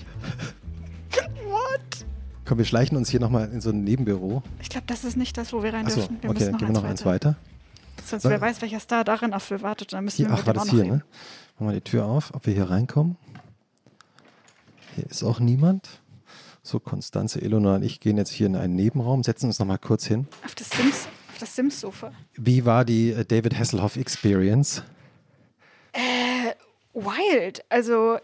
Komm, 2.44 2.58
wir 2.58 2.64
schleichen 2.64 2.96
uns 2.96 3.08
hier 3.08 3.20
nochmal 3.20 3.50
in 3.52 3.60
so 3.60 3.70
ein 3.70 3.84
Nebenbüro. 3.84 4.42
Ich 4.60 4.68
glaube, 4.68 4.86
das 4.86 5.04
ist 5.04 5.16
nicht 5.16 5.36
das, 5.36 5.52
wo 5.52 5.62
wir 5.62 5.72
rein 5.72 5.86
Achso, 5.86 6.00
dürfen. 6.00 6.18
Wir 6.20 6.30
okay, 6.30 6.38
müssen 6.38 6.52
noch 6.52 6.58
gehen 6.58 6.68
wir 6.68 6.74
noch 6.74 6.84
eins 6.84 7.04
weiter. 7.04 7.36
Sonst 8.04 8.24
wer 8.24 8.40
weiß, 8.40 8.62
welcher 8.62 8.80
Star 8.80 9.04
darin 9.04 9.32
auf 9.32 9.48
wir 9.50 9.62
wartet. 9.62 9.92
Dann 9.92 10.04
müssen 10.04 10.16
Hier, 10.16 10.28
wir 10.28 10.34
ach, 10.34 10.46
war 10.46 10.54
das 10.54 10.70
hier, 10.70 10.84
ne? 10.84 11.04
Machen 11.58 11.68
wir 11.68 11.74
die 11.74 11.80
Tür 11.82 12.06
auf, 12.06 12.34
ob 12.34 12.46
wir 12.46 12.54
hier 12.54 12.68
reinkommen. 12.68 13.16
Hier 14.96 15.06
ist 15.06 15.22
auch 15.22 15.38
niemand. 15.38 16.00
So, 16.64 16.80
Konstanze, 16.80 17.40
Ilona 17.40 17.76
und 17.76 17.82
ich 17.82 18.00
gehen 18.00 18.16
jetzt 18.16 18.30
hier 18.30 18.46
in 18.46 18.56
einen 18.56 18.74
Nebenraum, 18.74 19.22
setzen 19.22 19.46
uns 19.46 19.58
nochmal 19.58 19.78
kurz 19.78 20.06
hin. 20.06 20.26
Auf 20.44 20.54
das 20.54 20.70
Sims, 20.70 21.08
auf 21.32 21.38
das 21.38 21.56
Sims-Sofa. 21.56 22.12
Wie 22.34 22.64
war 22.64 22.84
die 22.84 23.10
äh, 23.10 23.24
David 23.24 23.58
Hasselhoff 23.58 23.96
Experience? 23.96 24.82
Wild. 26.94 27.64
Also 27.68 28.18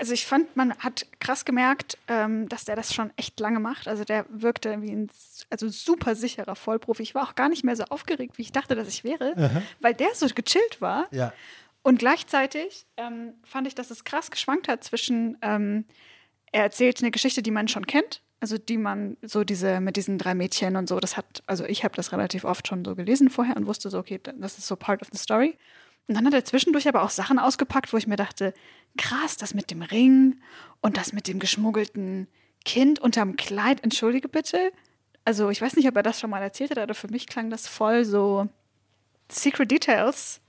also 0.00 0.14
ich 0.14 0.24
fand, 0.24 0.56
man 0.56 0.74
hat 0.78 1.06
krass 1.20 1.44
gemerkt, 1.44 1.98
ähm, 2.08 2.48
dass 2.48 2.64
der 2.64 2.74
das 2.74 2.94
schon 2.94 3.12
echt 3.16 3.38
lange 3.38 3.60
macht. 3.60 3.86
Also 3.86 4.02
der 4.02 4.24
wirkte 4.30 4.80
wie 4.80 4.90
ein 4.90 5.10
also 5.50 5.68
super 5.68 6.14
sicherer 6.14 6.56
Vollprofi. 6.56 7.02
Ich 7.02 7.14
war 7.14 7.24
auch 7.28 7.34
gar 7.34 7.50
nicht 7.50 7.64
mehr 7.64 7.76
so 7.76 7.84
aufgeregt, 7.84 8.38
wie 8.38 8.42
ich 8.42 8.52
dachte, 8.52 8.74
dass 8.74 8.88
ich 8.88 9.04
wäre, 9.04 9.34
weil 9.80 9.92
der 9.92 10.08
so 10.14 10.26
gechillt 10.34 10.80
war. 10.80 11.06
Ja. 11.10 11.34
Und 11.82 11.98
gleichzeitig 11.98 12.86
ähm, 12.96 13.34
fand 13.44 13.66
ich, 13.66 13.74
dass 13.74 13.90
es 13.90 14.04
krass 14.04 14.30
geschwankt 14.30 14.68
hat 14.68 14.82
zwischen, 14.84 15.36
ähm, 15.42 15.84
er 16.50 16.62
erzählt 16.62 17.00
eine 17.00 17.10
Geschichte, 17.10 17.42
die 17.42 17.50
man 17.50 17.68
schon 17.68 17.86
kennt, 17.86 18.22
Also 18.40 18.56
die 18.56 18.78
man, 18.78 19.18
so 19.20 19.44
diese, 19.44 19.80
mit 19.80 19.96
diesen 19.96 20.16
drei 20.16 20.34
Mädchen 20.34 20.76
und 20.76 20.88
so, 20.88 20.98
das 20.98 21.18
hat, 21.18 21.42
also 21.46 21.64
ich 21.66 21.84
habe 21.84 21.94
das 21.94 22.12
relativ 22.12 22.44
oft 22.44 22.66
schon 22.66 22.84
so 22.86 22.94
gelesen 22.94 23.28
vorher 23.28 23.56
und 23.56 23.66
wusste 23.66 23.90
so, 23.90 23.98
okay, 23.98 24.18
das 24.18 24.56
ist 24.56 24.66
so 24.66 24.76
part 24.76 25.02
of 25.02 25.08
the 25.12 25.18
story. 25.18 25.58
Und 26.10 26.16
dann 26.16 26.26
hat 26.26 26.34
er 26.34 26.44
zwischendurch 26.44 26.88
aber 26.88 27.04
auch 27.04 27.10
Sachen 27.10 27.38
ausgepackt, 27.38 27.92
wo 27.92 27.96
ich 27.96 28.08
mir 28.08 28.16
dachte, 28.16 28.52
krass, 28.98 29.36
das 29.36 29.54
mit 29.54 29.70
dem 29.70 29.80
Ring 29.80 30.40
und 30.80 30.96
das 30.96 31.12
mit 31.12 31.28
dem 31.28 31.38
geschmuggelten 31.38 32.26
Kind 32.64 32.98
unterm 32.98 33.36
Kleid, 33.36 33.84
entschuldige 33.84 34.28
bitte. 34.28 34.72
Also 35.24 35.50
ich 35.50 35.62
weiß 35.62 35.76
nicht, 35.76 35.86
ob 35.86 35.94
er 35.94 36.02
das 36.02 36.18
schon 36.18 36.30
mal 36.30 36.42
erzählt 36.42 36.72
hat, 36.72 36.78
aber 36.78 36.94
für 36.94 37.06
mich 37.06 37.28
klang 37.28 37.48
das 37.48 37.68
voll 37.68 38.04
so 38.04 38.48
Secret 39.30 39.70
Details. 39.70 40.40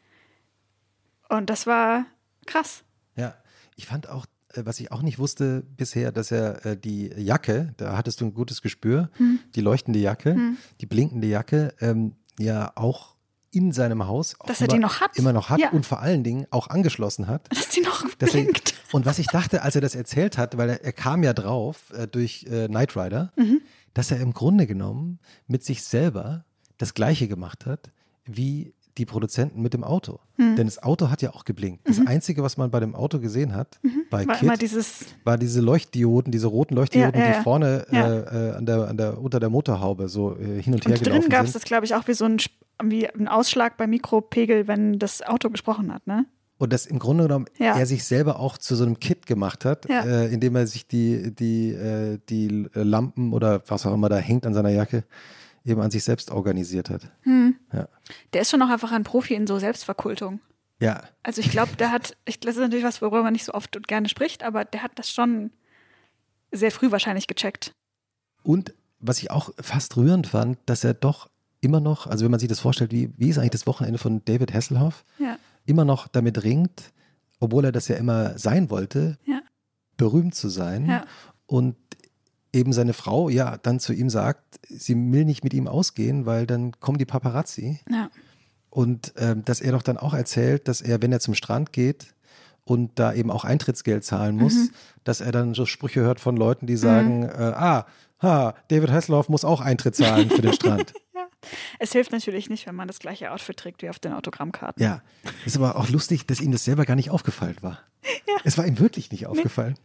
Und 1.30 1.52
das 1.52 1.68
war 1.68 2.08
krass. 2.48 2.84
Ja, 3.16 3.36
ich 3.76 3.86
fand 3.86 4.10
auch, 4.10 4.26
äh, 4.56 4.66
was 4.66 4.80
ich 4.80 4.92
auch 4.92 5.04
nicht 5.04 5.20
wusste 5.20 5.62
bisher, 5.78 6.12
dass 6.12 6.32
er 6.32 6.66
äh, 6.66 6.76
die 6.76 7.14
Jacke, 7.18 7.76
da 7.78 7.96
hattest 7.96 8.20
du 8.20 8.26
ein 8.26 8.34
gutes 8.34 8.64
Gespür, 8.64 9.12
Hm. 9.18 9.38
die 9.54 9.62
leuchtende 9.62 10.00
Jacke, 10.00 10.56
die 10.82 10.88
blinkende 10.88 11.28
Jacke, 11.28 11.76
ähm, 11.82 12.16
ja 12.40 12.72
auch 12.74 13.11
in 13.52 13.72
seinem 13.72 14.08
Haus 14.08 14.36
Dass 14.46 14.62
er 14.62 14.68
die 14.68 14.80
noch 14.80 15.02
hat. 15.02 15.18
immer 15.18 15.34
noch 15.34 15.50
hat 15.50 15.60
Ja. 15.60 15.70
und 15.72 15.86
vor 15.86 16.00
allen 16.00 16.24
Dingen 16.24 16.48
auch 16.52 16.68
angeschlossen 16.68 17.28
hat. 17.28 17.48
Dass 17.56 17.70
die 17.70 17.82
noch 17.82 18.04
Dass 18.18 18.34
er, 18.34 18.44
blinkt. 18.44 18.74
und 18.94 19.06
was 19.06 19.20
ich 19.20 19.28
dachte, 19.28 19.62
als 19.62 19.76
er 19.76 19.82
das 19.82 19.94
erzählt 19.96 20.38
hat, 20.38 20.58
weil 20.58 20.70
er, 20.70 20.84
er 20.84 20.94
kam 20.94 21.22
ja 21.24 21.34
drauf 21.34 21.92
äh, 21.94 22.08
durch 22.08 22.46
äh, 22.50 22.68
Knight 22.68 22.96
Rider, 22.96 23.32
Mhm. 23.36 23.62
dass 23.94 24.10
er 24.12 24.20
im 24.22 24.34
Grunde 24.34 24.68
genommen 24.68 25.20
mit 25.48 25.64
sich 25.66 25.84
selber 25.84 26.46
das 26.78 26.94
Gleiche 26.94 27.28
gemacht 27.28 27.66
hat, 27.66 27.92
wie 28.26 28.74
die 28.98 29.06
Produzenten 29.06 29.62
mit 29.62 29.74
dem 29.74 29.84
Auto. 29.84 30.20
Mhm. 30.38 30.56
Denn 30.56 30.68
das 30.68 30.82
Auto 30.82 31.10
hat 31.10 31.22
ja 31.22 31.32
auch 31.34 31.46
geblinkt. 31.46 31.88
Das 31.88 32.00
Einzige, 32.06 32.44
was 32.44 32.58
man 32.58 32.72
bei 32.72 32.80
dem 32.80 32.96
Auto 32.96 33.20
gesehen 33.20 33.56
hat, 33.56 33.80
bei 34.10 34.28
War 34.28 34.36
Kit, 34.36 34.62
dieses, 34.62 35.06
war 35.24 35.38
diese 35.38 35.62
Leuchtdioden, 35.62 36.32
diese 36.32 36.48
roten 36.48 36.76
Leuchtdioden, 36.76 37.14
Ja, 37.20 37.20
ja, 37.26 37.32
die 37.32 37.38
ja. 37.38 37.44
vorne 37.44 37.86
Ja. 37.92 38.08
Äh, 38.14 38.50
äh, 38.50 38.52
an 38.56 38.66
der, 38.66 38.88
an 38.88 38.98
der, 38.98 39.18
unter 39.22 39.40
der 39.40 39.50
Motorhaube 39.50 40.10
so 40.10 40.36
äh, 40.38 40.62
hin 40.62 40.74
und, 40.74 40.86
her 40.86 40.94
und 40.94 41.02
drin 41.02 41.04
gelaufen 41.04 41.30
gab 41.30 41.46
es 41.46 41.54
das, 41.54 41.64
glaube 41.64 41.86
ich, 41.86 41.96
auch 41.96 42.08
wie 42.08 42.14
so 42.14 42.26
ein, 42.26 42.38
wie 42.84 43.08
ein 43.10 43.28
Ausschlag 43.28 43.78
bei 43.78 43.88
Mikropegel, 43.88 44.68
wenn 44.68 45.00
das 45.00 45.22
Auto 45.22 45.50
gesprochen 45.50 45.94
hat, 45.94 46.06
ne? 46.08 46.26
Und 46.58 46.72
das 46.74 46.86
im 46.86 47.00
Grunde 47.00 47.24
genommen 47.24 47.46
Ja. 47.58 47.76
er 47.76 47.88
sich 47.88 48.04
selber 48.04 48.40
auch 48.40 48.56
zu 48.58 48.76
so 48.76 48.84
einem 48.86 49.00
Kit 49.00 49.26
gemacht 49.26 49.66
hat, 49.66 49.90
Ja. 49.90 50.04
äh, 50.04 50.32
indem 50.32 50.56
er 50.56 50.68
sich 50.68 50.88
die, 50.88 51.34
die, 51.34 51.70
äh, 51.72 52.20
die 52.30 52.68
Lampen 52.76 53.34
oder 53.34 53.64
was 53.68 53.86
auch 53.88 53.94
immer 53.96 54.10
da 54.10 54.18
hängt 54.18 54.46
an 54.46 54.54
seiner 54.54 54.70
Jacke, 54.70 55.04
eben 55.66 55.82
an 55.82 55.92
sich 55.92 56.04
selbst 56.04 56.32
organisiert 56.32 56.90
hat. 56.90 57.12
Ja. 57.26 57.88
Der 58.34 58.42
ist 58.42 58.50
schon 58.52 58.62
auch 58.62 58.70
einfach 58.70 58.92
ein 58.92 59.04
Profi 59.04 59.36
in 59.36 59.46
so 59.48 59.60
Selbstverkultung. 59.60 60.40
ja, 60.80 61.04
Also 61.24 61.42
ich 61.42 61.52
glaube, 61.52 61.76
der 61.78 61.92
hat, 61.92 62.18
ich, 62.26 62.40
das 62.40 62.56
ist 62.56 62.62
natürlich 62.62 62.84
was, 62.86 63.02
worüber 63.02 63.24
man 63.24 63.34
nicht 63.34 63.46
so 63.46 63.54
oft 63.54 63.76
und 63.76 63.88
gerne 63.88 64.10
spricht, 64.10 64.44
aber 64.44 64.66
der 64.66 64.82
hat 64.84 64.92
das 64.96 65.10
schon 65.12 65.52
sehr 66.52 66.72
früh 66.72 66.92
wahrscheinlich 66.92 67.28
gecheckt. 67.28 67.74
Und 68.44 68.74
was 69.00 69.20
ich 69.20 69.32
auch 69.32 69.52
fast 69.60 69.96
rührend 69.98 70.28
fand, 70.28 70.58
dass 70.66 70.84
er 70.84 70.94
doch 70.94 71.30
immer 71.62 71.80
noch, 71.80 72.08
also 72.08 72.24
wenn 72.26 72.32
man 72.32 72.40
sich 72.40 72.50
das 72.50 72.60
vorstellt, 72.60 72.92
wie, 72.92 73.12
wie 73.18 73.30
ist 73.30 73.38
eigentlich 73.38 73.52
das 73.52 73.68
Wochenende 73.68 74.00
von 74.00 74.24
David 74.26 74.54
Hasselhoff, 74.54 75.06
Ja. 75.20 75.38
immer 75.66 75.86
noch 75.86 76.08
damit 76.08 76.44
ringt, 76.44 76.92
obwohl 77.40 77.66
er 77.66 77.72
das 77.72 77.88
ja 77.88 77.96
immer 77.98 78.38
sein 78.40 78.70
wollte, 78.72 79.18
Ja. 79.26 79.42
berühmt 79.98 80.34
zu 80.36 80.50
sein. 80.50 80.88
Ja. 80.88 81.06
Und 81.46 81.76
eben 82.54 82.74
seine 82.74 82.94
Frau 82.94 83.30
ja 83.30 83.58
dann 83.58 83.80
zu 83.80 83.94
ihm 83.94 84.10
sagt, 84.10 84.60
sie 84.70 84.96
will 84.96 85.26
nicht 85.26 85.44
mit 85.44 85.54
ihm 85.54 85.68
ausgehen, 85.68 86.26
weil 86.26 86.46
dann 86.46 86.72
kommen 86.80 86.98
die 86.98 87.06
Paparazzi. 87.06 87.80
Ja. 87.90 88.10
Und 88.70 89.14
ähm, 89.18 89.44
dass 89.46 89.62
er 89.62 89.72
doch 89.74 89.82
dann 89.84 89.98
auch 89.98 90.14
erzählt, 90.14 90.68
dass 90.68 90.82
er, 90.82 91.02
wenn 91.02 91.12
er 91.12 91.20
zum 91.20 91.34
Strand 91.34 91.74
geht 91.74 92.14
und 92.64 92.92
da 93.00 93.14
eben 93.14 93.32
auch 93.32 93.44
Eintrittsgeld 93.44 94.04
zahlen 94.04 94.36
muss, 94.38 94.54
Mhm. 94.56 94.70
dass 95.04 95.20
er 95.22 95.32
dann 95.32 95.54
so 95.54 95.66
Sprüche 95.66 96.02
hört 96.02 96.20
von 96.20 96.38
Leuten, 96.38 96.68
die 96.68 96.78
sagen, 96.78 97.24
äh, 97.24 97.54
ah, 97.56 97.86
ha, 98.22 98.54
David 98.70 98.92
Hasselhoff 98.92 99.30
muss 99.30 99.44
auch 99.44 99.62
Eintritt 99.62 99.96
zahlen 99.96 100.30
für 100.30 100.42
den 100.42 100.54
Strand. 100.54 100.94
Es 101.80 101.92
hilft 101.92 102.12
natürlich 102.12 102.50
nicht, 102.50 102.68
wenn 102.68 102.76
man 102.76 102.88
das 102.88 103.00
gleiche 103.00 103.32
Outfit 103.32 103.58
trägt 103.58 103.82
wie 103.82 103.90
auf 103.90 104.00
den 104.00 104.14
Autogrammkarten. 104.14 104.82
Ja, 104.82 105.02
ist 105.46 105.58
aber 105.58 105.76
auch 105.76 105.90
lustig, 105.90 106.26
dass 106.28 106.40
ihm 106.42 106.52
das 106.52 106.64
selber 106.66 106.86
gar 106.86 106.96
nicht 106.96 107.10
aufgefallen 107.10 107.58
war. 107.62 107.80
Es 108.44 108.58
war 108.58 108.66
ihm 108.66 108.80
wirklich 108.80 109.12
nicht 109.12 109.28
aufgefallen. 109.28 109.76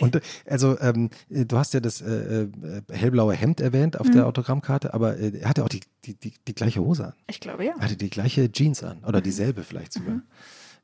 Und 0.00 0.16
äh, 0.16 0.20
also, 0.46 0.78
ähm, 0.80 1.10
äh, 1.30 1.44
du 1.44 1.56
hast 1.58 1.74
ja 1.74 1.80
das 1.80 2.00
äh, 2.00 2.42
äh, 2.42 2.48
hellblaue 2.90 3.34
Hemd 3.34 3.60
erwähnt 3.60 4.00
auf 4.00 4.08
Mhm. 4.08 4.12
der 4.12 4.26
Autogrammkarte, 4.26 4.92
aber 4.94 5.16
äh, 5.18 5.38
er 5.38 5.48
hatte 5.48 5.62
auch 5.64 5.68
die, 5.68 5.80
die, 6.04 6.14
die, 6.14 6.34
die 6.48 6.54
gleiche 6.54 6.80
Hose 6.80 7.06
an. 7.08 7.12
Ich 7.28 7.38
glaube 7.38 7.64
ja. 7.64 7.74
Er 7.78 7.84
hatte 7.84 7.96
die 7.96 8.10
gleiche 8.10 8.50
Jeans 8.50 8.82
an 8.82 9.04
oder 9.04 9.20
dieselbe 9.20 9.62
vielleicht 9.62 9.92
sogar. 9.92 10.22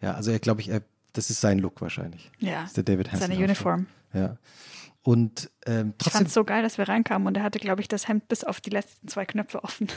Ja, 0.01 0.15
also 0.15 0.31
er 0.31 0.39
glaube 0.39 0.61
ich, 0.61 0.69
er, 0.69 0.83
das 1.13 1.31
ist 1.31 1.41
sein 1.41 1.59
Look 1.59 1.81
wahrscheinlich. 1.81 2.31
Ja. 2.39 2.61
Das 2.63 2.71
ist 2.71 2.77
der 2.77 2.85
David 2.85 3.09
Hasselhoff. 3.13 3.35
Seine 3.35 3.45
Uniform. 3.45 3.87
Ja. 4.13 4.37
Und 5.09 5.51
ähm, 5.65 5.95
Ich 5.97 6.05
trotzdem 6.05 6.19
fand 6.19 6.29
es 6.29 6.35
so 6.35 6.45
geil, 6.45 6.63
dass 6.63 6.77
wir 6.77 6.87
reinkamen 6.87 7.27
und 7.27 7.35
er 7.35 7.43
hatte, 7.43 7.59
glaube 7.59 7.81
ich, 7.81 7.89
das 7.89 8.09
Hemd 8.09 8.29
bis 8.29 8.45
auf 8.45 8.61
die 8.61 8.69
letzten 8.69 9.09
zwei 9.09 9.25
Knöpfe 9.25 9.65
offen. 9.65 9.89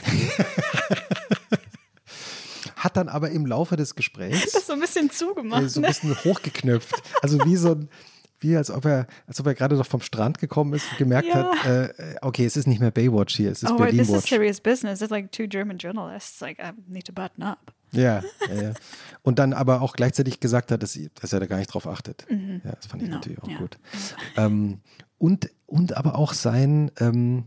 hat 2.76 2.96
dann 2.96 3.10
aber 3.10 3.28
im 3.30 3.44
Laufe 3.44 3.76
des 3.76 3.94
Gesprächs 3.94 4.52
Das 4.52 4.66
so 4.66 4.72
ein 4.72 4.80
bisschen 4.80 5.10
zugemacht. 5.10 5.64
äh, 5.64 5.68
so 5.68 5.80
ein 5.80 5.82
ne? 5.82 5.88
bisschen 5.88 6.16
hochgeknöpft. 6.24 6.94
Also 7.20 7.44
wie 7.44 7.56
so 7.56 7.72
ein, 7.72 7.90
wie 8.40 8.56
als 8.56 8.70
ob 8.70 8.86
er, 8.86 9.06
als 9.26 9.38
ob 9.38 9.46
er 9.48 9.54
gerade 9.54 9.76
noch 9.76 9.84
vom 9.86 10.00
Strand 10.00 10.38
gekommen 10.38 10.72
ist 10.72 10.90
und 10.92 10.96
gemerkt 10.96 11.28
Ja. 11.28 11.52
hat, 11.56 11.66
äh, 11.66 11.92
okay, 12.22 12.46
es 12.46 12.56
ist 12.56 12.66
nicht 12.66 12.80
mehr 12.80 12.90
Baywatch 12.90 13.36
hier, 13.36 13.52
es 13.52 13.62
ist 13.62 13.68
Oh, 13.70 13.74
wait, 13.74 13.90
Berlin 13.90 14.06
this 14.06 14.16
is 14.16 14.24
serious 14.24 14.60
business. 14.62 15.02
It's 15.02 15.10
like 15.10 15.30
two 15.30 15.46
German 15.46 15.76
journalists. 15.76 16.40
Like, 16.40 16.58
I 16.58 16.70
need 16.88 17.04
to 17.06 17.12
button 17.12 17.42
up. 17.42 17.70
Ja, 17.92 18.22
ja, 18.48 18.62
ja. 18.62 18.72
Und 19.20 19.38
dann 19.38 19.52
aber 19.52 19.82
auch 19.82 19.92
gleichzeitig 19.92 20.40
gesagt 20.40 20.72
hat, 20.72 20.82
dass, 20.82 20.98
dass 21.20 21.32
er 21.34 21.40
da 21.40 21.46
gar 21.46 21.58
nicht 21.58 21.66
drauf 21.66 21.86
achtet. 21.86 22.26
Ja, 22.64 22.72
das 22.72 22.86
fand 22.86 23.02
ich 23.02 23.10
No, 23.10 23.16
natürlich 23.16 23.42
auch 23.42 23.48
ja. 23.48 23.58
gut. 23.58 23.76
Ähm, 24.38 24.80
und, 25.22 25.50
und 25.66 25.96
aber 25.96 26.16
auch 26.16 26.32
sein, 26.32 26.90
ähm, 26.98 27.44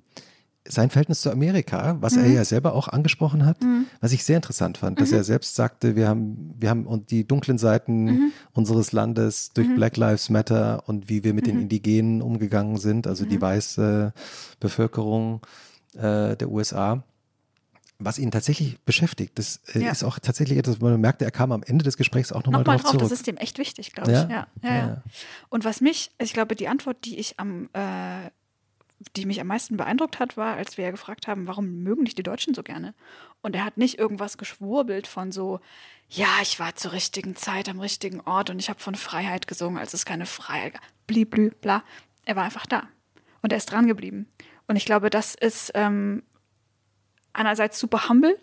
sein 0.67 0.89
Verhältnis 0.89 1.19
zu 1.21 1.29
Amerika, 1.29 1.97
was 1.99 2.15
Mhm. 2.15 2.23
er 2.23 2.27
ja 2.31 2.45
selber 2.45 2.73
auch 2.73 2.87
angesprochen 2.87 3.45
hat, 3.45 3.57
was 4.01 4.13
ich 4.13 4.23
sehr 4.23 4.37
interessant 4.37 4.77
fand, 4.77 4.97
Mhm. 4.97 4.99
dass 5.01 5.11
er 5.11 5.23
selbst 5.25 5.55
sagte, 5.55 5.95
wir 5.97 6.07
haben, 6.07 6.55
wir 6.57 6.69
haben 6.69 6.87
und 6.87 7.11
die 7.11 7.27
dunklen 7.27 7.57
Seiten 7.57 8.05
Mhm. 8.05 8.31
unseres 8.53 8.93
Landes 8.93 9.51
durch 9.53 9.67
Black 9.75 9.97
Lives 9.97 10.29
Matter 10.29 10.83
und 10.87 11.09
wie 11.09 11.23
wir 11.25 11.33
mit 11.33 11.45
Mhm. 11.45 11.49
den 11.51 11.61
Indigenen 11.63 12.21
umgegangen 12.21 12.77
sind, 12.77 13.07
also 13.07 13.25
die 13.25 13.39
weiße 13.41 14.13
Bevölkerung 14.61 15.41
äh, 15.95 16.35
der 16.37 16.49
USA 16.49 17.03
was 17.99 18.19
ihn 18.19 18.31
tatsächlich 18.31 18.79
beschäftigt. 18.81 19.37
Das 19.39 19.61
äh, 19.73 19.79
Ja. 19.79 19.91
ist 19.91 20.03
auch 20.03 20.19
tatsächlich 20.19 20.57
etwas, 20.57 20.79
man 20.79 20.99
merkte, 20.99 21.25
er 21.25 21.31
kam 21.31 21.51
am 21.51 21.63
Ende 21.63 21.83
des 21.83 21.97
Gesprächs 21.97 22.31
auch 22.31 22.43
nochmal 22.43 22.61
Nochmal 22.61 22.75
drauf 22.77 22.83
drauf, 22.83 22.91
zurück. 22.91 23.03
das 23.09 23.11
ist 23.11 23.27
dem 23.27 23.37
echt 23.37 23.57
wichtig, 23.57 23.93
glaube 23.93 24.11
ich. 24.11 24.17
Ja? 24.17 24.47
Ja? 24.61 25.01
Und 25.49 25.63
was 25.63 25.81
mich, 25.81 26.11
ich 26.17 26.33
glaube, 26.33 26.55
die 26.55 26.67
Antwort, 26.67 26.97
die 27.05 27.17
ich 27.19 27.39
am, 27.39 27.69
äh, 27.73 28.29
die 29.15 29.25
mich 29.25 29.39
am 29.41 29.47
meisten 29.47 29.77
beeindruckt 29.77 30.19
hat, 30.19 30.35
war, 30.37 30.55
als 30.55 30.77
wir 30.77 30.85
ja 30.85 30.91
gefragt 30.91 31.27
haben, 31.27 31.47
warum 31.47 31.83
mögen 31.83 32.05
dich 32.05 32.15
die 32.15 32.23
Deutschen 32.23 32.53
so 32.53 32.63
gerne? 32.63 32.93
Und 33.41 33.55
er 33.55 33.63
hat 33.65 33.77
nicht 33.77 33.97
irgendwas 33.99 34.37
geschwurbelt 34.37 35.05
von 35.07 35.31
so, 35.31 35.59
ja, 36.09 36.27
ich 36.41 36.59
war 36.59 36.75
zur 36.75 36.91
richtigen 36.93 37.35
Zeit 37.35 37.69
am 37.69 37.79
richtigen 37.79 38.21
Ort 38.21 38.49
und 38.49 38.59
ich 38.59 38.69
habe 38.69 38.79
von 38.79 38.95
Freiheit 38.95 39.47
gesungen, 39.47 39.77
als 39.77 39.93
es 39.93 40.05
keine 40.05 40.25
Freiheit 40.25 40.73
gab. 40.73 40.81
Bliblü, 41.07 41.51
bla. 41.61 41.83
Er 42.25 42.35
war 42.35 42.43
einfach 42.43 42.65
da. 42.65 42.83
Und 43.41 43.51
er 43.51 43.57
ist 43.57 43.71
dran 43.71 43.87
geblieben. 43.87 44.27
Und 44.67 44.75
ich 44.75 44.85
glaube, 44.85 45.09
das 45.09 45.35
ist 45.35 45.71
ähm, 45.75 46.23
einerseits 47.35 47.79
super 47.79 48.09
humble. 48.09 48.39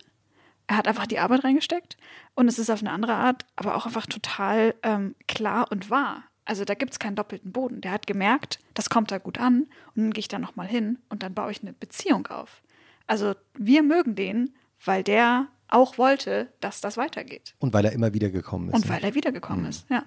Er 0.66 0.76
hat 0.76 0.86
einfach 0.86 1.06
die 1.06 1.18
Arbeit 1.18 1.44
reingesteckt 1.44 1.96
und 2.34 2.48
es 2.48 2.58
ist 2.58 2.70
auf 2.70 2.80
eine 2.80 2.90
andere 2.92 3.14
Art, 3.14 3.44
aber 3.56 3.74
auch 3.74 3.86
einfach 3.86 4.06
total 4.06 4.74
ähm, 4.82 5.14
klar 5.26 5.66
und 5.70 5.90
wahr. 5.90 6.24
Also 6.44 6.64
da 6.64 6.74
gibt 6.74 6.92
es 6.92 6.98
keinen 6.98 7.16
doppelten 7.16 7.52
Boden. 7.52 7.80
Der 7.80 7.92
hat 7.92 8.06
gemerkt, 8.06 8.58
das 8.74 8.90
kommt 8.90 9.10
da 9.10 9.18
gut 9.18 9.38
an 9.38 9.66
und 9.94 10.02
dann 10.02 10.12
gehe 10.12 10.20
ich 10.20 10.28
da 10.28 10.38
nochmal 10.38 10.66
hin 10.66 10.98
und 11.08 11.22
dann 11.22 11.34
baue 11.34 11.50
ich 11.50 11.62
eine 11.62 11.72
Beziehung 11.72 12.26
auf. 12.28 12.62
Also 13.06 13.34
wir 13.54 13.82
mögen 13.82 14.14
den, 14.14 14.54
weil 14.84 15.02
der 15.02 15.48
auch 15.68 15.98
wollte, 15.98 16.52
dass 16.60 16.80
das 16.80 16.96
weitergeht. 16.96 17.54
Und 17.58 17.72
weil 17.72 17.84
er 17.84 17.92
immer 17.92 18.12
wieder 18.12 18.30
gekommen 18.30 18.68
ist. 18.68 18.74
Und 18.74 18.84
ne? 18.84 18.90
weil 18.90 19.04
er 19.04 19.14
wiedergekommen 19.14 19.66
ist, 19.66 19.88
ja. 19.88 20.04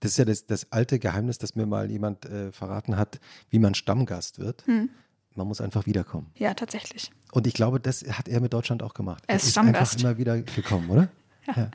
Das 0.00 0.12
ist 0.12 0.18
ja 0.18 0.24
das, 0.24 0.46
das 0.46 0.70
alte 0.70 0.98
Geheimnis, 0.98 1.38
das 1.38 1.56
mir 1.56 1.66
mal 1.66 1.90
jemand 1.90 2.24
äh, 2.26 2.52
verraten 2.52 2.96
hat, 2.96 3.18
wie 3.50 3.58
man 3.58 3.74
Stammgast 3.74 4.38
wird. 4.38 4.64
Hm. 4.66 4.90
Man 5.38 5.46
muss 5.48 5.60
einfach 5.62 5.86
wiederkommen. 5.86 6.26
Ja, 6.36 6.52
tatsächlich. 6.54 7.10
Und 7.32 7.46
ich 7.46 7.54
glaube, 7.54 7.80
das 7.80 8.04
hat 8.10 8.28
er 8.28 8.40
mit 8.40 8.52
Deutschland 8.52 8.82
auch 8.82 8.92
gemacht. 8.92 9.22
Er 9.26 9.36
ist 9.36 9.56
einfach 9.56 9.70
Stammgast. 9.72 10.00
immer 10.02 10.18
wieder 10.18 10.42
gekommen, 10.42 10.90
oder? 10.90 11.08
ja. 11.56 11.70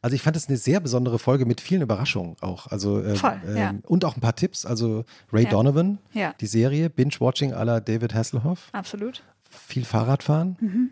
Also 0.00 0.16
ich 0.16 0.22
fand 0.22 0.36
es 0.36 0.48
eine 0.48 0.56
sehr 0.58 0.80
besondere 0.80 1.18
Folge 1.20 1.46
mit 1.46 1.60
vielen 1.60 1.82
Überraschungen 1.82 2.36
auch. 2.40 2.66
Also 2.66 3.02
ähm, 3.04 3.14
Voll, 3.16 3.40
ja. 3.46 3.70
ähm, 3.70 3.82
und 3.86 4.04
auch 4.04 4.16
ein 4.16 4.20
paar 4.20 4.34
Tipps. 4.34 4.66
Also 4.66 5.04
Ray 5.32 5.44
Ja. 5.44 5.50
Donovan, 5.50 5.98
Ja. 6.12 6.34
die 6.40 6.46
Serie 6.46 6.90
Binge-Watching 6.90 7.52
à 7.54 7.64
la 7.64 7.78
David 7.80 8.12
Hasselhoff. 8.14 8.68
Absolut. 8.72 9.22
viel 9.48 9.84
Fahrradfahren. 9.84 10.56
Mhm. 10.60 10.90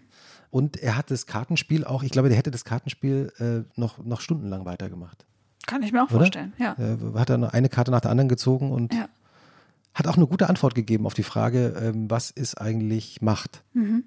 Und 0.51 0.77
er 0.79 0.97
hat 0.97 1.11
das 1.11 1.27
Kartenspiel 1.27 1.85
auch, 1.85 2.03
ich 2.03 2.11
glaube, 2.13 2.29
der 2.29 2.37
hätte 2.39 2.51
das 2.51 2.65
Kartenspiel 2.65 3.33
äh, 3.39 3.79
noch, 3.79 3.99
noch 4.05 4.21
stundenlang 4.21 4.65
weitergemacht. 4.65 5.25
Kann 5.67 5.83
ich 5.83 5.93
mir 5.93 6.03
auch 6.03 6.11
Oder? 6.11 6.19
vorstellen, 6.21 6.53
ja. 6.59 6.75
Äh, 6.79 7.19
hat 7.19 7.31
er 7.31 7.53
eine 7.55 7.69
Karte 7.69 7.91
nach 7.91 8.01
der 8.01 8.11
anderen 8.11 8.29
gezogen 8.29 8.71
und 8.73 8.93
ja. 8.95 9.09
Hat 9.95 10.07
auch 10.07 10.17
eine 10.17 10.27
gute 10.27 10.49
Antwort 10.49 10.75
gegeben 10.75 11.07
auf 11.07 11.15
die 11.15 11.23
Frage, 11.23 11.75
ähm, 11.81 12.11
was 12.11 12.31
ist 12.31 12.57
eigentlich 12.61 13.21
Macht? 13.23 13.65
Mhm. 13.73 14.05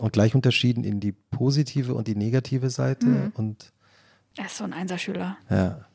Und 0.00 0.12
gleich 0.12 0.34
unterschieden 0.34 0.84
in 0.84 1.00
die 1.00 1.12
positive 1.12 1.94
und 1.94 2.06
die 2.08 2.14
negative 2.16 2.68
Seite. 2.70 3.06
Mhm. 3.06 3.32
Und 3.34 3.72
Er 4.36 4.46
ist 4.46 4.56
so 4.58 4.64
ein 4.64 4.72
Einserschüler. 4.72 5.36
ja. 5.50 5.86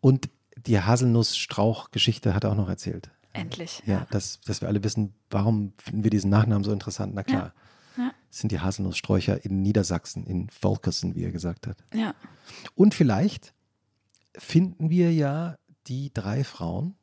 Und 0.00 0.28
die 0.66 0.80
Haselnuss-Strauch-Geschichte 0.80 2.34
hat 2.34 2.44
er 2.44 2.50
auch 2.52 2.56
noch 2.56 2.68
erzählt. 2.68 3.10
Endlich. 3.32 3.82
Ja, 3.86 4.06
dass, 4.10 4.40
dass 4.40 4.60
wir 4.60 4.68
alle 4.68 4.82
wissen, 4.82 5.14
warum 5.30 5.72
finden 5.78 6.02
wir 6.04 6.10
diesen 6.10 6.30
Nachnamen 6.30 6.64
so 6.64 6.72
interessant. 6.72 7.14
Na 7.14 7.22
klar, 7.22 7.52
Ja. 7.96 8.10
es 8.30 8.38
sind 8.38 8.50
die 8.52 8.60
Haselnusssträucher 8.60 9.44
in 9.44 9.62
Niedersachsen, 9.62 10.24
in 10.26 10.48
Volkersen, 10.50 11.14
wie 11.14 11.24
er 11.24 11.30
gesagt 11.32 11.66
hat. 11.66 11.78
Ja. 11.94 12.14
Und 12.74 12.94
vielleicht 12.94 13.54
finden 14.36 14.90
wir 14.90 15.12
ja 15.12 15.56
die 15.86 16.12
drei 16.12 16.44
Frauen, 16.44 16.94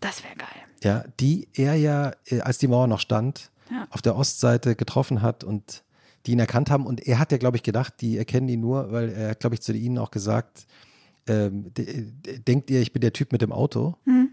Das 0.00 0.22
wäre 0.24 0.34
geil. 0.36 0.48
ja, 0.82 1.04
die 1.20 1.48
er 1.54 1.74
ja, 1.74 2.12
äh, 2.26 2.40
als 2.40 2.58
die 2.58 2.68
Mauer 2.68 2.86
noch 2.86 3.00
stand, 3.00 3.50
Ja. 3.70 3.86
auf 3.90 4.00
der 4.02 4.16
Ostseite 4.16 4.76
getroffen 4.76 5.20
hat 5.22 5.44
und 5.44 5.82
die 6.26 6.32
ihn 6.32 6.38
erkannt 6.38 6.70
haben. 6.70 6.86
Und 6.86 7.06
er 7.06 7.18
hat 7.18 7.32
ja, 7.32 7.38
glaube 7.38 7.56
ich, 7.56 7.62
gedacht, 7.62 7.94
die 8.00 8.16
erkennen 8.18 8.48
ihn 8.48 8.60
nur, 8.60 8.92
weil 8.92 9.08
er, 9.10 9.34
glaube 9.34 9.54
ich, 9.54 9.62
zu 9.62 9.72
ihnen 9.72 9.98
auch 9.98 10.10
gesagt, 10.10 10.66
ähm, 11.26 11.72
de- 11.74 12.10
de- 12.10 12.38
denkt 12.40 12.70
ihr, 12.70 12.80
ich 12.80 12.92
bin 12.92 13.00
der 13.00 13.12
Typ 13.12 13.32
mit 13.32 13.42
dem 13.42 13.52
Auto? 13.52 13.96
Mhm. 14.04 14.30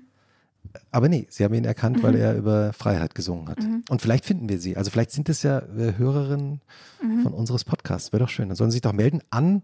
Aber 0.91 1.07
nee, 1.09 1.27
sie 1.29 1.43
haben 1.43 1.53
ihn 1.53 1.63
erkannt, 1.65 2.01
weil 2.03 2.15
er 2.15 2.35
über 2.35 2.73
Freiheit 2.73 3.15
gesungen 3.15 3.47
hat. 3.49 3.59
Mhm. 3.61 3.83
Und 3.89 4.01
vielleicht 4.01 4.25
finden 4.25 4.49
wir 4.49 4.59
sie. 4.59 4.75
Also 4.77 4.91
vielleicht 4.91 5.11
sind 5.11 5.29
es 5.29 5.43
ja 5.43 5.59
äh, 5.59 5.93
Hörerinnen 5.97 6.61
Mhm. 7.01 7.21
von 7.23 7.33
unseres 7.33 7.63
Podcasts. 7.63 8.11
Wäre 8.11 8.23
doch 8.23 8.29
schön. 8.29 8.49
Dann 8.49 8.55
sollen 8.55 8.71
sie 8.71 8.75
sich 8.75 8.81
doch 8.81 8.93
melden 8.93 9.21
an 9.29 9.61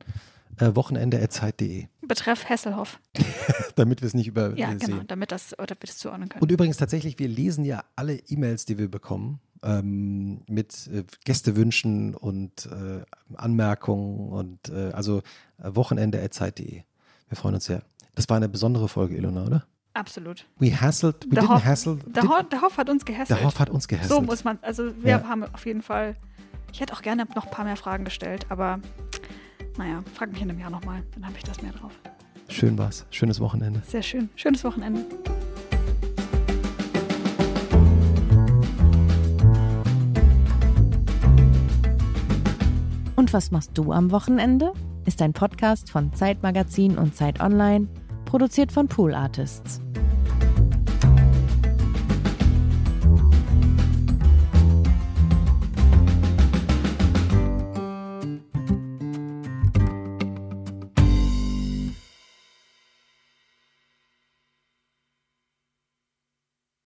äh, 0.60 0.76
wochenende.zeit.de, 0.76 1.88
Betreff 2.07 2.48
Hesselhoff. 2.49 2.99
damit 3.76 4.02
wir 4.02 4.07
es 4.07 4.14
nicht 4.14 4.28
über 4.28 4.56
Ja, 4.57 4.72
äh, 4.72 4.76
genau, 4.76 5.03
damit 5.07 5.32
das 5.32 5.57
oder 5.57 5.76
das 5.76 5.98
zuordnen 5.98 6.30
können. 6.30 6.41
Und 6.41 6.52
übrigens 6.52 6.78
tatsächlich, 6.78 7.18
wir 7.19 7.28
lesen 7.28 7.64
ja 7.65 7.84
alle 7.95 8.15
E-Mails, 8.15 8.65
die 8.65 8.78
wir 8.78 8.90
bekommen, 8.90 9.40
ähm, 9.64 10.41
mit 10.48 10.88
äh, 10.94 11.03
Gästewünschen 11.26 12.15
und 12.15 12.65
äh, 12.65 13.03
Anmerkungen 13.36 14.30
und 14.30 14.69
äh, 14.69 14.91
also 14.91 15.19
äh, 15.60 15.69
wochenende.zeit.de. 15.76 16.82
Wir 17.30 17.38
freuen 17.38 17.56
uns 17.56 17.65
sehr. 17.65 17.84
Das 18.15 18.28
war 18.30 18.38
eine 18.38 18.49
besondere 18.49 18.88
Folge, 18.90 19.15
Ilona, 19.15 19.45
oder? 19.45 19.65
Absolut. 19.94 20.45
We 20.57 20.69
hassled, 20.80 21.26
we 21.30 21.36
Der 21.36 21.44
didn't 21.44 21.49
Hoff, 21.56 21.65
hassle. 21.65 21.99
der, 22.07 22.23
Ho 22.23 22.41
der 22.44 22.61
Hoff 22.61 22.78
hat 22.78 22.90
uns 22.90 23.06
gehasselt. 23.06 23.38
der 23.40 23.45
Hoff 23.45 23.60
hat 23.60 23.69
uns 23.69 23.88
gehasselt. 23.88 24.10
So 24.11 24.22
muss 24.22 24.44
man, 24.44 24.57
also 24.61 24.91
wir 25.03 25.11
Ja. 25.11 25.23
haben 25.28 25.44
auf 25.53 25.65
jeden 25.65 25.82
Fall, 25.82 26.15
ich 26.72 26.80
hätte 26.80 26.94
auch 26.94 27.02
gerne 27.02 27.26
noch 27.36 27.45
ein 27.45 27.52
paar 27.52 27.65
mehr 27.65 27.76
Fragen 27.78 28.06
gestellt, 28.06 28.45
aber 28.49 28.80
naja, 29.82 30.03
frag 30.14 30.32
mich 30.32 30.41
in 30.44 30.49
einem 30.52 30.60
Jahr 30.60 30.70
nochmal, 30.70 31.02
dann 31.16 31.26
habe 31.26 31.36
ich 31.38 31.44
das 31.44 31.60
mehr 31.64 31.72
drauf. 31.72 31.91
Schön 32.49 32.78
war's. 32.78 33.08
Schönes 33.10 33.40
Wochenende. 33.40 33.82
Sehr 33.88 34.03
schön. 34.03 34.30
Schönes 34.36 34.64
Wochenende. 34.64 35.03
Und 43.16 43.34
was 43.34 43.49
machst 43.49 43.72
du 43.74 43.91
am 43.91 44.12
Wochenende? 44.12 44.74
Ist 45.06 45.22
ein 45.24 45.34
Podcast 45.34 45.90
von 45.90 46.14
Zeitmagazin 46.14 46.99
und 46.99 47.16
Zeit 47.16 47.40
Online, 47.40 47.88
produziert 48.26 48.72
von 48.72 48.88
Pool 48.88 49.16
Artists. 49.16 49.82